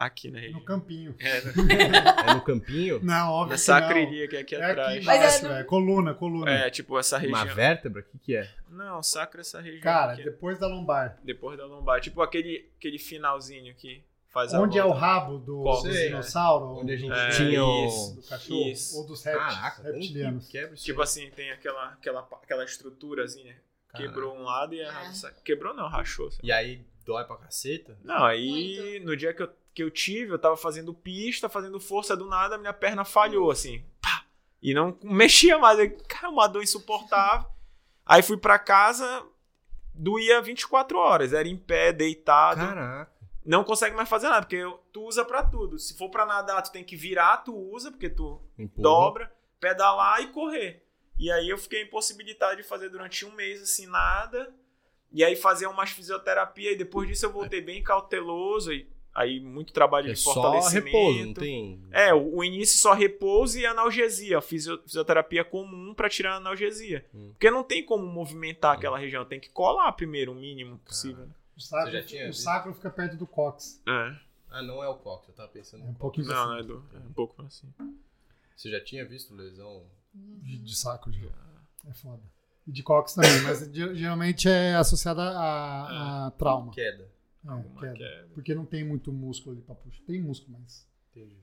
Aqui 0.00 0.30
na 0.30 0.38
No 0.38 0.44
região. 0.44 0.60
campinho. 0.64 1.14
É, 1.18 1.40
né? 1.42 1.52
É 2.30 2.34
no 2.34 2.40
campinho? 2.40 3.00
Não, 3.02 3.32
óbvio 3.32 3.50
na 3.50 3.54
que 3.56 3.60
sacreria 3.60 4.26
que 4.28 4.36
é 4.36 4.40
aqui. 4.40 4.54
É 4.56 4.64
atrás. 4.64 4.88
aqui 4.96 5.02
embaixo, 5.02 5.38
é 5.38 5.42
no- 5.42 5.54
velho. 5.54 5.66
Coluna, 5.66 6.14
coluna. 6.14 6.50
É, 6.50 6.70
tipo 6.70 6.98
essa 6.98 7.18
região. 7.18 7.38
Uma 7.38 7.44
vértebra? 7.54 8.00
O 8.00 8.04
que, 8.04 8.18
que 8.18 8.34
é? 8.36 8.50
Não, 8.70 9.02
sacro 9.02 9.40
é 9.40 9.42
essa 9.42 9.60
região. 9.60 9.82
Cara, 9.82 10.12
aqui. 10.14 10.24
depois 10.24 10.58
da 10.58 10.66
lombar. 10.66 11.18
Depois 11.22 11.58
da 11.58 11.66
lombar. 11.66 12.00
Tipo 12.00 12.22
aquele, 12.22 12.70
aquele 12.78 12.98
finalzinho 12.98 13.74
que 13.74 14.02
faz 14.28 14.54
Onde 14.54 14.78
a 14.78 14.82
é 14.82 14.84
o 14.86 14.90
rabo 14.92 15.36
do, 15.38 15.70
Sei, 15.82 16.06
dinossauro? 16.06 16.78
Onde 16.80 16.92
a 16.92 16.96
gente 16.96 17.12
É, 17.12 17.28
tinha 17.30 17.62
o... 17.62 17.86
isso. 17.86 18.14
do 18.16 18.22
cachorro? 18.22 18.68
Isso. 18.70 18.96
Ou 18.96 19.06
dos 19.06 19.22
rept- 19.22 19.38
Caraca, 19.38 19.82
reptilianos? 19.82 20.48
quebra? 20.48 20.76
Tipo 20.76 21.02
assim, 21.02 21.28
tem 21.30 21.50
aquela, 21.50 21.88
aquela, 21.88 22.20
aquela 22.42 22.64
estruturazinha. 22.64 23.54
Caraca. 23.88 24.08
Quebrou 24.08 24.34
um 24.34 24.44
lado 24.44 24.72
e 24.74 24.80
a 24.82 24.86
É. 24.88 25.32
Quebrou 25.44 25.74
não, 25.74 25.88
rachou. 25.88 26.30
sabe? 26.30 26.46
E 26.46 26.52
aí 26.52 26.86
dói 27.04 27.24
pra 27.24 27.36
caceta? 27.36 27.98
Não, 28.04 28.24
aí 28.24 29.00
no 29.04 29.16
dia 29.16 29.34
que 29.34 29.42
eu, 29.42 29.50
que 29.74 29.82
eu 29.82 29.90
tive, 29.90 30.32
eu 30.32 30.38
tava 30.38 30.56
fazendo 30.56 30.92
pista, 30.92 31.48
fazendo 31.48 31.78
força 31.80 32.16
do 32.16 32.26
nada, 32.26 32.58
minha 32.58 32.72
perna 32.72 33.04
falhou, 33.04 33.50
assim. 33.50 33.84
Pá! 34.00 34.24
E 34.62 34.74
não 34.74 34.96
mexia 35.02 35.58
mais. 35.58 35.78
Cara, 36.08 36.28
uma 36.28 36.46
dor 36.46 36.62
insuportável. 36.62 37.48
Aí 38.04 38.22
fui 38.22 38.36
pra 38.36 38.58
casa, 38.58 39.24
doía 39.94 40.40
24 40.42 40.98
horas. 40.98 41.32
Era 41.32 41.46
em 41.48 41.56
pé, 41.56 41.92
deitado. 41.92 42.60
Caraca. 42.60 43.12
não 43.44 43.62
consegue 43.62 43.94
mais 43.94 44.08
fazer 44.08 44.28
nada, 44.28 44.42
porque 44.42 44.62
tu 44.92 45.04
usa 45.04 45.24
pra 45.24 45.42
tudo. 45.44 45.78
Se 45.78 45.96
for 45.96 46.10
pra 46.10 46.26
nadar, 46.26 46.62
tu 46.62 46.72
tem 46.72 46.82
que 46.84 46.96
virar, 46.96 47.38
tu 47.38 47.54
usa, 47.54 47.90
porque 47.90 48.10
tu 48.10 48.40
Empurra. 48.58 48.82
dobra, 48.82 49.32
pedalar 49.60 50.20
e 50.22 50.26
correr. 50.28 50.84
E 51.16 51.30
aí 51.30 51.48
eu 51.48 51.58
fiquei 51.58 51.82
impossibilitado 51.82 52.56
de 52.56 52.62
fazer 52.62 52.88
durante 52.88 53.24
um 53.24 53.32
mês 53.32 53.62
assim 53.62 53.86
nada. 53.86 54.52
E 55.12 55.22
aí 55.24 55.36
fazer 55.36 55.66
umas 55.66 55.90
fisioterapia 55.90 56.72
e 56.72 56.76
depois 56.76 57.08
disso 57.08 57.26
eu 57.26 57.32
voltei 57.32 57.60
bem 57.60 57.82
cauteloso 57.82 58.72
e 58.72 58.88
aí 59.14 59.40
muito 59.40 59.72
trabalho 59.72 60.08
É 60.10 60.12
de 60.12 60.18
só 60.18 60.32
fortalecimento. 60.34 60.86
repouso, 60.86 61.26
não 61.26 61.34
tem... 61.34 61.82
É, 61.90 62.14
o, 62.14 62.36
o 62.36 62.44
início 62.44 62.78
só 62.78 62.92
repouso 62.94 63.58
e 63.58 63.66
analgesia, 63.66 64.40
fisio- 64.40 64.80
fisioterapia 64.84 65.44
comum 65.44 65.92
pra 65.94 66.08
tirar 66.08 66.34
a 66.34 66.36
analgesia. 66.36 67.04
Hum. 67.14 67.30
Porque 67.32 67.50
não 67.50 67.62
tem 67.64 67.84
como 67.84 68.06
movimentar 68.06 68.74
aquela 68.76 68.98
região, 68.98 69.24
tem 69.24 69.40
que 69.40 69.48
colar 69.50 69.90
primeiro 69.92 70.32
o 70.32 70.34
mínimo 70.34 70.78
possível. 70.78 71.26
né? 71.26 71.32
O 71.56 71.60
sacro, 71.60 71.90
Você 71.90 71.96
já 72.00 72.04
tinha 72.06 72.28
o 72.30 72.32
sacro 72.32 72.72
fica 72.74 72.88
perto 72.90 73.16
do 73.16 73.26
cox. 73.26 73.82
É. 73.86 74.16
Ah, 74.50 74.62
não 74.62 74.82
é 74.82 74.88
o 74.88 74.94
cox, 74.96 75.28
eu 75.28 75.34
tava 75.34 75.48
pensando 75.48 75.84
É 75.84 75.88
um 75.88 75.94
pouquinho 75.94 76.26
Não, 76.26 76.34
assim, 76.34 76.48
não 76.50 76.58
é, 76.58 76.62
do, 76.62 76.84
é 76.94 76.98
um 76.98 77.12
pouco 77.12 77.42
assim. 77.42 77.68
Você 78.56 78.70
já 78.70 78.82
tinha 78.82 79.04
visto 79.06 79.34
lesão? 79.34 79.84
de, 80.12 80.58
de 80.58 80.76
sacro. 80.76 81.12
já. 81.12 81.28
É 81.88 81.94
foda. 81.94 82.20
E 82.66 82.72
de 82.72 82.82
cox 82.82 83.14
também, 83.14 83.40
mas 83.42 83.60
ge- 83.72 83.94
geralmente 83.94 84.48
é 84.48 84.74
associada 84.74 85.22
a, 85.22 86.26
a 86.26 86.30
trauma. 86.32 86.72
Queda. 86.72 87.08
É, 87.44 87.48
Alguma 87.50 87.80
queda. 87.80 87.94
queda. 87.96 88.28
Porque 88.34 88.54
não 88.54 88.66
tem 88.66 88.84
muito 88.84 89.12
músculo 89.12 89.56
ali 89.56 89.64
pra 89.64 89.74
puxar. 89.74 90.02
Tem 90.04 90.20
músculo, 90.20 90.58
mas. 90.60 90.86
Entendi. 91.10 91.38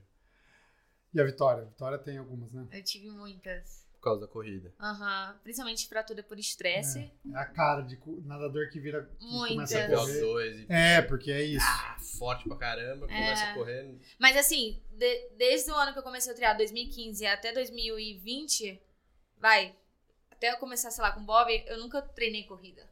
E 1.12 1.20
a 1.20 1.24
Vitória? 1.24 1.62
A 1.62 1.66
Vitória 1.66 1.98
tem 1.98 2.18
algumas, 2.18 2.52
né? 2.52 2.66
Eu 2.72 2.82
tive 2.84 3.10
muitas. 3.10 3.86
Por 3.94 4.02
causa 4.02 4.20
da 4.20 4.28
corrida. 4.28 4.72
Aham. 4.78 5.36
Principalmente 5.42 5.88
fratura 5.88 6.22
por 6.22 6.38
estresse. 6.38 7.10
É 7.34 7.36
a 7.36 7.44
cara 7.46 7.82
de 7.82 7.98
nadador 8.24 8.70
que 8.70 8.78
vira. 8.78 9.10
Que 9.18 9.24
Muitas. 9.26 9.72
começa 9.72 9.84
a 9.84 9.88
correr. 9.88 10.20
VO2 10.22 10.60
e... 10.60 10.66
É, 10.72 11.02
porque 11.02 11.32
é 11.32 11.42
isso. 11.42 11.66
Ah, 11.68 11.96
forte 12.16 12.44
pra 12.48 12.56
caramba, 12.56 13.08
começa 13.08 13.42
É. 13.44 13.50
a 13.50 13.54
correr... 13.54 13.98
Mas 14.20 14.36
assim, 14.36 14.80
de- 14.92 15.28
desde 15.36 15.72
o 15.72 15.74
ano 15.74 15.92
que 15.92 15.98
eu 15.98 16.02
comecei 16.04 16.32
a 16.32 16.36
triar, 16.36 16.56
2015 16.56 17.26
até 17.26 17.52
2020, 17.52 18.80
vai, 19.36 19.74
até 20.30 20.52
eu 20.52 20.58
começar, 20.58 20.92
sei 20.92 21.02
lá, 21.02 21.10
com 21.10 21.20
o 21.20 21.24
Bob, 21.24 21.50
eu 21.66 21.78
nunca 21.78 22.00
treinei 22.00 22.44
corrida. 22.44 22.88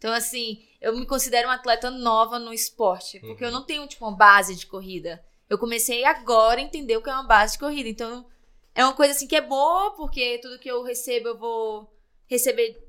Então, 0.00 0.14
assim, 0.14 0.66
eu 0.80 0.96
me 0.96 1.04
considero 1.04 1.46
uma 1.46 1.56
atleta 1.56 1.90
nova 1.90 2.38
no 2.38 2.54
esporte, 2.54 3.20
porque 3.20 3.44
Uhum. 3.44 3.50
eu 3.50 3.52
não 3.52 3.66
tenho, 3.66 3.86
tipo, 3.86 4.02
uma 4.06 4.16
base 4.16 4.56
de 4.56 4.66
corrida. 4.66 5.22
Eu 5.46 5.58
comecei 5.58 6.04
agora 6.06 6.58
a 6.58 6.64
entender 6.64 6.96
o 6.96 7.02
que 7.02 7.10
é 7.10 7.12
uma 7.12 7.26
base 7.26 7.52
de 7.52 7.58
corrida. 7.58 7.86
Então, 7.86 8.26
é 8.74 8.82
uma 8.82 8.94
coisa, 8.94 9.12
assim, 9.12 9.26
que 9.26 9.36
é 9.36 9.42
boa, 9.42 9.90
porque 9.96 10.38
tudo 10.38 10.58
que 10.58 10.70
eu 10.70 10.82
recebo, 10.82 11.28
eu 11.28 11.36
vou 11.38 11.92
receber 12.26 12.82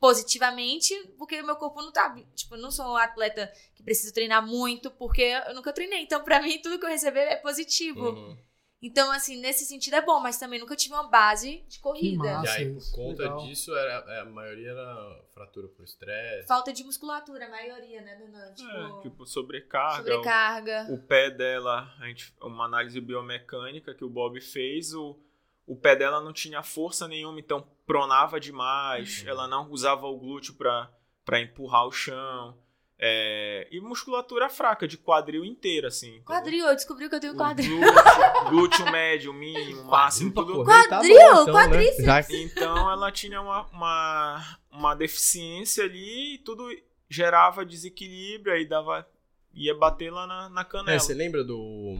positivamente, 0.00 0.92
porque 1.16 1.40
o 1.40 1.46
meu 1.46 1.54
corpo 1.54 1.80
não 1.82 1.92
tá. 1.92 2.12
Tipo, 2.34 2.56
eu 2.56 2.60
não 2.60 2.70
sou 2.72 2.86
um 2.86 2.96
atleta 2.96 3.52
que 3.76 3.82
precisa 3.84 4.12
treinar 4.12 4.44
muito, 4.44 4.90
porque 4.90 5.22
eu 5.46 5.54
nunca 5.54 5.72
treinei. 5.72 6.02
Então, 6.02 6.24
pra 6.24 6.42
mim, 6.42 6.58
tudo 6.60 6.80
que 6.80 6.84
eu 6.84 6.90
receber 6.90 7.20
é 7.20 7.36
positivo. 7.36 8.08
Uhum. 8.10 8.36
Então, 8.80 9.10
assim, 9.10 9.40
nesse 9.40 9.64
sentido 9.64 9.94
é 9.96 10.00
bom, 10.02 10.20
mas 10.20 10.38
também 10.38 10.60
nunca 10.60 10.76
tive 10.76 10.94
uma 10.94 11.08
base 11.08 11.64
de 11.68 11.80
corrida. 11.80 12.22
massa. 12.38 12.60
E 12.60 12.64
aí, 12.64 12.74
por 12.74 12.90
conta 12.92 13.22
legal. 13.24 13.38
disso, 13.38 13.74
era, 13.74 14.04
é, 14.14 14.20
a 14.20 14.24
maioria 14.24 14.70
era 14.70 15.24
fratura 15.34 15.66
por 15.68 15.82
estresse. 15.84 16.46
Falta 16.46 16.72
de 16.72 16.84
musculatura, 16.84 17.46
a 17.46 17.50
maioria, 17.50 18.00
né, 18.02 18.14
Dona? 18.16 18.52
Tipo, 18.54 18.70
É, 18.70 19.00
tipo, 19.02 19.26
sobrecarga. 19.26 19.96
sobrecarga. 19.96 20.86
O 20.90 20.98
pé 20.98 21.28
dela, 21.28 21.92
a 21.98 22.06
gente, 22.06 22.32
uma 22.40 22.66
análise 22.66 23.00
biomecânica 23.00 23.92
que 23.94 24.04
o 24.04 24.08
Bob 24.08 24.40
fez, 24.40 24.94
o, 24.94 25.18
o 25.66 25.74
pé 25.74 25.96
dela 25.96 26.20
não 26.20 26.32
tinha 26.32 26.62
força 26.62 27.08
nenhuma, 27.08 27.40
então 27.40 27.66
pronava 27.84 28.38
demais, 28.38 29.22
Uhum. 29.22 29.28
ela 29.28 29.48
não 29.48 29.68
usava 29.72 30.06
o 30.06 30.16
glúteo 30.16 30.54
pra 30.54 31.40
empurrar 31.40 31.84
o 31.86 31.90
chão. 31.90 32.56
É, 33.00 33.68
e 33.70 33.80
musculatura 33.80 34.48
fraca, 34.48 34.88
de 34.88 34.96
quadril 34.98 35.44
inteira, 35.44 35.86
assim. 35.88 36.08
entendeu? 36.08 36.24
Quadril, 36.24 36.66
eu 36.66 36.74
descobri 36.74 37.08
que 37.08 37.14
eu 37.14 37.20
tenho 37.20 37.34
O 37.34 37.36
quadril. 37.36 37.78
Glúteo, 37.78 38.50
glúteo 38.50 38.90
médio, 38.90 39.32
mínimo, 39.32 39.84
máximo, 39.84 40.32
tudo. 40.32 40.52
correr, 40.64 40.88
tá 40.88 40.96
Quadril, 40.98 41.14
bom, 41.16 41.42
então, 41.42 41.46
né? 41.46 41.52
quadríceps. 41.52 42.04
Já- 42.04 42.26
Então 42.30 42.90
ela 42.90 43.12
tinha 43.12 43.40
uma, 43.40 43.66
uma, 43.68 44.58
uma 44.72 44.94
deficiência 44.94 45.84
ali 45.84 46.34
e 46.34 46.38
tudo 46.38 46.68
gerava 47.08 47.64
desequilíbrio 47.64 48.52
aí 48.52 48.66
dava. 48.66 49.06
ia 49.54 49.74
bater 49.76 50.10
lá 50.12 50.26
na, 50.26 50.48
na 50.48 50.64
canela. 50.64 50.96
É, 50.96 50.98
você 50.98 51.14
lembra 51.14 51.44
do 51.44 51.98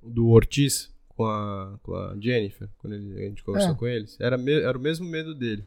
do 0.00 0.28
Ortiz 0.30 0.92
com 1.08 1.24
a, 1.26 1.78
com 1.82 1.94
a 1.94 2.16
Jennifer, 2.20 2.68
quando 2.78 2.94
ele- 2.94 3.14
a 3.24 3.28
gente 3.28 3.42
conversou 3.42 3.72
É. 3.72 3.74
com 3.76 3.86
eles? 3.86 4.16
Era, 4.20 4.36
me- 4.38 4.60
era 4.62 4.76
o 4.78 4.80
mesmo 4.80 5.04
medo 5.06 5.34
dele. 5.34 5.64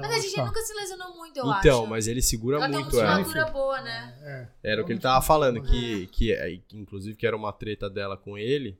Mas 0.00 0.10
a 0.12 0.18
gente 0.18 0.36
nunca 0.40 0.60
se 0.60 0.74
lesionou 0.74 1.16
muito, 1.16 1.36
eu 1.38 1.44
então, 1.58 1.80
acho. 1.82 1.90
mas 1.90 2.06
ele 2.08 2.20
segura 2.22 2.56
ela 2.56 2.66
tem 2.66 2.76
uma 2.76 2.82
muito 2.82 3.00
ela. 3.00 3.18
musculatura 3.18 3.52
boa, 3.52 3.80
né? 3.82 4.48
É. 4.62 4.72
Era 4.72 4.82
o 4.82 4.86
que 4.86 4.92
ele 4.92 5.00
tava 5.00 5.24
falando, 5.24 5.62
que, 5.62 6.06
que, 6.08 6.32
é, 6.32 6.56
que 6.66 6.76
inclusive 6.76 7.16
que 7.16 7.26
era 7.26 7.36
uma 7.36 7.52
treta 7.52 7.88
dela 7.88 8.16
com 8.16 8.36
ele, 8.36 8.78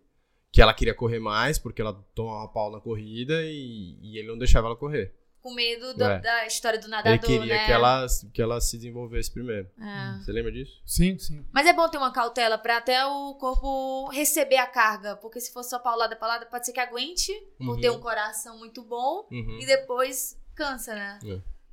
que 0.50 0.60
ela 0.60 0.74
queria 0.74 0.94
correr 0.94 1.18
mais, 1.20 1.58
porque 1.58 1.80
ela 1.80 1.94
tomava 2.14 2.48
pau 2.48 2.70
na 2.70 2.80
corrida 2.80 3.42
e, 3.44 3.96
e 4.02 4.18
ele 4.18 4.28
não 4.28 4.36
deixava 4.38 4.66
ela 4.66 4.76
correr. 4.76 5.14
Com 5.40 5.54
medo 5.54 5.92
da, 5.94 6.12
É. 6.14 6.18
da 6.20 6.46
história 6.46 6.78
do 6.78 6.86
nadador, 6.88 7.12
ele 7.14 7.18
queria 7.18 7.54
né? 7.56 7.66
que, 7.66 7.72
ela, 7.72 8.06
que 8.32 8.40
ela 8.42 8.60
se 8.60 8.76
desenvolvesse 8.76 9.28
primeiro. 9.30 9.68
É. 9.80 10.18
Você 10.18 10.30
lembra 10.30 10.52
disso? 10.52 10.80
Sim, 10.86 11.18
sim. 11.18 11.44
Mas 11.52 11.66
é 11.66 11.72
bom 11.72 11.88
ter 11.88 11.98
uma 11.98 12.12
cautela 12.12 12.56
pra 12.56 12.76
até 12.76 13.04
o 13.04 13.34
corpo 13.34 14.08
receber 14.10 14.58
a 14.58 14.68
carga. 14.68 15.16
Porque 15.16 15.40
se 15.40 15.52
for 15.52 15.64
só 15.64 15.80
paulada, 15.80 16.14
paulada, 16.14 16.46
pode 16.46 16.64
ser 16.66 16.72
que 16.72 16.78
aguente, 16.78 17.32
por 17.58 17.74
Uhum. 17.74 17.80
ter 17.80 17.90
um 17.90 17.98
coração 17.98 18.56
muito 18.58 18.84
bom. 18.84 19.26
Uhum. 19.32 19.58
E 19.60 19.66
depois 19.66 20.40
cansa, 20.54 20.94
né? 20.94 21.18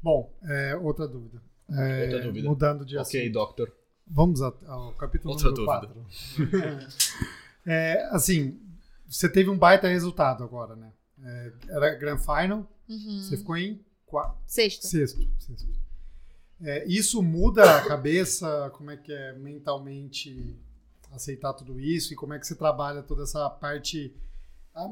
Bom, 0.01 0.33
é, 0.43 0.75
outra 0.75 1.07
dúvida. 1.07 1.41
É, 1.71 2.03
Outra 2.03 2.21
dúvida. 2.23 2.49
Mudando 2.49 2.85
de 2.85 2.97
Ok, 2.97 3.19
assunto. 3.21 3.33
doctor. 3.33 3.71
Vamos 4.07 4.41
ao 4.41 4.93
capítulo 4.93 5.33
Outra 5.33 5.51
número 5.51 5.93
dúvida. 6.35 6.85
4. 6.87 6.87
é, 7.65 8.07
assim, 8.11 8.59
você 9.07 9.29
teve 9.29 9.49
um 9.49 9.57
baita 9.57 9.87
resultado 9.87 10.43
agora, 10.43 10.75
né? 10.75 10.91
É, 11.21 11.51
era 11.69 11.95
Grand 11.95 12.17
Final, 12.17 12.67
Uhum. 12.87 13.21
você 13.21 13.37
ficou 13.37 13.55
em 13.57 13.83
qua- 14.05 14.35
Sexto. 14.47 14.87
sexto. 14.87 15.19
sexto. 15.39 15.67
É, 16.61 16.85
isso 16.87 17.21
muda 17.21 17.77
a 17.77 17.85
cabeça? 17.87 18.69
Como 18.73 18.89
é 18.91 18.97
que 18.97 19.13
é 19.13 19.33
mentalmente 19.33 20.59
aceitar 21.11 21.53
tudo 21.53 21.79
isso? 21.79 22.11
E 22.13 22.15
como 22.15 22.33
é 22.33 22.39
que 22.39 22.47
você 22.47 22.55
trabalha 22.55 23.03
toda 23.03 23.23
essa 23.23 23.47
parte 23.49 24.13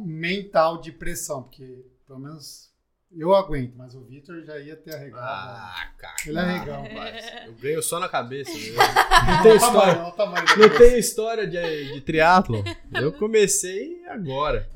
mental 0.05 0.79
de 0.79 0.91
pressão? 0.91 1.43
Porque, 1.43 1.85
pelo 2.05 2.19
menos, 2.19 2.71
eu 3.11 3.33
aguento, 3.33 3.73
mas 3.75 3.95
o 3.95 4.03
Vitor 4.03 4.43
já 4.43 4.59
ia 4.59 4.75
ter 4.75 4.95
arregado. 4.95 5.23
Ah, 5.23 5.91
cara. 5.97 6.15
Ele 6.25 6.37
é 6.39 6.43
regão. 6.59 6.83
rapaz. 6.83 7.25
Eu 7.45 7.53
ganho 7.53 7.81
só 7.81 7.99
na 7.99 8.09
cabeça. 8.09 8.51
Né? 8.51 8.57
Não 9.27 9.33
Olha 9.33 9.43
tem 9.43 9.51
o 9.51 9.55
história, 9.55 9.99
olha 9.99 10.07
o 10.07 10.11
tamanho 10.11 10.45
da 10.45 10.55
não 10.55 10.69
cabeça. 10.69 10.77
tem 10.77 10.99
história 10.99 11.47
de, 11.47 11.93
de 11.93 12.01
triatlo. 12.01 12.63
Eu 12.93 13.11
comecei 13.13 14.05
agora. 14.07 14.69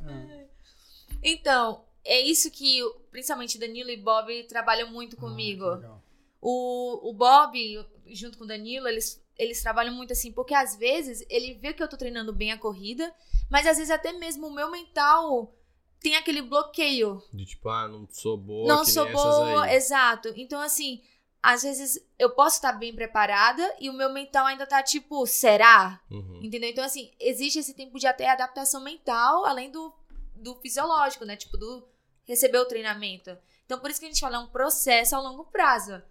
Então, 1.23 1.85
é 2.03 2.19
isso 2.19 2.49
que 2.49 2.79
principalmente 3.11 3.59
Danilo 3.59 3.89
e 3.89 3.97
Bob 3.97 4.43
trabalham 4.47 4.89
muito 4.91 5.17
comigo. 5.17 5.65
Ah. 5.65 5.99
O, 6.41 7.09
o 7.11 7.13
Bob, 7.13 7.85
junto 8.07 8.37
com 8.37 8.45
o 8.45 8.47
Danilo, 8.47 8.87
eles, 8.87 9.23
eles 9.37 9.61
trabalham 9.61 9.93
muito 9.93 10.13
assim, 10.13 10.31
porque 10.31 10.55
às 10.55 10.75
vezes 10.75 11.23
ele 11.29 11.53
vê 11.55 11.73
que 11.73 11.83
eu 11.83 11.87
tô 11.87 11.97
treinando 11.97 12.33
bem 12.33 12.51
a 12.51 12.57
corrida, 12.57 13.13
mas 13.49 13.67
às 13.67 13.77
vezes 13.77 13.91
até 13.91 14.11
mesmo 14.13 14.47
o 14.47 14.53
meu 14.53 14.71
mental 14.71 15.53
tem 16.01 16.15
aquele 16.15 16.41
bloqueio. 16.41 17.21
De 17.31 17.45
tipo, 17.45 17.69
ah, 17.69 17.87
não 17.87 18.07
sou 18.09 18.35
boa. 18.37 18.67
não 18.67 18.83
sou 18.83 19.09
boa, 19.11 19.71
exato. 19.71 20.33
Então, 20.35 20.59
assim, 20.59 21.01
às 21.41 21.61
vezes 21.61 22.03
eu 22.17 22.31
posso 22.31 22.57
estar 22.57 22.73
bem 22.73 22.93
preparada 22.93 23.75
e 23.79 23.89
o 23.89 23.93
meu 23.93 24.11
mental 24.11 24.45
ainda 24.47 24.65
tá 24.65 24.81
tipo, 24.81 25.25
será? 25.25 26.01
Uhum. 26.09 26.41
Entendeu? 26.43 26.69
Então, 26.69 26.83
assim, 26.83 27.11
existe 27.19 27.59
esse 27.59 27.75
tempo 27.75 27.99
de 27.99 28.07
até 28.07 28.29
adaptação 28.29 28.81
mental, 28.81 29.45
além 29.45 29.71
do, 29.71 29.93
do 30.35 30.55
fisiológico, 30.55 31.23
né? 31.23 31.35
Tipo, 31.35 31.57
do 31.57 31.87
receber 32.23 32.57
o 32.57 32.67
treinamento. 32.67 33.37
Então, 33.65 33.79
por 33.79 33.89
isso 33.89 33.99
que 33.99 34.05
a 34.05 34.09
gente 34.09 34.19
fala, 34.19 34.37
é 34.37 34.39
um 34.39 34.49
processo 34.49 35.15
a 35.15 35.19
longo 35.19 35.45
prazo. 35.45 36.01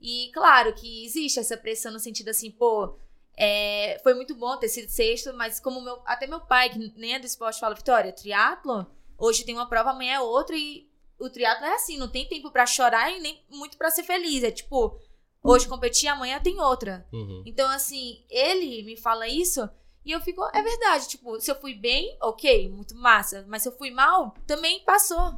E, 0.00 0.30
claro, 0.32 0.74
que 0.74 1.04
existe 1.04 1.40
essa 1.40 1.56
pressão 1.56 1.92
no 1.92 1.98
sentido 1.98 2.28
assim, 2.28 2.50
pô, 2.50 2.98
é, 3.36 3.98
foi 4.02 4.14
muito 4.14 4.34
bom 4.34 4.56
ter 4.56 4.68
sido 4.68 4.88
sexto, 4.88 5.32
mas 5.34 5.58
como 5.58 5.80
meu, 5.80 6.00
até 6.04 6.26
meu 6.26 6.40
pai, 6.40 6.70
que 6.70 6.78
nem 6.96 7.14
é 7.14 7.18
do 7.18 7.26
esporte, 7.26 7.60
fala, 7.60 7.74
Vitória, 7.74 8.12
triatlo, 8.12 8.86
hoje 9.18 9.44
tem 9.44 9.54
uma 9.54 9.68
prova, 9.68 9.90
amanhã 9.90 10.14
é 10.14 10.20
outra, 10.20 10.56
e 10.56 10.88
o 11.18 11.28
triatlo 11.28 11.66
é 11.66 11.74
assim, 11.74 11.98
não 11.98 12.08
tem 12.08 12.26
tempo 12.28 12.50
pra 12.50 12.64
chorar 12.66 13.10
e 13.12 13.20
nem 13.20 13.42
muito 13.50 13.76
pra 13.76 13.90
ser 13.90 14.04
feliz. 14.04 14.42
É 14.44 14.50
tipo, 14.50 14.96
hoje 15.42 15.66
competi, 15.66 16.06
amanhã 16.06 16.40
tem 16.40 16.60
outra. 16.60 17.06
Uhum. 17.12 17.42
Então, 17.44 17.68
assim, 17.70 18.22
ele 18.30 18.82
me 18.84 18.96
fala 18.96 19.26
isso 19.28 19.68
e 20.04 20.12
eu 20.12 20.20
fico, 20.20 20.42
é 20.54 20.62
verdade, 20.62 21.08
tipo, 21.08 21.38
se 21.40 21.50
eu 21.50 21.56
fui 21.60 21.74
bem, 21.74 22.16
ok, 22.22 22.68
muito 22.70 22.94
massa. 22.94 23.44
Mas 23.48 23.62
se 23.62 23.68
eu 23.68 23.72
fui 23.76 23.90
mal, 23.90 24.32
também 24.46 24.80
passou. 24.84 25.32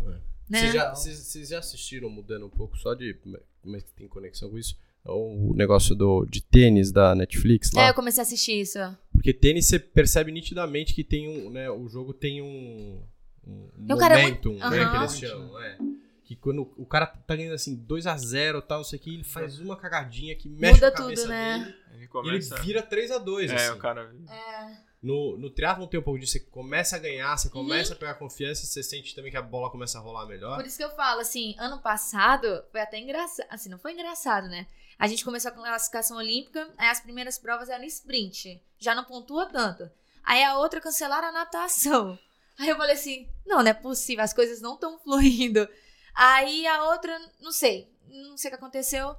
Né? 0.49 0.61
Vocês 0.61 0.72
já, 0.74 0.95
vocês- 0.95 1.18
vocês 1.18 1.49
já 1.49 1.59
assistiram, 1.61 2.11
mudando 2.11 2.45
um 2.47 2.51
pouco 2.51 2.76
só 2.76 2.93
de 2.95 3.14
como 3.62 3.76
é 3.76 3.81
que 3.81 3.93
tem 3.95 4.07
conexão 4.09 4.51
com 4.51 4.59
isso? 4.59 4.76
O 5.05 5.55
negócio 5.55 5.95
do, 5.95 6.26
de 6.26 6.43
tênis 6.43 6.93
da 6.93 7.14
Netflix 7.14 7.72
lá. 7.72 7.87
É, 7.87 7.91
eu 7.91 7.95
comecei 7.95 8.20
a 8.20 8.22
assistir 8.22 8.61
isso. 8.61 8.78
Porque 9.12 9.33
tênis 9.33 9.66
você 9.66 9.78
percebe 9.78 10.31
nitidamente 10.31 10.93
que 10.95 11.03
tem 11.03 11.26
um, 11.28 11.49
né, 11.51 11.70
o 11.70 11.89
jogo 11.89 12.12
tem 12.12 12.43
um, 12.43 13.03
um 13.47 13.86
Tem 13.86 13.97
um 13.97 13.99
cara 13.99 14.16
momentum, 14.18 14.51
muito- 14.53 14.70
né, 14.70 14.91
que 14.91 14.97
eles 14.97 15.18
chamam, 15.18 15.62
é. 15.62 15.78
Que 16.24 16.36
quando 16.36 16.72
o 16.76 16.86
cara 16.86 17.07
tá 17.07 17.34
ganhando 17.34 17.55
assim 17.55 17.74
2 17.74 18.07
a 18.07 18.16
0 18.16 18.62
tal, 18.62 18.78
não 18.78 18.84
sei 18.84 18.99
o 18.99 19.03
que, 19.03 19.12
ele 19.14 19.24
faz 19.24 19.59
uma 19.59 19.76
cagadinha 19.76 20.34
que 20.36 20.49
mexe 20.49 20.74
Muda 20.74 20.86
a 20.88 20.93
cabeça 20.93 21.22
tudo, 21.22 21.28
né? 21.30 21.59
dele 21.59 21.70
Ele 21.70 21.74
e 21.95 21.99
ele 21.99 22.07
começa. 22.09 22.57
vira 22.61 22.82
3 22.82 23.11
a 23.11 23.18
2 23.18 23.51
é, 23.51 23.55
assim. 23.57 23.70
o 23.72 23.78
cara. 23.78 24.14
É. 24.30 24.91
No, 25.03 25.36
no 25.38 25.51
triatlo 25.51 25.86
tem 25.88 25.99
um 25.99 26.03
pouco 26.03 26.20
disso, 26.20 26.32
você 26.34 26.41
começa 26.41 26.95
a 26.95 26.99
ganhar, 27.01 27.36
você 27.36 27.49
Uhum. 27.49 27.55
começa 27.55 27.95
a 27.95 27.97
pegar 27.97 28.14
confiança, 28.14 28.64
você 28.66 28.82
sente 28.82 29.14
também 29.14 29.30
que 29.30 29.36
a 29.36 29.43
bola 29.43 29.70
começa 29.70 29.99
a 29.99 30.01
rolar 30.01 30.26
melhor. 30.26 30.57
Por 30.57 30.66
isso 30.66 30.76
que 30.76 30.84
eu 30.84 30.91
falo, 30.91 31.20
assim, 31.20 31.57
ano 31.59 31.80
passado 31.80 32.62
foi 32.70 32.80
até 32.80 32.99
engraçado. 33.01 33.47
Assim, 33.51 33.68
não 33.70 33.78
foi 33.78 33.95
engraçado, 33.95 34.47
né? 34.47 34.66
A 34.99 35.09
gente 35.09 35.24
começou 35.24 35.51
a 35.51 35.55
classificação 35.55 36.18
olímpica, 36.18 36.68
aí 36.76 36.88
as 36.91 37.01
primeiras 37.01 37.38
provas 37.38 37.70
eram 37.70 37.82
sprint. 37.84 38.62
Já 38.78 38.95
não 38.95 39.03
pontua 39.05 39.47
tanto. 39.47 39.91
Aí 40.22 40.45
a 40.45 40.59
outra 40.59 40.80
cancelaram 40.80 41.28
a 41.28 41.32
natação. 41.32 42.16
Aí 42.61 42.68
eu 42.68 42.76
falei 42.76 42.92
assim: 42.94 43.26
não, 43.46 43.62
não 43.62 43.70
é 43.70 43.74
possível, 43.74 44.22
as 44.22 44.34
coisas 44.34 44.61
não 44.61 44.74
estão 44.74 44.98
fluindo. 44.98 45.66
Aí 46.14 46.66
a 46.66 46.84
outra, 46.84 47.18
não 47.40 47.50
sei, 47.50 47.90
não 48.06 48.36
sei 48.36 48.48
o 48.48 48.52
que 48.52 48.56
aconteceu. 48.56 49.16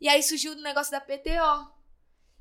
E 0.00 0.08
aí 0.08 0.22
surgiu 0.22 0.52
o 0.52 0.62
negócio 0.62 0.92
da 0.92 1.00
PTO. 1.00 1.74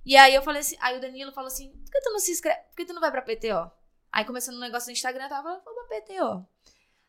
E 0.05 0.15
aí 0.15 0.35
eu 0.35 0.43
falei 0.43 0.59
assim, 0.61 0.77
aí 0.79 0.95
o 0.95 1.01
Danilo 1.01 1.31
falou 1.31 1.47
assim: 1.47 1.71
por 1.71 1.91
que 1.91 2.01
tu 2.01 2.11
não 2.11 2.19
se 2.19 2.31
inscreve? 2.31 2.59
Por 2.69 2.75
que 2.75 2.85
tu 2.85 2.93
não 2.93 3.01
vai 3.01 3.09
pra 3.09 3.23
PTO? 3.23 3.71
Aí 4.11 4.25
começou 4.25 4.53
no 4.53 4.59
negócio 4.59 4.89
do 4.89 4.91
Instagram, 4.91 5.23
eu 5.23 5.29
tava, 5.29 5.59
vou 5.65 5.73
pra 5.73 5.99
PTO. 5.99 6.45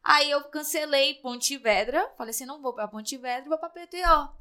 Aí 0.03 0.31
eu 0.31 0.43
cancelei 0.45 1.15
Pontevedra, 1.15 2.11
falei 2.17 2.31
assim, 2.31 2.47
não 2.47 2.63
vou 2.63 2.73
pra 2.73 2.89
Pontevedra, 2.89 3.49
vou 3.49 3.59
pra 3.59 3.69
PTO. 3.69 4.35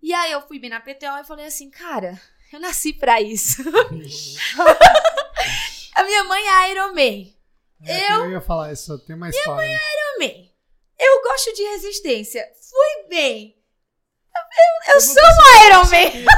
E 0.00 0.14
aí 0.14 0.32
eu 0.32 0.40
fui 0.46 0.58
bem 0.58 0.70
na 0.70 0.80
PTO 0.80 1.18
e 1.20 1.24
falei 1.24 1.44
assim, 1.44 1.68
cara, 1.70 2.18
eu 2.50 2.58
nasci 2.58 2.94
pra 2.94 3.20
isso. 3.20 3.62
A 5.94 6.04
minha 6.04 6.24
mãe 6.24 6.42
é 6.42 6.70
Iron 6.70 6.94
Man. 6.94 7.37
É, 7.84 8.12
eu 8.12 8.30
ia 8.30 8.40
falar 8.40 8.72
isso, 8.72 8.98
tem 9.00 9.14
uma 9.16 9.28
história. 9.28 9.66
né? 9.68 9.74
Iron 9.74 10.26
Man. 10.26 10.48
Eu 10.98 11.22
gosto 11.22 11.52
de 11.54 11.62
resistência. 11.62 12.44
Fui 12.68 13.08
bem. 13.08 13.56
Eu, 14.88 14.94
eu 14.94 15.00
sou 15.00 15.14
um 15.22 15.66
Iron 15.66 15.84
Man. 15.84 16.32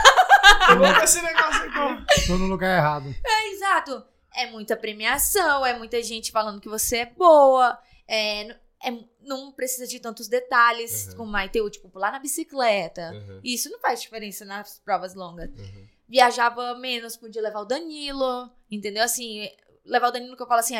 Eu 0.70 0.78
vou 0.78 0.94
com 0.94 1.02
esse 1.04 1.22
negócio 1.22 1.62
aqui. 1.62 2.26
Tô 2.26 2.36
no 2.38 2.46
lugar 2.46 2.76
errado. 2.76 3.14
É, 3.24 3.48
exato. 3.52 4.04
É 4.34 4.46
muita 4.46 4.76
premiação, 4.76 5.64
é 5.66 5.76
muita 5.76 6.02
gente 6.02 6.30
falando 6.30 6.60
que 6.60 6.68
você 6.68 6.98
é 6.98 7.06
boa, 7.06 7.76
é, 8.06 8.42
é- 8.84 9.04
não 9.22 9.50
precisa 9.50 9.86
de 9.88 9.98
tantos 9.98 10.28
detalhes, 10.28 11.08
Uhum. 11.08 11.16
como 11.16 11.32
vai 11.32 11.48
ter 11.48 11.60
o 11.62 11.68
tipo 11.70 11.88
pular 11.90 12.12
na 12.12 12.20
bicicleta. 12.20 13.10
Uhum, 13.12 13.40
Isso 13.42 13.68
não 13.70 13.80
faz 13.80 14.00
diferença 14.00 14.44
nas 14.44 14.78
provas 14.78 15.14
longas. 15.14 15.50
uhum. 15.50 15.86
Viajava 16.08 16.74
menos, 16.78 17.16
podia 17.16 17.42
levar 17.42 17.60
o 17.60 17.64
Danilo, 17.64 18.50
entendeu? 18.70 19.02
Assim, 19.02 19.48
levar 19.84 20.08
o 20.08 20.12
Danilo 20.12 20.36
que 20.36 20.42
eu 20.42 20.46
falo 20.48 20.60
assim, 20.60 20.76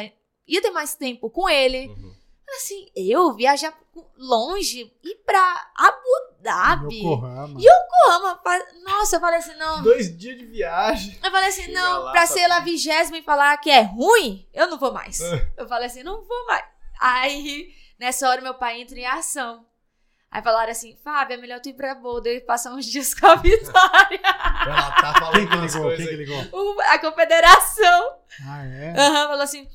ia 0.55 0.63
ter 0.63 0.71
mais 0.71 0.95
tempo 0.95 1.31
com 1.31 1.49
ele. 1.49 1.87
Uhum. 1.89 2.15
Assim, 2.57 2.87
eu 2.97 3.33
viajar 3.35 3.73
longe, 4.19 4.93
ir 5.05 5.15
pra 5.25 5.71
Abu 5.77 6.41
Dhabi. 6.41 6.97
Yokohama. 6.99 7.61
Yokohama. 7.61 8.41
Nossa, 8.85 9.17
eu 9.17 9.21
falei 9.21 9.39
assim, 9.39 9.55
não. 9.55 9.83
Dois 9.83 10.17
dias 10.19 10.37
de 10.37 10.47
viagem. 10.47 11.17
Eu 11.23 11.31
falei 11.31 11.49
assim, 11.49 11.63
Chega 11.67 11.81
não, 11.81 12.03
lá, 12.03 12.11
pra 12.13 12.27
ser 12.27 12.47
lá 12.49 12.59
vigésima 12.61 13.19
e 13.19 13.23
falar 13.23 13.57
que 13.59 13.71
é 13.71 13.83
ruim, 13.83 14.49
eu 14.53 14.67
não 14.69 14.79
vou 14.79 14.93
mais. 14.93 15.21
É. 15.21 15.49
Eu 15.57 15.69
falei 15.69 15.87
assim, 15.87 16.03
não 16.03 16.25
vou 16.25 16.47
mais. 16.47 16.65
Aí, 17.01 17.69
nessa 17.99 18.29
hora, 18.29 18.41
meu 18.41 18.55
pai 18.55 18.81
entra 18.81 18.99
em 18.99 19.07
ação. 19.07 19.65
Aí 20.33 20.43
falaram 20.43 20.71
assim, 20.71 20.97
Fábio, 21.03 21.35
é 21.35 21.37
melhor 21.37 21.61
tu 21.61 21.69
ir 21.71 21.75
pra 21.75 21.95
Boulder 21.95 22.37
e 22.37 22.41
passar 22.41 22.73
uns 22.73 22.87
dias 22.87 23.15
com 23.15 23.27
a 23.27 23.35
Vitória. 23.37 24.21
Ela 24.23 24.91
tá 24.93 25.15
falando 25.19 25.33
Quem 25.35 25.49
que 25.49 25.57
ligou? 25.57 25.97
Quem 25.97 26.07
que 26.07 26.17
ligou? 26.17 26.43
O- 26.77 26.81
a 26.83 26.99
confederação. 26.99 28.17
Ah, 28.47 28.65
é? 28.65 28.91
Aham, 28.97 29.27
falou 29.29 29.43
assim, 29.43 29.69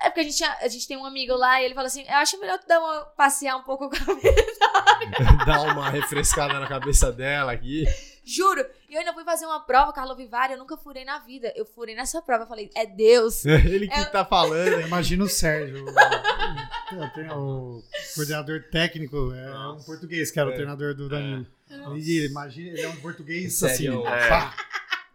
É 0.00 0.08
porque 0.10 0.20
a 0.20 0.24
gente, 0.24 0.36
tinha- 0.36 0.58
a 0.60 0.68
gente 0.68 0.86
tem 0.88 0.96
um 0.96 1.04
amigo 1.06 1.34
lá 1.34 1.60
e 1.60 1.64
ele 1.64 1.74
fala 1.74 1.86
assim: 1.86 2.02
eu 2.08 2.14
acho 2.16 2.38
melhor 2.40 2.58
tu 2.58 2.66
dar 2.66 2.80
uma, 2.80 3.04
passear 3.16 3.56
um 3.56 3.62
pouco 3.62 3.88
com 3.88 3.94
a 3.94 3.98
cabeça. 3.98 4.58
Dá 5.46 5.62
uma 5.62 5.88
refrescada 5.90 6.58
na 6.58 6.66
cabeça 6.66 7.12
dela 7.12 7.52
aqui. 7.52 7.84
Juro. 8.24 8.64
E 8.90 8.94
eu 8.94 9.00
ainda 9.00 9.14
fui 9.14 9.24
fazer 9.24 9.46
uma 9.46 9.60
prova, 9.60 9.90
Carlo 9.92 10.14
Vivari, 10.14 10.52
eu 10.52 10.58
nunca 10.58 10.76
furei 10.76 11.02
na 11.04 11.18
vida. 11.20 11.50
Eu 11.56 11.64
furei 11.64 11.94
nessa 11.94 12.20
prova. 12.20 12.44
Eu 12.44 12.48
falei, 12.48 12.70
é 12.74 12.84
Deus. 12.84 13.44
Ele 13.46 13.88
que 13.88 13.94
É- 13.94 14.04
tá 14.04 14.24
falando. 14.24 14.80
Imagina 14.82 15.24
o 15.24 15.28
Sérgio, 15.28 15.84
o, 16.92 17.08
tem 17.14 17.30
o 17.30 17.82
coordenador 18.14 18.64
técnico, 18.70 19.32
é 19.32 19.68
um 19.70 19.82
português, 19.82 20.30
que 20.30 20.38
era 20.40 20.48
o 20.48 20.52
É. 20.52 20.56
treinador 20.56 20.94
do 20.94 21.08
Danilo. 21.08 21.46
Ele, 21.70 22.26
imagina, 22.26 22.70
ele 22.70 22.82
é 22.82 22.88
um 22.88 22.96
português 22.96 23.54
Sério? 23.54 24.06
assim, 24.06 24.14
É. 24.14 24.50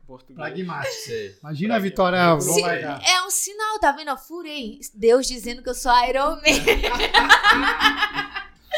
Português. 0.05 0.37
pragmático. 0.37 0.93
Sei. 0.95 1.35
Imagina 1.41 1.75
a 1.75 1.79
vitória, 1.79 2.19
vamos 2.29 2.43
Se- 2.45 2.61
é 2.63 3.23
um 3.25 3.29
sinal, 3.31 3.79
tá 3.79 3.91
vendo? 3.91 4.09
Eu 4.09 4.17
furei. 4.17 4.79
Deus 4.93 5.25
dizendo 5.27 5.63
que 5.63 5.69
eu 5.69 5.73
sou 5.75 5.91
Iron 6.07 6.35
Man. 6.35 6.41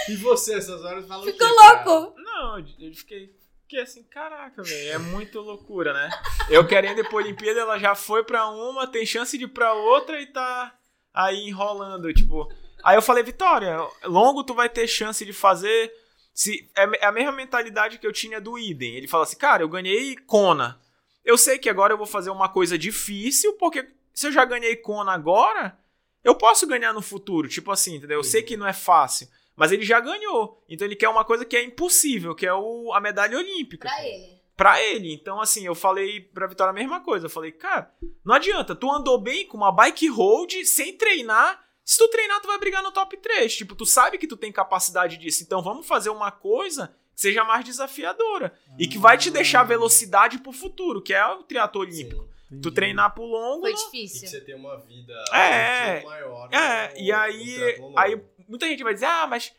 E 0.09 0.15
você, 0.17 0.55
essas 0.55 0.84
horas, 0.84 1.07
fala 1.07 1.23
Ficou 1.26 1.47
quê, 1.49 1.55
cara? 1.55 1.84
louco. 1.86 2.15
Não, 2.21 2.59
eu 2.80 2.93
fiquei, 2.93 3.34
fiquei 3.63 3.82
assim, 3.82 4.03
caraca, 4.03 4.61
velho, 4.61 4.91
é 4.93 4.97
muito 4.97 5.39
loucura, 5.41 5.93
né? 5.93 6.09
Eu 6.49 6.67
querendo 6.67 6.99
ir 6.99 7.07
pra 7.07 7.17
Olimpíada, 7.17 7.61
ela 7.61 7.80
já 7.80 7.95
foi 7.95 8.23
pra 8.23 8.47
uma, 8.49 8.86
tem 8.88 9.05
chance 9.05 9.36
de 9.38 9.45
ir 9.45 9.47
pra 9.47 9.73
outra 9.73 10.21
e 10.21 10.28
tá 10.28 10.73
aí 11.13 11.47
enrolando, 11.47 12.13
tipo. 12.13 12.47
Aí 12.84 12.95
eu 12.95 13.01
falei, 13.01 13.23
Vitória, 13.23 13.78
longo 14.03 14.43
tu 14.43 14.53
vai 14.53 14.69
ter 14.69 14.88
chance 14.88 15.26
de 15.26 15.34
fazer. 15.34 15.91
Se, 16.34 16.69
é 16.78 16.84
é 17.03 17.05
a 17.05 17.11
mesma 17.11 17.32
mentalidade 17.32 17.97
que 17.97 18.05
eu 18.05 18.11
tinha 18.13 18.39
do 18.41 18.59
Idem. 18.59 18.95
Ele 18.97 19.07
fala 19.07 19.23
assim, 19.23 19.38
cara, 19.38 19.63
eu 19.63 19.69
ganhei 19.69 20.15
Kona. 20.17 20.80
Eu 21.26 21.38
sei 21.38 21.57
que 21.57 21.69
agora 21.69 21.91
eu 21.91 21.97
vou 21.97 22.05
fazer 22.05 22.30
uma 22.30 22.47
coisa 22.47 22.78
difícil, 22.78 23.53
porque 23.53 23.89
se 24.13 24.28
eu 24.28 24.32
já 24.32 24.45
ganhei 24.45 24.76
Kona 24.76 25.11
agora, 25.11 25.78
eu 26.23 26.36
posso 26.36 26.67
ganhar 26.67 26.93
no 26.93 27.01
futuro. 27.01 27.49
Tipo 27.49 27.71
assim, 27.71 27.95
entendeu? 27.95 28.19
Eu 28.19 28.23
sei 28.23 28.43
que 28.43 28.55
não 28.55 28.67
é 28.67 28.73
fácil. 28.73 29.28
Mas 29.55 29.71
ele 29.71 29.84
já 29.84 29.99
ganhou. 29.99 30.63
Então 30.69 30.86
ele 30.86 30.95
quer 30.95 31.09
uma 31.09 31.26
coisa 31.26 31.43
que 31.43 31.55
é 31.55 31.63
impossível, 31.63 32.36
que 32.36 32.45
é 32.45 32.53
o, 32.53 32.93
a 32.93 33.01
medalha 33.01 33.38
olímpica. 33.38 33.88
Pra 33.88 34.05
ele. 34.05 34.36
Pra 34.55 34.82
ele. 34.82 35.13
Então, 35.13 35.41
assim, 35.41 35.65
eu 35.65 35.73
falei 35.73 36.21
pra 36.21 36.47
Vitória 36.47 36.71
a 36.71 36.73
mesma 36.73 37.01
coisa. 37.01 37.26
Eu 37.26 37.30
falei, 37.30 37.51
cara, 37.51 37.91
não 38.23 38.36
adianta. 38.36 38.76
Tu 38.76 38.89
andou 38.91 39.19
bem 39.19 39.47
com 39.47 39.57
uma 39.57 39.71
bike 39.71 40.07
road 40.07 40.65
sem 40.65 40.95
treinar. 40.95 41.63
Se 41.84 41.97
tu 41.97 42.07
treinar, 42.09 42.41
tu 42.41 42.47
vai 42.47 42.57
brigar 42.57 42.84
no 42.84 42.91
top 42.91 43.17
3. 43.17 43.55
Tipo, 43.55 43.76
tu 43.76 43.86
sabe 43.86 44.17
que 44.17 44.28
tu 44.28 44.38
tem 44.38 44.51
capacidade 44.51 45.17
disso. 45.17 45.43
Então 45.43 45.61
vamos 45.61 45.88
fazer 45.88 46.09
uma 46.09 46.32
coisa 46.32 46.95
seja 47.16 47.43
mais 47.43 47.63
desafiadora. 47.66 48.53
E 48.78 48.88
que 48.88 48.97
vai 48.97 49.18
te 49.18 49.32
deixar 49.32 49.63
velocidade 49.63 50.38
pro 50.39 50.51
futuro, 50.51 51.01
que 51.01 51.13
é 51.13 51.26
o 51.26 51.43
triatlo 51.43 51.82
olímpico. 51.82 52.24
Sim. 52.49 52.61
Tu 52.61 52.72
treinar 52.72 53.13
pro 53.13 53.24
longo. 53.24 53.61
Foi 53.61 53.72
não- 53.72 53.80
E 53.80 53.84
que 53.91 53.91
difícil. 54.03 54.28
você 54.28 54.41
tem 54.41 54.55
uma 54.55 54.78
vida 54.78 55.13
É, 55.34 55.93
muito 55.95 56.05
maior. 56.07 56.49
É, 56.53 56.93
no- 56.93 56.99
e 57.01 57.11
aí, 57.11 57.57
aí 57.97 58.22
muita 58.47 58.68
gente 58.68 58.84
vai 58.84 58.93
dizer, 58.93 59.07
ah, 59.07 59.26
mas 59.28 59.51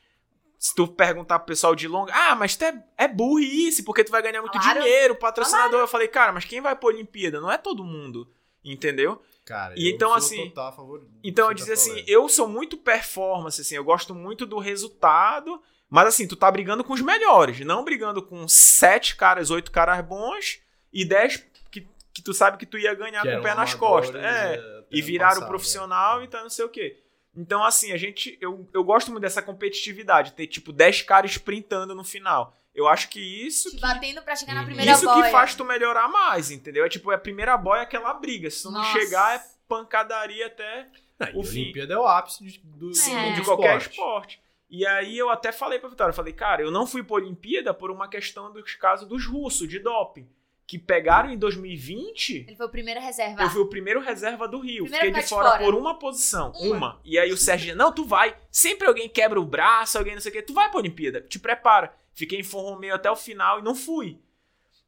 se 0.59 0.75
tu 0.75 0.87
perguntar 0.87 1.41
pro 1.41 1.49
pessoal 1.49 1.75
de 1.75 1.89
longa, 1.89 2.13
ah, 2.15 2.35
mas 2.35 2.55
tu 2.57 2.65
é, 2.65 2.85
é 2.97 3.09
burrice, 3.09 3.83
porque 3.83 4.05
tu 4.05 4.11
vai 4.13 4.23
ganhar 4.23 4.41
muito 4.41 4.59
Claro. 4.59 4.81
dinheiro, 4.81 5.17
patrocinador. 5.17 5.81
Eu 5.81 5.89
falei, 5.89 6.07
cara, 6.09 6.33
mas 6.33 6.45
quem 6.45 6.61
vai 6.61 6.77
pra 6.77 6.89
Olimpíada? 6.89 7.41
Não 7.41 7.51
é 7.51 7.59
todo 7.59 7.83
mundo, 7.85 8.31
entendeu? 8.65 9.21
Cara, 9.45 9.75
E 9.77 9.89
eu 9.91 9.95
então, 9.95 10.09
sou 10.11 10.17
assim, 10.19 10.49
total 10.49 10.69
a 10.69 10.73
favor 10.73 11.07
Então 11.23 11.49
eu 11.49 11.55
dizia 11.55 11.75
tá 11.75 11.81
assim, 11.81 12.05
eu 12.07 12.29
sou 12.29 12.49
muito 12.49 12.77
performance, 12.77 13.61
assim, 13.61 13.77
eu 13.77 13.85
gosto 13.85 14.15
muito 14.15 14.45
do 14.47 14.59
resultado, 14.59 15.61
mas 15.89 16.09
assim, 16.09 16.27
tu 16.27 16.37
tá 16.37 16.51
brigando 16.51 16.83
com 16.85 16.93
os 16.93 17.01
melhores, 17.01 17.61
não 17.61 17.85
brigando 17.85 18.23
com 18.23 18.47
sete 18.49 19.17
caras, 19.17 19.51
oito 19.51 19.71
caras 19.71 20.05
bons 20.05 20.61
e 20.93 21.05
dez 21.05 21.45
que, 21.71 21.87
que 22.13 22.23
tu 22.23 22.33
sabe 22.35 22.57
que 22.59 22.67
tu 22.67 22.79
ia 22.79 22.95
ganhar 22.95 23.23
Que 23.23 23.33
com 23.33 23.39
o 23.39 23.43
pé 23.43 23.55
nas 23.55 23.75
costas. 23.75 24.23
É, 24.23 24.55
é, 24.57 24.85
e 24.91 25.01
viraram 25.03 25.35
passado, 25.35 25.49
profissional 25.49 26.21
é. 26.21 26.25
e 26.25 26.29
tá 26.29 26.43
não 26.43 26.51
sei 26.51 26.65
o 26.65 26.69
quê. 26.69 27.03
Então, 27.39 27.63
assim, 27.63 27.93
a 27.93 27.99
gente. 27.99 28.39
Eu, 28.41 28.67
eu 28.73 28.83
gosto 28.83 29.11
muito 29.11 29.21
dessa 29.23 29.43
competitividade, 29.43 30.33
ter 30.33 30.47
tipo 30.47 30.73
10 30.73 31.03
caras 31.03 31.33
sprintando 31.33 31.95
no 31.95 32.03
final. 32.03 32.57
Eu 32.75 32.89
acho 32.89 33.09
que 33.11 33.21
isso. 33.47 33.69
Te 33.71 33.77
Que, 33.77 33.83
batendo 33.83 34.23
pra 34.23 34.35
chegar 34.35 34.55
na 34.55 34.61
Uhum. 34.61 34.67
primeira 34.67 34.93
isso 34.93 35.05
boia. 35.05 35.25
que 35.25 35.31
faz 35.31 35.55
tu 35.55 35.63
melhorar 35.65 36.09
mais, 36.09 36.51
entendeu? 36.51 36.85
É 36.85 36.89
tipo, 36.89 37.13
é 37.13 37.15
a 37.15 37.19
primeira 37.19 37.57
boia 37.59 37.81
é 37.81 37.83
aquela 37.83 38.15
briga. 38.15 38.51
Se 38.51 38.63
tu 38.63 38.71
não 38.71 38.83
chegar, 38.85 39.37
é 39.37 39.43
pancadaria 39.69 40.47
até 40.47 40.87
Não, 41.19 41.27
o 41.37 41.41
a 41.43 41.45
fim. 41.45 41.63
Olimpíada 41.65 41.93
é 41.95 41.99
o 41.99 42.07
ápice 42.07 42.43
de, 42.45 42.59
do, 42.65 42.95
Sim, 42.95 43.35
de 43.35 43.41
É. 43.41 43.45
qualquer 43.45 43.77
esporte. 43.79 44.41
E 44.69 44.85
aí 44.87 45.17
eu 45.17 45.31
até 45.31 45.53
falei 45.53 45.79
pra 45.79 45.89
Vitória, 45.89 46.13
falei, 46.13 46.33
cara, 46.33 46.63
eu 46.63 46.71
não 46.71 46.87
fui 46.87 47.03
pra 47.03 47.17
Olimpíada 47.17 47.73
por 47.73 47.91
uma 47.91 48.09
questão 48.09 48.53
dos 48.53 48.75
casos 48.75 49.09
dos 49.09 49.25
russos, 49.27 49.69
de 49.69 49.79
doping. 49.79 50.29
Que 50.67 50.77
pegaram 50.81 51.31
em 51.31 51.39
2020 51.39 52.45
Ele 52.49 52.57
foi 52.57 52.67
o 52.67 52.69
primeiro 52.71 52.99
a 52.99 53.03
reservar. 53.03 53.45
eu 53.45 53.51
fui 53.51 53.61
o 53.61 53.69
primeiro 53.69 54.01
reserva 54.01 54.49
do 54.49 54.59
Rio. 54.59 54.83
Primeiro 54.83 55.07
Fiquei 55.07 55.23
de 55.23 55.29
fora, 55.29 55.51
fora. 55.51 55.65
por 55.65 55.75
uma 55.77 55.97
posição. 55.97 56.51
Uma. 56.57 56.77
Uma. 56.77 57.01
E 57.05 57.17
aí 57.19 57.33
o 57.33 57.37
Sérgio 57.37 57.77
não, 57.77 57.93
tu 57.93 58.05
vai. 58.05 58.37
Sempre 58.51 58.89
alguém 58.89 59.09
quebra 59.09 59.41
o 59.41 59.45
braço, 59.45 59.97
alguém 59.97 60.15
não 60.15 60.21
sei 60.21 60.31
o 60.31 60.35
quê. 60.35 60.43
Tu 60.43 60.53
vai 60.53 60.69
pra 60.69 60.81
Olimpíada. 60.81 61.21
Te 61.21 61.39
prepara. 61.39 61.95
Fiquei 62.13 62.41
em 62.41 62.43
Forró 62.43 62.71
Romeo 62.71 62.95
até 62.95 63.09
o 63.09 63.15
final 63.15 63.61
e 63.61 63.63
não 63.63 63.77
fui. 63.77 64.19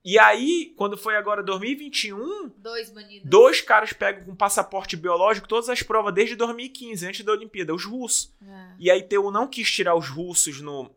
E 0.04 0.18
aí, 0.18 0.72
quando 0.76 0.96
foi 0.96 1.16
agora 1.16 1.42
2021, 1.42 2.50
Dois 2.56 2.90
banidos. 2.90 3.28
dois 3.28 3.60
caras 3.60 3.92
pegam 3.92 4.24
com 4.24 4.34
passaporte 4.34 4.96
biológico 4.96 5.48
todas 5.48 5.68
as 5.68 5.82
provas 5.82 6.14
desde 6.14 6.36
2015, 6.36 7.06
antes 7.06 7.24
da 7.24 7.32
Olimpíada, 7.32 7.74
os 7.74 7.84
russos. 7.84 8.32
É. 8.40 8.70
E 8.78 8.90
aí 8.90 9.02
Teu 9.02 9.30
não 9.30 9.46
quis 9.46 9.70
tirar 9.70 9.94
os 9.96 10.08
russos 10.08 10.60
no, 10.60 10.90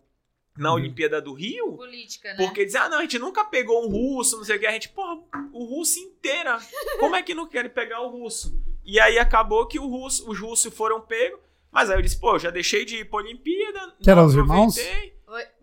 na 0.57 0.69
Uhum. 0.69 0.75
Olimpíada 0.75 1.21
do 1.21 1.33
Rio. 1.33 1.73
Política, 1.75 2.33
né? 2.33 2.37
Porque 2.45 2.63
dizia, 2.63 2.83
ah, 2.83 2.89
não, 2.89 2.99
a 2.99 3.01
gente 3.01 3.17
nunca 3.19 3.43
pegou 3.43 3.83
um 3.85 3.89
russo, 3.89 4.37
não 4.37 4.43
sei 4.45 4.55
o 4.57 4.59
que. 4.59 4.67
A 4.67 4.71
gente, 4.71 4.89
porra, 4.89 5.19
o 5.51 5.65
russo 5.65 5.99
inteira. 5.99 6.57
Como 6.99 7.15
é 7.15 7.23
que 7.23 7.33
não 7.33 7.47
querem 7.47 7.71
pegar 7.71 8.01
o 8.01 8.09
russo? 8.09 8.55
E 8.85 8.99
aí 8.99 9.17
acabou 9.19 9.67
que 9.67 9.79
o 9.79 9.87
russo, 9.87 10.29
os 10.29 10.39
russos 10.39 10.73
foram 10.73 11.01
pegos. 11.01 11.39
Mas 11.71 11.89
aí 11.89 11.97
eu 11.97 12.01
disse, 12.01 12.19
pô, 12.19 12.35
eu 12.35 12.39
já 12.39 12.49
deixei 12.51 12.83
de 12.85 12.97
ir 12.97 13.09
pra 13.09 13.19
Olimpíada. 13.19 13.95
Que 14.01 14.09
eram 14.11 14.21
não 14.23 14.29
os 14.29 14.35
irmãos? 14.35 14.77
aproveitei. 14.77 15.13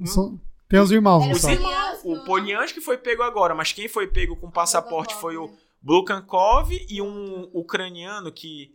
São- 0.07 0.41
Tem 0.69 0.81
os 0.81 0.91
irmãos, 0.91 1.27
Os 1.27 1.45
irmãos, 1.45 2.01
o 2.01 2.03
Poliansky, 2.03 2.27
Poliansky 2.27 2.81
foi 2.81 2.99
pego 2.99 3.23
agora, 3.23 3.55
mas 3.55 3.73
quem 3.73 3.89
foi 3.89 4.07
pego 4.07 4.37
com 4.37 4.51
passaporte 4.51 5.14
foi 5.14 5.37
o 5.37 5.51
Blukankov 5.81 6.71
e 6.89 7.01
um 7.01 7.49
ucraniano 7.55 8.31
que. 8.31 8.75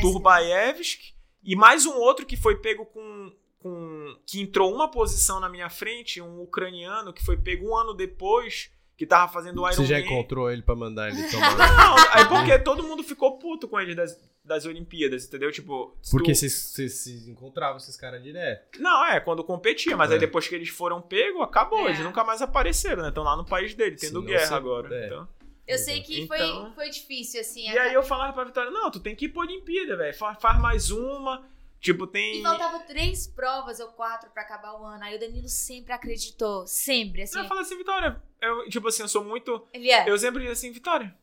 Turbaevski 0.00 1.14
e 1.42 1.54
mais 1.56 1.86
um 1.86 1.94
outro 1.94 2.26
que 2.26 2.36
foi 2.36 2.56
pego 2.56 2.84
com, 2.86 3.32
com 3.58 4.16
que 4.26 4.40
entrou 4.40 4.74
uma 4.74 4.90
posição 4.90 5.38
na 5.40 5.48
minha 5.48 5.70
frente, 5.70 6.20
um 6.20 6.42
ucraniano 6.42 7.12
que 7.12 7.24
foi 7.24 7.36
pego 7.36 7.70
um 7.70 7.76
ano 7.76 7.94
depois, 7.94 8.70
que 8.98 9.06
tava 9.06 9.32
fazendo 9.32 9.62
o 9.62 9.66
Iron 9.66 9.76
Você 9.76 9.86
já 9.86 9.94
Man. 9.96 10.04
encontrou 10.04 10.50
ele 10.50 10.60
pra 10.60 10.74
mandar 10.74 11.08
ele 11.08 11.22
tomar? 11.30 11.54
Não, 11.56 11.96
aí 12.12 12.24
porque 12.28 12.58
todo 12.58 12.82
mundo 12.82 13.02
ficou 13.04 13.38
puto 13.38 13.68
com 13.68 13.78
ele 13.80 13.94
das, 13.94 14.20
das 14.44 14.66
Olimpíadas, 14.66 15.24
entendeu? 15.24 15.52
Tipo, 15.52 15.96
Porque 16.10 16.32
tu- 16.32 16.36
vocês 16.38 16.92
se 16.98 17.30
encontravam 17.30 17.76
esses 17.76 17.96
caras 17.96 18.20
direto. 18.22 18.80
Não, 18.80 19.06
é, 19.06 19.20
quando 19.20 19.44
competia, 19.44 19.96
mas 19.96 20.10
É. 20.10 20.14
aí 20.14 20.18
depois 20.20 20.48
que 20.48 20.54
eles 20.56 20.68
foram 20.68 21.00
pegos, 21.00 21.40
acabou, 21.42 21.86
É. 21.86 21.92
eles 21.92 22.00
nunca 22.00 22.24
mais 22.24 22.42
apareceram, 22.42 23.02
né? 23.02 23.08
Estão 23.10 23.22
lá 23.22 23.36
no 23.36 23.44
país 23.46 23.72
dele, 23.72 23.94
tendo 23.96 24.20
Sim, 24.20 24.26
guerra 24.26 24.46
você- 24.48 24.54
agora. 24.54 24.94
é. 24.94 25.06
Então. 25.06 25.28
Eu 25.64 25.78
sei 25.78 26.00
que 26.00 26.26
foi, 26.26 26.36
Então- 26.38 26.72
foi 26.74 26.90
difícil, 26.90 27.40
assim. 27.40 27.70
E 27.70 27.78
aí 27.78 27.94
eu 27.94 28.02
falava 28.02 28.32
pra 28.32 28.42
Vitória, 28.42 28.70
não, 28.70 28.90
tu 28.90 28.98
tem 28.98 29.14
que 29.14 29.26
ir 29.26 29.28
pra 29.28 29.42
Olimpíada, 29.42 29.96
velho. 29.96 30.14
Fa- 30.16 30.34
Faz 30.34 30.58
mais 30.60 30.90
uma. 30.90 31.44
Tipo, 31.80 32.06
tem. 32.06 32.40
E 32.40 32.42
faltava 32.42 32.80
três 32.80 33.26
provas 33.26 33.78
ou 33.78 33.88
quatro 33.88 34.30
pra 34.30 34.42
acabar 34.42 34.74
o 34.74 34.84
ano. 34.84 35.04
Aí 35.04 35.16
o 35.16 35.20
Danilo 35.20 35.48
sempre 35.48 35.92
acreditou. 35.92 36.66
Sempre, 36.66 37.22
assim. 37.22 37.38
Eu 37.38 37.44
falo 37.46 37.60
assim, 37.60 37.76
Vitória, 37.76 38.20
eu, 38.40 38.68
tipo 38.68 38.88
assim, 38.88 39.02
eu 39.02 39.08
sou 39.08 39.24
muito. 39.24 39.66
Ele 39.72 39.90
é. 39.90 40.08
Eu 40.08 40.18
sempre 40.18 40.40
digo 40.40 40.52
assim, 40.52 40.72
Vitória. 40.72 41.16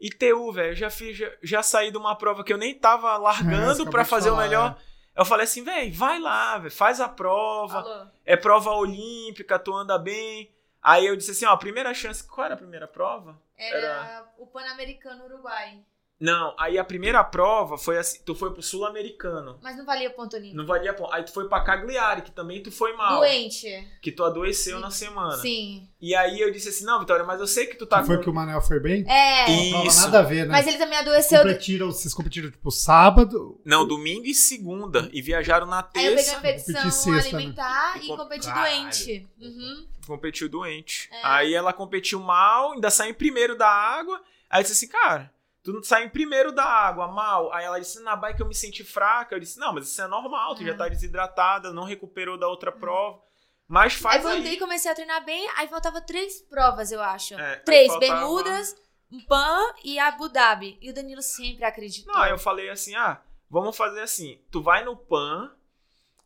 ITU, 0.00 0.52
velho, 0.52 0.70
eu 0.70 0.76
já 0.76 0.88
fiz, 0.88 1.16
já, 1.16 1.30
já 1.42 1.62
saí 1.62 1.90
de 1.90 1.98
uma 1.98 2.16
prova 2.16 2.42
que 2.42 2.52
eu 2.52 2.56
nem 2.56 2.74
tava 2.74 3.16
largando 3.18 3.82
É, 3.82 3.84
de 3.84 4.04
fazer 4.08 4.30
o 4.30 4.32
falar, 4.32 4.44
melhor. 4.44 4.78
Eu 5.14 5.24
falei 5.26 5.44
assim, 5.44 5.62
velho, 5.62 5.92
vai 5.92 6.18
lá, 6.18 6.56
velho, 6.56 6.72
faz 6.72 7.00
a 7.00 7.08
prova. 7.08 7.82
Falou. 7.82 8.06
É 8.24 8.36
prova 8.36 8.70
olímpica, 8.70 9.58
tu 9.58 9.74
anda 9.74 9.98
bem. 9.98 10.50
Aí 10.82 11.04
eu 11.04 11.16
disse 11.16 11.32
assim, 11.32 11.44
ó, 11.44 11.54
primeira 11.56 11.92
chance. 11.92 12.26
Qual 12.26 12.44
era 12.46 12.54
a 12.54 12.56
primeira 12.56 12.88
prova? 12.88 13.38
Era 13.58 14.32
o 14.38 14.46
Pan-Americano 14.46 15.24
Uruguai. 15.26 15.84
Não, 16.20 16.54
aí 16.58 16.78
a 16.78 16.84
primeira 16.84 17.24
prova 17.24 17.78
foi 17.78 17.96
assim, 17.96 18.20
tu 18.26 18.34
foi 18.34 18.52
pro 18.52 18.62
Sul-Americano. 18.62 19.58
Mas 19.62 19.78
não 19.78 19.86
valia 19.86 20.10
ponto 20.10 20.36
olímpico. 20.36 20.56
Não 20.56 20.66
valia 20.66 20.92
ponto. 20.92 21.10
Aí 21.14 21.22
tu 21.24 21.32
foi 21.32 21.48
pra 21.48 21.62
Cagliari, 21.62 22.20
que 22.20 22.30
também 22.30 22.62
tu 22.62 22.70
foi 22.70 22.92
mal. 22.94 23.20
Doente. 23.20 23.66
Que 24.02 24.12
tu 24.12 24.22
adoeceu 24.22 24.76
Sim. 24.76 24.82
na 24.82 24.90
semana. 24.90 25.36
Sim. 25.38 25.88
E 25.98 26.14
aí 26.14 26.38
eu 26.38 26.50
disse 26.50 26.68
assim, 26.68 26.84
não, 26.84 27.00
Vitória, 27.00 27.24
mas 27.24 27.40
eu 27.40 27.46
sei 27.46 27.66
que 27.66 27.74
tu 27.76 27.86
tá 27.86 28.00
Que 28.00 28.06
foi 28.06 28.16
com- 28.18 28.24
que 28.24 28.30
o 28.30 28.34
Manel 28.34 28.60
foi 28.60 28.78
bem? 28.78 29.02
É. 29.10 29.50
E- 29.50 29.86
Isso. 29.86 30.02
Nada 30.02 30.18
a 30.18 30.22
ver, 30.22 30.44
né? 30.46 30.52
Mas 30.52 30.66
ele 30.66 30.76
também 30.76 30.98
adoeceu. 30.98 31.38
competiram, 31.40 31.86
vocês 31.90 32.12
competiram 32.12 32.50
tipo 32.50 32.70
sábado. 32.70 33.58
Não, 33.64 33.86
domingo 33.88 34.26
e 34.26 34.34
segunda. 34.34 35.08
E 35.12 35.22
viajaram 35.22 35.66
na 35.66 35.78
Aí 35.78 36.04
eu 36.06 36.10
peguei 36.10 36.14
terça. 36.16 36.32
uma 36.32 36.38
infecção 36.40 36.74
Competi 36.74 36.94
sexta, 36.94 37.10
né? 37.32 37.36
alimentar 37.38 37.96
e 38.02 38.06
Com- 38.08 38.16
competi 38.18 38.46
Caralho. 38.46 38.82
doente. 38.82 39.28
Uhum. 39.40 39.86
Competiu 40.06 40.48
doente. 40.50 41.08
É. 41.12 41.20
Aí 41.22 41.54
ela 41.54 41.72
competiu 41.72 42.20
mal, 42.20 42.72
ainda 42.72 42.90
saiu 42.90 43.10
em 43.10 43.14
primeiro 43.14 43.56
da 43.56 43.68
água. 43.68 44.20
Aí 44.50 44.60
eu 44.60 44.62
disse 44.64 44.72
assim, 44.84 44.88
cara, 44.92 45.32
tu 45.62 45.82
sai 45.84 46.04
em 46.04 46.08
primeiro 46.08 46.52
da 46.52 46.64
água, 46.64 47.08
mal. 47.08 47.52
Aí 47.52 47.64
ela 47.64 47.78
disse, 47.78 48.00
na 48.02 48.16
bike 48.16 48.40
eu 48.40 48.46
me 48.46 48.54
senti 48.54 48.82
fraca. 48.84 49.34
Eu 49.34 49.40
disse, 49.40 49.58
não, 49.58 49.72
mas 49.72 49.86
isso 49.88 50.00
é 50.00 50.06
normal, 50.08 50.54
tu 50.54 50.62
É. 50.62 50.66
já 50.66 50.74
tá 50.76 50.88
desidratada, 50.88 51.72
não 51.72 51.84
recuperou 51.84 52.38
da 52.38 52.48
outra 52.48 52.70
prova. 52.72 53.20
Mas 53.68 53.94
Aí 53.94 54.00
faz 54.00 54.22
voltei 54.22 54.40
aí. 54.48 54.54
e 54.54 54.58
comecei 54.58 54.90
a 54.90 54.94
treinar 54.94 55.24
bem. 55.24 55.48
Aí 55.56 55.68
faltava 55.68 56.00
três 56.00 56.40
provas, 56.42 56.90
eu 56.90 57.00
acho. 57.00 57.34
É, 57.34 57.56
três, 57.56 57.86
faltava- 57.88 58.12
Bermudas, 58.20 58.76
um 59.12 59.20
Pan 59.24 59.58
e 59.84 59.98
Abu 59.98 60.28
Dhabi. 60.28 60.76
E 60.80 60.90
o 60.90 60.94
Danilo 60.94 61.22
sempre 61.22 61.64
acreditou. 61.64 62.12
Não, 62.12 62.20
aí 62.22 62.30
eu 62.32 62.38
falei 62.38 62.68
assim, 62.68 62.94
ah, 62.96 63.20
vamos 63.48 63.76
fazer 63.76 64.00
assim, 64.00 64.40
tu 64.50 64.60
vai 64.60 64.82
no 64.84 64.96
PAN, 64.96 65.52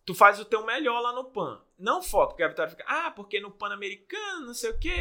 tu 0.07 0.15
faz 0.15 0.41
o 0.41 0.45
teu 0.45 0.65
melhor 0.65 1.01
lá 1.01 1.13
no 1.13 1.25
PAN. 1.25 1.61
Não 1.79 2.03
foto, 2.03 2.31
porque 2.31 2.43
a 2.43 2.49
Vitória 2.49 2.71
fica, 2.71 2.85
ah, 2.87 3.11
porque 3.11 3.41
no 3.41 3.51
Pan-Americano, 3.51 4.47
não 4.47 4.55
sei 4.55 4.71
o 4.71 4.79
quê. 4.79 4.95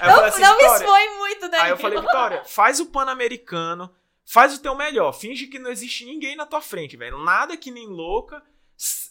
Aí 0.00 0.08
Não, 0.08 0.24
assim, 0.24 0.40
não 0.40 0.56
me 0.56 0.64
expõe 0.64 1.18
muito, 1.18 1.40
Danilo. 1.42 1.62
Aí 1.62 1.70
eu 1.70 1.76
falei, 1.76 2.00
Vitória, 2.00 2.44
faz 2.44 2.80
o 2.80 2.86
Pan-Americano, 2.86 3.94
faz 4.24 4.54
o 4.54 4.60
teu 4.60 4.74
melhor, 4.74 5.12
finge 5.12 5.46
que 5.46 5.58
não 5.58 5.70
existe 5.70 6.04
ninguém 6.04 6.34
na 6.34 6.46
tua 6.46 6.60
frente, 6.60 6.96
velho. 6.96 7.18
Nada 7.18 7.56
que 7.56 7.70
nem 7.70 7.86
louca. 7.86 8.42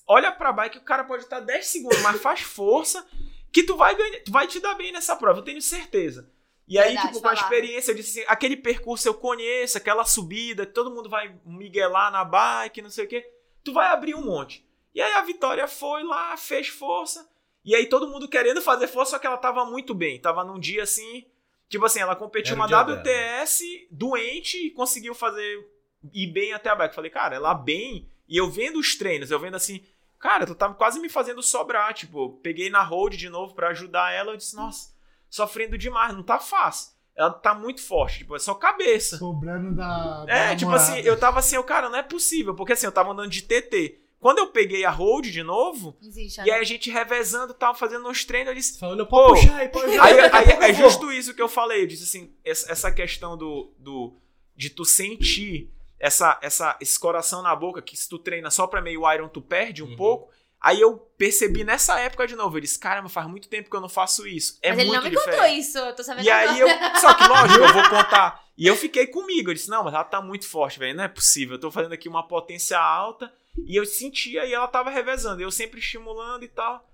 Olha 0.07 0.31
pra 0.31 0.51
bike, 0.51 0.79
o 0.79 0.83
cara 0.83 1.03
pode 1.03 1.23
estar 1.23 1.39
10 1.39 1.67
segundos, 1.67 2.01
mas 2.01 2.19
faz 2.19 2.41
força 2.41 3.05
que 3.51 3.63
tu 3.63 3.77
vai 3.77 3.95
ganhar, 3.95 4.23
tu 4.23 4.31
vai 4.31 4.47
te 4.47 4.59
dar 4.59 4.73
bem 4.75 4.91
nessa 4.91 5.15
prova, 5.15 5.39
eu 5.39 5.43
tenho 5.43 5.61
certeza. 5.61 6.29
E 6.67 6.77
aí, 6.77 6.93
Verdade, 6.93 7.07
tipo, 7.07 7.21
com 7.21 7.27
a 7.29 7.33
experiência, 7.33 7.91
eu 7.91 7.95
disse 7.95 8.19
assim, 8.19 8.29
aquele 8.29 8.55
percurso 8.55 9.07
eu 9.07 9.13
conheço, 9.15 9.77
aquela 9.77 10.05
subida, 10.05 10.67
todo 10.67 10.91
mundo 10.91 11.09
vai 11.09 11.35
miguelar 11.43 12.11
na 12.11 12.23
bike, 12.23 12.81
não 12.81 12.91
sei 12.91 13.05
o 13.05 13.07
quê. 13.07 13.27
Tu 13.63 13.73
vai 13.73 13.87
abrir 13.87 14.13
um 14.13 14.23
monte. 14.23 14.68
E 14.93 15.01
aí 15.01 15.13
a 15.13 15.21
Vitória 15.21 15.67
foi 15.67 16.03
lá, 16.03 16.35
fez 16.37 16.67
força. 16.67 17.27
E 17.63 17.75
aí 17.75 17.85
todo 17.87 18.07
mundo 18.07 18.27
querendo 18.27 18.61
fazer 18.61 18.87
força, 18.87 19.11
só 19.11 19.19
que 19.19 19.27
ela 19.27 19.37
tava 19.37 19.65
muito 19.65 19.93
bem. 19.93 20.19
Tava 20.19 20.43
num 20.43 20.59
dia 20.59 20.83
assim. 20.83 21.25
Tipo 21.67 21.85
assim, 21.85 21.99
ela 21.99 22.15
competiu 22.15 22.53
Era 22.53 22.61
uma 22.61 22.65
o 22.65 22.67
dia 22.67 22.81
WTS 22.81 23.87
doente 23.91 24.57
e 24.57 24.71
conseguiu 24.71 25.13
fazer. 25.13 25.67
ir 26.13 26.27
bem 26.27 26.53
até 26.53 26.69
a 26.69 26.75
bike. 26.75 26.95
Falei, 26.95 27.11
cara, 27.11 27.35
ela 27.35 27.53
bem. 27.53 28.09
E 28.27 28.37
eu 28.37 28.49
vendo 28.49 28.79
os 28.79 28.95
treinos, 28.95 29.29
eu 29.31 29.39
vendo 29.39 29.55
assim. 29.55 29.83
Cara, 30.17 30.45
tu 30.45 30.55
tava 30.55 30.73
quase 30.73 30.99
me 30.99 31.09
fazendo 31.09 31.41
sobrar. 31.43 31.93
Tipo, 31.93 32.39
peguei 32.41 32.69
na 32.69 32.81
road 32.83 33.15
de 33.15 33.29
novo 33.29 33.53
pra 33.53 33.69
ajudar 33.69 34.11
ela. 34.11 34.31
Eu 34.31 34.37
disse, 34.37 34.55
nossa, 34.55 34.93
sofrendo 35.29 35.77
demais, 35.77 36.13
não 36.15 36.23
tá 36.23 36.39
fácil. 36.39 36.93
Ela 37.15 37.31
tá 37.31 37.53
muito 37.53 37.81
forte, 37.81 38.19
tipo, 38.19 38.33
é 38.35 38.39
só 38.39 38.53
cabeça. 38.53 39.17
Sobrando 39.17 39.75
da. 39.75 40.23
da 40.25 40.33
É, 40.33 40.55
tipo 40.55 40.71
namorada. 40.71 40.93
assim, 40.93 41.05
eu 41.05 41.19
tava 41.19 41.39
assim, 41.39 41.55
eu, 41.57 41.63
cara, 41.65 41.89
não 41.89 41.97
é 41.97 42.03
possível, 42.03 42.55
porque 42.55 42.71
assim, 42.73 42.85
eu 42.85 42.91
tava 42.93 43.11
andando 43.11 43.29
de 43.29 43.41
TT. 43.41 43.99
Quando 44.19 44.39
eu 44.39 44.47
peguei 44.47 44.83
a 44.83 44.91
hold 44.91 45.25
de 45.27 45.41
novo, 45.43 45.95
Existe, 46.01 46.41
e 46.41 46.51
aí 46.51 46.59
a 46.59 46.63
gente 46.63 46.89
revezando, 46.89 47.53
tava 47.53 47.77
fazendo 47.77 48.07
uns 48.09 48.25
treinos, 48.25 48.49
eu 48.49 48.55
disse. 48.55 48.77
Falando, 48.77 49.05
Pô, 49.07 49.29
puxar 49.33 49.55
aí, 49.55 49.69
pode 49.69 49.97
Aí, 49.97 50.19
aí. 50.19 50.29
aí 50.61 50.71
é 50.71 50.73
justo 50.73 51.11
isso 51.11 51.33
que 51.33 51.41
eu 51.41 51.47
falei. 51.47 51.83
Eu 51.83 51.87
disse 51.87 52.03
assim, 52.03 52.33
essa 52.43 52.91
questão 52.91 53.37
do, 53.37 53.71
do 53.77 54.13
de 54.55 54.69
tu 54.69 54.83
sentir 54.83 55.71
essa, 55.97 56.37
essa, 56.41 56.77
esse 56.81 56.99
coração 56.99 57.41
na 57.41 57.55
boca, 57.55 57.81
que 57.81 57.95
se 57.95 58.09
tu 58.09 58.19
treina 58.19 58.51
só 58.51 58.67
pra 58.67 58.81
meio 58.81 59.09
Iron, 59.13 59.29
tu 59.29 59.41
perde 59.41 59.81
um 59.83 59.87
Uhum. 59.87 59.95
pouco. 59.95 60.31
Aí 60.61 60.81
eu 60.81 60.97
percebi 61.17 61.63
nessa 61.63 61.97
época 62.01 62.27
de 62.27 62.35
novo. 62.35 62.57
Eu 62.57 62.61
disse, 62.61 62.77
caramba, 62.77 63.07
faz 63.07 63.25
muito 63.27 63.47
tempo 63.47 63.69
que 63.69 63.75
eu 63.75 63.79
não 63.79 63.87
faço 63.87 64.27
isso. 64.27 64.59
É 64.61 64.71
Mas 64.71 64.79
ele 64.79 64.89
muito 64.89 65.01
não 65.03 65.09
me 65.09 65.15
diferente. 65.15 65.39
contou 65.39 65.55
isso, 65.57 65.77
eu 65.77 65.95
tô 65.95 66.03
sabendo 66.03 66.25
E 66.25 66.29
aí 66.29 66.61
agora. 66.61 66.91
eu. 66.93 66.99
Só 66.99 67.13
que, 67.13 67.23
lógico, 67.25 67.63
eu 67.63 67.73
vou 67.73 67.83
contar. 67.89 68.43
E 68.57 68.67
eu 68.67 68.75
fiquei 68.75 69.07
comigo. 69.07 69.49
Eu 69.49 69.53
disse, 69.53 69.69
não, 69.69 69.85
mas 69.85 69.93
ela 69.93 70.03
tá 70.03 70.21
muito 70.21 70.45
forte, 70.45 70.77
velho. 70.77 70.93
Não 70.97 71.05
é 71.05 71.07
possível. 71.07 71.55
Eu 71.55 71.61
tô 71.61 71.71
fazendo 71.71 71.93
aqui 71.93 72.09
uma 72.09 72.27
potência 72.27 72.77
alta. 72.77 73.33
E 73.57 73.75
eu 73.75 73.85
sentia 73.85 74.45
e 74.45 74.53
ela 74.53 74.67
tava 74.67 74.89
revezando. 74.89 75.41
Eu 75.41 75.51
sempre 75.51 75.79
estimulando 75.79 76.43
e 76.43 76.47
tal. 76.47 76.87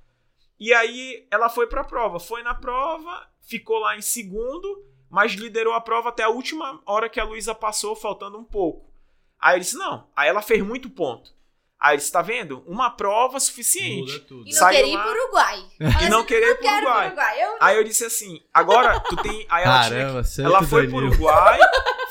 E 0.60 0.73
aí 0.73 1.27
ela 1.30 1.49
foi 1.49 1.68
pra 1.68 1.84
prova. 1.84 2.19
Foi 2.19 2.41
na 2.44 2.53
prova, 2.53 3.27
ficou 3.41 3.80
lá 3.80 3.98
em 3.98 4.02
segundo, 4.02 4.86
mas 5.10 5.34
liderou 5.34 5.73
a 5.73 5.82
prova 5.82 6.10
até 6.10 6.23
a 6.23 6.30
última 6.30 6.82
hora 6.86 7.10
que 7.10 7.19
a 7.19 7.23
Luísa 7.23 7.53
passou, 7.53 7.95
faltando 7.95 8.38
um 8.38 8.44
pouco. 8.44 8.94
Aí 9.40 9.56
eu 9.56 9.60
disse, 9.60 9.77
não. 9.77 10.07
Aí 10.15 10.30
ela 10.30 10.41
fez 10.41 10.64
muito 10.64 10.90
ponto. 10.90 11.36
Aí 11.80 11.94
eu 11.94 11.98
disse, 11.98 12.11
tá 12.11 12.22
vendo? 12.22 12.64
Uma 12.65 12.90
prova 12.90 13.40
suficiente. 13.40 14.26
E 14.32 14.34
não 14.34 14.52
Saiu 14.52 14.77
queria 14.77 14.94
ir 14.94 15.02
pro 15.02 15.11
Uruguai. 15.11 15.65
E 16.06 16.10
não 16.10 16.23
querer 16.23 16.52
ir 16.52 16.56
pro 16.56 16.68
Uruguai. 16.68 17.07
Uruguai. 17.07 17.44
Eu 17.44 17.57
Aí 17.60 17.77
eu 17.77 17.84
disse 17.84 18.06
assim, 18.06 18.41
agora 18.53 18.99
tu 19.02 19.15
tem. 19.18 19.45
Aí 19.49 19.64
ela 19.64 19.88
tinha 19.88 19.99
Caramba, 19.99 20.23
certo, 20.23 20.48
ela 20.48 20.64
foi 20.64 20.88
pro. 20.88 20.98
Uruguai, 20.98 21.60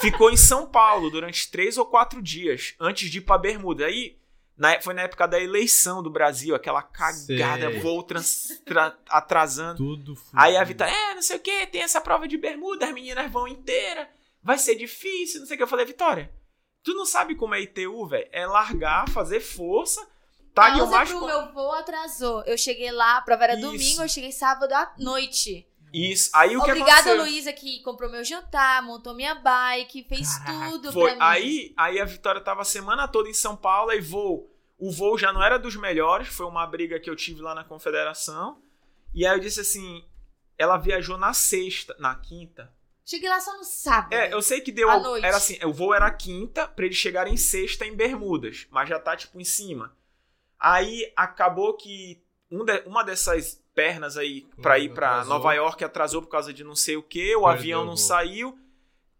ficou 0.00 0.30
em 0.30 0.36
São 0.36 0.66
Paulo 0.66 1.10
durante 1.10 1.50
três 1.50 1.78
ou 1.78 1.86
quatro 1.86 2.22
dias 2.22 2.74
antes 2.78 3.10
de 3.10 3.18
ir 3.18 3.22
pra 3.22 3.38
Bermuda. 3.38 3.86
Aí 3.86 4.16
na- 4.56 4.80
foi 4.80 4.94
na 4.94 5.02
época 5.02 5.26
da 5.26 5.40
eleição 5.40 6.02
do 6.02 6.10
Brasil, 6.10 6.54
aquela 6.54 6.82
cagada, 6.82 7.70
Sei. 7.70 7.80
voo 7.80 8.02
trans- 8.02 8.60
tra- 8.64 8.96
atrasando. 9.08 9.76
Tudo. 9.78 10.16
Aí 10.32 10.56
a 10.56 10.64
Vitória, 10.64 10.92
é, 10.92 11.14
não 11.14 11.22
sei 11.22 11.36
o 11.36 11.40
que, 11.40 11.66
tem 11.66 11.82
essa 11.82 12.00
prova 12.00 12.26
de 12.28 12.36
Bermuda, 12.38 12.86
as 12.86 12.92
meninas 12.94 13.30
vão 13.30 13.48
inteira, 13.48 14.08
vai 14.42 14.58
ser 14.58 14.74
difícil, 14.76 15.40
não 15.40 15.46
sei 15.46 15.54
o 15.54 15.58
que. 15.58 15.62
Eu 15.62 15.68
falei, 15.68 15.84
Vitória, 15.86 16.30
tu 16.82 16.94
não 16.94 17.04
sabe 17.06 17.34
como 17.34 17.54
é 17.54 17.60
ITU, 17.62 18.06
velho? 18.06 18.28
É 18.32 18.46
largar, 18.46 19.08
fazer 19.08 19.40
força, 19.40 20.06
tá? 20.54 20.68
E 20.70 20.72
o 20.74 20.76
Causa 20.78 20.90
mais. 20.96 21.08
pro 21.10 21.26
meu 21.26 21.52
voo 21.52 21.72
atrasou. 21.72 22.42
Eu 22.44 22.56
cheguei 22.56 22.90
lá, 22.92 23.16
a 23.18 23.22
prova 23.22 23.44
era 23.44 23.54
Isso. 23.54 23.62
domingo, 23.62 24.02
eu 24.02 24.08
cheguei 24.08 24.30
sábado 24.32 24.72
à 24.72 24.94
noite. 24.98 25.66
Isso. 25.94 26.28
Aí 26.34 26.56
o 26.56 26.62
que 26.64 26.70
Obrigada, 26.72 26.92
aconteceu? 27.10 27.16
Luísa, 27.22 27.52
que 27.52 27.80
comprou 27.82 28.10
meu 28.10 28.24
jantar, 28.24 28.82
montou 28.82 29.14
minha 29.14 29.36
bike, 29.36 30.04
fez 30.08 30.28
tudo 30.44 30.92
Foi. 30.92 31.14
pra 31.14 31.14
mim. 31.14 31.18
Aí, 31.20 31.74
aí 31.76 32.00
a 32.00 32.04
Vitória 32.04 32.40
tava 32.40 32.62
a 32.62 32.64
semana 32.64 33.06
toda 33.06 33.28
em 33.28 33.34
São 33.34 33.56
Paulo 33.56 33.92
e 33.92 34.00
voo. 34.00 34.50
O 34.76 34.90
voo 34.90 35.16
já 35.16 35.32
não 35.32 35.40
era 35.42 35.56
dos 35.56 35.76
melhores, 35.76 36.26
foi 36.28 36.46
uma 36.46 36.66
briga 36.66 36.98
que 36.98 37.08
eu 37.08 37.14
tive 37.14 37.40
lá 37.40 37.54
na 37.54 37.62
Confederação. 37.62 38.60
E 39.14 39.24
aí 39.24 39.36
eu 39.36 39.40
disse 39.40 39.60
assim, 39.60 40.04
ela 40.58 40.76
viajou 40.76 41.16
na 41.16 41.32
sexta, 41.32 41.94
na 42.00 42.14
quinta. 42.16 42.72
Cheguei 43.06 43.28
lá 43.28 43.38
só 43.40 43.56
no 43.56 43.62
sábado. 43.64 44.12
É, 44.14 44.32
eu 44.32 44.42
sei 44.42 44.60
que 44.60 44.72
deu 44.72 44.88
noite. 45.00 45.24
era 45.24 45.36
assim, 45.36 45.58
o 45.64 45.72
voo 45.72 45.94
era 45.94 46.10
quinta 46.10 46.66
pra 46.66 46.86
eles 46.86 46.96
chegarem 46.96 47.36
sexta 47.36 47.86
em 47.86 47.94
Bermudas, 47.94 48.66
mas 48.70 48.88
já 48.88 48.98
tá 48.98 49.16
tipo 49.16 49.38
em 49.40 49.44
cima. 49.44 49.94
Aí 50.58 51.12
acabou 51.14 51.74
que 51.76 52.20
um 52.50 52.64
de- 52.64 52.82
uma 52.86 53.04
dessas 53.04 53.62
pernas 53.74 54.16
aí 54.16 54.46
pra 54.62 54.74
Hum, 54.74 54.78
ir 54.78 54.88
pra 54.94 55.08
atrasou. 55.10 55.34
Nova 55.34 55.52
York 55.54 55.84
atrasou 55.84 56.22
por 56.22 56.28
causa 56.28 56.52
de 56.52 56.62
não 56.64 56.76
sei 56.76 56.96
o 56.96 57.02
que, 57.02 57.34
o 57.36 57.40
Perdeu 57.42 57.46
avião 57.46 57.84
não 57.84 57.96
saiu, 57.96 58.58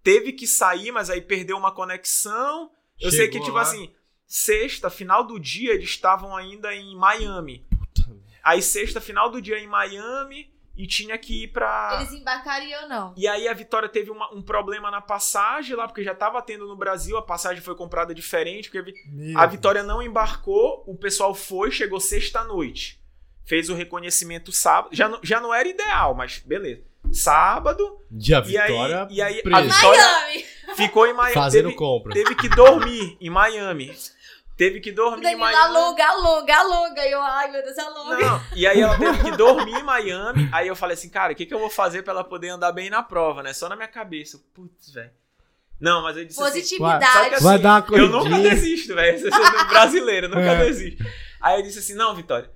teve 0.02 0.32
que 0.32 0.46
sair, 0.46 0.92
mas 0.92 1.10
aí 1.10 1.20
perdeu 1.20 1.56
uma 1.56 1.72
conexão. 1.72 2.70
Eu 3.00 3.10
sei 3.10 3.26
que 3.26 3.32
Chegou 3.34 3.44
tipo 3.46 3.56
lá. 3.56 3.62
assim, 3.62 3.92
sexta, 4.26 4.88
final 4.90 5.24
do 5.24 5.38
dia 5.38 5.72
eles 5.74 5.90
estavam 5.90 6.36
ainda 6.36 6.74
em 6.74 6.96
Miami. 6.96 7.66
Aí 8.42 8.60
sexta, 8.62 9.00
final 9.00 9.30
do 9.30 9.40
dia 9.40 9.58
em 9.58 9.66
Miami 9.66 10.52
e 10.76 10.86
tinha 10.86 11.16
que 11.16 11.44
ir 11.44 11.48
pra 11.48 11.98
Eles 12.00 12.12
embarcaram 12.12 12.66
e 12.66 12.72
eu 12.72 12.88
não. 12.88 13.14
e 13.16 13.26
aí 13.28 13.46
a 13.48 13.54
Vitória 13.54 13.88
teve 13.88 14.10
uma- 14.10 14.32
um 14.34 14.42
problema 14.42 14.90
na 14.90 15.00
passagem 15.00 15.74
lá, 15.76 15.86
porque 15.86 16.02
já 16.02 16.14
tava 16.14 16.42
tendo 16.42 16.66
no 16.66 16.76
Brasil, 16.76 17.16
a 17.16 17.22
passagem 17.22 17.62
foi 17.62 17.74
comprada 17.76 18.12
diferente, 18.14 18.68
porque 18.70 18.92
Meu 19.08 19.38
a 19.38 19.46
Vitória 19.46 19.82
não 19.84 20.02
embarcou, 20.02 20.82
o 20.86 20.96
pessoal 20.96 21.32
foi, 21.34 21.70
chegou 21.70 22.00
sexta-noite. 22.00 23.00
Fez 23.44 23.68
o 23.68 23.74
reconhecimento 23.74 24.50
sábado. 24.52 24.94
Já 24.94 25.08
não, 25.08 25.18
já 25.22 25.40
não 25.40 25.52
era 25.52 25.68
ideal, 25.68 26.14
mas 26.14 26.38
beleza. 26.38 26.82
Sábado, 27.12 27.98
De 28.10 28.34
a 28.34 28.42
e 28.46 28.58
aí, 28.58 28.66
Vitória 28.68 29.08
e 29.10 29.22
aí 29.22 29.32
a. 29.44 29.60
Vitória 29.60 30.02
Miami! 30.02 30.44
ficou 30.76 31.06
em 31.06 31.12
Miami. 31.12 31.34
fazendo 31.34 31.64
Teve, 31.66 31.76
compra. 31.76 32.12
teve 32.12 32.34
que 32.34 32.48
dormir 32.48 33.16
em 33.20 33.30
Miami. 33.30 33.94
Teve 34.56 34.80
que 34.80 34.92
dormir 34.92 35.18
em 35.20 35.22
Danilo 35.22 35.40
Miami. 35.40 35.62
alonga, 35.64 36.06
alonga, 36.06 36.56
alonga. 36.56 37.04
E 37.06 37.10
eu, 37.10 37.20
ai 37.20 37.50
meu 37.50 37.62
Deus, 37.62 37.76
alonga. 37.78 38.16
Não, 38.18 38.42
e 38.54 38.66
aí 38.66 38.80
ela 38.80 38.96
teve 38.96 39.24
que 39.24 39.36
dormir 39.36 39.74
em 39.78 39.82
Miami. 39.82 40.48
Aí 40.52 40.68
eu 40.68 40.76
falei 40.76 40.94
assim, 40.94 41.08
cara, 41.08 41.32
o 41.32 41.36
que, 41.36 41.44
que 41.44 41.52
eu 41.52 41.58
vou 41.58 41.70
fazer 41.70 42.02
pra 42.02 42.12
ela 42.12 42.24
poder 42.24 42.48
andar 42.50 42.72
bem 42.72 42.88
na 42.88 43.02
prova, 43.02 43.42
né? 43.42 43.52
Só 43.52 43.68
na 43.68 43.74
minha 43.76 43.88
cabeça. 43.88 44.40
Putz, 44.54 44.90
velho. 44.92 45.10
Não, 45.80 46.02
mas 46.02 46.16
eu 46.16 46.24
disse 46.24 46.40
assim, 46.40 46.50
Positividade. 46.52 47.04
Só 47.12 47.28
que 47.28 47.34
assim, 47.34 47.44
Vai 47.44 47.58
dar 47.58 47.84
uma 47.88 47.98
eu 47.98 48.08
nunca 48.08 48.38
desisto, 48.38 48.94
velho. 48.94 49.18
Você 49.18 49.26
é 49.28 49.64
brasileiro, 49.64 50.28
nunca 50.28 50.40
É. 50.52 50.64
desisto. 50.64 51.04
Aí 51.40 51.58
eu 51.58 51.62
disse 51.62 51.80
assim, 51.80 51.94
não, 51.94 52.14
Vitória, 52.14 52.48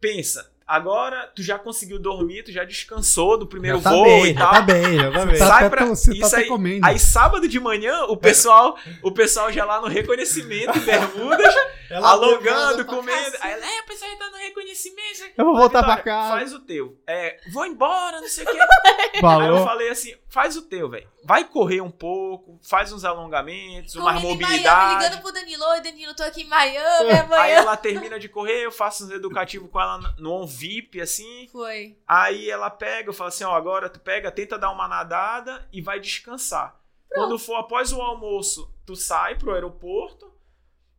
pensa, 0.00 0.50
agora 0.66 1.30
tu 1.34 1.42
já 1.42 1.58
conseguiu 1.58 1.98
dormir, 1.98 2.42
tu 2.42 2.52
já 2.52 2.64
descansou 2.64 3.38
do 3.38 3.46
primeiro 3.46 3.78
Já 3.78 3.84
tá 3.84 3.90
voo 3.90 4.04
bem, 4.04 4.24
e 4.30 4.34
já 4.34 4.40
tal. 4.40 4.52
tá 4.52 4.60
bem, 4.62 4.96
já 4.96 5.10
tá 5.12 5.26
bem. 5.26 5.38
Tá 5.38 5.46
Sai 5.46 5.70
pra- 5.70 5.86
tá 5.86 5.92
isso 5.92 6.26
até 6.26 6.36
aí- 6.38 6.46
comendo. 6.46 6.86
Aí 6.86 6.98
sábado 6.98 7.48
de 7.48 7.58
manhã, 7.60 8.04
o 8.04 8.16
pessoal, 8.16 8.76
o 9.02 9.10
pessoal 9.10 9.50
já 9.52 9.64
lá 9.64 9.80
no 9.80 9.86
reconhecimento 9.88 10.76
em 10.78 10.82
bermudas, 10.82 11.54
Ela 11.90 12.10
alongando, 12.10 12.84
pra 12.84 12.96
comendo. 12.96 13.36
Aí 13.40 13.52
ela, 13.52 13.64
é, 13.64 13.80
o 13.80 13.86
pessoal 13.86 14.10
já 14.10 14.16
tá 14.18 14.28
no 14.30 14.36
reconhecimento. 14.36 15.22
Eu 15.38 15.44
vou 15.46 15.56
voltar 15.56 15.82
pra 15.82 15.96
Vitória, 15.96 16.04
casa. 16.20 16.28
Faz 16.36 16.52
o 16.52 16.60
teu. 16.60 16.98
É, 17.06 17.38
vou 17.50 17.64
embora, 17.64 18.20
não 18.20 18.28
sei 18.28 18.44
o 18.44 18.46
quê. 18.46 18.58
Aí 19.24 19.48
eu 19.48 19.64
falei 19.64 19.88
assim, 19.88 20.14
faz 20.28 20.56
o 20.56 20.62
teu, 20.62 20.88
velho. 20.88 21.08
Vai 21.24 21.44
correr 21.44 21.80
um 21.80 21.90
pouco, 21.90 22.58
faz 22.62 22.92
uns 22.92 23.04
alongamentos, 23.04 23.94
uma 23.94 24.10
em 24.12 24.14
Miami, 24.14 24.28
mobilidade. 24.28 25.04
ligando 25.04 25.22
pro 25.22 25.32
Danilo. 25.32 25.64
Oi, 25.70 25.80
Danilo, 25.80 26.14
tô 26.14 26.22
aqui 26.22 26.42
em 26.42 26.46
Miami 26.48 27.10
Aí 27.10 27.18
amanhã. 27.20 27.54
ela 27.54 27.76
termina 27.76 28.18
de 28.18 28.28
correr, 28.28 28.64
eu 28.64 28.72
faço 28.72 29.04
uns 29.04 29.10
educativos 29.10 29.70
com 29.70 29.80
ela 29.80 29.98
no 30.18 30.32
on 30.32 30.46
VIP, 30.46 31.00
assim. 31.00 31.48
Foi. 31.50 31.96
Aí 32.06 32.50
ela 32.50 32.70
pega, 32.70 33.08
eu 33.08 33.14
falo 33.14 33.28
assim, 33.28 33.44
ó, 33.44 33.54
agora 33.54 33.88
tu 33.88 34.00
pega, 34.00 34.30
tenta 34.30 34.58
dar 34.58 34.70
uma 34.70 34.86
nadada 34.86 35.66
e 35.72 35.80
vai 35.80 35.98
descansar. 36.00 36.78
Quando 37.10 37.38
for 37.38 37.56
após 37.56 37.90
o 37.92 38.00
almoço, 38.02 38.70
tu 38.84 38.94
sai 38.94 39.34
pro 39.36 39.54
aeroporto 39.54 40.30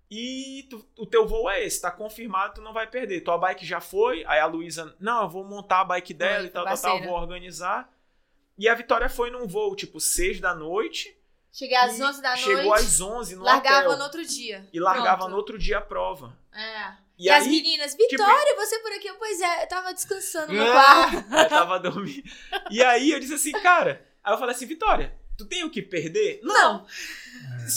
e 0.09 0.65
tu- 0.69 0.83
o 0.97 1.05
teu 1.05 1.27
voo 1.27 1.47
é 1.49 1.63
esse, 1.63 1.79
tá 1.81 1.91
confirmado, 1.91 2.55
tu 2.55 2.61
não 2.61 2.73
vai 2.73 2.87
perder. 2.87 3.21
Tua 3.21 3.37
bike 3.37 3.63
já 3.65 3.79
foi, 3.79 4.25
aí 4.27 4.39
a 4.39 4.47
Luísa, 4.47 4.95
não, 4.99 5.21
eu 5.23 5.29
vou 5.29 5.43
montar 5.43 5.81
a 5.81 5.85
bike 5.85 6.13
dela 6.15 6.45
e 6.45 6.49
tal, 6.49 6.65
tal, 6.65 6.77
tal, 6.77 7.01
vou 7.03 7.13
organizar. 7.13 7.87
E 8.59 8.67
a 8.69 8.75
Vitória 8.75 9.09
foi 9.09 9.31
num 9.31 9.47
voo, 9.47 9.75
tipo, 9.75 9.99
6 9.99 10.39
da 10.41 10.53
noite. 10.53 11.15
Cheguei 11.51 11.77
às 11.77 11.97
e 11.97 12.03
11 12.03 12.21
da 12.21 12.29
noite. 12.29 12.43
Chegou 12.43 12.73
às 12.73 13.01
11 13.01 13.35
no 13.37 13.43
largava 13.43 13.85
hotel. 13.87 13.97
no 13.97 14.03
outro 14.03 14.25
dia. 14.25 14.67
E 14.71 14.79
largava 14.79 15.17
Pronto. 15.19 15.31
no 15.31 15.37
outro 15.37 15.57
dia 15.57 15.77
a 15.79 15.81
prova. 15.81 16.37
É. 16.53 16.91
E, 17.17 17.25
E, 17.25 17.29
as 17.29 17.43
aí, 17.45 17.49
meninas, 17.49 17.95
Vitória, 17.95 18.55
você 18.55 18.79
por 18.79 18.91
aqui? 18.93 19.07
Eu, 19.07 19.15
Pois 19.15 19.41
é, 19.41 19.63
eu 19.63 19.67
tava 19.67 19.93
descansando 19.93 20.53
no 20.53 20.61
Ah. 20.61 20.71
quarto. 20.71 21.15
eu 21.35 21.49
tava 21.49 21.79
dormindo. 21.79 22.23
E 22.69 22.83
aí 22.83 23.11
eu 23.11 23.19
disse 23.19 23.33
assim, 23.33 23.51
cara. 23.53 24.05
Aí 24.23 24.33
eu 24.33 24.37
falei 24.37 24.53
assim, 24.53 24.65
Vitória, 24.65 25.13
tu 25.37 25.45
tem 25.45 25.63
o 25.63 25.69
que 25.69 25.81
perder? 25.81 26.39
Não. 26.43 26.85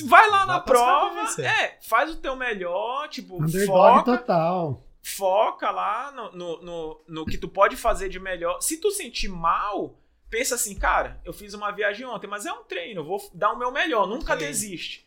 Vai 0.05 0.29
lá 0.31 0.45
na 0.47 0.61
prova, 0.61 1.41
é, 1.43 1.79
faz 1.83 2.11
o 2.11 2.17
teu 2.17 2.35
melhor, 2.37 3.09
tipo, 3.09 3.37
Underdog 3.43 3.67
foca, 3.67 4.19
total. 4.19 4.85
foca 5.03 5.71
lá 5.71 6.11
no, 6.13 6.33
no, 6.33 6.63
no, 6.63 7.05
no 7.09 7.27
que 7.27 7.39
tu 7.39 7.49
pode 7.49 7.77
fazer 7.77 8.09
de 8.09 8.19
melhor. 8.19 8.61
Se 8.61 8.79
tu 8.79 8.91
sentir 8.91 9.29
mal, 9.29 9.97
pensa 10.33 10.55
assim, 10.55 10.75
cara, 10.75 11.21
eu 11.27 11.33
fiz 11.33 11.53
uma 11.53 11.71
viagem 11.71 12.07
ontem, 12.07 12.27
mas 12.27 12.47
é 12.47 12.53
um 12.53 12.65
treino, 12.65 13.03
eu 13.03 13.05
vou 13.05 13.31
dar 13.35 13.53
o 13.53 13.59
meu 13.59 13.71
melhor, 13.71 14.07
nunca 14.09 14.33
Sim. 14.33 14.39
desiste. 14.47 15.07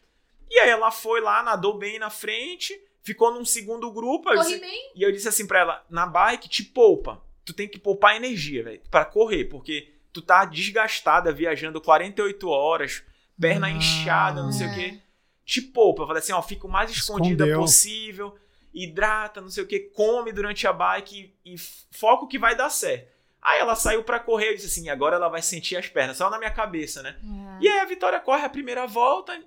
E 0.49 0.59
aí 0.59 0.69
ela 0.69 0.91
foi 0.91 1.19
lá, 1.19 1.41
nadou 1.41 1.77
bem 1.79 1.97
na 1.97 2.11
frente, 2.11 2.79
ficou 3.01 3.33
num 3.33 3.43
segundo 3.43 3.91
grupo, 3.91 4.29
eu 4.29 4.35
Corri 4.35 4.49
disse- 4.49 4.61
bem. 4.61 4.91
e 4.95 5.01
eu 5.01 5.11
disse 5.11 5.27
assim 5.27 5.47
pra 5.47 5.59
ela, 5.61 5.85
na 5.89 6.05
bike 6.05 6.47
te 6.47 6.63
poupa, 6.63 7.19
tu 7.43 7.53
tem 7.53 7.67
que 7.67 7.79
poupar 7.79 8.15
energia, 8.15 8.63
velho, 8.63 8.81
pra 8.91 9.03
correr, 9.03 9.45
porque 9.45 9.91
tu 10.13 10.21
tá 10.21 10.45
desgastada 10.45 11.33
viajando 11.33 11.81
48 11.81 12.47
horas, 12.47 13.03
perna 13.41 13.65
Ah. 13.67 13.71
inchada, 13.71 14.43
não 14.43 14.51
sei 14.51 14.67
o 14.67 14.69
É. 14.69 14.75
quê 14.75 14.99
te 15.43 15.61
poupa. 15.61 16.03
Eu 16.03 16.07
falei 16.07 16.21
assim, 16.21 16.33
ó, 16.33 16.41
fica 16.41 16.65
o 16.65 16.69
mais 16.69 16.89
escondida 16.91 17.43
Escondeu. 17.45 17.59
possível, 17.59 18.35
hidrata, 18.73 19.41
não 19.41 19.49
sei 19.49 19.63
o 19.63 19.67
que, 19.67 19.79
come 19.79 20.31
durante 20.31 20.65
a 20.67 20.73
bike 20.73 21.33
e, 21.45 21.53
e 21.53 21.57
foca 21.91 22.25
o 22.25 22.27
que 22.27 22.37
vai 22.39 22.55
dar 22.55 22.69
certo. 22.69 23.14
Aí 23.45 23.59
ela 23.59 23.75
saiu 23.75 24.03
pra 24.03 24.19
correr, 24.19 24.49
eu 24.49 24.55
disse 24.55 24.65
assim, 24.67 24.89
agora 24.89 25.17
ela 25.17 25.29
vai 25.29 25.39
sentir 25.41 25.77
as 25.77 25.87
pernas, 25.87 26.17
só 26.17 26.31
na 26.31 26.39
minha 26.39 26.49
cabeça, 26.49 27.03
né? 27.03 27.15
E 27.61 27.67
aí 27.67 27.79
a 27.79 27.85
Vitória 27.85 28.19
corre 28.19 28.43
a 28.43 28.49
primeira 28.49 28.87
volta, 28.87 29.39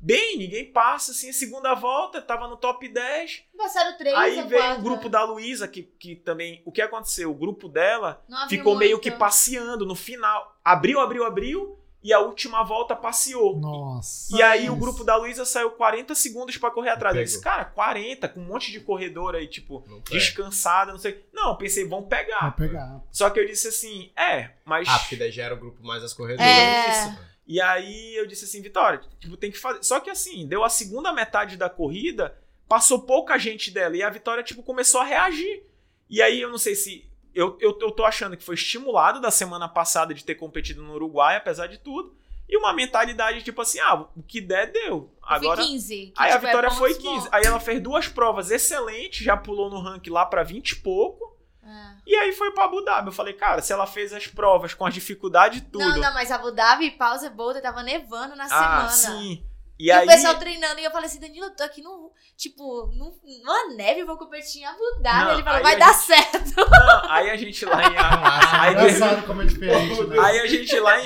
bem, 0.00 0.38
ninguém 0.38 0.72
passa, 0.72 1.12
assim, 1.12 1.28
a 1.28 1.32
segunda 1.34 1.74
volta, 1.74 2.22
tava 2.22 2.48
no 2.48 2.56
top 2.56 2.88
10. 2.88 3.42
Passaram 3.54 3.98
três 3.98 4.16
aí 4.16 4.42
veio 4.42 4.62
quatro. 4.62 4.80
o 4.80 4.82
grupo 4.82 5.08
da 5.10 5.22
Luísa, 5.22 5.68
que, 5.68 5.82
que 5.82 6.16
também, 6.16 6.62
o 6.64 6.72
que 6.72 6.80
aconteceu? 6.80 7.30
O 7.30 7.34
grupo 7.34 7.68
dela 7.68 8.24
ficou 8.48 8.74
meio 8.74 8.92
muito. 8.92 9.02
que 9.02 9.10
passeando 9.10 9.84
no 9.84 9.94
final. 9.94 10.58
Abriu, 10.64 10.98
abriu, 10.98 11.24
abriu, 11.26 11.78
e 12.06 12.12
a 12.12 12.20
última 12.20 12.62
volta 12.62 12.94
passeou. 12.94 13.56
Nossa. 13.58 14.36
E 14.36 14.40
aí 14.40 14.70
o 14.70 14.74
Isso. 14.74 14.76
grupo 14.80 15.02
da 15.02 15.16
Luísa 15.16 15.44
saiu 15.44 15.72
40 15.72 16.14
segundos 16.14 16.56
pra 16.56 16.70
correr 16.70 16.90
atrás. 16.90 17.16
Eu 17.16 17.24
disse, 17.24 17.40
cara, 17.40 17.64
40, 17.64 18.28
com 18.28 18.38
um 18.38 18.44
monte 18.44 18.70
de 18.70 18.78
corredor 18.78 19.34
aí, 19.34 19.48
tipo, 19.48 19.84
descansada, 20.08 20.92
não 20.92 21.00
sei. 21.00 21.26
Não, 21.32 21.50
eu 21.50 21.56
pensei, 21.56 21.84
vão 21.84 22.02
Vai 22.02 22.24
pegar. 22.24 22.52
pegar. 22.52 23.02
Só 23.10 23.28
que 23.28 23.40
eu 23.40 23.46
disse 23.46 23.66
assim, 23.66 24.12
é, 24.16 24.52
mas. 24.64 24.86
Ah, 24.88 25.00
porque 25.00 25.16
daí 25.16 25.32
já 25.32 25.42
era 25.42 25.54
o 25.54 25.58
grupo 25.58 25.84
mais 25.84 26.04
as 26.04 26.12
corredoras. 26.14 26.48
É. 26.48 26.90
Isso. 26.90 27.18
E 27.44 27.60
aí 27.60 28.14
eu 28.14 28.24
disse 28.24 28.44
assim, 28.44 28.62
Vitória, 28.62 29.00
tipo, 29.18 29.36
tem 29.36 29.50
que 29.50 29.58
fazer. 29.58 29.82
Só 29.82 29.98
que 29.98 30.08
assim, 30.08 30.46
deu 30.46 30.62
a 30.62 30.68
segunda 30.68 31.12
metade 31.12 31.56
da 31.56 31.68
corrida, 31.68 32.38
passou 32.68 33.02
pouca 33.02 33.36
gente 33.36 33.72
dela. 33.72 33.96
E 33.96 34.02
a 34.04 34.10
Vitória, 34.10 34.44
tipo, 34.44 34.62
começou 34.62 35.00
a 35.00 35.04
reagir. 35.04 35.64
E 36.08 36.22
aí 36.22 36.40
eu 36.40 36.50
não 36.50 36.58
sei 36.58 36.76
se. 36.76 37.04
Eu, 37.36 37.58
eu, 37.60 37.78
eu 37.82 37.90
tô 37.90 38.02
achando 38.02 38.34
que 38.34 38.42
foi 38.42 38.54
estimulado 38.54 39.20
da 39.20 39.30
semana 39.30 39.68
passada 39.68 40.14
de 40.14 40.24
ter 40.24 40.36
competido 40.36 40.82
no 40.82 40.94
Uruguai, 40.94 41.36
apesar 41.36 41.66
de 41.66 41.76
tudo. 41.76 42.16
E 42.48 42.56
uma 42.56 42.72
mentalidade, 42.72 43.42
tipo 43.42 43.60
assim, 43.60 43.78
ah, 43.80 44.06
o 44.16 44.22
que 44.22 44.40
der, 44.40 44.72
deu. 44.72 45.12
Agora. 45.20 45.60
Foi 45.60 45.66
15. 45.66 45.96
que, 45.96 46.12
Aí 46.16 46.32
a 46.32 46.36
é 46.36 46.38
Vitória 46.38 46.70
foi 46.70 46.94
pontos 46.94 47.10
15. 47.10 47.20
bons. 47.24 47.28
Aí 47.32 47.44
ela 47.44 47.60
fez 47.60 47.82
duas 47.82 48.08
provas 48.08 48.50
excelentes, 48.50 49.22
já 49.22 49.36
pulou 49.36 49.68
no 49.68 49.80
ranking 49.80 50.08
lá 50.08 50.24
pra 50.24 50.42
20 50.42 50.70
e 50.70 50.76
pouco. 50.76 51.36
É. 51.62 51.96
E 52.06 52.16
aí 52.16 52.32
foi 52.32 52.52
pra 52.52 52.64
Abu 52.64 52.82
Dhabi. 52.82 53.08
Eu 53.08 53.12
falei, 53.12 53.34
cara, 53.34 53.60
se 53.60 53.70
ela 53.70 53.86
fez 53.86 54.14
as 54.14 54.26
provas 54.26 54.72
com 54.72 54.86
as 54.86 54.94
dificuldades 54.94 55.58
e 55.58 55.62
tudo. 55.62 55.84
Não, 55.84 55.98
não, 55.98 56.14
mas 56.14 56.30
Abu 56.30 56.52
Dhabi, 56.52 56.92
pausa 56.92 57.28
Boulder, 57.28 57.60
tava 57.60 57.82
nevando 57.82 58.34
na 58.34 58.44
ah, 58.44 58.88
semana. 58.88 59.20
sim. 59.20 59.44
E, 59.78 59.86
E, 59.88 59.92
aí. 59.92 60.04
o 60.06 60.10
pessoal 60.10 60.34
treinando, 60.36 60.80
e 60.80 60.84
eu 60.84 60.90
falei 60.90 61.06
assim, 61.06 61.20
Danilo, 61.20 61.46
eu 61.46 61.54
tô 61.54 61.62
aqui 61.62 61.82
no, 61.82 62.10
tipo, 62.36 62.86
no, 62.94 63.12
numa 63.42 63.74
neve, 63.74 64.00
eu 64.00 64.06
vou 64.06 64.16
competir 64.16 64.62
em 64.62 64.64
Abu 64.64 64.78
Dhabi. 65.02 65.32
Ele 65.34 65.42
falou, 65.42 65.62
vai 65.62 65.74
a 65.74 65.78
dar 65.78 65.92
gente- 65.92 66.04
certo. 66.06 66.54
Não, 66.56 67.10
aí 67.10 67.30
a 67.30 67.36
gente 67.36 67.64
lá 67.66 67.82
em. 67.82 67.94
Ah, 67.98 68.62
aí, 68.62 68.72
engraçado 68.72 69.26
como 69.26 69.42
é 69.42 69.44
diferente, 69.46 70.02
né? 70.04 70.16
aí 70.18 70.40
a 70.40 70.46
gente 70.46 70.80
lá 70.80 70.98
em. 71.00 71.04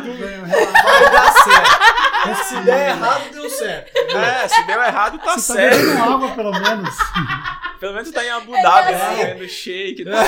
Tudo 0.00 0.14
bem, 0.18 0.44
relaxa. 0.44 0.82
Vai 0.82 1.10
dar 1.10 1.32
certo. 1.32 1.86
Se 2.48 2.60
der 2.62 2.88
errado, 2.90 3.30
deu 3.32 3.50
certo. 3.50 3.96
É, 4.16 4.48
se 4.48 4.62
deu 4.64 4.82
errado, 4.82 5.18
tá 5.18 5.38
Você 5.38 5.52
tá 5.52 5.58
certo. 5.60 5.76
bebendo 5.78 6.02
água, 6.02 6.30
pelo 6.34 6.50
menos. 6.52 6.94
Pelo 7.78 7.92
menos 7.94 8.10
tá 8.10 8.24
em 8.24 8.30
Abu 8.30 8.50
Dhabi, 8.52 8.92
É. 8.92 8.98
né? 8.98 9.34
Vendo 9.34 9.48
shake 9.48 10.02
e 10.02 10.04
tal. 10.04 10.24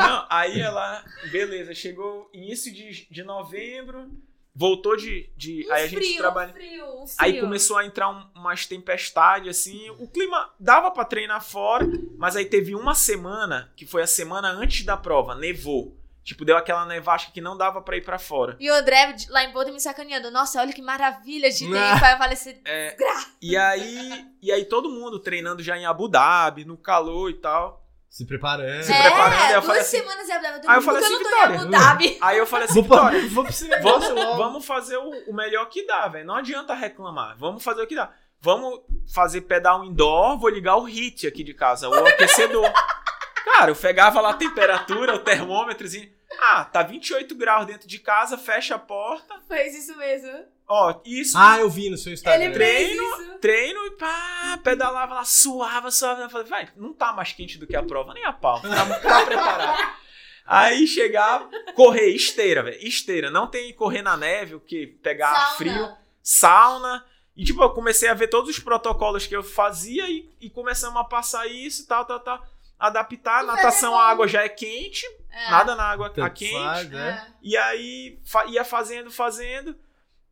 Não, 0.00 0.26
aí 0.30 0.60
ela, 0.60 1.02
beleza, 1.32 1.74
chegou 1.74 2.30
início 2.32 2.72
de, 2.72 3.08
de 3.10 3.24
novembro, 3.24 4.08
voltou 4.54 4.96
de. 4.96 5.30
de 5.36 5.66
Um 5.68 5.72
aí 5.72 5.84
a 5.84 5.86
gente 5.86 6.04
frio, 6.04 6.18
trabalha. 6.18 6.50
um 6.50 6.54
frio, 6.54 6.84
um 7.02 7.06
frio. 7.06 7.16
Aí 7.18 7.40
começou 7.40 7.76
a 7.78 7.84
entrar 7.86 8.08
um- 8.10 8.26
umas 8.34 8.66
tempestades, 8.66 9.48
assim. 9.56 9.90
O 9.98 10.08
clima 10.08 10.50
dava 10.58 10.90
pra 10.90 11.04
treinar 11.04 11.42
fora, 11.44 11.86
mas 12.16 12.36
aí 12.36 12.44
teve 12.44 12.74
uma 12.74 12.94
semana, 12.94 13.72
que 13.76 13.86
foi 13.86 14.02
a 14.02 14.06
semana 14.06 14.48
antes 14.50 14.84
da 14.84 14.96
prova, 14.96 15.34
nevou. 15.34 15.96
Tipo, 16.24 16.44
deu 16.44 16.58
aquela 16.58 16.84
nevasca 16.84 17.32
que 17.32 17.40
não 17.40 17.56
dava 17.56 17.80
pra 17.80 17.96
ir 17.96 18.04
pra 18.04 18.18
fora. 18.18 18.54
E 18.60 18.70
o 18.70 18.74
André 18.74 19.16
lá 19.30 19.44
em 19.44 19.50
Boulder 19.50 19.72
me 19.72 19.80
sacaneando. 19.80 20.30
Nossa, 20.30 20.60
olha 20.60 20.74
que 20.74 20.82
maravilha 20.82 21.48
de 21.50 21.60
tempo. 21.60 21.74
Ah. 21.74 22.06
Aí 22.06 22.12
eu 22.12 22.18
falei 22.18 22.34
assim, 22.34 22.60
É, 22.66 22.94
e 23.40 23.56
aí, 23.56 24.26
e 24.42 24.52
aí 24.52 24.66
todo 24.66 24.90
mundo 24.90 25.18
treinando 25.18 25.62
já 25.62 25.78
em 25.78 25.86
Abu 25.86 26.06
Dhabi, 26.06 26.66
no 26.66 26.76
calor 26.76 27.30
e 27.30 27.34
tal. 27.34 27.82
Se 28.08 28.26
preparando. 28.26 28.82
Se 28.82 28.92
preparando, 28.92 29.42
aí 29.42 29.52
eu 29.52 29.60
duas 29.60 29.66
falei 29.66 29.82
assim- 29.82 29.98
semanas 29.98 30.28
em 30.28 30.32
Abu 30.32 30.42
Dhabi. 30.42 30.66
Aí 30.68 30.76
eu 30.76 30.82
falei 30.82 31.02
assim, 31.04 31.12
eu 31.12 31.20
não 31.20 31.22
tô 31.22 31.28
em 31.28 31.58
Vitória, 31.58 31.88
Abu. 31.90 32.16
Aí 32.20 32.38
eu 32.38 32.46
falei 32.46 32.64
assim, 32.68 32.82
Vitória, 32.82 33.28
vou 33.28 33.44
vamos, 33.82 34.36
vamos 34.36 34.66
fazer 34.66 34.96
o, 34.96 35.10
o 35.30 35.34
melhor 35.34 35.66
que 35.66 35.86
dá, 35.86 36.08
velho. 36.08 36.26
Não 36.26 36.34
adianta 36.34 36.74
reclamar. 36.74 37.36
Vamos 37.36 37.62
fazer 37.62 37.82
o 37.82 37.86
que 37.86 37.94
dá. 37.94 38.10
Vamos 38.40 38.80
fazer 39.12 39.42
pedal 39.42 39.84
indoor, 39.84 40.38
vou 40.38 40.48
ligar 40.48 40.76
o 40.76 40.84
HIT 40.88 41.26
aqui 41.26 41.42
de 41.44 41.52
casa, 41.54 41.88
o 41.88 42.06
aquecedor. 42.06 42.70
Cara, 43.44 43.70
eu 43.72 43.76
pegava 43.76 44.20
lá 44.20 44.30
a 44.30 44.34
temperatura, 44.34 45.14
o 45.14 45.18
termômetrozinho. 45.18 46.08
Ah, 46.40 46.64
tá 46.64 46.82
28 46.82 47.34
graus 47.34 47.66
dentro 47.66 47.88
de 47.88 47.98
casa, 47.98 48.38
fecha 48.38 48.76
a 48.76 48.78
porta. 48.78 49.34
Fez 49.48 49.74
isso 49.74 49.96
mesmo. 49.96 50.30
Ó, 50.68 51.00
isso. 51.04 51.36
Ah, 51.38 51.58
eu 51.58 51.70
vi 51.70 51.88
no 51.88 51.96
seu 51.96 52.12
Instagram. 52.12 52.44
Ele 52.44 52.52
treino, 52.54 53.02
isso. 53.02 53.38
treino 53.38 53.86
e 53.86 53.90
pá, 53.92 54.60
pedalava 54.62 55.14
lá, 55.14 55.24
suava, 55.24 55.90
suava. 55.90 56.22
Eu 56.22 56.30
falei, 56.30 56.46
vai, 56.46 56.68
não 56.76 56.92
tá 56.92 57.12
mais 57.12 57.32
quente 57.32 57.56
do 57.58 57.66
que 57.66 57.74
a 57.74 57.82
prova, 57.82 58.12
nem 58.12 58.24
a 58.24 58.32
pau. 58.32 58.60
Tá, 58.60 58.98
tá 59.00 59.24
preparado. 59.24 59.98
Aí 60.50 60.86
chegava, 60.86 61.48
correr, 61.74 62.08
esteira, 62.10 62.62
velho. 62.62 62.78
Esteira. 62.86 63.30
Não 63.30 63.46
tem 63.46 63.72
correr 63.74 64.00
na 64.02 64.16
neve, 64.16 64.54
o 64.54 64.60
que? 64.60 64.86
Pegar 64.86 65.32
Sauna. 65.34 65.56
frio, 65.56 65.96
sauna. 66.22 67.04
E 67.36 67.44
tipo, 67.44 67.62
eu 67.62 67.70
comecei 67.70 68.08
a 68.08 68.14
ver 68.14 68.28
todos 68.28 68.50
os 68.50 68.58
protocolos 68.58 69.26
que 69.26 69.36
eu 69.36 69.42
fazia 69.42 70.08
e, 70.10 70.28
e 70.40 70.50
começamos 70.50 70.96
a 71.00 71.04
passar 71.04 71.46
isso, 71.46 71.86
tal, 71.86 72.04
tal, 72.04 72.20
tal. 72.20 72.42
Adaptar. 72.78 73.42
E 73.42 73.46
Natação, 73.46 73.96
a 73.98 74.04
água 74.08 74.26
já 74.26 74.42
é 74.42 74.48
quente, 74.48 75.04
É. 75.30 75.50
nada 75.50 75.74
na 75.76 75.84
água 75.84 76.06
a 76.16 76.30
quente. 76.30 76.52
faz, 76.52 76.88
né? 76.90 77.26
É. 77.30 77.32
E 77.42 77.56
aí 77.56 78.18
fa- 78.24 78.46
ia 78.46 78.64
fazendo, 78.64 79.10
fazendo. 79.10 79.76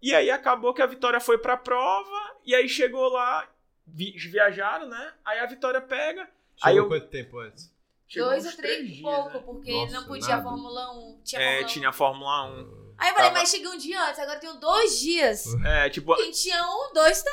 E 0.07 0.15
aí 0.15 0.31
acabou 0.31 0.73
que 0.75 0.83
a 0.83 0.87
Vitória 0.87 1.21
foi 1.21 1.39
pra 1.39 1.57
prova. 1.57 2.37
E 2.45 2.55
aí 2.55 2.69
chegou 2.69 3.09
lá, 3.09 3.49
vi- 3.87 4.17
viajaram, 4.17 4.89
né? 4.89 5.13
Aí 5.25 5.39
a 5.41 5.47
Vitória 5.47 5.81
pega. 5.81 6.23
Chegou 6.57 6.63
Aí 6.63 6.77
eu- 6.77 6.89
quanto 6.89 7.09
tempo 7.09 7.39
antes? 7.39 7.75
chegou 8.09 8.29
Dois 8.31 8.47
ou 8.47 8.53
três, 8.53 8.87
dias, 8.87 9.01
pouco, 9.03 9.31
né? 9.39 9.43
porque 9.45 9.73
Nossa, 9.73 9.93
não 10.01 10.07
podia 10.07 10.29
nada. 10.29 10.43
Fórmula 10.45 10.93
1. 10.93 11.21
Tinha 11.25 11.41
É, 11.41 11.45
Fórmula 11.45 11.65
1. 11.65 11.67
tinha 11.73 11.93
Fórmula 11.93 12.45
1. 12.51 12.87
Aí 12.99 13.09
eu 13.11 13.15
falei, 13.15 13.29
Tava- 13.31 13.41
mas 13.41 13.51
cheguei 13.51 13.69
um 13.69 13.77
dia 13.77 14.01
antes, 14.09 14.19
agora 14.21 14.39
tenho 14.39 14.55
dois 14.55 14.99
dias. 15.01 15.45
É, 15.67 15.91
tipo. 15.91 16.15
Quem 16.17 16.31
tinha 16.31 16.63
um, 16.65 16.93
dois, 16.95 17.23
tá 17.23 17.31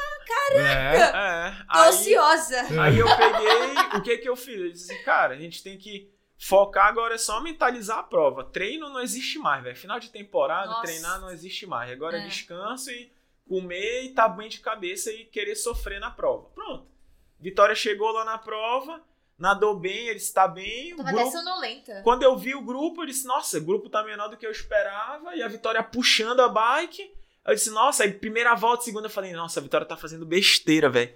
É. 0.55 0.97
É. 0.97 1.51
tô 1.51 1.79
Aí, 1.79 1.89
ociosa. 1.89 2.61
aí 2.81 2.99
eu 2.99 3.05
peguei. 3.15 3.97
o 3.99 4.01
que 4.01 4.17
que 4.17 4.27
eu 4.27 4.35
fiz? 4.35 4.59
Eu 4.59 4.71
disse 4.71 4.97
cara, 5.03 5.35
a 5.35 5.37
gente 5.37 5.63
tem 5.63 5.77
que 5.77 6.11
focar 6.45 6.87
agora 6.87 7.15
é 7.15 7.17
só 7.17 7.39
mentalizar 7.41 7.99
a 7.99 8.03
prova. 8.03 8.43
Treino 8.43 8.89
não 8.89 8.99
existe 9.01 9.39
mais, 9.39 9.63
velho. 9.63 9.75
Final 9.75 9.99
de 9.99 10.09
temporada, 10.09 10.67
Nossa. 10.69 10.81
treinar 10.83 11.19
não 11.21 11.29
existe 11.29 11.65
mais. 11.65 11.91
Agora 11.91 12.17
é 12.17 12.21
É. 12.25 12.27
descanso 12.27 12.91
e 12.91 13.11
comer 13.47 14.03
e 14.03 14.09
tá 14.09 14.27
bem 14.27 14.49
de 14.49 14.59
cabeça 14.59 15.11
e 15.11 15.25
querer 15.25 15.55
sofrer 15.55 15.99
na 15.99 16.11
prova. 16.11 16.49
Pronto. 16.55 16.85
Vitória 17.39 17.75
chegou 17.75 18.11
lá 18.11 18.23
na 18.25 18.37
prova, 18.37 19.01
nadou 19.37 19.77
bem, 19.77 20.07
ele 20.07 20.17
está 20.17 20.47
bem. 20.47 20.95
Tava 20.95 21.11
grupo- 21.11 21.27
até 21.27 21.31
sonolenta. 21.37 22.01
Quando 22.03 22.23
eu 22.23 22.37
vi 22.37 22.55
o 22.55 22.61
grupo, 22.61 23.01
eu 23.01 23.05
disse, 23.05 23.25
nossa, 23.27 23.57
o 23.57 23.61
grupo 23.61 23.89
tá 23.89 24.01
menor 24.03 24.27
do 24.29 24.37
que 24.37 24.45
eu 24.45 24.51
esperava. 24.51 25.35
E 25.35 25.43
a 25.43 25.47
Vitória 25.47 25.83
puxando 25.83 26.39
a 26.41 26.47
bike. 26.49 27.13
Eu 27.45 27.53
disse, 27.55 27.69
nossa, 27.71 28.03
aí 28.03 28.11
primeira 28.13 28.53
volta, 28.55 28.83
segunda, 28.83 29.07
eu 29.07 29.11
falei, 29.11 29.33
nossa, 29.33 29.59
a 29.59 29.63
Vitória 29.63 29.85
tá 29.85 29.97
fazendo 29.97 30.25
besteira, 30.25 30.89
velho. 30.89 31.13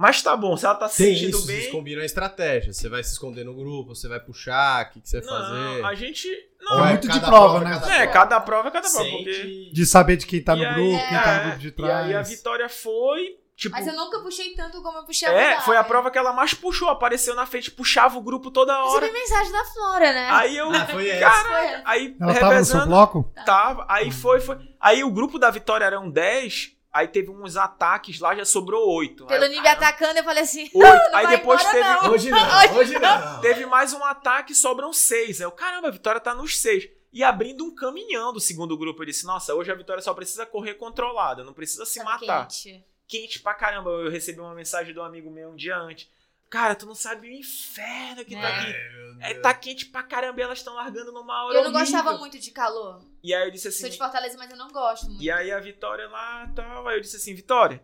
Mas 0.00 0.22
tá 0.22 0.34
bom, 0.34 0.56
se 0.56 0.64
ela 0.64 0.74
tá 0.76 0.88
se 0.88 0.96
Tem 1.04 1.12
sentindo 1.14 1.36
isso, 1.36 1.46
vocês 1.46 1.64
bem. 1.64 1.72
combinam 1.72 2.00
a 2.00 2.06
estratégia. 2.06 2.72
Você 2.72 2.88
vai 2.88 3.04
se 3.04 3.12
esconder 3.12 3.44
no 3.44 3.52
grupo, 3.54 3.94
você 3.94 4.08
vai 4.08 4.18
puxar, 4.18 4.86
o 4.86 4.90
que, 4.92 5.00
que 5.02 5.08
você 5.10 5.20
vai 5.20 5.28
fazer. 5.28 5.52
Não, 5.82 5.86
a 5.86 5.94
gente. 5.94 6.26
Ou 6.70 6.76
Não, 6.78 6.86
é 6.86 6.88
muito 6.90 7.02
de 7.06 7.14
cada 7.20 7.26
prova, 7.26 7.60
né? 7.60 7.80
é, 7.98 8.06
cada 8.06 8.40
prova 8.40 8.68
é 8.68 8.70
cada 8.70 8.88
prova. 8.88 9.04
Sente- 9.04 9.24
Porque... 9.24 9.70
De 9.74 9.84
saber 9.84 10.16
de 10.16 10.24
quem 10.26 10.42
tá 10.42 10.56
no 10.56 10.62
E 10.62 10.66
aí, 10.66 10.74
grupo, 10.74 10.98
quem 11.08 11.18
tá 11.18 11.26
no 11.34 11.40
é, 11.40 11.42
grupo 11.44 11.58
de 11.58 11.68
E 11.68 11.70
trás. 11.72 12.06
aí 12.06 12.14
a 12.14 12.22
Vitória 12.22 12.68
foi. 12.70 13.36
Tipo, 13.54 13.76
Mas 13.76 13.86
eu 13.86 13.94
nunca 13.94 14.18
puxei 14.20 14.54
tanto 14.54 14.80
como 14.80 14.96
eu 14.96 15.04
puxei 15.04 15.28
a 15.28 15.32
é, 15.32 15.60
foi 15.60 15.76
a 15.76 15.84
prova 15.84 16.10
que 16.10 16.16
ela 16.16 16.32
mais 16.32 16.54
puxou. 16.54 16.88
Apareceu 16.88 17.34
na 17.34 17.44
frente, 17.44 17.70
puxava 17.70 18.16
o 18.16 18.22
grupo 18.22 18.50
toda 18.50 18.72
hora. 18.82 19.00
Recebi 19.04 19.12
mensagem 19.20 19.52
da 19.52 19.64
Flora, 19.66 20.12
né? 20.14 20.28
Aí 20.30 20.56
eu. 20.56 20.70
Ah, 20.70 20.86
foi 20.86 21.10
essa. 21.10 21.20
Cara, 21.20 21.48
Foi. 21.74 21.82
aí 21.84 22.16
Ela 22.18 22.32
tava 22.32 22.58
no 22.58 22.64
seu 22.64 22.76
revezando. 22.78 22.86
bloco? 22.86 23.32
Tava. 23.44 23.84
Aí 23.86 24.10
foi, 24.10 24.40
foi. 24.40 24.56
Aí 24.80 25.04
o 25.04 25.10
grupo 25.10 25.38
da 25.38 25.50
Vitória 25.50 25.84
eram 25.84 26.10
10. 26.10 26.70
Aí 26.92 27.06
teve 27.06 27.30
uns 27.30 27.56
ataques 27.56 28.18
lá, 28.18 28.34
já 28.34 28.44
sobrou 28.44 28.88
8. 28.94 29.26
Pelo 29.26 29.46
nível 29.46 29.70
atacando, 29.70 30.18
eu 30.18 30.24
falei 30.24 30.42
assim, 30.42 30.68
Oito. 30.74 31.00
Aí 31.14 31.24
vai 31.24 31.36
depois 31.36 31.60
embora, 31.60 31.76
teve, 31.76 31.88
não. 31.88 32.12
Hoje 32.12 32.30
não, 32.30 32.74
hoje 32.76 32.98
não. 32.98 33.40
teve 33.40 33.66
mais 33.66 33.92
um 33.92 34.04
ataque, 34.04 34.54
sobram 34.54 34.92
6. 34.92 35.40
Aí 35.40 35.46
eu, 35.46 35.52
caramba, 35.52 35.88
a 35.88 35.92
Vitória 35.92 36.20
tá 36.20 36.34
nos 36.34 36.58
6. 36.58 36.88
e 37.12 37.22
abrindo 37.22 37.64
um 37.64 37.74
caminhão 37.74 38.32
do 38.32 38.40
segundo 38.40 38.76
grupo. 38.76 39.02
Eu 39.02 39.06
disse, 39.06 39.24
nossa, 39.24 39.54
hoje 39.54 39.70
a 39.70 39.74
Vitória 39.74 40.02
só 40.02 40.12
precisa 40.14 40.44
correr 40.44 40.74
controlada, 40.74 41.44
não 41.44 41.52
precisa 41.52 41.84
se 41.86 41.98
Tava 41.98 42.10
matar. 42.10 42.48
quente. 42.48 42.84
Quente 43.06 43.40
pra 43.40 43.54
caramba. 43.54 43.90
Eu 43.90 44.10
recebi 44.10 44.40
uma 44.40 44.54
mensagem 44.54 44.92
de 44.92 44.98
um 44.98 45.04
amigo 45.04 45.30
meu 45.30 45.50
um 45.50 45.56
dia 45.56 45.76
antes. 45.76 46.08
Cara, 46.50 46.74
tu 46.74 46.84
não 46.84 46.96
sabe 46.96 47.28
o 47.28 47.30
inferno 47.32 48.24
que 48.24 48.34
tá 48.34 48.48
aqui. 48.48 48.74
É, 49.20 49.34
tá 49.34 49.54
quente 49.54 49.86
pra 49.86 50.02
caramba 50.02 50.40
e 50.40 50.42
elas 50.42 50.58
estão 50.58 50.74
largando 50.74 51.12
numa 51.12 51.44
hora 51.44 51.54
Eu 51.58 51.62
não 51.62 51.70
horrível. 51.72 51.92
gostava 51.92 52.18
muito 52.18 52.38
de 52.40 52.50
calor. 52.50 53.00
E 53.22 53.32
aí 53.32 53.46
eu 53.46 53.50
disse 53.52 53.68
assim... 53.68 53.82
Sou 53.82 53.88
de 53.90 53.96
Fortaleza, 53.98 54.36
mas 54.36 54.50
eu 54.50 54.56
não 54.56 54.68
gosto 54.68 55.06
muito. 55.06 55.22
E 55.22 55.30
aí 55.30 55.52
a 55.52 55.60
Vitória 55.60 56.08
lá 56.08 56.50
tal. 56.56 56.88
Aí 56.88 56.96
eu 56.96 57.00
disse 57.00 57.16
assim, 57.16 57.34
Vitória, 57.34 57.80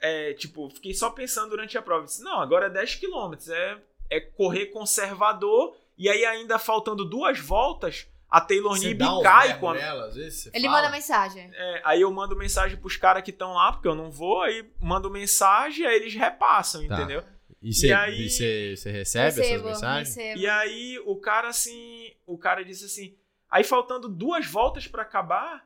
é, 0.00 0.32
tipo, 0.34 0.68
fiquei 0.70 0.92
só 0.92 1.08
pensando 1.10 1.50
durante 1.50 1.78
a 1.78 1.82
prova. 1.82 2.02
Eu 2.02 2.06
disse, 2.06 2.22
não, 2.22 2.40
agora 2.40 2.66
é 2.66 2.70
10 2.70 2.96
km, 2.96 3.34
é, 3.50 3.78
é 4.10 4.20
correr 4.20 4.66
conservador. 4.66 5.76
E 5.96 6.08
aí, 6.08 6.24
ainda 6.24 6.58
faltando 6.58 7.04
duas 7.04 7.38
voltas, 7.38 8.08
a 8.28 8.40
Taylor 8.40 8.76
Nib 8.76 9.00
cai 9.22 9.60
com 9.60 9.68
a. 9.68 9.74
nela, 9.74 10.06
às 10.06 10.16
vezes, 10.16 10.42
você 10.42 10.50
Ele 10.52 10.66
fala? 10.66 10.78
manda 10.78 10.90
mensagem. 10.90 11.48
É, 11.54 11.82
aí 11.84 12.00
eu 12.00 12.10
mando 12.10 12.34
mensagem 12.34 12.76
pros 12.76 12.96
caras 12.96 13.22
que 13.22 13.30
estão 13.30 13.52
lá, 13.52 13.70
porque 13.70 13.86
eu 13.86 13.94
não 13.94 14.10
vou, 14.10 14.42
aí 14.42 14.68
mando 14.80 15.08
mensagem, 15.08 15.86
aí 15.86 15.94
eles 15.94 16.12
repassam, 16.14 16.84
Tá. 16.88 16.94
entendeu? 16.96 17.22
E 17.64 17.72
você 17.72 17.92
aí- 17.92 18.28
você- 18.30 18.76
você 18.76 18.90
recebe 18.90 19.26
essas 19.28 19.46
recebo, 19.46 19.64
mensagens? 19.68 20.14
recebo. 20.16 20.38
E 20.40 20.46
aí 20.46 20.98
o 21.06 21.16
cara 21.16 21.48
assim, 21.48 22.12
o 22.26 22.36
cara 22.38 22.62
disse 22.64 22.84
assim, 22.84 23.16
aí 23.50 23.64
faltando 23.64 24.08
duas 24.08 24.46
voltas 24.46 24.86
pra 24.86 25.02
acabar, 25.02 25.64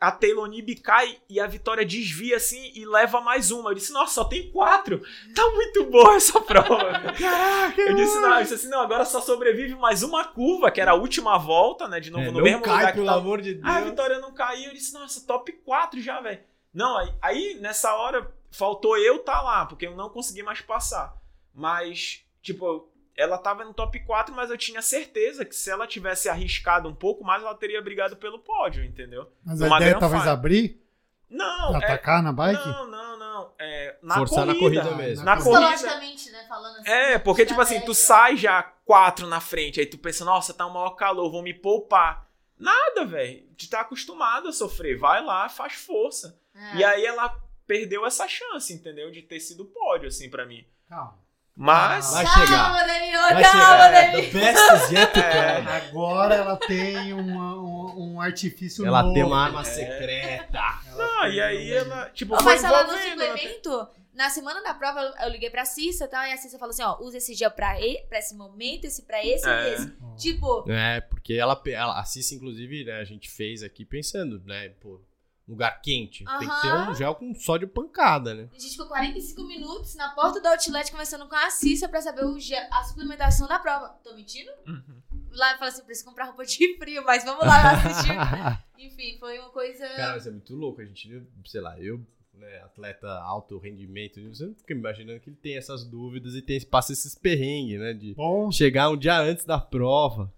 a 0.00 0.12
Taylor 0.12 0.46
Nib 0.46 0.68
cai 0.82 1.16
e 1.30 1.40
a 1.40 1.46
Vitória 1.46 1.82
desvia 1.86 2.36
assim 2.36 2.70
e 2.74 2.84
leva 2.84 3.22
mais 3.22 3.50
uma. 3.50 3.70
Eu 3.70 3.74
disse, 3.74 3.90
nossa, 3.92 4.12
só 4.16 4.24
tem 4.24 4.50
quatro. 4.50 5.00
Tá 5.34 5.50
muito 5.52 5.84
boa 5.86 6.16
essa 6.16 6.38
prova. 6.42 6.92
Caraca, 7.18 7.80
eu 7.80 7.94
disse, 7.94 8.20
não, 8.20 8.34
eu 8.36 8.42
disse 8.42 8.54
assim, 8.54 8.68
não, 8.68 8.80
agora 8.80 9.06
só 9.06 9.22
sobrevive 9.22 9.74
mais 9.76 10.02
uma 10.02 10.24
curva, 10.24 10.70
que 10.70 10.78
era 10.80 10.90
a 10.90 10.94
última 10.94 11.38
volta, 11.38 11.88
né, 11.88 12.00
de 12.00 12.10
novo 12.10 12.24
É, 12.24 12.26
no 12.26 12.32
não 12.38 12.42
mesmo 12.44 12.60
cai, 12.60 12.74
lugar 12.74 12.88
que 12.88 12.94
pelo 12.98 13.06
tava. 13.06 13.18
amor 13.20 13.40
de 13.40 13.54
Deus. 13.54 13.64
Ah, 13.66 13.76
a 13.76 13.80
Vitória 13.80 14.18
não 14.18 14.34
caiu. 14.34 14.68
Eu 14.68 14.74
disse, 14.74 14.92
nossa, 14.92 15.26
top 15.26 15.52
4 15.64 15.98
já, 16.02 16.20
velho. 16.20 16.40
Não, 16.74 16.98
aí, 16.98 17.12
aí, 17.22 17.58
nessa 17.60 17.94
hora 17.94 18.30
faltou 18.54 18.96
eu 18.96 19.18
tá 19.20 19.40
lá, 19.40 19.66
porque 19.66 19.86
eu 19.86 19.96
não 19.96 20.08
consegui 20.08 20.42
mais 20.42 20.60
passar. 20.60 21.16
Mas, 21.52 22.24
tipo, 22.42 22.88
ela 23.16 23.38
tava 23.38 23.64
no 23.64 23.74
top 23.74 23.98
4, 24.04 24.34
mas 24.34 24.50
eu 24.50 24.58
tinha 24.58 24.82
certeza 24.82 25.44
que 25.44 25.54
se 25.54 25.70
ela 25.70 25.86
tivesse 25.86 26.28
arriscado 26.28 26.88
um 26.88 26.94
pouco 26.94 27.24
mais, 27.24 27.42
ela 27.42 27.54
teria 27.54 27.80
brigado 27.82 28.16
pelo 28.16 28.38
pódio, 28.38 28.84
entendeu? 28.84 29.30
Mas 29.44 29.60
a 29.60 29.64
Numa 29.66 29.76
ideia 29.78 29.92
é 29.92 29.98
talvez 29.98 30.22
Final. 30.22 30.34
abrir 30.36 30.80
Não, 31.28 31.70
pra 31.72 31.80
é, 31.80 31.84
atacar 31.84 32.22
na 32.22 32.32
bike? 32.32 32.68
não, 32.68 32.86
não, 32.90 33.18
não. 33.18 33.52
É, 33.58 33.96
na 34.02 34.14
Forçar 34.16 34.46
na 34.46 34.54
corrida. 34.54 34.82
corrida 34.82 34.96
mesmo. 34.96 35.24
Na 35.24 35.36
corrida. 35.36 35.68
Psicologicamente, 35.72 36.30
né? 36.30 36.44
Falando 36.48 36.76
assim. 36.78 36.90
É, 36.90 37.18
porque, 37.18 37.46
tipo 37.46 37.60
assim, 37.60 37.80
tu 37.80 37.94
sai 37.94 38.36
já 38.36 38.62
quatro 38.62 39.26
na 39.26 39.40
frente, 39.40 39.80
aí 39.80 39.86
tu 39.86 39.98
pensa, 39.98 40.24
nossa, 40.24 40.54
tá 40.54 40.66
um 40.66 40.70
maior 40.72 40.90
calor, 40.90 41.30
vou 41.30 41.42
me 41.42 41.54
poupar. 41.54 42.28
Nada, 42.58 43.04
velho. 43.04 43.42
Tu 43.58 43.68
tá 43.68 43.80
acostumado 43.80 44.48
a 44.48 44.52
sofrer. 44.52 44.96
Vai 44.96 45.24
lá, 45.24 45.48
faz 45.48 45.74
força. 45.74 46.38
É. 46.54 46.76
E 46.76 46.84
aí 46.84 47.04
ela 47.04 47.28
perdeu 47.66 48.04
essa 48.06 48.26
chance, 48.28 48.72
entendeu? 48.72 49.10
De 49.10 49.22
ter 49.22 49.40
sido 49.40 49.64
pódio, 49.64 50.08
assim, 50.08 50.28
pra 50.30 50.44
mim. 50.46 50.64
Calma. 50.88 51.22
Mas. 51.56 52.12
Vai 52.12 52.24
calma, 52.24 52.46
chegar. 52.46 52.86
Danilo, 52.86 53.22
Vai 53.22 53.42
calma, 53.42 53.60
chegar. 53.60 53.92
Danilo. 53.92 54.22
The 54.22 54.38
best 54.40 54.94
yet 54.94 55.18
É. 55.20 55.86
Agora 55.88 56.34
ela 56.34 56.56
tem 56.56 57.12
uma- 57.12 57.56
um, 57.62 58.14
um 58.14 58.20
artifício 58.20 58.84
Ela 58.84 59.02
novo. 59.02 59.14
tem 59.14 59.22
uma 59.22 59.44
arma 59.44 59.60
É. 59.60 59.64
secreta. 59.64 60.58
Ela 60.88 60.96
Não, 61.06 61.28
e 61.28 61.40
aí 61.40 61.72
um- 61.72 61.76
ela, 61.76 62.10
tipo, 62.10 62.34
foi 62.42 62.54
mas 62.54 62.62
falando 62.62 62.88
no 62.88 62.92
ela 62.94 63.00
tem- 63.02 63.10
suplemento, 63.12 63.88
na 64.12 64.30
semana 64.30 64.62
da 64.64 64.74
prova 64.74 65.00
eu, 65.00 65.26
eu 65.26 65.30
liguei 65.30 65.48
pra 65.48 65.64
Cissa 65.64 66.04
e 66.06 66.08
tal, 66.08 66.24
e 66.26 66.32
a 66.32 66.36
Cissa 66.36 66.58
falou 66.58 66.70
assim: 66.70 66.82
ó, 66.82 66.98
usa 67.00 67.18
esse 67.18 67.34
gel 67.34 67.52
pra, 67.52 67.80
e, 67.80 68.04
pra 68.08 68.18
esse 68.18 68.34
momento, 68.34 68.86
esse 68.86 69.02
pra 69.04 69.24
esse 69.24 69.48
É. 69.48 69.70
e 69.70 69.74
esse. 69.74 69.92
Tipo, 70.18 70.68
É, 70.68 71.00
porque 71.02 71.34
ela, 71.34 71.60
ela 71.68 72.00
a 72.00 72.04
Cissa, 72.04 72.34
inclusive, 72.34 72.84
né, 72.84 72.94
a 72.98 73.04
gente 73.04 73.30
fez 73.30 73.62
aqui 73.62 73.84
pensando, 73.84 74.40
né, 74.44 74.70
pô, 74.80 75.00
lugar 75.46 75.80
quente. 75.82 76.24
Tem 76.24 76.48
que 76.48 76.62
ter 76.62 76.72
um 76.72 76.94
gel 76.94 77.14
com 77.14 77.34
sódio 77.34 77.68
pancada, 77.68 78.34
né? 78.34 78.48
a 78.52 78.58
gente 78.58 78.72
ficou 78.72 78.86
45 78.86 79.44
minutos 79.44 79.94
na 79.94 80.10
porta 80.10 80.40
do 80.40 80.48
outlet 80.48 80.90
conversando 80.90 81.28
com 81.28 81.34
a 81.34 81.50
Cissa 81.50 81.88
pra 81.88 82.00
saber 82.00 82.24
o 82.24 82.38
gel, 82.38 82.66
a 82.72 82.82
suplementação 82.84 83.46
da 83.46 83.58
prova. 83.58 83.88
Tô 84.02 84.14
mentindo? 84.14 84.50
Uhum. 84.66 85.02
Lá 85.32 85.52
eu 85.52 85.58
falei 85.58 85.72
assim: 85.72 85.84
preciso 85.84 86.06
comprar 86.08 86.26
roupa 86.26 86.44
de 86.44 86.76
frio, 86.78 87.04
mas 87.04 87.24
vamos 87.24 87.44
lá 87.44 87.72
assistir. 87.72 88.16
Enfim, 88.78 89.18
foi 89.18 89.38
uma 89.38 89.50
coisa. 89.50 89.86
Cara, 89.88 90.16
isso 90.16 90.28
é 90.28 90.32
muito 90.32 90.54
louco. 90.54 90.80
A 90.80 90.84
gente, 90.84 91.22
sei 91.46 91.60
lá, 91.60 91.78
eu, 91.80 92.00
né, 92.34 92.58
atleta 92.62 93.08
alto 93.20 93.58
rendimento, 93.58 94.20
você 94.28 94.46
não 94.46 94.54
fica 94.54 94.72
imaginando 94.72 95.20
que 95.20 95.30
ele 95.30 95.36
tem 95.36 95.56
essas 95.56 95.84
dúvidas 95.84 96.34
e 96.34 96.42
tem, 96.42 96.60
passa 96.60 96.92
esses 96.92 97.14
perrengues, 97.14 97.80
né? 97.80 97.92
De 97.92 98.14
Bom, 98.14 98.50
chegar 98.50 98.90
um 98.90 98.96
dia 98.96 99.18
antes 99.18 99.44
da 99.44 99.58
prova. 99.58 100.32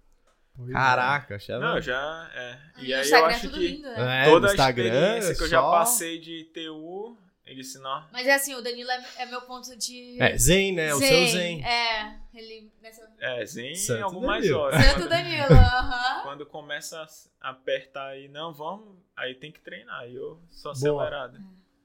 É. 0.69 0.73
Caraca, 0.73 1.37
achava. 1.37 1.61
Não, 1.61 1.81
já. 1.81 2.31
É. 2.35 2.59
E 2.79 2.79
no 2.79 2.85
aí 2.85 2.91
eu 2.93 3.01
Instagram 3.01 3.27
acho 3.29 3.41
tudo 3.43 3.53
que 3.55 3.69
lindo, 3.69 3.89
né? 3.89 4.23
É, 4.23 4.25
toda 4.31 4.49
a 4.49 4.51
Instagram, 4.51 4.85
experiência 4.87 5.35
que 5.37 5.43
eu 5.43 5.49
já 5.49 5.61
só- 5.61 5.71
passei 5.71 6.19
de 6.19 6.45
TU, 6.45 7.17
ele 7.45 7.57
disse, 7.57 7.79
não. 7.79 8.05
Mas 8.13 8.27
é 8.27 8.35
assim, 8.35 8.55
o 8.55 8.61
Danilo 8.63 8.91
é, 8.91 9.05
é 9.19 9.27
meu 9.27 9.41
ponto 9.43 9.77
de. 9.77 10.21
É, 10.21 10.37
zen, 10.37 10.73
né? 10.75 10.93
O 10.95 10.99
seu 10.99 11.27
zen. 11.29 11.65
É, 11.65 12.17
ele. 12.35 12.73
Nessa... 12.83 13.09
É, 13.21 13.45
zen 13.47 13.73
em 13.73 13.77
Santo 13.77 14.05
algumas 14.05 14.41
Danilo. 14.41 14.59
horas. 14.61 14.85
Santo 14.85 15.09
Danilo, 15.09 15.53
aham. 15.53 16.23
Quando 16.25 16.47
começa 16.47 17.07
a 17.41 17.51
apertar 17.51 18.09
aí, 18.09 18.29
não, 18.29 18.53
vamos, 18.53 18.97
aí 19.17 19.35
tem 19.35 19.53
que 19.53 19.61
treinar. 19.61 20.01
Aí 20.01 20.15
eu 20.15 20.41
sou 20.51 20.73
Boa. 20.75 21.05
acelerado. 21.05 21.39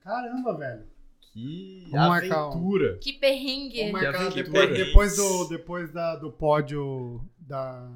Caramba, 0.03 0.57
velho. 0.57 0.87
Que 1.33 1.87
Vamos 1.91 2.07
marcar 2.09 2.47
um. 2.47 2.49
aventura. 2.51 2.97
Que 2.97 3.13
perrengue. 3.13 3.79
Vamos 3.91 4.01
marcar 4.01 4.21
aventura. 4.27 4.43
depois, 4.43 4.67
Que 4.77 4.83
depois 4.85 5.15
do, 5.15 5.47
depois 5.47 5.93
da, 5.93 6.15
do 6.17 6.31
pódio 6.31 7.23
da, 7.39 7.87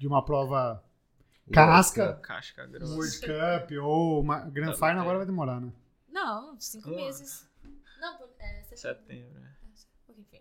de 0.00 0.06
uma 0.08 0.24
prova 0.24 0.82
casca, 1.52 2.14
Casca 2.22 2.62
World 2.62 2.78
grossa. 2.78 3.20
Cup 3.60 3.70
ou 3.82 4.22
uma 4.22 4.40
Grand 4.48 4.72
Final, 4.74 5.00
agora 5.00 5.18
vai 5.18 5.26
demorar, 5.26 5.60
né? 5.60 5.70
Não, 6.08 6.58
cinco 6.58 6.88
meses. 6.88 7.46
Não, 8.00 8.14
é 8.38 8.62
setembro. 8.62 8.76
Setembro. 8.78 9.40
né? 9.40 9.54
Enfim. 10.18 10.40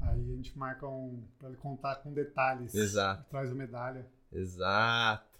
Aí 0.00 0.32
a 0.32 0.36
gente 0.36 0.56
marca 0.58 0.88
um. 0.88 1.22
pra 1.38 1.48
ele 1.48 1.58
contar 1.58 1.96
com 1.96 2.14
detalhes. 2.14 2.74
Exato, 2.74 3.24
Traz 3.28 3.50
a 3.50 3.54
medalha. 3.54 4.06
exato. 4.32 5.34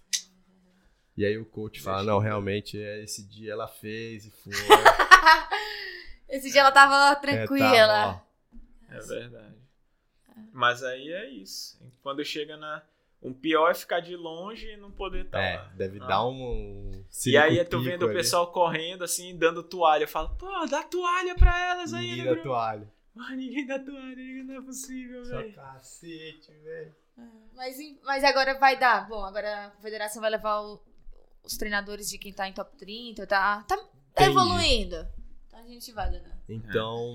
E 1.17 1.25
aí 1.25 1.35
o 1.37 1.45
coach 1.45 1.81
fala, 1.81 2.03
não, 2.03 2.19
realmente, 2.19 2.79
é, 2.79 3.01
esse 3.01 3.23
dia 3.23 3.53
ela 3.53 3.67
fez 3.67 4.25
e 4.25 4.31
foi. 4.31 4.53
Esse 6.29 6.51
dia 6.51 6.61
ela 6.61 6.71
tava 6.71 7.11
É, 7.11 7.15
tranquila. 7.15 7.87
tá, 8.15 8.25
É 8.89 8.99
verdade. 8.99 9.55
Mas 10.51 10.83
aí 10.83 11.09
é 11.11 11.29
isso. 11.29 11.79
Quando 12.03 12.23
chega 12.25 12.57
na. 12.57 12.83
Um 13.25 13.33
pior 13.33 13.71
é 13.71 13.73
ficar 13.73 13.99
de 14.01 14.15
longe 14.15 14.67
e 14.71 14.77
não 14.77 14.91
poder 14.91 15.25
estar 15.25 15.41
É, 15.41 15.57
lá. 15.57 15.63
deve 15.75 15.99
Ah. 16.01 16.05
dar 16.07 16.25
um... 16.27 16.91
E 17.25 17.37
aí 17.37 17.63
tu 17.65 17.79
vendo 17.81 17.91
pico 17.93 18.05
o 18.05 18.07
ali. 18.09 18.17
pessoal 18.17 18.51
correndo 18.51 19.03
assim, 19.03 19.35
dando 19.35 19.63
toalha. 19.63 20.03
Eu 20.03 20.07
falo, 20.07 20.29
pô, 20.37 20.65
dá 20.67 20.83
toalha 20.83 21.33
pra 21.35 21.59
elas 21.71 21.93
aí, 21.93 22.09
Ninguém 22.09 22.23
né, 22.25 22.31
Bruno? 22.31 22.43
toalha. 22.43 22.93
Pô, 23.13 23.21
ninguém 23.31 23.65
dá 23.65 23.79
toalha, 23.79 24.43
não 24.43 24.55
é 24.57 24.61
possível, 24.61 25.25
Só 25.25 25.37
velho. 25.37 25.53
cacete, 25.53 26.51
velho. 26.63 26.95
Mas, 27.55 27.79
em- 27.79 27.97
mas 28.03 28.23
agora 28.23 28.59
vai 28.59 28.77
dar. 28.77 29.07
Bom, 29.07 29.23
agora 29.23 29.67
a 29.67 29.69
confederação 29.71 30.21
vai 30.21 30.29
levar 30.29 30.59
o- 30.61 30.79
os 31.43 31.55
treinadores 31.57 32.09
de 32.09 32.17
quem 32.17 32.33
tá 32.33 32.47
em 32.47 32.53
top 32.53 32.75
30, 32.77 33.25
tá, 33.25 33.63
tá, 33.67 33.77
tá 33.77 33.83
Entendi. 34.25 34.29
evoluindo. 34.31 35.07
Então 35.47 35.59
a 35.61 35.67
gente 35.67 35.91
vai, 35.93 36.11
Dana. 36.11 36.35
Então, 36.49 37.13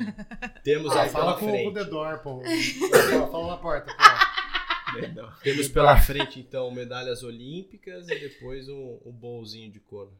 temos 0.64 0.90
Ah, 0.96 1.02
aí 1.02 1.10
fala 1.10 1.36
pela 1.36 1.38
com, 1.38 1.40
com 1.40 1.46
o 1.46 1.50
frente. 1.54 1.74
Dedor, 1.74 2.18
pô. 2.18 2.40
Fala 3.30 3.46
na 3.48 3.56
porta, 3.58 3.92
pô. 3.94 4.02
Temos 5.42 5.68
pela 5.68 5.96
frente, 5.96 6.40
então, 6.40 6.70
medalhas 6.70 7.22
olímpicas 7.22 8.08
e 8.08 8.18
depois 8.18 8.68
um, 8.68 8.98
um 9.06 9.12
bolzinho 9.12 9.70
de 9.70 9.80
couro. 9.80 10.12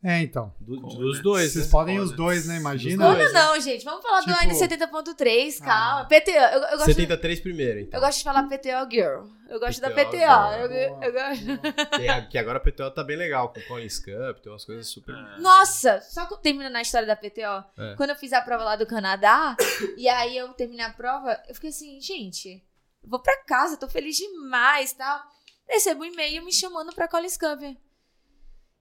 É, 0.00 0.20
então. 0.20 0.54
Do- 0.60 0.76
dos 0.76 1.16
né? 1.16 1.22
dois, 1.24 1.52
Vocês 1.52 1.64
né? 1.66 1.70
podem 1.72 1.98
os 1.98 2.12
dois, 2.12 2.46
né? 2.46 2.56
Imagina. 2.58 3.12
dois. 3.12 3.32
Não, 3.32 3.54
não, 3.54 3.60
gente. 3.60 3.84
Vamos 3.84 4.00
falar 4.00 4.20
do 4.20 4.26
Tipo- 4.32 4.54
N70.3, 4.54 5.58
calma. 5.58 6.02
Ah. 6.02 6.04
PTO. 6.04 6.30
Eu, 6.30 6.38
eu 6.62 6.70
gosto, 6.78 6.84
73 6.84 7.40
primeiro, 7.40 7.80
então. 7.80 7.98
eu 7.98 8.06
gosto 8.06 8.18
de 8.18 8.24
falar 8.24 8.44
PTO 8.44 8.88
Girl. 8.88 9.24
Eu 9.48 9.58
gosto 9.58 9.80
da 9.80 9.90
PTO 9.90 10.04
PTO. 10.10 10.18
Girl. 10.18 10.72
Eu, 10.72 11.02
eu 11.02 11.12
gosto. 11.12 11.96
Tem 11.96 12.08
a- 12.08 12.24
que 12.24 12.38
agora 12.38 12.58
a 12.58 12.60
PTO 12.60 12.90
tá 12.92 13.02
bem 13.02 13.16
legal, 13.16 13.52
com 13.52 13.60
Collins 13.62 13.98
Cup, 13.98 14.38
tem 14.40 14.52
umas 14.52 14.64
coisas 14.64 14.86
super... 14.86 15.16
Ah, 15.16 15.36
Nossa, 15.40 16.00
só 16.02 16.26
que 16.26 16.40
terminando 16.42 16.76
a 16.76 16.82
história 16.82 17.06
da 17.06 17.16
PTO. 17.16 17.64
É. 17.76 17.94
Quando 17.96 18.10
eu 18.10 18.16
fiz 18.16 18.32
a 18.32 18.40
prova 18.40 18.62
lá 18.62 18.76
do 18.76 18.86
Canadá, 18.86 19.56
e 19.98 20.08
aí 20.08 20.36
eu 20.38 20.46
terminei 20.50 20.86
a 20.86 20.90
prova, 20.92 21.42
eu 21.48 21.54
fiquei 21.56 21.70
assim, 21.70 22.00
gente, 22.00 22.62
vou 23.02 23.20
pra 23.20 23.44
casa, 23.44 23.76
tô 23.76 23.88
feliz 23.88 24.16
demais 24.16 24.92
tal. 24.92 25.22
Recebo 25.68 26.02
um 26.02 26.06
e-mail 26.06 26.44
me 26.44 26.52
chamando 26.52 26.94
pra 26.94 27.08
Collins 27.08 27.36
Cup. 27.36 27.60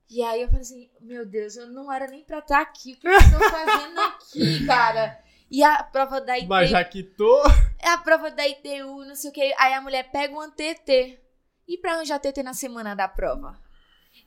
E 0.10 0.23
aí 0.23 0.41
eu 0.41 0.48
falei 0.48 0.61
assim, 0.61 0.89
meu 1.02 1.26
Deus, 1.26 1.57
eu 1.57 1.68
não 1.68 1.91
era 1.91 2.07
nem 2.07 2.23
pra 2.23 2.39
estar 2.39 2.61
aqui. 2.61 2.94
O 2.94 2.98
que 2.99 3.07
eu 3.07 3.14
tô 3.14 3.49
fazendo 3.49 3.99
aqui, 3.99 4.65
cara? 4.68 5.22
E 5.52 5.64
a 5.64 5.84
prova 5.84 6.22
da 6.22 6.38
ITU, 6.38 6.48
Mas 6.48 6.69
já 6.69 6.84
quitou... 6.84 7.41
a 7.84 7.98
prova 7.98 8.31
da 8.31 8.48
ITU, 8.48 9.03
não 9.06 9.15
sei 9.15 9.30
o 9.30 9.34
que. 9.34 9.53
Aí 9.57 9.73
a 9.73 9.81
mulher 9.81 10.10
pega 10.11 10.34
um 10.38 10.49
TT. 10.49 11.19
E 11.68 11.77
pra 11.77 11.94
arranjar 11.94 12.19
TT 12.19 12.41
na 12.44 12.53
semana 12.53 12.95
da 12.95 13.07
prova? 13.10 13.60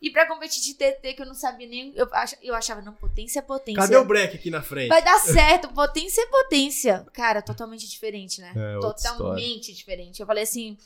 E 0.03 0.11
pra 0.11 0.27
competir 0.27 0.63
de 0.63 0.75
TT, 0.75 1.15
que 1.15 1.23
eu 1.23 1.27
não 1.27 1.35
sabia 1.35 1.67
nem. 1.69 1.93
Eu, 1.95 2.09
ach- 2.13 2.39
eu 2.43 2.55
achava, 2.55 2.81
não, 2.81 2.95
potência 2.95 3.41
é 3.41 3.43
potência. 3.43 3.81
Cadê 3.83 3.97
o 3.97 4.05
break 4.05 4.35
aqui 4.37 4.51
na 4.51 4.63
frente? 4.63 4.89
Vai 4.89 5.03
dar 5.03 5.19
certo, 5.35 5.69
potência 5.75 6.23
é 6.23 6.27
potência. 6.27 7.07
Cara, 7.13 7.43
totalmente 7.43 7.87
diferente, 7.89 8.41
né? 8.41 8.53
É, 8.57 8.79
totalmente 8.81 9.73
diferente. 9.75 10.21
Eu 10.21 10.27
falei 10.27 10.45
assim, 10.45 10.79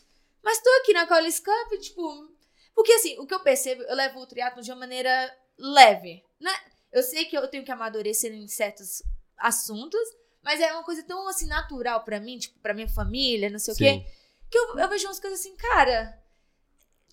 mas 0.42 0.60
tô 0.60 0.68
aqui 0.80 0.92
na 0.92 1.06
Collins 1.06 1.38
Cup, 1.38 1.78
tipo, 1.80 2.28
Porque 2.74 2.92
assim, 2.92 3.16
o 3.20 3.26
que 3.26 3.34
eu 3.34 3.40
percebo, 3.40 3.82
eu 3.84 3.94
levo 3.94 4.18
o 4.20 4.26
triatlo 4.26 4.62
de 4.62 4.70
uma 4.72 4.80
maneira 4.80 5.32
leve. 5.56 6.22
Né? 6.40 6.50
Eu 6.92 7.02
sei 7.04 7.24
que 7.26 7.36
eu 7.36 7.46
tenho 7.48 7.64
que 7.64 7.70
amadurecer 7.70 8.32
em 8.32 8.48
certos 8.48 9.00
assuntos, 9.38 10.00
mas 10.42 10.60
é 10.60 10.72
uma 10.72 10.82
coisa 10.82 11.02
tão 11.04 11.28
assim 11.28 11.46
natural 11.46 12.02
pra 12.04 12.18
mim, 12.20 12.36
tipo, 12.38 12.58
pra 12.60 12.74
minha 12.74 12.88
família, 12.88 13.48
não 13.48 13.58
sei 13.60 13.74
o 13.74 13.76
quê, 13.76 14.04
que 14.50 14.58
eu, 14.58 14.78
eu 14.78 14.88
vejo 14.88 15.06
umas 15.06 15.20
coisas 15.20 15.38
assim, 15.40 15.54
cara. 15.56 16.20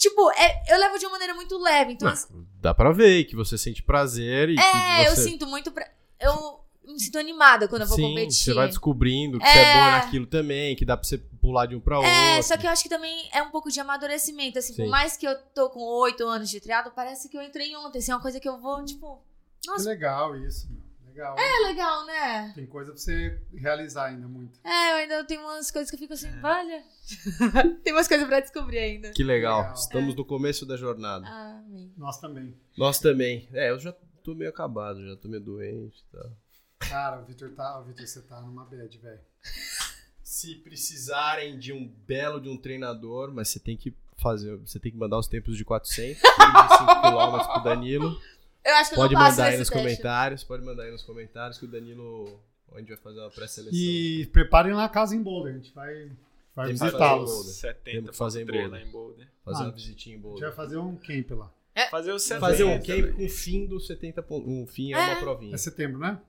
Tipo, 0.02 0.32
é- 0.32 0.64
eu 0.74 0.80
levo 0.80 0.98
de 0.98 1.06
uma 1.06 1.12
maneira 1.12 1.36
muito 1.36 1.56
leve. 1.60 1.94
Então, 1.94 2.08
Ah, 2.10 2.16
dá 2.60 2.74
pra 2.74 2.92
ver 2.92 3.26
que 3.26 3.36
você 3.36 3.56
sente 3.56 3.84
prazer 3.84 4.50
e 4.50 4.58
é, 4.58 5.04
que 5.04 5.10
eu 5.12 5.16
você... 5.16 5.30
sinto 5.30 5.46
muito. 5.46 5.72
Pra... 5.72 5.88
Eu 6.20 6.60
me 6.84 7.00
sinto 7.00 7.20
animada 7.20 7.68
quando 7.68 7.84
eu 7.84 7.88
vou 7.88 7.96
Sim, 7.98 8.08
competir. 8.10 8.34
você 8.46 8.54
vai 8.56 8.68
descobrindo 8.68 9.38
que 9.38 9.46
É. 9.46 9.54
você 9.54 9.60
é 9.60 9.74
bom 9.76 9.92
naquilo 9.92 10.26
também, 10.26 10.76
que 10.76 10.84
dá 10.84 10.98
pra 10.98 11.08
você 11.08 11.20
pular 11.20 11.68
de 11.68 11.76
um 11.76 11.80
pra 11.80 11.98
outro. 12.00 12.12
É, 12.12 12.42
só 12.42 12.58
que 12.58 12.66
eu 12.66 12.72
acho 12.72 12.82
que 12.82 12.90
também 12.90 13.30
é 13.32 13.44
um 13.44 13.52
pouco 13.52 13.70
de 13.70 13.80
amadurecimento. 13.80 14.58
Assim, 14.58 14.74
Sim. 14.74 14.82
por 14.86 14.90
mais 14.90 15.16
que 15.16 15.28
eu 15.28 15.36
tô 15.54 15.70
com 15.70 15.80
oito 16.02 16.26
anos 16.26 16.50
de 16.50 16.60
triatlo, 16.60 16.92
parece 16.96 17.30
que 17.30 17.38
eu 17.38 17.44
entrei 17.44 17.76
ontem. 17.76 18.00
Assim, 18.00 18.12
é 18.12 18.16
uma 18.16 18.22
coisa 18.24 18.40
que 18.40 18.50
eu 18.50 18.60
vou, 18.60 18.84
tipo. 18.84 19.22
Que 19.62 19.70
Nossa, 19.70 19.88
legal 19.88 20.36
isso, 20.36 20.68
meu. 20.72 20.82
Legal. 21.12 21.36
é 21.38 21.68
legal, 21.68 22.06
né? 22.06 22.52
Tem 22.56 22.66
coisa 22.66 22.92
pra 22.92 23.00
você 23.00 23.38
realizar 23.54 24.06
ainda 24.06 24.28
muito. 24.28 24.60
É, 24.64 24.92
eu 24.92 24.96
ainda 24.96 25.24
tenho 25.26 25.42
umas 25.42 25.70
coisas 25.70 25.90
que 25.90 25.96
eu 25.96 26.00
fico 26.00 26.14
assim, 26.14 26.30
olha. 26.42 26.84
Tem 27.84 27.92
umas 27.92 28.08
coisas 28.08 28.26
pra 28.28 28.40
descobrir 28.40 28.80
ainda. 28.80 29.12
Que 29.12 29.24
legal. 29.24 29.60
Legal. 29.60 29.76
Estamos 29.76 30.16
no 30.16 30.24
começo 30.24 30.66
da 30.66 30.78
jornada. 30.78 31.26
Ah, 31.28 31.62
amém. 31.66 31.94
Nós 31.98 32.18
também. 32.20 32.56
Nós 32.78 33.00
também. 33.00 33.50
É, 33.52 33.70
eu 33.72 33.80
já 33.80 33.94
tô 34.24 34.34
meio 34.34 34.50
acabado, 34.50 35.06
já 35.06 35.16
tô 35.18 35.28
meio 35.28 35.44
doente 35.44 36.00
e 36.00 36.18
tal. 36.18 36.32
Cara, 36.80 37.22
o 37.22 37.26
Vitor 37.26 37.52
tá. 37.52 37.80
O 37.80 37.84
Vitor, 37.84 38.08
você 38.08 38.22
tá 38.22 38.40
numa 38.42 38.66
bad, 38.66 38.98
velho. 38.98 39.20
Se 40.24 40.56
precisarem 40.56 41.60
de 41.60 41.74
um 41.74 41.88
belo 42.08 42.40
de 42.40 42.48
um 42.48 42.58
treinador, 42.58 43.34
mas 43.34 43.50
você 43.50 43.60
tem 43.60 43.76
que 43.76 43.94
fazer, 44.18 44.56
você 44.58 44.80
tem 44.80 44.92
que 44.92 44.98
mandar 44.98 45.18
os 45.18 45.28
tempos 45.28 45.58
de 45.58 45.66
400, 45.66 46.22
25 46.22 47.02
km 47.02 47.54
pro 47.54 47.64
Danilo. 47.64 48.18
Eu 48.64 48.76
acho 48.76 48.90
que 48.92 48.96
Pode 48.96 49.14
eu 49.14 49.20
não 49.20 49.28
mandar 49.28 49.46
aí 49.46 49.58
nos 49.58 49.70
teste. 49.70 49.74
comentários, 49.84 50.44
pode 50.44 50.64
mandar 50.64 50.84
aí 50.84 50.92
nos 50.92 51.04
comentários 51.04 51.58
que 51.58 51.66
o 51.66 51.68
Danilo 51.68 52.40
a 52.74 52.80
gente 52.80 52.90
vai 52.90 52.98
fazer 52.98 53.20
uma 53.20 53.30
pré-seleção. 53.32 53.78
E 53.78 54.26
preparem 54.28 54.74
lá 54.74 54.86
a 54.86 54.90
casa 54.90 55.16
em 55.16 55.22
Boulder. 55.22 55.54
A 55.54 55.58
gente 55.58 55.74
vai, 55.74 56.12
vai 56.56 56.72
visitá-los. 56.72 57.30
Boulder. 57.30 57.50
A 57.52 57.54
70 57.56 57.84
Temos 57.84 58.10
que 58.12 58.18
fazer 58.18 58.42
em 58.42 58.46
Boulder. 58.46 58.70
lá 58.72 58.82
em 58.82 58.88
Boulder. 58.92 59.28
Fazer 59.44 59.58
Ah. 59.64 59.66
uma 59.66 59.72
visitinha 59.72 60.16
em 60.16 60.18
gente 60.20 60.24
Boulder. 60.24 60.48
vai 60.48 60.56
fazer 60.56 60.78
um 60.78 60.96
camp 60.96 61.32
lá. 61.32 61.52
Fazer 61.90 62.12
o 62.12 62.20
70. 62.20 62.40
Fazer 62.40 62.64
um 62.66 62.80
camp 62.82 63.16
com 63.16 63.30
fim 63.30 63.66
do 63.66 63.80
70 63.80 64.22
pontos. 64.24 64.48
Um 64.48 64.68
fim 64.68 64.94
é, 64.94 64.98
uma 64.98 65.12
É. 65.12 65.20
provinha. 65.20 65.56
É 65.56 65.58
setembro, 65.58 66.00
né? 66.00 66.20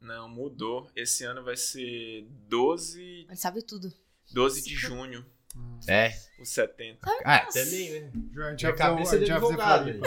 Não, 0.00 0.28
mudou. 0.28 0.88
Esse 0.96 1.24
ano 1.24 1.42
vai 1.44 1.56
ser 1.56 2.26
12, 2.48 3.26
Ele 3.28 3.36
sabe 3.36 3.62
tudo. 3.62 3.92
12 4.32 4.62
de 4.62 4.74
junho, 4.74 5.24
É. 5.88 6.12
o 6.40 6.44
70. 6.44 6.98
Ah, 7.24 7.40
também, 7.52 7.90
né? 8.00 8.10
A 8.46 8.50
gente 8.50 8.64
vai 8.66 8.76
fazer, 8.76 9.16
a 9.16 9.18
gente 9.18 9.40
vai 9.40 9.56
fazer. 9.56 10.00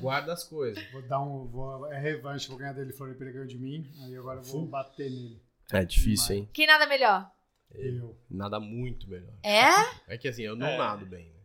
Guarda 0.00 0.32
as 0.32 0.44
coisas. 0.44 0.82
Vou 0.92 1.02
dar 1.02 1.20
um. 1.20 1.46
Vou, 1.46 1.92
é 1.92 1.98
revanche, 2.00 2.48
vou 2.48 2.56
ganhar 2.58 2.72
dele 2.72 2.92
Floripa, 2.92 3.22
ele 3.24 3.32
ganhou 3.32 3.46
de 3.46 3.58
mim. 3.58 3.90
Aí 4.04 4.16
agora 4.16 4.40
eu 4.40 4.44
vou 4.44 4.66
bater 4.66 5.10
nele. 5.10 5.40
É 5.72 5.84
difícil, 5.84 6.36
hein? 6.36 6.48
Quem 6.52 6.66
nada 6.66 6.86
melhor? 6.86 7.30
Eu. 7.72 8.16
Nada 8.28 8.58
muito 8.58 9.08
melhor. 9.08 9.32
É? 9.44 9.68
É 10.08 10.18
que 10.18 10.26
assim, 10.26 10.42
eu 10.42 10.56
não 10.56 10.66
É. 10.66 10.76
nado 10.78 11.06
bem, 11.06 11.26
né? 11.26 11.40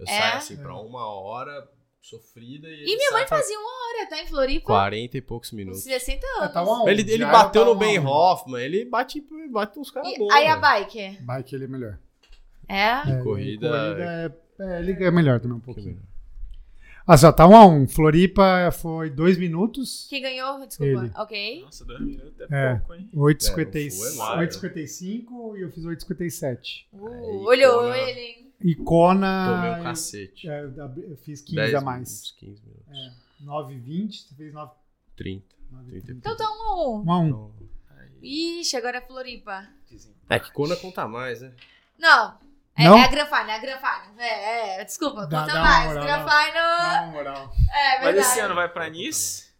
Eu 0.00 0.06
É? 0.08 0.18
saio 0.20 0.36
assim 0.38 0.56
pra 0.56 0.74
uma 0.74 1.06
hora 1.06 1.68
sofrida 2.02 2.66
e. 2.68 2.72
E 2.72 2.82
ele 2.82 2.96
minha 2.96 3.12
mãe 3.12 3.24
pra 3.26 3.36
fazia 3.38 3.56
uma 3.58 3.68
hora, 3.68 4.08
tá 4.10 4.20
em 4.20 4.26
Floripa? 4.26 4.66
40 4.66 5.16
e 5.16 5.20
poucos 5.22 5.52
minutos. 5.52 5.82
60 5.84 6.26
É, 6.26 6.40
anos. 6.40 6.52
tá 6.52 6.62
um 6.64 6.88
Ele, 6.88 7.02
ele 7.02 7.18
Já 7.18 7.30
bateu 7.30 7.62
tá 7.62 7.68
no 7.70 7.76
Ben. 7.76 7.98
Hoffman, 8.00 8.60
ele 8.62 8.84
bate, 8.84 9.24
bate 9.52 9.78
uns 9.78 9.90
caras 9.90 10.12
E- 10.12 10.18
bons. 10.18 10.32
aí 10.32 10.46
a 10.48 10.56
velho. 10.56 10.60
bike? 10.60 11.18
Bike 11.22 11.54
ele 11.54 11.64
é 11.64 11.68
melhor. 11.68 11.98
É? 12.68 12.74
É, 12.90 13.22
corrida- 13.22 13.68
corrida 13.70 14.34
é, 14.58 14.64
é, 14.76 14.78
ele 14.80 14.92
é 15.04 15.10
melhor 15.10 15.38
também 15.38 15.56
um 15.56 15.60
pouquinho. 15.60 16.02
Ah, 17.06 17.16
já 17.18 17.30
tá 17.32 17.46
um 17.46 17.54
a 17.54 17.66
um. 17.66 17.86
Floripa 17.86 18.70
foi 18.72 19.10
dois 19.10 19.36
minutos. 19.36 20.06
Quem 20.08 20.22
ganhou? 20.22 20.66
Desculpa. 20.66 21.02
Ele. 21.04 21.12
Ok. 21.16 21.62
Nossa, 21.62 21.84
2 21.84 22.00
minutos 22.00 22.40
é, 22.40 22.46
É. 22.50 22.74
pouco, 22.76 22.94
hein? 22.94 23.10
8,55 23.14 24.22
É, 24.32 24.46
8,55 24.46 25.56
e 25.58 25.60
eu 25.62 25.70
fiz 25.70 25.84
8,57. 25.84 26.86
Uh, 26.92 27.06
olhou 27.44 27.80
Kona- 27.82 27.98
ele, 27.98 28.20
hein? 28.20 28.52
E 28.62 28.74
Kona. 28.74 29.46
Tomei 29.54 29.80
um 29.80 29.82
cacete. 29.82 30.48
é, 30.48 30.64
eu 30.64 31.16
fiz 31.18 31.42
15 31.42 31.54
10 31.56 31.74
a 31.74 31.80
mais. 31.82 32.08
minutos, 32.08 32.34
15 32.38 32.62
minutos. 32.62 32.88
É, 32.88 33.12
9,20. 33.44 34.12
Você 34.28 34.34
fez 34.34 34.54
9, 34.54 34.72
30. 35.14 35.44
9,30. 35.72 36.10
Então 36.16 36.36
tá 36.36 36.44
um 36.50 36.62
a 36.62 36.88
um. 36.88 37.02
1 37.04 37.12
a 37.12 37.18
1. 37.20 37.26
Então, 37.28 37.52
Ixi, 38.22 38.76
agora 38.78 38.96
é 38.96 39.00
Floripa. 39.02 39.68
É 40.30 40.38
que 40.40 40.50
Kona 40.52 40.74
conta 40.76 41.06
mais, 41.06 41.42
né? 41.42 41.52
Não. 41.98 42.38
É, 42.76 42.84
Não? 42.84 42.96
é 42.98 43.04
a 43.04 43.08
Gran 43.08 43.26
Final, 43.26 43.48
é 43.48 43.54
a 43.54 43.58
Gran 43.58 43.76
Final. 43.78 44.18
É, 44.18 44.80
é, 44.80 44.84
desculpa, 44.84 45.26
Dá- 45.26 45.40
conta 45.42 45.52
dá 45.54 45.60
mais. 45.62 45.86
moral, 45.88 46.04
Gran 46.04 46.24
dá- 46.24 46.44
Final. 46.44 46.78
Na 47.06 47.06
moral. 47.12 47.52
É 47.72 47.94
Mas 47.96 48.04
verdade. 48.04 48.18
esse 48.26 48.40
ano 48.40 48.54
vai 48.56 48.68
pra 48.68 48.90
Nice? 48.90 49.54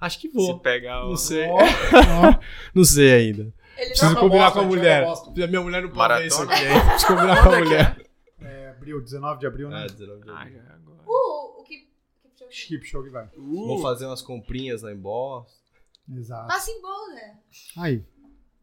Acho 0.00 0.18
que 0.20 0.28
Se 0.28 0.34
vou. 0.34 0.58
pegar 0.60 1.04
o... 1.04 1.10
Não 1.10 1.16
sei. 1.16 1.46
Ó. 1.50 2.40
Não 2.74 2.84
sei 2.84 3.12
ainda. 3.12 3.42
Ele 3.76 3.88
Preciso 3.90 4.10
pra 4.12 4.20
combinar 4.20 4.52
com 4.52 4.60
a 4.60 4.64
mulher. 4.64 5.06
minha 5.48 5.60
mulher 5.60 5.82
não 5.82 5.90
pode 5.90 6.14
ver 6.14 6.26
isso 6.26 6.42
aqui? 6.42 6.64
Preciso 6.90 7.06
combinar 7.06 7.42
com 7.42 7.50
a 7.50 7.54
é 7.56 7.58
mulher. 7.62 8.06
É, 8.40 8.68
abril, 8.70 9.00
19 9.00 9.38
de 9.40 9.46
abril, 9.46 9.68
né? 9.68 9.84
Ah, 9.88 9.92
19 9.92 10.24
de 10.24 10.30
Ah, 10.30 10.40
abril. 10.40 10.58
é 10.58 10.72
agora. 10.72 10.98
Uh, 11.06 11.60
o 11.60 11.64
que. 11.64 11.88
que- 12.36 12.48
Skip 12.50 12.84
show 12.86 13.02
que 13.04 13.10
vai. 13.10 13.28
Vou 13.36 13.80
fazer 13.80 14.06
umas 14.06 14.22
comprinhas 14.22 14.82
lá 14.82 14.90
em 14.92 14.96
Boston. 14.96 15.52
Exato. 16.16 16.48
Passa 16.48 16.70
em 16.70 16.80
Boulder. 16.82 17.34
Aí. 17.76 18.04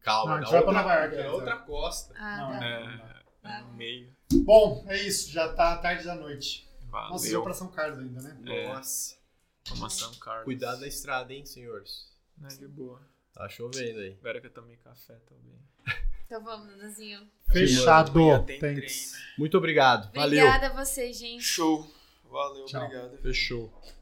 Calma, 0.02 0.32
Não, 0.32 0.36
a 0.36 0.40
gente 0.42 0.50
vai 0.52 0.60
pra 0.62 0.68
outra, 0.70 0.82
Nova 0.82 0.94
York, 1.00 1.16
né, 1.16 1.28
outra 1.30 1.56
costa. 1.56 2.14
Ah, 2.18 2.36
Não, 2.38 2.58
tá. 2.58 2.64
é. 2.66 3.15
No 3.62 3.74
meio. 3.74 4.14
Bom, 4.44 4.84
é 4.88 5.02
isso. 5.02 5.30
Já 5.30 5.52
tá 5.52 5.76
tarde 5.78 6.04
da 6.04 6.14
noite. 6.14 6.68
Nossa, 6.90 7.24
Valeu. 7.24 7.32
eu 7.40 7.42
pra 7.42 7.54
São 7.54 7.68
Carlos 7.68 7.98
ainda, 7.98 8.22
né? 8.22 8.38
É. 8.46 8.68
Nossa. 8.68 9.16
Toma 9.64 9.90
São 9.90 10.14
Carlos. 10.14 10.44
Cuidado 10.44 10.80
na 10.80 10.86
estrada, 10.86 11.32
hein, 11.32 11.44
senhores. 11.44 12.08
Não 12.38 12.48
é 12.48 12.54
de 12.54 12.68
boa. 12.68 13.00
Tá 13.32 13.48
chovendo 13.48 14.00
aí. 14.00 14.12
Espera 14.12 14.40
que 14.40 14.46
eu 14.46 14.52
tomei 14.52 14.76
café 14.76 15.14
também. 15.26 15.60
Então 16.26 16.42
vamos, 16.42 16.76
Danzinho. 16.76 17.20
Fechado. 17.52 18.12
Thanks. 18.12 18.58
treino. 18.58 18.82
Muito 19.38 19.56
obrigado. 19.56 20.12
Valeu. 20.12 20.44
Obrigada 20.44 20.66
a 20.74 20.84
vocês, 20.84 21.16
gente. 21.16 21.40
Show. 21.40 21.88
Valeu, 22.28 22.64
Tchau. 22.64 22.82
obrigado. 22.82 23.16
Fechou. 23.18 23.72